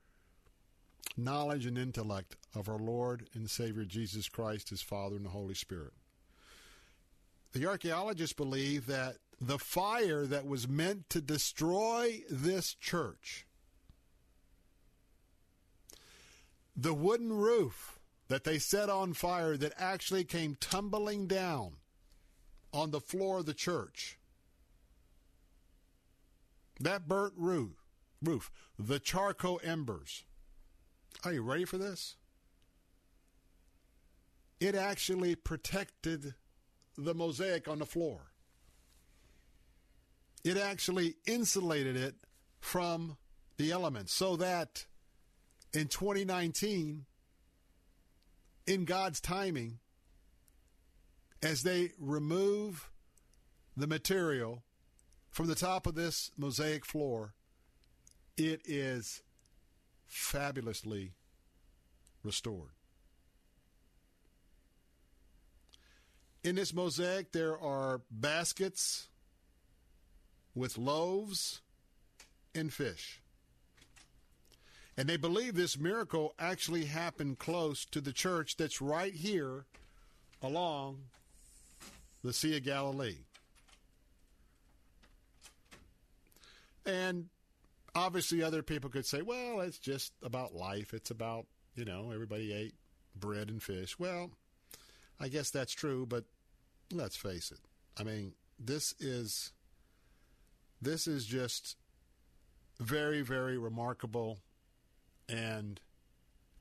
knowledge 1.16 1.64
and 1.64 1.78
intellect 1.78 2.36
of 2.54 2.68
our 2.68 2.78
Lord 2.78 3.30
and 3.32 3.48
Savior 3.48 3.86
Jesus 3.86 4.28
Christ, 4.28 4.68
His 4.68 4.82
Father, 4.82 5.16
and 5.16 5.24
the 5.24 5.30
Holy 5.30 5.54
Spirit. 5.54 5.94
The 7.54 7.66
archaeologists 7.66 8.34
believe 8.34 8.84
that 8.88 9.16
the 9.40 9.58
fire 9.58 10.26
that 10.26 10.46
was 10.46 10.68
meant 10.68 11.08
to 11.08 11.22
destroy 11.22 12.20
this 12.28 12.74
church, 12.74 13.46
the 16.80 16.94
wooden 16.94 17.30
roof 17.30 17.98
that 18.28 18.44
they 18.44 18.58
set 18.58 18.88
on 18.88 19.12
fire 19.12 19.56
that 19.56 19.72
actually 19.76 20.24
came 20.24 20.56
tumbling 20.60 21.26
down 21.26 21.72
on 22.72 22.90
the 22.90 23.00
floor 23.00 23.40
of 23.40 23.46
the 23.46 23.52
church, 23.52 24.18
that 26.78 27.06
burnt 27.06 27.34
roof, 27.36 27.72
roof, 28.22 28.50
the 28.78 28.98
charcoal 28.98 29.60
embers. 29.62 30.24
Are 31.22 31.34
you 31.34 31.42
ready 31.42 31.66
for 31.66 31.76
this? 31.76 32.16
It 34.58 34.74
actually 34.74 35.34
protected 35.34 36.34
the 36.96 37.14
mosaic 37.14 37.68
on 37.68 37.78
the 37.78 37.86
floor. 37.86 38.32
It 40.44 40.56
actually 40.56 41.16
insulated 41.26 41.96
it 41.96 42.14
from 42.58 43.18
the 43.58 43.70
elements 43.70 44.14
so 44.14 44.36
that 44.36 44.86
in 45.72 45.86
2019, 45.88 47.04
in 48.66 48.84
God's 48.84 49.20
timing, 49.20 49.78
as 51.42 51.62
they 51.62 51.92
remove 51.98 52.90
the 53.76 53.86
material 53.86 54.62
from 55.30 55.46
the 55.46 55.54
top 55.54 55.86
of 55.86 55.94
this 55.94 56.30
mosaic 56.36 56.84
floor, 56.84 57.34
it 58.36 58.62
is 58.64 59.22
fabulously 60.06 61.12
restored. 62.22 62.70
In 66.42 66.56
this 66.56 66.72
mosaic, 66.72 67.32
there 67.32 67.58
are 67.58 68.00
baskets 68.10 69.08
with 70.54 70.78
loaves 70.78 71.60
and 72.54 72.72
fish. 72.72 73.19
And 75.00 75.08
they 75.08 75.16
believe 75.16 75.54
this 75.54 75.78
miracle 75.78 76.34
actually 76.38 76.84
happened 76.84 77.38
close 77.38 77.86
to 77.86 78.02
the 78.02 78.12
church 78.12 78.58
that's 78.58 78.82
right 78.82 79.14
here 79.14 79.64
along 80.42 80.98
the 82.22 82.34
Sea 82.34 82.58
of 82.58 82.64
Galilee. 82.64 83.16
And 86.84 87.30
obviously, 87.94 88.42
other 88.42 88.62
people 88.62 88.90
could 88.90 89.06
say, 89.06 89.22
well, 89.22 89.60
it's 89.60 89.78
just 89.78 90.12
about 90.22 90.54
life. 90.54 90.92
It's 90.92 91.10
about, 91.10 91.46
you 91.74 91.86
know, 91.86 92.10
everybody 92.12 92.52
ate 92.52 92.74
bread 93.18 93.48
and 93.48 93.62
fish. 93.62 93.98
Well, 93.98 94.30
I 95.18 95.28
guess 95.28 95.48
that's 95.48 95.72
true, 95.72 96.04
but 96.04 96.24
let's 96.92 97.16
face 97.16 97.50
it. 97.50 97.60
I 97.98 98.02
mean, 98.02 98.34
this 98.58 98.94
is 99.00 99.52
this 100.82 101.06
is 101.06 101.24
just 101.24 101.78
very, 102.78 103.22
very 103.22 103.56
remarkable 103.56 104.40
and 105.30 105.80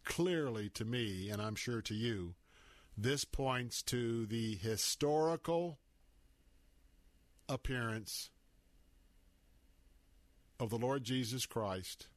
clearly 0.06 0.70
to 0.70 0.86
me, 0.86 1.30
and 1.30 1.42
I'm 1.42 1.56
sure 1.56 1.82
to 1.82 1.94
you, 1.94 2.36
this 2.98 3.26
points 3.26 3.82
to 3.84 4.26
the 4.26 4.56
historical 4.56 5.80
appearance 7.48 8.30
of 10.60 10.70
the 10.70 10.78
Lord 10.78 11.04
Jesus 11.04 11.46
Christ 11.46 12.08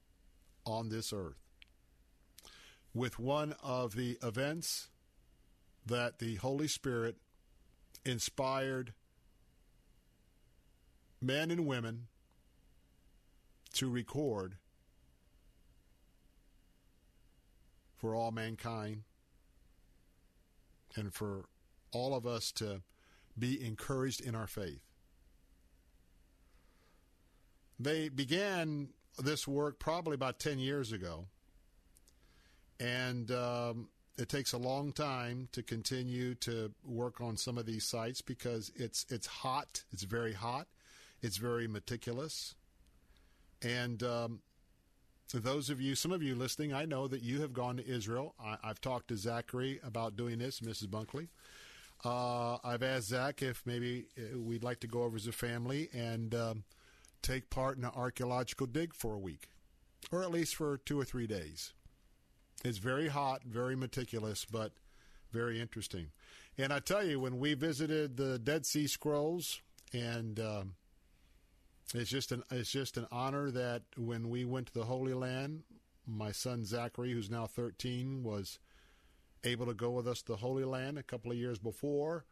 on 0.67 0.89
this 0.89 1.13
earth 1.13 1.39
with 2.95 3.19
one 3.19 3.55
of 3.63 3.95
the 3.95 4.19
events 4.23 4.91
that 5.87 6.19
the 6.19 6.37
Holy 6.37 6.69
Spirit 6.69 7.17
inspired 8.05 8.93
men 11.21 11.51
and 11.51 11.67
women 11.67 12.09
to 13.75 13.89
record 13.89 14.57
for 18.03 18.17
all 18.17 18.33
mankind 18.33 19.05
and 20.97 21.15
for 21.15 21.45
all 21.93 22.17
of 22.17 22.27
us 22.27 22.51
to 22.51 22.83
be 23.39 23.65
encouraged 23.65 24.21
in 24.21 24.35
our 24.35 24.49
faith. 24.49 24.83
They 27.79 28.09
began 28.09 28.89
this 29.19 29.47
work 29.47 29.79
probably 29.79 30.15
about 30.15 30.41
10 30.41 30.59
years 30.59 30.91
ago, 30.91 31.27
and 32.81 33.31
um, 33.31 33.89
it 34.19 34.29
takes 34.29 34.53
a 34.53 34.59
long 34.59 34.93
time 34.93 35.49
to 35.53 35.63
continue 35.63 36.35
to 36.37 36.73
work 36.85 37.21
on 37.21 37.37
some 37.37 37.57
of 37.57 37.67
these 37.67 37.85
sites 37.85 38.21
because 38.21 38.73
it's 38.75 39.07
it's 39.11 39.29
hot. 39.29 39.85
It's 39.93 40.03
very 40.03 40.33
hot. 40.33 40.67
It's 41.23 41.37
very 41.37 41.69
meticulous. 41.69 42.57
And 43.63 44.03
um, 44.03 44.41
those 45.39 45.71
of 45.71 45.81
you, 45.81 45.95
some 45.95 46.13
of 46.13 46.23
you 46.23 46.35
listening, 46.35 46.73
I 46.73 46.85
know 46.85 47.09
that 47.09 47.23
you 47.23 47.41
have 47.41 47.53
gone 47.53 47.77
to 47.79 47.87
Israel. 47.87 48.35
I, 48.43 48.57
have 48.63 48.81
talked 48.81 49.09
to 49.09 49.17
Zachary 49.17 49.81
about 49.83 50.17
doing 50.17 50.39
this, 50.39 50.61
Mrs. 50.61 50.89
Bunkley. 50.89 51.29
Uh, 52.05 52.59
I've 52.65 52.83
asked 52.83 53.09
Zach 53.09 53.43
if 53.43 53.63
maybe 53.65 54.07
uh, 54.19 54.39
we'd 54.39 54.65
like 54.65 54.81
to 54.81 54.87
go 54.87 55.05
over 55.05 55.17
as 55.17 55.27
a 55.27 55.33
family 55.33 55.89
and 55.95 56.35
um, 56.35 56.65
take 57.23 57.49
part 57.51 57.79
in 57.79 57.85
an 57.85 57.93
archaeological 57.95 58.67
dig 58.67 58.93
for 58.95 59.15
a 59.15 59.19
week, 59.19 59.49
or 60.11 60.23
at 60.23 60.31
least 60.31 60.57
for 60.57 60.79
two 60.79 61.01
or 61.01 61.05
three 61.05 61.27
days. 61.27 61.73
It's 62.65 62.79
very 62.79 63.09
hot, 63.09 63.43
very 63.45 63.77
meticulous, 63.77 64.45
but 64.45 64.73
very 65.33 65.61
interesting. 65.61 66.09
And 66.59 66.73
I 66.73 66.81
tell 66.81 67.05
you, 67.05 67.21
when 67.21 67.39
we 67.39 67.55
visited 67.55 68.17
the 68.17 68.39
Dead 68.39 68.67
Sea 68.67 68.87
Scrolls, 68.87 69.61
and 69.93 70.39
um, 70.41 70.75
it's 71.95 72.11
just 72.11 72.33
an 72.33 72.43
it's 72.51 72.71
just 72.71 72.97
an 72.97 73.07
honor 73.11 73.51
that 73.51 73.83
when 73.97 74.31
we 74.31 74.45
went 74.45 74.69
to 74.69 74.75
the 74.75 74.85
Holy 74.85 75.15
Land, 75.15 75.63
my 76.07 76.33
son 76.33 76.65
Zachary, 76.65 77.13
who's 77.13 77.31
now 77.31 77.47
13, 77.47 78.23
was 78.23 78.59
able 79.45 79.67
to 79.67 79.75
go 79.75 79.91
with 79.91 80.07
us 80.07 80.23
to 80.23 80.33
the 80.33 80.37
Holy 80.39 80.65
Land 80.65 80.99
a 80.99 81.03
couple 81.03 81.31
of 81.31 81.37
years 81.37 81.59
before. 81.59 82.25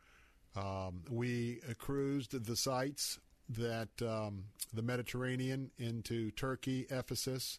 Um, 0.57 1.03
we 1.11 1.61
cruised 1.79 2.45
the 2.45 2.57
sites 2.57 3.19
that 3.49 3.89
um, 4.03 4.45
the 4.73 4.83
Mediterranean 4.83 5.71
into 5.79 6.31
Turkey, 6.31 6.87
Ephesus, 6.91 7.59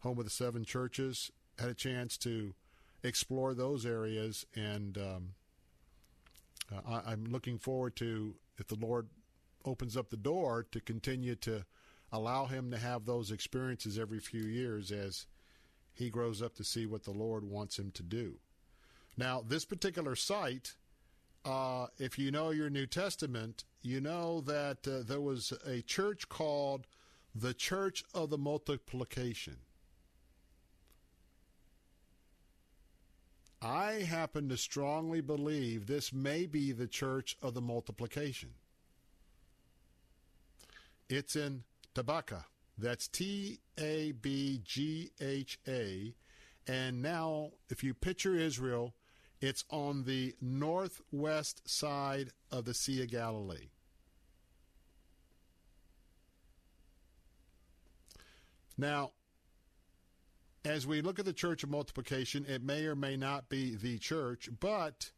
home 0.00 0.18
of 0.18 0.24
the 0.24 0.30
seven 0.30 0.64
churches, 0.64 1.30
had 1.58 1.70
a 1.70 1.74
chance 1.74 2.16
to 2.18 2.54
explore 3.02 3.54
those 3.54 3.86
areas, 3.86 4.46
and 4.54 4.98
um, 4.98 5.34
uh, 6.72 7.00
I, 7.04 7.12
I'm 7.12 7.24
looking 7.24 7.58
forward 7.58 7.96
to 7.96 8.34
if 8.58 8.66
the 8.66 8.76
Lord 8.76 9.08
opens 9.64 9.96
up 9.96 10.10
the 10.10 10.16
door 10.16 10.66
to 10.70 10.80
continue 10.80 11.34
to 11.36 11.64
allow 12.12 12.46
him 12.46 12.70
to 12.70 12.78
have 12.78 13.04
those 13.04 13.30
experiences 13.30 13.98
every 13.98 14.18
few 14.18 14.42
years 14.42 14.90
as 14.90 15.26
he 15.92 16.10
grows 16.10 16.42
up 16.42 16.54
to 16.56 16.64
see 16.64 16.86
what 16.86 17.04
the 17.04 17.10
Lord 17.10 17.44
wants 17.44 17.78
him 17.78 17.90
to 17.92 18.02
do. 18.02 18.38
Now, 19.16 19.44
this 19.46 19.64
particular 19.64 20.16
site, 20.16 20.76
uh, 21.44 21.88
if 21.98 22.18
you 22.18 22.30
know 22.30 22.50
your 22.50 22.70
New 22.70 22.86
Testament, 22.86 23.64
you 23.82 24.00
know 24.00 24.40
that 24.42 24.86
uh, 24.86 25.02
there 25.06 25.20
was 25.20 25.52
a 25.66 25.82
church 25.82 26.28
called 26.28 26.86
the 27.34 27.54
Church 27.54 28.02
of 28.14 28.30
the 28.30 28.38
Multiplication. 28.38 29.58
I 33.62 33.92
happen 33.92 34.48
to 34.48 34.56
strongly 34.56 35.20
believe 35.20 35.86
this 35.86 36.12
may 36.12 36.46
be 36.46 36.72
the 36.72 36.86
Church 36.86 37.36
of 37.42 37.52
the 37.52 37.60
Multiplication. 37.60 38.54
It's 41.10 41.34
in 41.34 41.64
Tabgha. 41.94 42.44
That's 42.78 43.08
T 43.08 43.58
A 43.76 44.12
B 44.12 44.60
G 44.64 45.10
H 45.20 45.58
A. 45.66 46.14
And 46.68 47.02
now, 47.02 47.50
if 47.68 47.82
you 47.82 47.94
picture 47.94 48.36
Israel, 48.36 48.94
it's 49.40 49.64
on 49.70 50.04
the 50.04 50.36
northwest 50.40 51.68
side 51.68 52.30
of 52.52 52.64
the 52.64 52.74
Sea 52.74 53.02
of 53.02 53.10
Galilee. 53.10 53.70
Now, 58.78 59.10
as 60.64 60.86
we 60.86 61.02
look 61.02 61.18
at 61.18 61.24
the 61.24 61.32
church 61.32 61.64
of 61.64 61.70
multiplication, 61.70 62.46
it 62.46 62.62
may 62.62 62.86
or 62.86 62.94
may 62.94 63.16
not 63.16 63.48
be 63.48 63.74
the 63.74 63.98
church, 63.98 64.48
but 64.60 65.10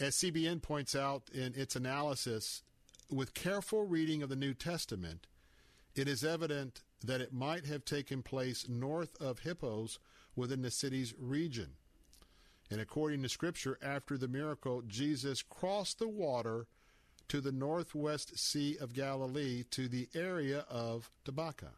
as 0.00 0.16
CBN 0.16 0.62
points 0.62 0.94
out 0.94 1.28
in 1.34 1.52
its 1.54 1.76
analysis, 1.76 2.62
with 3.10 3.34
careful 3.34 3.86
reading 3.86 4.22
of 4.22 4.28
the 4.28 4.36
New 4.36 4.54
Testament, 4.54 5.26
it 5.94 6.08
is 6.08 6.24
evident 6.24 6.82
that 7.04 7.20
it 7.20 7.32
might 7.32 7.66
have 7.66 7.84
taken 7.84 8.22
place 8.22 8.68
north 8.68 9.20
of 9.20 9.40
Hippos 9.40 9.98
within 10.34 10.62
the 10.62 10.70
city's 10.70 11.14
region. 11.18 11.72
And 12.70 12.80
according 12.80 13.22
to 13.22 13.28
Scripture, 13.28 13.78
after 13.82 14.16
the 14.16 14.28
miracle, 14.28 14.82
Jesus 14.82 15.42
crossed 15.42 15.98
the 15.98 16.08
water 16.08 16.66
to 17.28 17.40
the 17.40 17.52
northwest 17.52 18.38
Sea 18.38 18.76
of 18.80 18.94
Galilee 18.94 19.64
to 19.70 19.88
the 19.88 20.08
area 20.14 20.64
of 20.68 21.10
Tabgha 21.24 21.72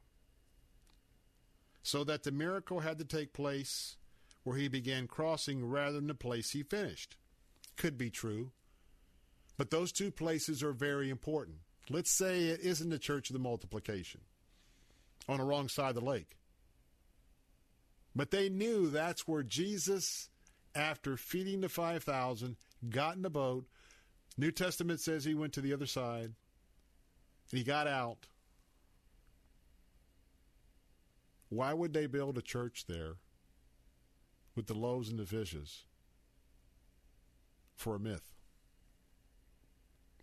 so 1.86 2.02
that 2.02 2.24
the 2.24 2.32
miracle 2.32 2.80
had 2.80 2.98
to 2.98 3.04
take 3.04 3.32
place 3.32 3.96
where 4.42 4.56
he 4.56 4.66
began 4.66 5.06
crossing 5.06 5.64
rather 5.64 5.94
than 5.94 6.08
the 6.08 6.14
place 6.14 6.50
he 6.50 6.64
finished. 6.64 7.16
Could 7.76 7.96
be 7.96 8.10
true. 8.10 8.50
But 9.56 9.70
those 9.70 9.92
two 9.92 10.10
places 10.10 10.62
are 10.62 10.72
very 10.72 11.08
important. 11.10 11.58
Let's 11.88 12.10
say 12.10 12.44
it 12.44 12.60
isn't 12.60 12.90
the 12.90 12.98
church 12.98 13.30
of 13.30 13.34
the 13.34 13.40
multiplication 13.40 14.20
on 15.28 15.38
the 15.38 15.44
wrong 15.44 15.68
side 15.68 15.90
of 15.90 15.94
the 15.94 16.00
lake. 16.00 16.36
But 18.14 18.30
they 18.30 18.48
knew 18.48 18.88
that's 18.88 19.28
where 19.28 19.42
Jesus, 19.42 20.28
after 20.74 21.16
feeding 21.16 21.60
the 21.60 21.68
5,000, 21.68 22.56
got 22.88 23.16
in 23.16 23.22
the 23.22 23.30
boat. 23.30 23.66
New 24.38 24.50
Testament 24.50 25.00
says 25.00 25.24
he 25.24 25.34
went 25.34 25.52
to 25.54 25.60
the 25.60 25.72
other 25.72 25.86
side. 25.86 26.32
and 27.50 27.58
He 27.58 27.62
got 27.62 27.86
out. 27.86 28.26
Why 31.48 31.72
would 31.72 31.92
they 31.92 32.06
build 32.06 32.36
a 32.36 32.42
church 32.42 32.84
there 32.88 33.16
with 34.54 34.66
the 34.66 34.74
loaves 34.74 35.08
and 35.08 35.18
the 35.18 35.26
fishes 35.26 35.84
for 37.76 37.94
a 37.94 38.00
myth? 38.00 38.35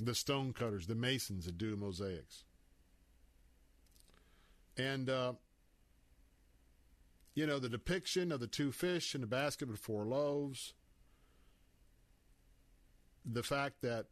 The 0.04 0.14
stonecutters, 0.14 0.88
the 0.88 0.96
masons 0.96 1.46
that 1.46 1.58
do 1.58 1.78
mosaics. 1.78 2.44
And, 4.76 5.10
uh, 5.10 5.34
you 7.36 7.48
know, 7.48 7.58
the 7.58 7.70
depiction 7.70 8.32
of 8.32 8.42
the 8.42 8.48
two 8.48 8.74
fish 8.74 9.16
in 9.16 9.22
the 9.22 9.28
basket 9.28 9.70
with 9.70 9.80
four 9.80 10.04
loaves, 10.04 10.74
the 13.26 13.44
fact 13.44 13.82
that 13.82 14.08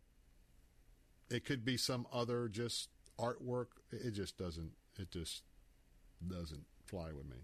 it 1.30 1.44
could 1.44 1.66
be 1.66 1.76
some 1.76 2.08
other 2.14 2.48
just 2.48 2.88
artwork, 3.20 3.68
it 3.92 4.12
just 4.12 4.38
doesn't, 4.38 4.72
it 4.98 5.12
just 5.12 5.44
doesn't 6.26 6.64
fly 6.86 7.08
with 7.08 7.28
me. 7.30 7.38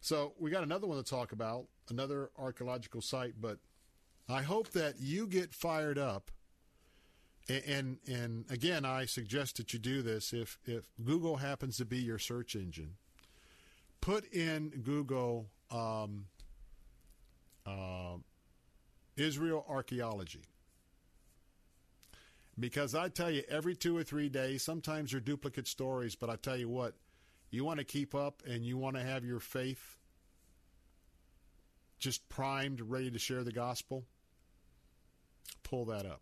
So 0.00 0.34
we 0.38 0.50
got 0.50 0.62
another 0.62 0.86
one 0.86 0.98
to 0.98 1.10
talk 1.10 1.32
about, 1.32 1.66
another 1.88 2.30
archaeological 2.38 3.00
site, 3.00 3.34
but 3.40 3.58
I 4.28 4.42
hope 4.42 4.70
that 4.70 5.00
you 5.00 5.26
get 5.26 5.52
fired 5.52 5.98
up. 5.98 6.30
And, 7.48 7.98
and 8.06 8.44
again, 8.50 8.84
I 8.84 9.04
suggest 9.04 9.56
that 9.56 9.72
you 9.72 9.78
do 9.78 10.00
this 10.00 10.32
if 10.32 10.58
if 10.64 10.86
Google 11.02 11.36
happens 11.36 11.76
to 11.78 11.84
be 11.84 11.98
your 11.98 12.18
search 12.18 12.54
engine. 12.54 12.94
Put 14.00 14.32
in 14.32 14.68
Google 14.84 15.48
um, 15.70 16.26
uh, 17.66 18.16
Israel 19.16 19.64
archaeology 19.68 20.42
because 22.58 22.94
I 22.94 23.08
tell 23.08 23.30
you, 23.30 23.42
every 23.48 23.74
two 23.74 23.96
or 23.96 24.02
three 24.04 24.28
days, 24.28 24.62
sometimes 24.62 25.12
they're 25.12 25.20
duplicate 25.20 25.66
stories, 25.66 26.14
but 26.14 26.30
I 26.30 26.36
tell 26.36 26.56
you 26.56 26.68
what, 26.68 26.94
you 27.50 27.64
want 27.64 27.78
to 27.78 27.84
keep 27.84 28.14
up 28.14 28.42
and 28.46 28.64
you 28.64 28.76
want 28.76 28.96
to 28.96 29.02
have 29.02 29.24
your 29.24 29.40
faith 29.40 29.98
just 31.98 32.28
primed, 32.28 32.80
ready 32.80 33.10
to 33.10 33.18
share 33.18 33.44
the 33.44 33.52
gospel, 33.52 34.04
pull 35.62 35.84
that 35.86 36.04
up. 36.04 36.20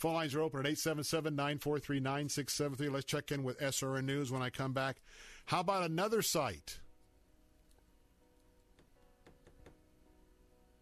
Phone 0.00 0.14
lines 0.14 0.34
are 0.34 0.40
open 0.40 0.60
at 0.60 0.66
877 0.66 1.36
943 1.36 2.00
9673. 2.00 2.88
Let's 2.88 3.04
check 3.04 3.32
in 3.32 3.42
with 3.42 3.60
SRN 3.60 4.04
News 4.04 4.32
when 4.32 4.40
I 4.40 4.48
come 4.48 4.72
back. 4.72 4.96
How 5.44 5.60
about 5.60 5.82
another 5.82 6.22
site? 6.22 6.78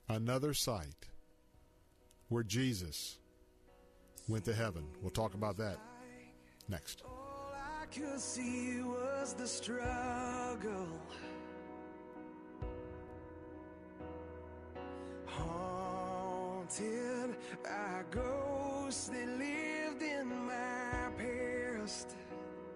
Another 0.08 0.54
site 0.54 1.08
where 2.28 2.44
Jesus 2.44 3.18
went 4.28 4.44
to 4.44 4.54
heaven. 4.54 4.84
We'll 5.02 5.10
talk 5.10 5.34
about 5.34 5.56
that 5.56 5.78
next. 6.68 7.02
I 7.04 7.86
could 7.86 8.20
see 8.20 8.80
was 8.82 9.34
the 9.34 9.48
struggle. 9.48 10.86
Haunted 15.26 17.34
by 17.64 18.04
ghosts 18.88 19.08
that 19.08 19.28
lived 19.38 20.02
in 20.02 20.46
my 20.46 21.10
past. 21.18 22.16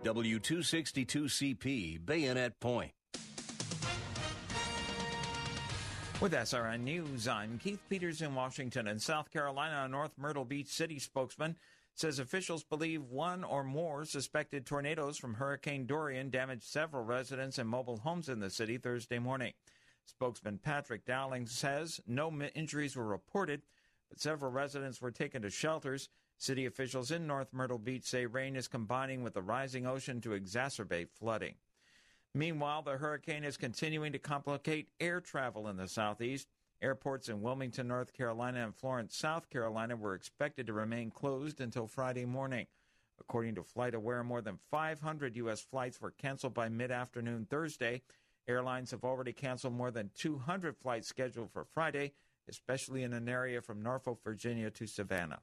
W262CP, 0.04 2.04
Bayonet 2.04 2.60
Point. 2.60 2.92
With 6.20 6.32
SRN 6.32 6.80
News, 6.80 7.26
I'm 7.26 7.58
Keith 7.58 7.80
Peters 7.88 8.20
in 8.20 8.34
Washington. 8.34 8.88
and 8.88 9.00
South 9.00 9.30
Carolina, 9.30 9.84
a 9.86 9.88
North 9.88 10.12
Myrtle 10.18 10.44
Beach 10.44 10.68
city 10.68 10.98
spokesman 10.98 11.56
says 11.94 12.18
officials 12.18 12.62
believe 12.62 13.04
one 13.04 13.42
or 13.42 13.64
more 13.64 14.04
suspected 14.04 14.66
tornadoes 14.66 15.16
from 15.16 15.34
Hurricane 15.34 15.86
Dorian 15.86 16.28
damaged 16.28 16.64
several 16.64 17.04
residents 17.04 17.56
and 17.56 17.68
mobile 17.68 17.96
homes 17.96 18.28
in 18.28 18.38
the 18.38 18.50
city 18.50 18.76
Thursday 18.76 19.18
morning. 19.18 19.54
Spokesman 20.04 20.58
Patrick 20.58 21.06
Dowling 21.06 21.46
says 21.46 22.00
no 22.06 22.30
injuries 22.54 22.96
were 22.96 23.06
reported, 23.06 23.62
but 23.62 23.81
several 24.20 24.50
residents 24.50 25.00
were 25.00 25.10
taken 25.10 25.42
to 25.42 25.50
shelters. 25.50 26.08
City 26.38 26.66
officials 26.66 27.10
in 27.10 27.26
North 27.26 27.52
Myrtle 27.52 27.78
Beach 27.78 28.04
say 28.04 28.26
rain 28.26 28.56
is 28.56 28.68
combining 28.68 29.22
with 29.22 29.34
the 29.34 29.42
rising 29.42 29.86
ocean 29.86 30.20
to 30.20 30.30
exacerbate 30.30 31.08
flooding. 31.10 31.54
Meanwhile, 32.34 32.82
the 32.82 32.92
hurricane 32.92 33.44
is 33.44 33.56
continuing 33.56 34.12
to 34.12 34.18
complicate 34.18 34.88
air 34.98 35.20
travel 35.20 35.68
in 35.68 35.76
the 35.76 35.86
southeast. 35.86 36.48
Airports 36.80 37.28
in 37.28 37.42
Wilmington, 37.42 37.86
North 37.86 38.12
Carolina, 38.12 38.64
and 38.64 38.74
Florence, 38.74 39.16
South 39.16 39.48
Carolina 39.50 39.94
were 39.94 40.14
expected 40.14 40.66
to 40.66 40.72
remain 40.72 41.10
closed 41.10 41.60
until 41.60 41.86
Friday 41.86 42.24
morning. 42.24 42.66
According 43.20 43.54
to 43.54 43.62
FlightAware, 43.62 44.24
more 44.24 44.40
than 44.40 44.58
500 44.70 45.36
U.S. 45.36 45.60
flights 45.60 46.00
were 46.00 46.10
canceled 46.10 46.54
by 46.54 46.68
mid 46.68 46.90
afternoon 46.90 47.46
Thursday. 47.48 48.02
Airlines 48.48 48.90
have 48.90 49.04
already 49.04 49.32
canceled 49.32 49.74
more 49.74 49.92
than 49.92 50.10
200 50.16 50.76
flights 50.76 51.06
scheduled 51.06 51.52
for 51.52 51.64
Friday, 51.64 52.14
especially 52.48 53.02
in 53.02 53.12
an 53.12 53.28
area 53.28 53.60
from 53.60 53.82
Norfolk, 53.82 54.20
Virginia 54.22 54.70
to 54.70 54.86
Savannah. 54.86 55.40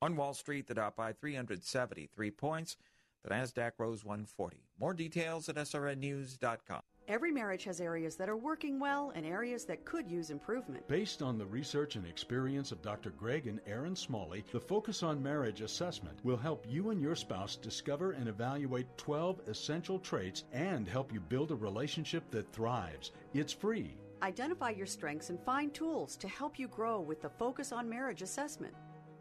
On 0.00 0.16
Wall 0.16 0.34
Street, 0.34 0.66
the 0.66 0.74
Dow 0.74 0.92
by 0.96 1.12
373 1.12 2.30
points. 2.30 2.76
The 3.24 3.30
Nasdaq 3.30 3.72
rose 3.78 4.04
140. 4.04 4.58
More 4.78 4.94
details 4.94 5.48
at 5.48 5.56
srnnews.com. 5.56 6.82
Every 7.08 7.32
marriage 7.32 7.64
has 7.64 7.80
areas 7.80 8.16
that 8.16 8.28
are 8.28 8.36
working 8.36 8.78
well 8.78 9.12
and 9.14 9.24
areas 9.24 9.64
that 9.64 9.86
could 9.86 10.10
use 10.10 10.30
improvement. 10.30 10.86
Based 10.88 11.22
on 11.22 11.38
the 11.38 11.46
research 11.46 11.96
and 11.96 12.06
experience 12.06 12.70
of 12.70 12.82
Dr. 12.82 13.10
Greg 13.10 13.46
and 13.46 13.60
Erin 13.66 13.96
Smalley, 13.96 14.44
the 14.52 14.60
Focus 14.60 15.02
on 15.02 15.22
Marriage 15.22 15.62
assessment 15.62 16.18
will 16.22 16.36
help 16.36 16.66
you 16.68 16.90
and 16.90 17.00
your 17.00 17.16
spouse 17.16 17.56
discover 17.56 18.12
and 18.12 18.28
evaluate 18.28 18.86
12 18.98 19.40
essential 19.48 19.98
traits 19.98 20.44
and 20.52 20.86
help 20.86 21.12
you 21.12 21.18
build 21.18 21.50
a 21.50 21.56
relationship 21.56 22.30
that 22.30 22.52
thrives. 22.52 23.12
It's 23.32 23.54
free. 23.54 23.96
Identify 24.22 24.70
your 24.70 24.86
strengths 24.86 25.30
and 25.30 25.40
find 25.40 25.72
tools 25.72 26.16
to 26.16 26.28
help 26.28 26.58
you 26.58 26.68
grow 26.68 27.00
with 27.00 27.22
the 27.22 27.30
Focus 27.30 27.72
on 27.72 27.88
Marriage 27.88 28.22
assessment. 28.22 28.74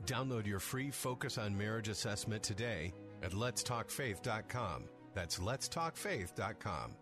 Download 0.06 0.46
your 0.46 0.60
free 0.60 0.92
Focus 0.92 1.38
on 1.38 1.58
Marriage 1.58 1.90
assessment 1.90 2.44
today 2.44 2.94
at 3.24 3.32
letstalkfaith.com. 3.32 4.84
That's 5.14 5.40
letstalkfaith.com. 5.40 6.96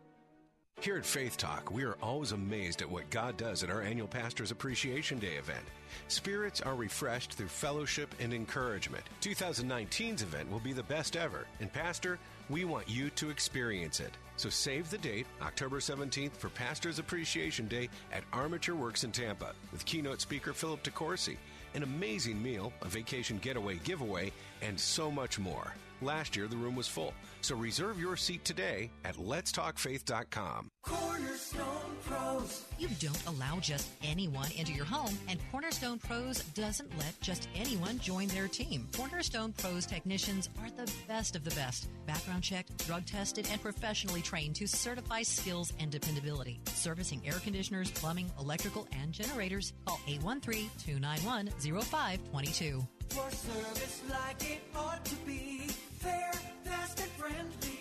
Here 0.81 0.97
at 0.97 1.05
Faith 1.05 1.37
Talk, 1.37 1.71
we 1.71 1.83
are 1.83 1.97
always 2.03 2.33
amazed 2.33 2.81
at 2.81 2.89
what 2.89 3.09
God 3.09 3.37
does 3.37 3.63
at 3.63 3.71
our 3.71 3.81
annual 3.81 4.09
Pastors 4.09 4.51
Appreciation 4.51 5.17
Day 5.17 5.35
event. 5.35 5.63
Spirits 6.09 6.61
are 6.61 6.75
refreshed 6.75 7.33
through 7.33 7.47
fellowship 7.47 8.13
and 8.19 8.33
encouragement. 8.33 9.03
2019's 9.21 10.21
event 10.21 10.51
will 10.51 10.59
be 10.59 10.73
the 10.73 10.83
best 10.83 11.15
ever, 11.15 11.47
and 11.59 11.73
Pastor, 11.73 12.19
we 12.49 12.65
want 12.65 12.87
you 12.89 13.09
to 13.11 13.29
experience 13.29 13.99
it. 13.99 14.11
So 14.35 14.49
save 14.49 14.91
the 14.91 14.97
date, 14.97 15.25
October 15.41 15.79
17th, 15.79 16.33
for 16.33 16.49
Pastors 16.49 16.99
Appreciation 16.99 17.67
Day 17.67 17.89
at 18.11 18.25
Armature 18.33 18.75
Works 18.75 19.05
in 19.05 19.11
Tampa, 19.11 19.53
with 19.71 19.85
keynote 19.85 20.21
speaker 20.21 20.53
Philip 20.53 20.83
DeCourcy, 20.83 21.37
an 21.73 21.83
amazing 21.83 22.43
meal, 22.43 22.71
a 22.81 22.87
vacation 22.87 23.39
getaway 23.41 23.79
giveaway, 23.83 24.31
and 24.61 24.79
so 24.79 25.09
much 25.09 25.39
more. 25.39 25.73
Last 26.05 26.35
year, 26.35 26.47
the 26.47 26.55
room 26.55 26.75
was 26.75 26.87
full, 26.87 27.15
so 27.41 27.55
reserve 27.55 27.99
your 27.99 28.15
seat 28.15 28.45
today 28.45 28.91
at 29.03 29.15
letstalkfaith.com. 29.15 30.69
Cornerstone 30.83 31.95
Pros. 32.03 32.63
You 32.77 32.89
don't 32.99 33.25
allow 33.25 33.59
just 33.59 33.89
anyone 34.03 34.51
into 34.55 34.71
your 34.71 34.85
home, 34.85 35.17
and 35.27 35.39
Cornerstone 35.51 35.97
Pros 35.97 36.43
doesn't 36.53 36.95
let 36.99 37.19
just 37.21 37.49
anyone 37.55 37.97
join 37.97 38.27
their 38.27 38.47
team. 38.47 38.87
Cornerstone 38.95 39.51
Pros 39.53 39.87
technicians 39.87 40.47
are 40.61 40.69
the 40.69 40.91
best 41.07 41.35
of 41.35 41.43
the 41.43 41.55
best. 41.55 41.89
Background 42.05 42.43
checked, 42.43 42.85
drug 42.85 43.07
tested, 43.07 43.47
and 43.51 43.59
professionally 43.59 44.21
trained 44.21 44.55
to 44.57 44.67
certify 44.67 45.23
skills 45.23 45.73
and 45.79 45.89
dependability. 45.89 46.59
Servicing 46.67 47.19
air 47.25 47.39
conditioners, 47.43 47.89
plumbing, 47.89 48.29
electrical, 48.39 48.87
and 49.01 49.11
generators. 49.11 49.73
Call 49.87 49.99
813 50.07 50.69
291 50.85 51.49
0522. 51.81 52.87
For 53.09 53.31
service 53.31 54.01
like 54.09 54.51
it 54.51 54.61
ought 54.75 55.03
to 55.03 55.15
be. 55.25 55.67
Fair, 56.05 56.31
fast, 56.65 56.99
and 56.99 57.09
friendly. 57.13 57.74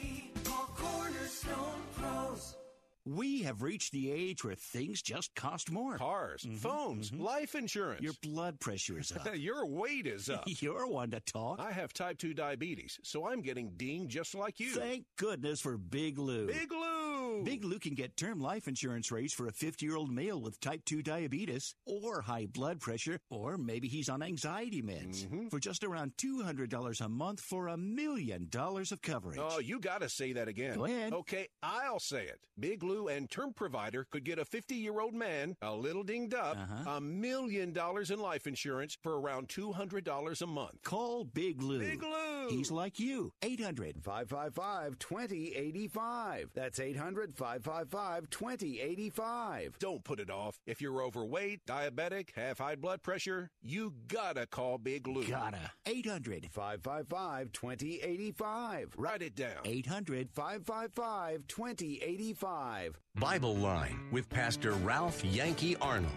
We 3.07 3.43
have 3.43 3.63
reached 3.63 3.93
the 3.93 4.11
age 4.11 4.45
where 4.45 4.55
things 4.55 5.03
just 5.03 5.35
cost 5.35 5.71
more. 5.71 5.99
Cars, 5.99 6.47
phones, 6.57 7.13
life 7.13 7.55
insurance. 7.55 8.01
Your 8.01 8.15
blood 8.23 8.59
pressure 8.61 8.99
is 8.99 9.13
up. 9.17 9.29
Your 9.37 9.67
weight 9.67 10.07
is 10.07 10.31
up. 10.31 10.45
You're 10.47 10.87
one 10.87 11.11
to 11.11 11.21
talk. 11.21 11.61
I 11.61 11.71
have 11.73 11.93
type 11.93 12.19
2 12.19 12.33
diabetes, 12.35 12.99
so 13.03 13.27
I'm 13.29 13.43
getting 13.43 13.73
dinged 13.77 14.11
just 14.11 14.35
like 14.35 14.59
you. 14.59 14.71
Thank 14.71 15.05
goodness 15.17 15.61
for 15.61 15.77
Big 15.77 16.19
Lou. 16.19 16.47
Big 16.47 16.73
Lou! 16.73 16.81
Lou! 16.81 17.43
Big 17.45 17.65
Lou 17.65 17.79
can 17.79 17.95
get 17.95 18.17
term 18.17 18.41
life 18.41 18.69
insurance 18.69 19.11
rates 19.13 19.33
for 19.33 19.47
a 19.49 19.53
50 19.53 19.85
year 19.85 19.97
old 19.97 20.11
male 20.11 20.41
with 20.41 20.59
type 20.61 20.83
2 20.87 21.03
diabetes 21.03 21.75
or 21.87 22.23
high 22.23 22.47
blood 22.47 22.81
pressure, 22.81 23.19
or 23.31 23.59
maybe 23.59 23.89
he's 23.89 24.09
on 24.09 24.23
anxiety 24.23 24.81
meds 24.83 25.25
Mm-hmm. 25.25 25.49
for 25.49 25.59
just 25.59 25.85
around 25.85 26.13
$200 26.17 27.01
a 27.01 27.09
month 27.09 27.41
for 27.41 27.69
a 27.69 27.77
million 27.77 28.47
dollars 28.51 28.93
of 28.93 29.03
coverage. 29.03 29.39
Oh, 29.41 29.59
you 29.59 29.79
got 29.81 30.01
to 30.01 30.09
say 30.09 30.33
that 30.35 30.49
again. 30.49 30.77
Go 30.77 30.85
ahead. 30.87 31.13
Okay, 31.13 31.49
I'll 31.63 32.01
say 32.01 32.25
it. 32.25 32.41
Big 32.59 32.83
Lou 32.83 32.94
and 33.09 33.31
Term 33.31 33.53
Provider 33.53 34.07
could 34.11 34.25
get 34.25 34.39
a 34.39 34.45
50 34.45 34.75
year 34.75 35.01
old 35.01 35.15
man, 35.15 35.57
a 35.63 35.75
little 35.75 36.03
dinged 36.03 36.35
up, 36.35 36.57
Uh-huh. 36.57 36.91
a 36.97 37.01
million 37.01 37.73
dollars 37.73 38.11
in 38.11 38.19
life 38.21 38.47
insurance 38.47 38.97
for 39.03 39.19
around 39.21 39.49
$200 39.49 40.41
a 40.43 40.47
month. 40.47 40.83
Call 40.83 41.25
Big 41.25 41.63
Lou. 41.63 41.79
Big 41.81 42.03
Lou! 42.03 42.49
He's 42.49 42.71
like 42.71 42.99
you. 43.01 43.33
800 43.43 44.03
555 44.05 44.99
2085. 44.99 46.51
That's 46.55 46.79
800 46.81 47.35
555 47.35 48.31
2085. 48.31 49.79
Don't 49.79 50.05
put 50.05 50.21
it 50.21 50.31
off. 50.31 50.59
If 50.67 50.81
you're 50.81 51.03
overweight, 51.03 51.65
diabetic, 51.67 52.31
have 52.37 52.59
high 52.59 52.77
blood 52.77 53.03
pressure, 53.03 53.51
you 53.63 53.95
gotta 54.09 54.47
call 54.47 54.79
Big 54.79 55.07
Lou. 55.07 55.25
Gotta. 55.25 55.71
800 55.87 56.49
555 56.53 57.53
2085. 57.53 58.95
Write 58.97 59.23
it 59.23 59.35
down. 59.35 59.63
800 59.65 60.29
555 60.33 61.47
2085. 61.49 62.84
Bible 63.17 63.57
Line 63.57 64.09
with 64.11 64.29
Pastor 64.29 64.73
Ralph 64.73 65.25
Yankee 65.25 65.77
Arnold. 65.81 66.13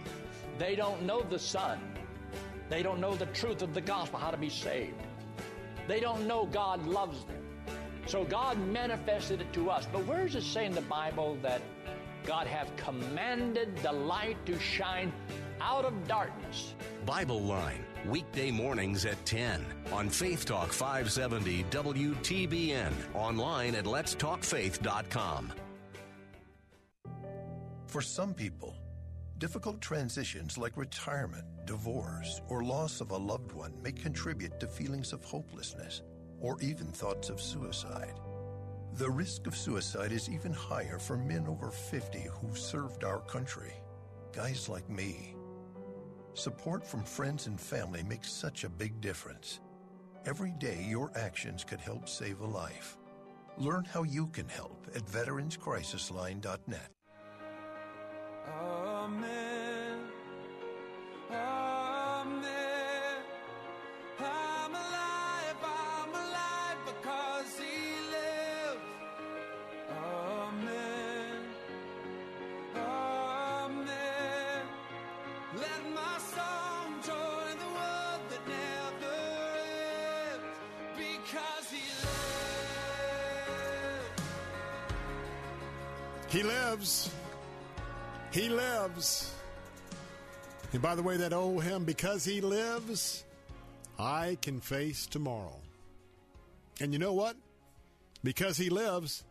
They 0.58 0.76
don't 0.76 1.04
know 1.04 1.22
the 1.22 1.40
Son. 1.40 1.80
They 2.70 2.84
don't 2.84 3.00
know 3.00 3.16
the 3.16 3.28
truth 3.28 3.62
of 3.62 3.74
the 3.74 3.82
gospel, 3.82 4.20
how 4.20 4.32
to 4.32 4.38
be 4.38 4.50
saved. 4.50 4.96
They 5.88 6.00
don't 6.00 6.28
know 6.28 6.46
God 6.48 6.86
loves 6.86 7.24
them. 7.26 7.44
So 8.08 8.24
God 8.24 8.58
manifested 8.60 9.42
it 9.42 9.54
to 9.54 9.70
us. 9.70 9.88
But 9.92 10.06
where 10.06 10.26
does 10.26 10.36
it 10.36 10.44
say 10.44 10.66
in 10.66 10.74
the 10.74 10.82
Bible 10.82 11.38
that 11.42 11.62
God 12.26 12.48
have 12.48 12.76
commanded 12.76 13.78
the 13.78 13.92
light 13.92 14.44
to 14.46 14.60
shine 14.60 15.14
out 15.62 15.86
of 15.86 16.08
darkness? 16.08 16.74
Bible 17.06 17.42
Line, 17.42 17.86
weekday 18.06 18.52
mornings 18.52 19.06
at 19.06 19.24
10 19.26 19.66
on 19.92 20.10
Faith 20.10 20.46
Talk 20.46 20.74
570 20.74 21.64
WTBN, 21.66 22.94
online 23.14 23.76
at 23.76 23.86
letstalkfaith.com. 23.86 25.54
For 27.88 28.02
some 28.02 28.34
people, 28.34 28.76
difficult 29.38 29.80
transitions 29.80 30.58
like 30.58 30.76
retirement, 30.76 31.46
divorce, 31.66 32.42
or 32.50 32.62
loss 32.62 33.00
of 33.00 33.12
a 33.12 33.18
loved 33.18 33.54
one 33.54 33.74
may 33.82 33.94
contribute 33.94 34.60
to 34.60 34.68
feelings 34.68 35.14
of 35.14 35.24
hopelessness 35.24 36.02
or 36.42 36.60
even 36.60 36.88
thoughts 36.88 37.30
of 37.30 37.40
suicide. 37.40 38.20
The 38.96 39.10
risk 39.10 39.48
of 39.48 39.56
suicide 39.56 40.12
is 40.12 40.30
even 40.30 40.52
higher 40.52 41.00
for 41.00 41.18
men 41.18 41.48
over 41.48 41.72
50 41.72 42.28
who've 42.30 42.58
served 42.58 43.06
our 43.06 43.22
country, 43.22 43.74
guys 44.36 44.68
like 44.68 44.90
me. 44.90 45.34
Support 46.34 46.86
from 46.86 47.06
friends 47.06 47.48
and 47.48 47.60
family 47.60 48.04
makes 48.04 48.30
such 48.30 48.66
a 48.66 48.70
big 48.70 49.00
difference. 49.00 49.62
Every 50.26 50.54
day, 50.60 50.86
your 50.90 51.10
actions 51.16 51.64
could 51.64 51.80
help 51.80 52.10
save 52.10 52.42
a 52.42 52.46
life. 52.46 52.98
Learn 53.58 53.86
how 53.86 54.04
you 54.04 54.28
can 54.28 54.50
help 54.50 54.88
at 54.94 55.06
veteranscrisisline.net. 55.06 56.97
Amen. 58.50 60.00
Amen. 61.32 63.24
I'm 64.20 64.72
alive, 64.72 65.60
I'm 65.64 66.10
alive 66.10 66.80
because 66.86 67.60
he 67.60 67.78
lives. 68.16 68.82
Amen. 69.92 71.42
Amen. 72.76 74.62
Let 75.56 75.82
my 75.94 76.18
song 76.36 77.02
join 77.04 77.58
the 77.60 77.72
world 77.78 78.22
that 78.32 78.44
never 78.48 79.18
ends 80.32 80.58
because 80.98 81.68
he 81.70 81.84
lives. 82.06 82.24
He 86.30 86.44
lives. 86.44 87.10
He 88.38 88.50
lives. 88.50 89.34
And 90.72 90.80
by 90.80 90.94
the 90.94 91.02
way, 91.02 91.18
that 91.18 91.34
old 91.34 91.64
hymn, 91.64 91.86
Because 91.86 92.24
He 92.24 92.40
Lives, 92.40 93.24
I 93.98 94.38
Can 94.44 94.62
Face 94.62 95.08
Tomorrow. 95.08 95.60
And 96.80 96.94
you 96.94 97.00
know 97.00 97.14
what? 97.14 97.36
Because 98.24 98.56
He 98.56 98.70
lives, 98.70 99.24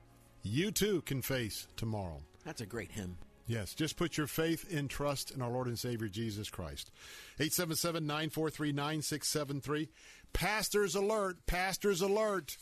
you 0.43 0.73
too 0.73 1.03
can 1.03 1.23
face 1.23 1.69
tomorrow. 1.77 2.21
That's 2.45 2.63
a 2.63 2.67
great 2.67 2.91
hymn. 2.91 3.17
Yes, 3.47 3.75
just 3.75 3.97
put 3.97 4.17
your 4.17 4.27
faith 4.27 4.75
and 4.75 4.91
trust 4.91 5.31
in 5.31 5.41
our 5.41 5.51
Lord 5.51 5.69
and 5.69 5.79
Savior 5.79 6.09
Jesus 6.09 6.51
Christ. 6.51 6.91
877 7.39 8.05
943 8.05 8.73
9673. 8.73 9.89
Pastors 10.33 10.97
alert! 10.97 11.47
Pastors 11.47 12.01
alert! 12.01 12.57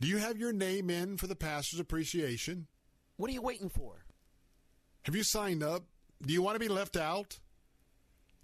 Do 0.00 0.06
you 0.06 0.18
have 0.18 0.38
your 0.38 0.52
name 0.52 0.90
in 0.90 1.16
for 1.16 1.26
the 1.26 1.34
Pastor's 1.34 1.80
Appreciation? 1.80 2.68
What 3.16 3.28
are 3.30 3.34
you 3.34 3.42
waiting 3.42 3.68
for? 3.68 4.04
Have 5.04 5.14
you 5.14 5.22
signed 5.22 5.62
up? 5.62 5.84
Do 6.22 6.32
you 6.32 6.42
want 6.42 6.54
to 6.54 6.60
be 6.60 6.68
left 6.68 6.96
out? 6.96 7.38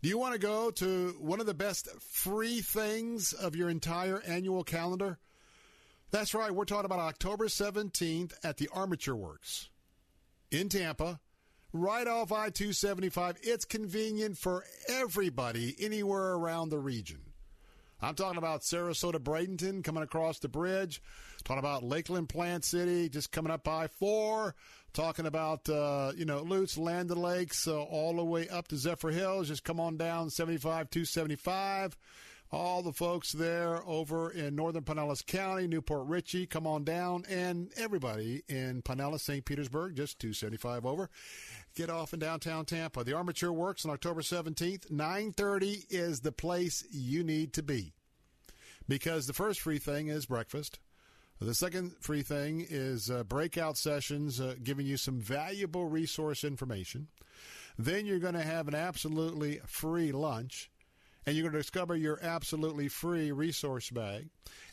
Do 0.03 0.09
you 0.09 0.19
want 0.19 0.35
to 0.35 0.39
go 0.39 0.71
to 0.71 1.17
one 1.19 1.41
of 1.41 1.47
the 1.47 1.55
best 1.55 1.89
free 2.01 2.61
things 2.61 3.33
of 3.33 3.57
your 3.57 3.69
entire 3.69 4.23
annual 4.27 4.65
calendar? 4.65 5.19
That's 6.11 6.35
right. 6.35 6.51
We're 6.51 6.65
talking 6.65 6.87
about 6.87 7.01
October 7.01 7.47
17th 7.47 8.33
at 8.43 8.59
the 8.59 8.69
Armature 8.73 9.17
Works 9.17 9.69
in 10.51 10.69
Tampa, 10.69 11.21
right 11.73 12.07
off 12.07 12.33
I 12.33 12.51
275. 12.51 13.37
It's 13.43 13.65
convenient 13.65 14.37
for 14.37 14.65
everybody 14.89 15.77
anywhere 15.79 16.33
around 16.33 16.71
the 16.71 16.79
region. 16.79 17.21
I'm 18.03 18.15
talking 18.15 18.39
about 18.39 18.63
Sarasota 18.63 19.19
Bradenton 19.19 19.85
coming 19.85 20.03
across 20.03 20.39
the 20.39 20.49
bridge. 20.49 21.03
Talking 21.45 21.59
about 21.59 21.83
Lakeland 21.83 22.29
Plant 22.29 22.65
City 22.65 23.09
just 23.09 23.33
coming 23.33 23.53
up 23.53 23.65
by 23.65 23.89
four. 23.89 24.55
Talking 24.93 25.27
about, 25.27 25.69
uh, 25.69 26.13
you 26.17 26.25
know, 26.25 26.43
Lutz, 26.43 26.77
Land 26.77 27.11
Lakes, 27.11 27.69
uh, 27.69 27.81
all 27.81 28.17
the 28.17 28.25
way 28.25 28.49
up 28.49 28.69
to 28.69 28.75
Zephyrhills. 28.75 29.47
Just 29.47 29.65
come 29.65 29.79
on 29.79 29.97
down 29.97 30.31
75 30.31 30.91
275. 30.91 31.97
All 32.53 32.83
the 32.83 32.93
folks 32.93 33.31
there 33.31 33.81
over 33.87 34.29
in 34.31 34.57
northern 34.57 34.83
Pinellas 34.83 35.25
County, 35.25 35.69
New 35.69 35.81
Port 35.81 36.09
Richey, 36.09 36.47
come 36.47 36.67
on 36.67 36.83
down. 36.83 37.25
And 37.29 37.71
everybody 37.77 38.43
in 38.49 38.83
Pinellas, 38.83 39.21
St. 39.21 39.45
Petersburg, 39.45 39.95
just 39.95 40.19
275 40.19 40.85
over. 40.85 41.11
Get 41.77 41.91
off 41.91 42.13
in 42.13 42.19
downtown 42.19 42.65
Tampa. 42.65 43.05
The 43.05 43.17
Armature 43.17 43.53
Works 43.53 43.85
on 43.85 43.93
October 43.93 44.21
17th. 44.21 44.91
930 44.91 45.85
is 45.91 46.21
the 46.21 46.33
place 46.33 46.85
you 46.91 47.23
need 47.23 47.53
to 47.53 47.63
be. 47.63 47.93
Because 48.89 49.29
the 49.29 49.33
first 49.33 49.61
free 49.61 49.79
thing 49.79 50.09
is 50.09 50.27
breakfast. 50.27 50.81
The 51.41 51.55
second 51.55 51.93
free 52.01 52.23
thing 52.23 52.67
is 52.69 53.11
uh, 53.11 53.23
breakout 53.23 53.79
sessions 53.79 54.41
uh, 54.41 54.57
giving 54.63 54.87
you 54.87 54.97
some 54.97 55.21
valuable 55.21 55.87
resource 55.87 56.43
information. 56.43 57.07
Then 57.79 58.07
you're 58.07 58.19
going 58.19 58.35
to 58.35 58.43
have 58.43 58.67
an 58.67 58.75
absolutely 58.75 59.61
free 59.67 60.11
lunch. 60.11 60.69
And 61.31 61.37
you're 61.37 61.45
going 61.45 61.53
to 61.53 61.61
discover 61.61 61.95
your 61.95 62.19
absolutely 62.21 62.89
free 62.89 63.31
resource 63.31 63.89
bag. 63.89 64.29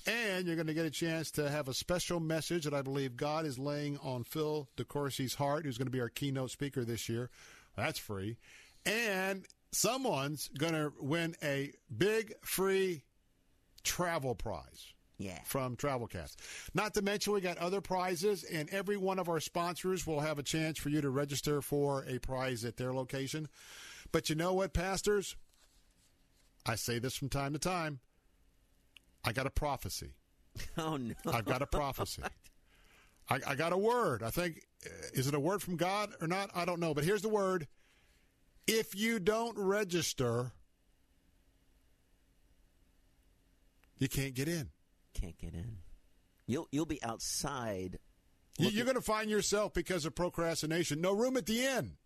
And 0.08 0.48
you're 0.48 0.56
going 0.56 0.66
to 0.66 0.74
get 0.74 0.88
a 0.88 0.90
chance 0.90 1.30
to 1.34 1.52
have 1.52 1.68
a 1.68 1.74
special 1.76 2.20
message 2.20 2.64
that 2.64 2.74
I 2.74 2.82
believe 2.82 3.16
God 3.16 3.46
is 3.46 3.60
laying 3.60 4.00
on 4.00 4.24
Phil 4.24 4.68
DeCourcy's 4.76 5.36
heart, 5.36 5.66
who's 5.66 5.78
going 5.78 5.86
to 5.86 5.92
be 5.92 6.02
our 6.02 6.10
keynote 6.10 6.50
speaker 6.50 6.84
this 6.84 7.08
year. 7.08 7.30
That's 7.76 8.00
free. 8.00 8.38
And 8.88 9.46
someone's 9.72 10.48
going 10.48 10.74
to 10.74 10.92
win 11.00 11.36
a 11.44 11.74
big 11.96 12.34
free 12.42 13.04
travel 13.84 14.34
prize. 14.34 14.94
Yeah. 15.20 15.38
From 15.46 15.76
Travelcast. 15.76 16.38
Not 16.74 16.96
to 16.96 17.04
mention, 17.04 17.34
we 17.34 17.42
got 17.42 17.60
other 17.60 17.82
prizes, 17.82 18.44
and 18.44 18.68
every 18.72 18.98
one 18.98 19.20
of 19.20 19.30
our 19.30 19.40
sponsors 19.40 20.08
will 20.08 20.22
have 20.22 20.40
a 20.40 20.44
chance 20.44 20.80
for 20.80 20.90
you 20.90 21.02
to 21.02 21.10
register 21.12 21.62
for 21.62 22.04
a 22.08 22.18
prize 22.18 22.66
at 22.66 22.78
their 22.78 22.94
location. 22.94 23.48
But 24.12 24.30
you 24.30 24.36
know 24.36 24.54
what, 24.54 24.74
pastors? 24.74 25.36
I 26.68 26.76
say 26.76 27.00
this 27.00 27.16
from 27.16 27.30
time 27.30 27.54
to 27.54 27.60
time. 27.60 28.00
I 29.24 29.32
got 29.32 29.46
a 29.48 29.52
prophecy. 29.52 30.14
Oh, 30.78 30.98
no. 30.98 31.14
I've 31.32 31.46
got 31.46 31.62
a 31.62 31.68
prophecy. 31.68 32.24
I, 33.30 33.40
I 33.48 33.56
got 33.56 33.74
a 33.74 33.78
word. 33.78 34.24
I 34.24 34.30
think, 34.32 34.62
uh, 34.86 34.90
is 35.14 35.28
it 35.28 35.36
a 35.36 35.40
word 35.40 35.62
from 35.62 35.76
God 35.76 36.14
or 36.20 36.28
not? 36.28 36.50
I 36.56 36.66
don't 36.66 36.80
know. 36.80 36.94
But 36.96 37.04
here's 37.04 37.22
the 37.22 37.30
word. 37.30 37.68
If 38.66 38.96
you 38.96 39.20
don't 39.20 39.56
register, 39.58 40.52
you 44.00 44.08
can't 44.08 44.34
get 44.34 44.48
in. 44.48 44.70
Can't 45.14 45.38
get 45.38 45.54
in. 45.54 45.78
You'll 46.48 46.68
you'll 46.72 46.86
be 46.86 47.02
outside. 47.04 48.00
You- 48.58 48.70
You're 48.70 48.86
going 48.86 48.96
to 48.96 49.02
find 49.02 49.30
yourself 49.30 49.74
because 49.74 50.06
of 50.06 50.16
procrastination. 50.16 51.02
No 51.02 51.14
room 51.14 51.38
at 51.38 51.46
the 51.46 51.64
inn. 51.66 51.98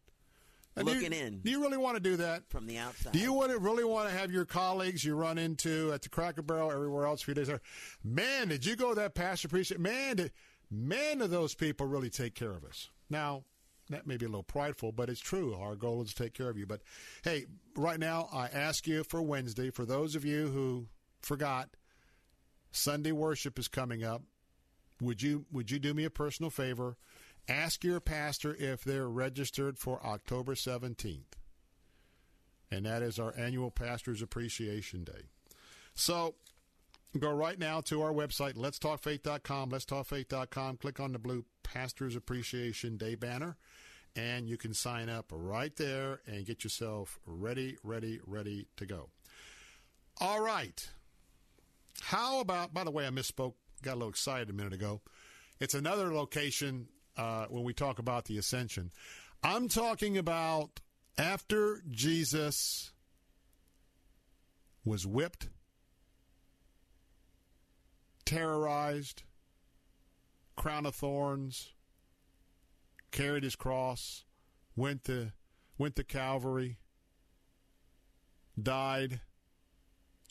And 0.76 0.88
do 0.88 0.94
you- 0.94 1.02
Looking 1.02 1.14
in. 1.14 1.40
Do 1.40 1.52
you 1.52 1.62
really 1.62 1.78
want 1.78 1.96
to 1.98 2.00
do 2.02 2.16
that? 2.18 2.50
From 2.50 2.66
the 2.66 2.78
outside. 2.78 3.12
Do 3.14 3.20
you 3.20 3.34
want 3.34 3.52
to 3.52 3.58
really 3.60 3.84
want 3.84 4.10
to 4.10 4.18
have 4.18 4.32
your 4.32 4.46
colleagues 4.46 5.04
you 5.04 5.16
run 5.16 5.38
into 5.38 5.92
at 5.92 6.02
the 6.02 6.10
Cracker 6.10 6.42
Barrel, 6.42 6.72
everywhere 6.72 7.06
else, 7.06 7.22
a 7.22 7.26
few 7.26 7.34
days 7.34 7.48
later? 7.50 7.62
Man, 8.04 8.48
did 8.48 8.66
you 8.66 8.76
go 8.76 8.90
to 8.90 8.96
that 9.02 9.14
pastor 9.14 9.48
appreciate? 9.48 9.82
Man, 9.82 10.16
did, 10.16 10.32
man, 10.70 11.18
do 11.18 11.28
those 11.28 11.54
people 11.56 11.88
really 11.88 12.10
take 12.10 12.36
care 12.36 12.52
of 12.52 12.64
us. 12.64 12.90
Now, 13.10 13.44
that 13.90 14.08
may 14.08 14.16
be 14.16 14.26
a 14.26 14.30
little 14.30 14.44
prideful, 14.44 14.94
but 14.94 15.10
it's 15.10 15.20
true. 15.20 15.54
Our 15.56 15.76
goal 15.76 16.02
is 16.04 16.14
to 16.14 16.24
take 16.24 16.34
care 16.34 16.50
of 16.50 16.58
you. 16.58 16.66
But 16.66 16.82
hey, 17.26 17.48
right 17.76 18.00
now, 18.00 18.30
I 18.32 18.48
ask 18.48 18.88
you 18.88 19.04
for 19.04 19.22
Wednesday, 19.22 19.70
for 19.72 19.84
those 19.86 20.16
of 20.16 20.24
you 20.24 20.48
who 20.48 20.88
forgot, 21.22 21.70
Sunday 22.72 23.12
worship 23.12 23.60
is 23.60 23.68
coming 23.68 24.04
up. 24.04 24.22
Would 25.02 25.22
you 25.22 25.46
would 25.52 25.70
you 25.72 25.80
do 25.80 25.94
me 25.94 26.06
a 26.06 26.10
personal 26.10 26.50
favor? 26.50 26.96
Ask 27.48 27.84
your 27.84 28.00
pastor 28.00 28.56
if 28.58 28.84
they're 28.84 29.10
registered 29.10 29.78
for 29.78 30.06
October 30.06 30.56
17th. 30.56 31.24
And 32.70 32.86
that 32.86 33.02
is 33.02 33.20
our 33.20 33.34
annual 33.38 33.70
Pastor's 33.70 34.22
Appreciation 34.22 35.04
Day. 35.04 35.24
So 35.94 36.36
go 37.20 37.32
right 37.32 37.60
now 37.60 37.82
to 37.82 38.02
our 38.02 38.14
website, 38.14 38.54
letstalkfaith.com, 38.54 39.72
letstalkfaith.com. 39.72 40.78
Click 40.78 41.00
on 41.00 41.12
the 41.12 41.20
blue 41.20 41.44
Pastor's 41.64 42.16
Appreciation 42.16 42.96
Day 42.96 43.16
banner, 43.16 43.58
and 44.16 44.48
you 44.48 44.58
can 44.58 44.74
sign 44.74 45.10
up 45.10 45.32
right 45.34 45.76
there 45.76 46.22
and 46.26 46.46
get 46.46 46.64
yourself 46.64 47.20
ready, 47.26 47.78
ready, 47.84 48.20
ready 48.26 48.68
to 48.78 48.86
go. 48.86 49.10
All 50.20 50.42
right. 50.42 50.90
How 52.02 52.40
about, 52.40 52.74
by 52.74 52.84
the 52.84 52.92
way, 52.92 53.06
I 53.06 53.10
misspoke, 53.10 53.54
got 53.82 53.94
a 53.94 53.96
little 53.96 54.10
excited 54.10 54.50
a 54.50 54.54
minute 54.54 54.74
ago. 54.74 55.02
It's 55.60 55.74
another 55.74 56.14
location 56.14 56.88
uh, 57.18 57.46
when 57.50 57.64
we 57.64 57.74
talk 57.74 58.00
about 58.00 58.26
the 58.26 58.38
ascension. 58.38 58.92
I'm 59.44 59.68
talking 59.68 60.18
about 60.18 60.80
after 61.18 61.82
Jesus 61.90 62.92
was 64.84 65.06
whipped, 65.06 65.50
terrorized, 68.26 69.24
crown 70.56 70.86
of 70.86 70.96
thorns, 70.96 71.74
carried 73.12 73.44
his 73.44 73.56
cross, 73.56 74.26
went 74.76 75.04
to 75.06 75.34
went 75.78 75.96
to 75.96 76.04
Calvary, 76.04 76.78
died, 78.62 79.22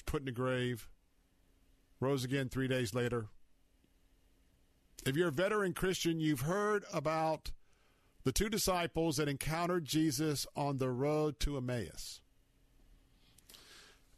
put 0.07 0.23
in 0.23 0.27
the 0.27 0.33
grave, 0.33 0.89
rose 1.99 2.25
again 2.25 2.49
three 2.49 2.69
days 2.69 2.95
later. 2.95 3.27
If 5.07 5.17
you're 5.17 5.29
a 5.29 5.33
veteran 5.33 5.73
Christian, 5.73 6.21
you've 6.21 6.43
heard 6.43 6.85
about 6.93 7.51
the 8.25 8.33
two 8.33 8.51
disciples 8.51 9.17
that 9.17 9.29
encountered 9.29 9.85
Jesus 9.85 10.47
on 10.55 10.77
the 10.77 10.91
road 10.91 11.41
to 11.41 11.57
Emmaus. 11.57 12.21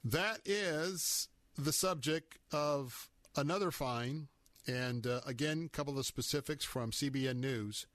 That 0.05 0.41
is 0.45 1.29
the 1.57 1.73
subject 1.73 2.39
of 2.53 3.09
another 3.37 3.71
find, 3.71 4.27
and 4.67 5.07
uh, 5.07 5.21
again, 5.25 5.65
a 5.67 5.77
couple 5.77 5.99
of 5.99 6.07
specifics 6.07 6.65
from 6.65 6.91
CBN 6.91 7.37
News. 7.37 7.87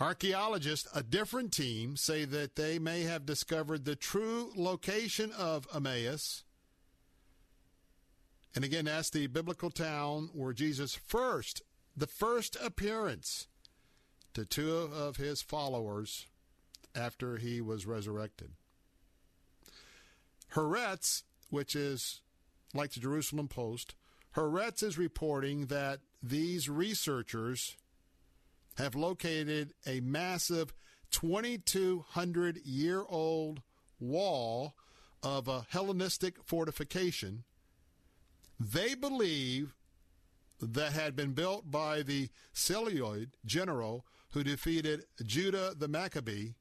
Archaeologists, 0.00 0.88
a 0.94 1.02
different 1.02 1.52
team, 1.52 1.96
say 1.96 2.24
that 2.24 2.54
they 2.54 2.78
may 2.78 3.02
have 3.02 3.26
discovered 3.26 3.84
the 3.84 3.96
true 3.96 4.52
location 4.54 5.32
of 5.32 5.66
Emmaus. 5.74 6.44
And 8.54 8.64
again, 8.64 8.86
that's 8.86 9.10
the 9.10 9.26
biblical 9.26 9.70
town 9.70 10.30
where 10.32 10.52
Jesus 10.52 10.94
first, 10.94 11.62
the 11.96 12.06
first 12.06 12.56
appearance 12.62 13.46
to 14.34 14.44
two 14.44 14.72
of 14.76 15.16
his 15.16 15.42
followers 15.42 16.26
after 16.94 17.36
he 17.36 17.60
was 17.60 17.86
resurrected. 17.86 18.52
Haaretz, 20.54 21.22
which 21.50 21.76
is 21.76 22.22
like 22.74 22.92
the 22.92 23.00
Jerusalem 23.00 23.48
Post, 23.48 23.94
Haaretz 24.36 24.82
is 24.82 24.98
reporting 24.98 25.66
that 25.66 26.00
these 26.22 26.68
researchers 26.68 27.76
have 28.76 28.94
located 28.94 29.74
a 29.86 30.00
massive 30.00 30.72
2,200 31.10 32.58
year 32.64 33.04
old 33.08 33.62
wall 33.98 34.74
of 35.22 35.48
a 35.48 35.66
Hellenistic 35.70 36.36
fortification. 36.44 37.44
They 38.58 38.94
believe 38.94 39.74
that 40.60 40.92
had 40.92 41.14
been 41.14 41.32
built 41.32 41.70
by 41.70 42.02
the 42.02 42.28
Seleucid 42.52 43.36
general 43.44 44.04
who 44.32 44.42
defeated 44.42 45.04
Judah 45.24 45.74
the 45.76 45.88
Maccabee. 45.88 46.54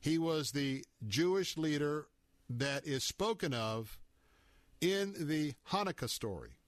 He 0.00 0.18
was 0.18 0.50
the 0.50 0.84
Jewish 1.06 1.56
leader 1.56 2.06
that 2.50 2.86
is 2.86 3.04
spoken 3.04 3.54
of 3.54 3.98
in 4.80 5.14
the 5.18 5.54
Hanukkah 5.70 6.08
story. 6.08 6.58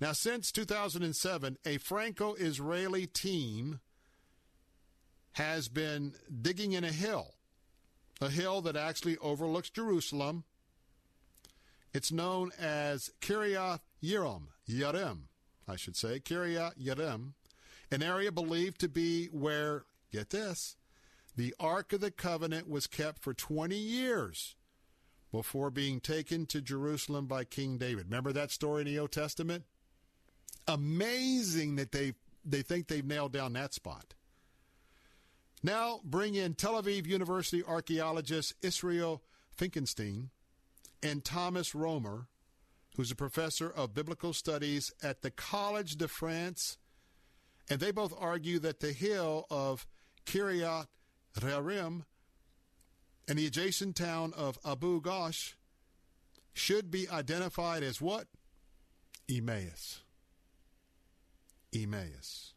Now, 0.00 0.12
since 0.12 0.50
2007, 0.50 1.58
a 1.64 1.78
Franco 1.78 2.34
Israeli 2.34 3.06
team 3.06 3.80
has 5.32 5.68
been 5.68 6.14
digging 6.40 6.72
in 6.72 6.84
a 6.84 6.92
hill, 6.92 7.34
a 8.20 8.28
hill 8.28 8.60
that 8.62 8.76
actually 8.76 9.16
overlooks 9.18 9.70
Jerusalem. 9.70 10.44
It's 11.94 12.10
known 12.10 12.52
as 12.58 13.10
Kiryat 13.20 13.80
Yerim, 14.02 14.44
Yerim, 14.68 15.24
I 15.68 15.76
should 15.76 15.96
say, 15.96 16.20
Kiryat 16.20 16.82
Yerim, 16.82 17.32
an 17.90 18.02
area 18.02 18.32
believed 18.32 18.80
to 18.80 18.88
be 18.88 19.26
where, 19.26 19.84
get 20.10 20.30
this, 20.30 20.76
the 21.36 21.54
Ark 21.60 21.92
of 21.92 22.00
the 22.00 22.10
Covenant 22.10 22.68
was 22.68 22.86
kept 22.86 23.22
for 23.22 23.34
20 23.34 23.74
years 23.76 24.56
before 25.30 25.70
being 25.70 26.00
taken 26.00 26.46
to 26.46 26.60
Jerusalem 26.60 27.26
by 27.26 27.44
King 27.44 27.78
David. 27.78 28.06
Remember 28.06 28.32
that 28.32 28.50
story 28.50 28.82
in 28.82 28.86
the 28.86 28.98
Old 28.98 29.12
Testament? 29.12 29.64
Amazing 30.68 31.76
that 31.76 31.92
they 31.92 32.14
they 32.44 32.62
think 32.62 32.88
they've 32.88 33.06
nailed 33.06 33.32
down 33.32 33.52
that 33.52 33.72
spot. 33.72 34.14
Now 35.62 36.00
bring 36.04 36.34
in 36.34 36.54
Tel 36.54 36.80
Aviv 36.80 37.06
University 37.06 37.62
archaeologist 37.62 38.54
Israel 38.62 39.22
Finkelstein 39.56 40.30
and 41.02 41.24
Thomas 41.24 41.74
Romer, 41.74 42.28
who's 42.96 43.10
a 43.10 43.16
professor 43.16 43.70
of 43.70 43.94
biblical 43.94 44.32
studies 44.32 44.92
at 45.02 45.22
the 45.22 45.30
College 45.30 45.96
de 45.96 46.08
France, 46.08 46.78
and 47.68 47.80
they 47.80 47.90
both 47.90 48.14
argue 48.18 48.58
that 48.58 48.80
the 48.80 48.92
hill 48.92 49.46
of 49.50 49.86
Kiryat 50.26 50.86
Yerim 51.38 52.04
and 53.28 53.38
the 53.38 53.46
adjacent 53.46 53.96
town 53.96 54.32
of 54.36 54.58
Abu 54.64 55.00
Ghosh 55.00 55.54
should 56.52 56.90
be 56.90 57.08
identified 57.08 57.82
as 57.82 58.00
what? 58.00 58.26
Emmaus. 59.28 60.02
Emmaus. 61.74 62.54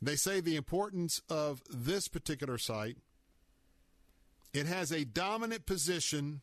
They 0.00 0.16
say 0.16 0.40
the 0.40 0.56
importance 0.56 1.22
of 1.28 1.62
this 1.70 2.08
particular 2.08 2.58
site. 2.58 2.98
It 4.54 4.66
has 4.66 4.92
a 4.92 5.04
dominant 5.04 5.66
position 5.66 6.40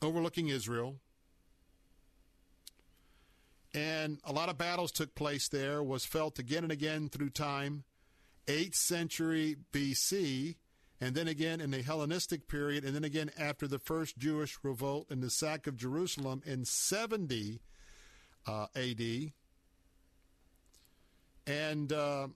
overlooking 0.00 0.48
Israel. 0.48 0.96
And 3.74 4.18
a 4.24 4.32
lot 4.32 4.48
of 4.48 4.56
battles 4.56 4.92
took 4.92 5.16
place 5.16 5.48
there, 5.48 5.82
was 5.82 6.04
felt 6.04 6.38
again 6.38 6.62
and 6.62 6.72
again 6.72 7.08
through 7.08 7.30
time. 7.30 7.84
8th 8.46 8.74
century 8.74 9.56
BC, 9.72 10.56
and 11.00 11.14
then 11.14 11.28
again 11.28 11.60
in 11.60 11.70
the 11.70 11.82
Hellenistic 11.82 12.48
period, 12.48 12.84
and 12.84 12.94
then 12.94 13.04
again 13.04 13.30
after 13.38 13.68
the 13.68 13.78
first 13.78 14.18
Jewish 14.18 14.58
revolt 14.62 15.06
and 15.10 15.22
the 15.22 15.30
sack 15.30 15.66
of 15.66 15.76
Jerusalem 15.76 16.42
in 16.44 16.64
70 16.64 17.60
uh, 18.46 18.66
AD. 18.74 19.32
And 21.46 21.92
uh, 21.92 22.28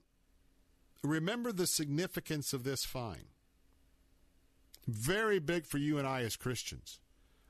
remember 1.03 1.51
the 1.51 1.67
significance 1.67 2.53
of 2.53 2.63
this 2.63 2.85
find. 2.85 3.34
Very 4.87 5.39
big 5.39 5.65
for 5.65 5.77
you 5.77 5.97
and 5.97 6.07
I 6.07 6.21
as 6.21 6.35
Christians. 6.35 6.99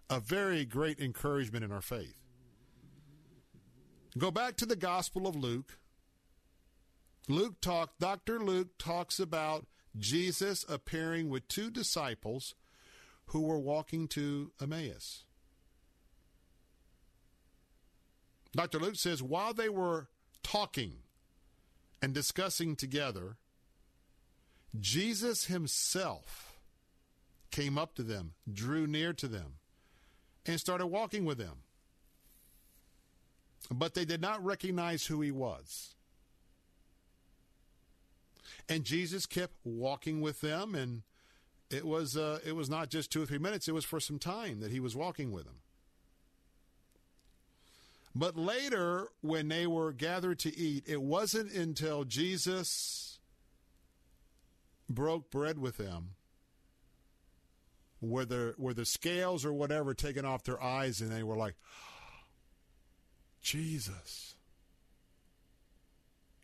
A 0.10 0.20
very 0.20 0.66
great 0.66 1.00
encouragement 1.00 1.66
in 1.66 1.72
our 1.72 1.82
faith. 1.82 2.18
Go 4.18 4.32
back 4.32 4.56
to 4.58 4.66
the 4.66 4.76
Gospel 4.76 5.28
of 5.28 5.36
Luke. 5.36 5.78
Luke 7.28 7.60
talk 7.60 7.94
Dr. 8.00 8.40
Luke 8.40 8.78
talks 8.78 9.20
about 9.20 9.66
Jesus 9.98 10.64
appearing 10.70 11.30
with 11.30 11.48
two 11.48 11.70
disciples 11.70 12.56
who 13.28 13.42
were 13.42 13.60
walking 13.60 14.08
to 14.10 14.52
Emmaus. 14.62 15.24
Dr. 18.56 18.80
Luke 18.80 18.96
says 18.96 19.22
while 19.22 19.54
they 19.54 19.70
were 19.70 20.08
talking 20.44 21.00
and 22.02 22.14
discussing 22.14 22.76
together, 22.76 23.38
Jesus 24.80 25.46
himself 25.46 26.45
came 27.56 27.78
up 27.78 27.96
to 27.96 28.04
them, 28.04 28.34
drew 28.52 28.86
near 28.86 29.14
to 29.14 29.30
them, 29.30 29.54
and 30.46 30.60
started 30.60 30.88
walking 30.88 31.24
with 31.24 31.38
them. 31.38 31.64
But 33.72 33.94
they 33.94 34.04
did 34.04 34.20
not 34.22 34.44
recognize 34.44 35.06
who 35.06 35.22
he 35.22 35.32
was. 35.32 35.96
And 38.68 38.84
Jesus 38.84 39.26
kept 39.26 39.54
walking 39.64 40.20
with 40.20 40.42
them, 40.42 40.76
and 40.76 41.04
it 41.72 41.86
was 41.86 42.18
uh, 42.18 42.40
it 42.46 42.56
was 42.56 42.70
not 42.70 42.90
just 42.90 43.10
two 43.10 43.24
or 43.24 43.26
three 43.26 43.38
minutes; 43.38 43.68
it 43.68 43.74
was 43.74 43.86
for 43.86 44.02
some 44.02 44.20
time 44.20 44.60
that 44.60 44.72
he 44.72 44.82
was 44.82 44.96
walking 44.96 45.32
with 45.32 45.46
them. 45.46 45.62
But 48.14 48.36
later, 48.36 49.10
when 49.22 49.48
they 49.48 49.66
were 49.66 49.94
gathered 49.94 50.40
to 50.40 50.56
eat, 50.56 50.84
it 50.88 51.02
wasn't 51.02 51.54
until 51.54 52.04
Jesus 52.04 53.20
broke 54.90 55.32
bread 55.32 55.58
with 55.58 55.78
them 55.78 56.16
were 58.10 58.26
the, 58.26 58.56
the 58.76 58.86
scales 58.86 59.46
or 59.46 59.54
whatever 59.54 59.94
taken 59.94 60.26
off 60.26 60.44
their 60.44 60.62
eyes 60.62 61.02
and 61.02 61.12
they 61.12 61.24
were 61.24 61.38
like, 61.38 61.56
Jesus. 63.42 64.36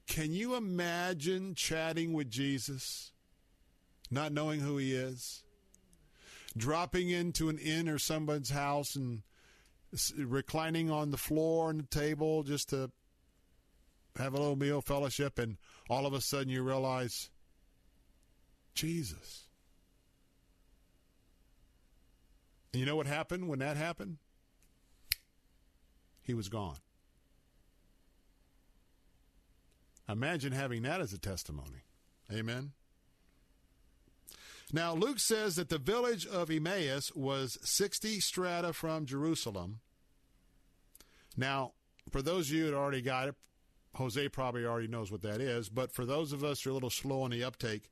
Can 0.07 0.33
you 0.33 0.55
imagine 0.55 1.55
chatting 1.55 2.13
with 2.13 2.29
Jesus, 2.29 3.11
not 4.09 4.33
knowing 4.33 4.59
who 4.59 4.77
he 4.77 4.93
is? 4.93 5.43
Dropping 6.57 7.09
into 7.09 7.47
an 7.47 7.57
inn 7.57 7.87
or 7.87 7.97
someone's 7.97 8.49
house 8.49 8.95
and 8.95 9.23
reclining 10.17 10.91
on 10.91 11.11
the 11.11 11.17
floor 11.17 11.69
and 11.69 11.79
the 11.79 11.87
table 11.87 12.43
just 12.43 12.69
to 12.69 12.91
have 14.17 14.33
a 14.33 14.37
little 14.37 14.55
meal 14.55 14.81
fellowship, 14.81 15.39
and 15.39 15.57
all 15.89 16.05
of 16.05 16.13
a 16.13 16.21
sudden 16.21 16.49
you 16.49 16.63
realize, 16.63 17.29
Jesus. 18.73 19.47
And 22.73 22.79
you 22.79 22.85
know 22.85 22.95
what 22.95 23.07
happened 23.07 23.47
when 23.47 23.59
that 23.59 23.77
happened? 23.77 24.17
He 26.21 26.33
was 26.33 26.49
gone. 26.49 26.77
Imagine 30.07 30.51
having 30.51 30.83
that 30.83 31.01
as 31.01 31.13
a 31.13 31.17
testimony. 31.17 31.83
Amen. 32.31 32.71
Now, 34.73 34.93
Luke 34.93 35.19
says 35.19 35.57
that 35.57 35.69
the 35.69 35.77
village 35.77 36.25
of 36.25 36.49
Emmaus 36.49 37.13
was 37.13 37.57
60 37.61 38.21
stadia 38.21 38.71
from 38.71 39.05
Jerusalem. 39.05 39.79
Now, 41.35 41.73
for 42.09 42.21
those 42.21 42.49
of 42.49 42.55
you 42.55 42.65
that 42.65 42.73
already 42.73 43.01
got 43.01 43.29
it, 43.29 43.35
Jose 43.95 44.29
probably 44.29 44.65
already 44.65 44.87
knows 44.87 45.11
what 45.11 45.21
that 45.23 45.41
is, 45.41 45.67
but 45.67 45.91
for 45.91 46.05
those 46.05 46.31
of 46.31 46.43
us 46.43 46.61
who 46.61 46.69
are 46.69 46.71
a 46.71 46.73
little 46.73 46.89
slow 46.89 47.23
on 47.23 47.31
the 47.31 47.43
uptake, 47.43 47.89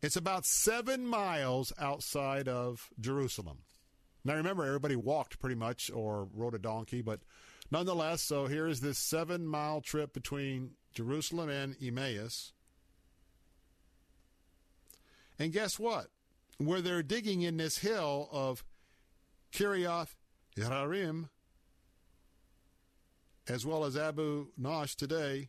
it's 0.00 0.16
about 0.16 0.46
seven 0.46 1.06
miles 1.06 1.72
outside 1.78 2.48
of 2.48 2.88
Jerusalem. 2.98 3.58
Now, 4.24 4.34
remember, 4.34 4.64
everybody 4.64 4.96
walked 4.96 5.40
pretty 5.40 5.56
much 5.56 5.90
or 5.90 6.28
rode 6.34 6.54
a 6.54 6.58
donkey, 6.58 7.02
but 7.02 7.20
nonetheless, 7.70 8.20
so 8.22 8.46
here 8.46 8.66
is 8.66 8.80
this 8.80 8.98
seven 8.98 9.46
mile 9.46 9.80
trip 9.80 10.12
between 10.12 10.72
Jerusalem 10.92 11.48
and 11.48 11.76
Emmaus. 11.82 12.52
And 15.38 15.52
guess 15.52 15.78
what? 15.78 16.08
Where 16.58 16.82
they're 16.82 17.02
digging 17.02 17.40
in 17.42 17.56
this 17.56 17.78
hill 17.78 18.28
of 18.30 18.62
Kiriath 19.52 20.14
Yearim, 20.56 21.30
as 23.48 23.64
well 23.64 23.84
as 23.84 23.96
Abu 23.96 24.48
Nash 24.58 24.96
today, 24.96 25.48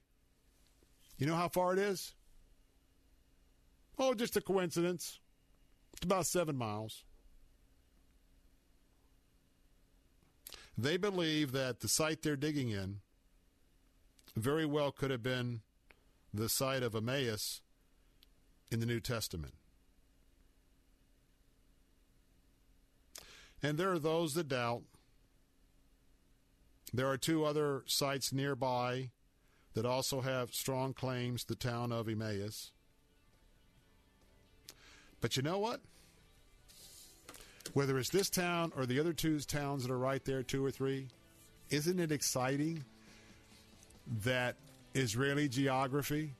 you 1.17 1.27
know 1.27 1.35
how 1.35 1.49
far 1.49 1.73
it 1.73 1.79
is? 1.79 2.13
Oh, 3.99 4.13
just 4.13 4.37
a 4.37 4.41
coincidence. 4.41 5.19
It's 5.93 6.05
about 6.05 6.25
seven 6.25 6.57
miles. 6.57 7.03
They 10.77 10.97
believe 10.97 11.51
that 11.51 11.81
the 11.81 11.87
site 11.87 12.21
they're 12.21 12.35
digging 12.35 12.69
in 12.69 13.01
very 14.35 14.65
well 14.65 14.91
could 14.91 15.11
have 15.11 15.23
been 15.23 15.61
the 16.33 16.49
site 16.49 16.83
of 16.83 16.95
Emmaus 16.95 17.61
in 18.71 18.79
the 18.79 18.85
New 18.85 18.99
Testament. 18.99 19.53
And 23.61 23.77
there 23.77 23.91
are 23.91 23.99
those 23.99 24.33
that 24.33 24.47
doubt. 24.47 24.83
There 26.93 27.07
are 27.07 27.17
two 27.17 27.45
other 27.45 27.83
sites 27.85 28.33
nearby 28.33 29.11
that 29.73 29.85
also 29.85 30.21
have 30.21 30.53
strong 30.53 30.93
claims, 30.93 31.45
the 31.45 31.55
town 31.55 31.91
of 31.91 32.09
Emmaus. 32.09 32.71
But 35.21 35.37
you 35.37 35.43
know 35.43 35.59
what? 35.59 35.81
Whether 37.73 37.97
it's 37.99 38.09
this 38.09 38.29
town 38.29 38.73
or 38.75 38.85
the 38.85 38.99
other 38.99 39.13
two 39.13 39.39
towns 39.39 39.83
that 39.83 39.91
are 39.91 39.97
right 39.97 40.23
there, 40.25 40.43
two 40.43 40.63
or 40.63 40.71
three, 40.71 41.07
isn't 41.69 41.99
it 41.99 42.11
exciting 42.11 42.83
that 44.23 44.55
Israeli 44.93 45.47
geography 45.47 46.33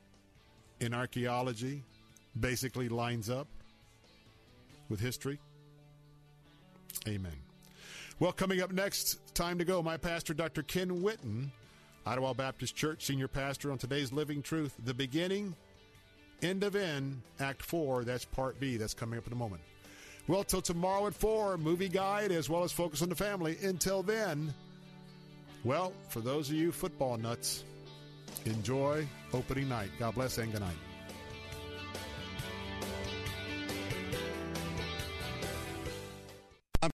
and 0.81 0.93
archaeology 0.93 1.83
basically 2.39 2.89
lines 2.89 3.29
up 3.29 3.47
with 4.89 4.99
history? 4.99 5.39
Amen. 7.07 7.35
Well, 8.19 8.33
coming 8.33 8.61
up 8.61 8.71
next, 8.71 9.33
time 9.33 9.57
to 9.57 9.65
go. 9.65 9.81
My 9.81 9.97
pastor, 9.97 10.33
Dr. 10.33 10.63
Ken 10.63 11.01
Whitten, 11.01 11.49
Idlewild 12.05 12.37
Baptist 12.37 12.75
Church, 12.75 13.05
senior 13.05 13.27
pastor 13.27 13.71
on 13.71 13.77
today's 13.77 14.11
Living 14.11 14.41
Truth, 14.41 14.75
the 14.83 14.93
beginning, 14.93 15.55
end 16.41 16.63
of 16.63 16.75
end, 16.75 17.21
Act 17.39 17.63
4. 17.63 18.03
That's 18.03 18.25
part 18.25 18.59
B. 18.59 18.77
That's 18.77 18.93
coming 18.93 19.17
up 19.17 19.25
in 19.25 19.33
a 19.33 19.35
moment. 19.37 19.61
Well, 20.27 20.43
till 20.43 20.61
tomorrow 20.61 21.07
at 21.07 21.13
4, 21.13 21.57
movie 21.57 21.89
guide 21.89 22.31
as 22.31 22.49
well 22.49 22.63
as 22.63 22.71
focus 22.71 23.01
on 23.01 23.09
the 23.09 23.15
family. 23.15 23.57
Until 23.63 24.03
then, 24.03 24.53
well, 25.63 25.93
for 26.09 26.21
those 26.21 26.49
of 26.49 26.55
you 26.55 26.71
football 26.71 27.17
nuts, 27.17 27.63
enjoy 28.45 29.07
opening 29.33 29.69
night. 29.69 29.89
God 29.99 30.15
bless 30.15 30.37
and 30.37 30.51
good 30.51 30.61
night. 30.61 30.77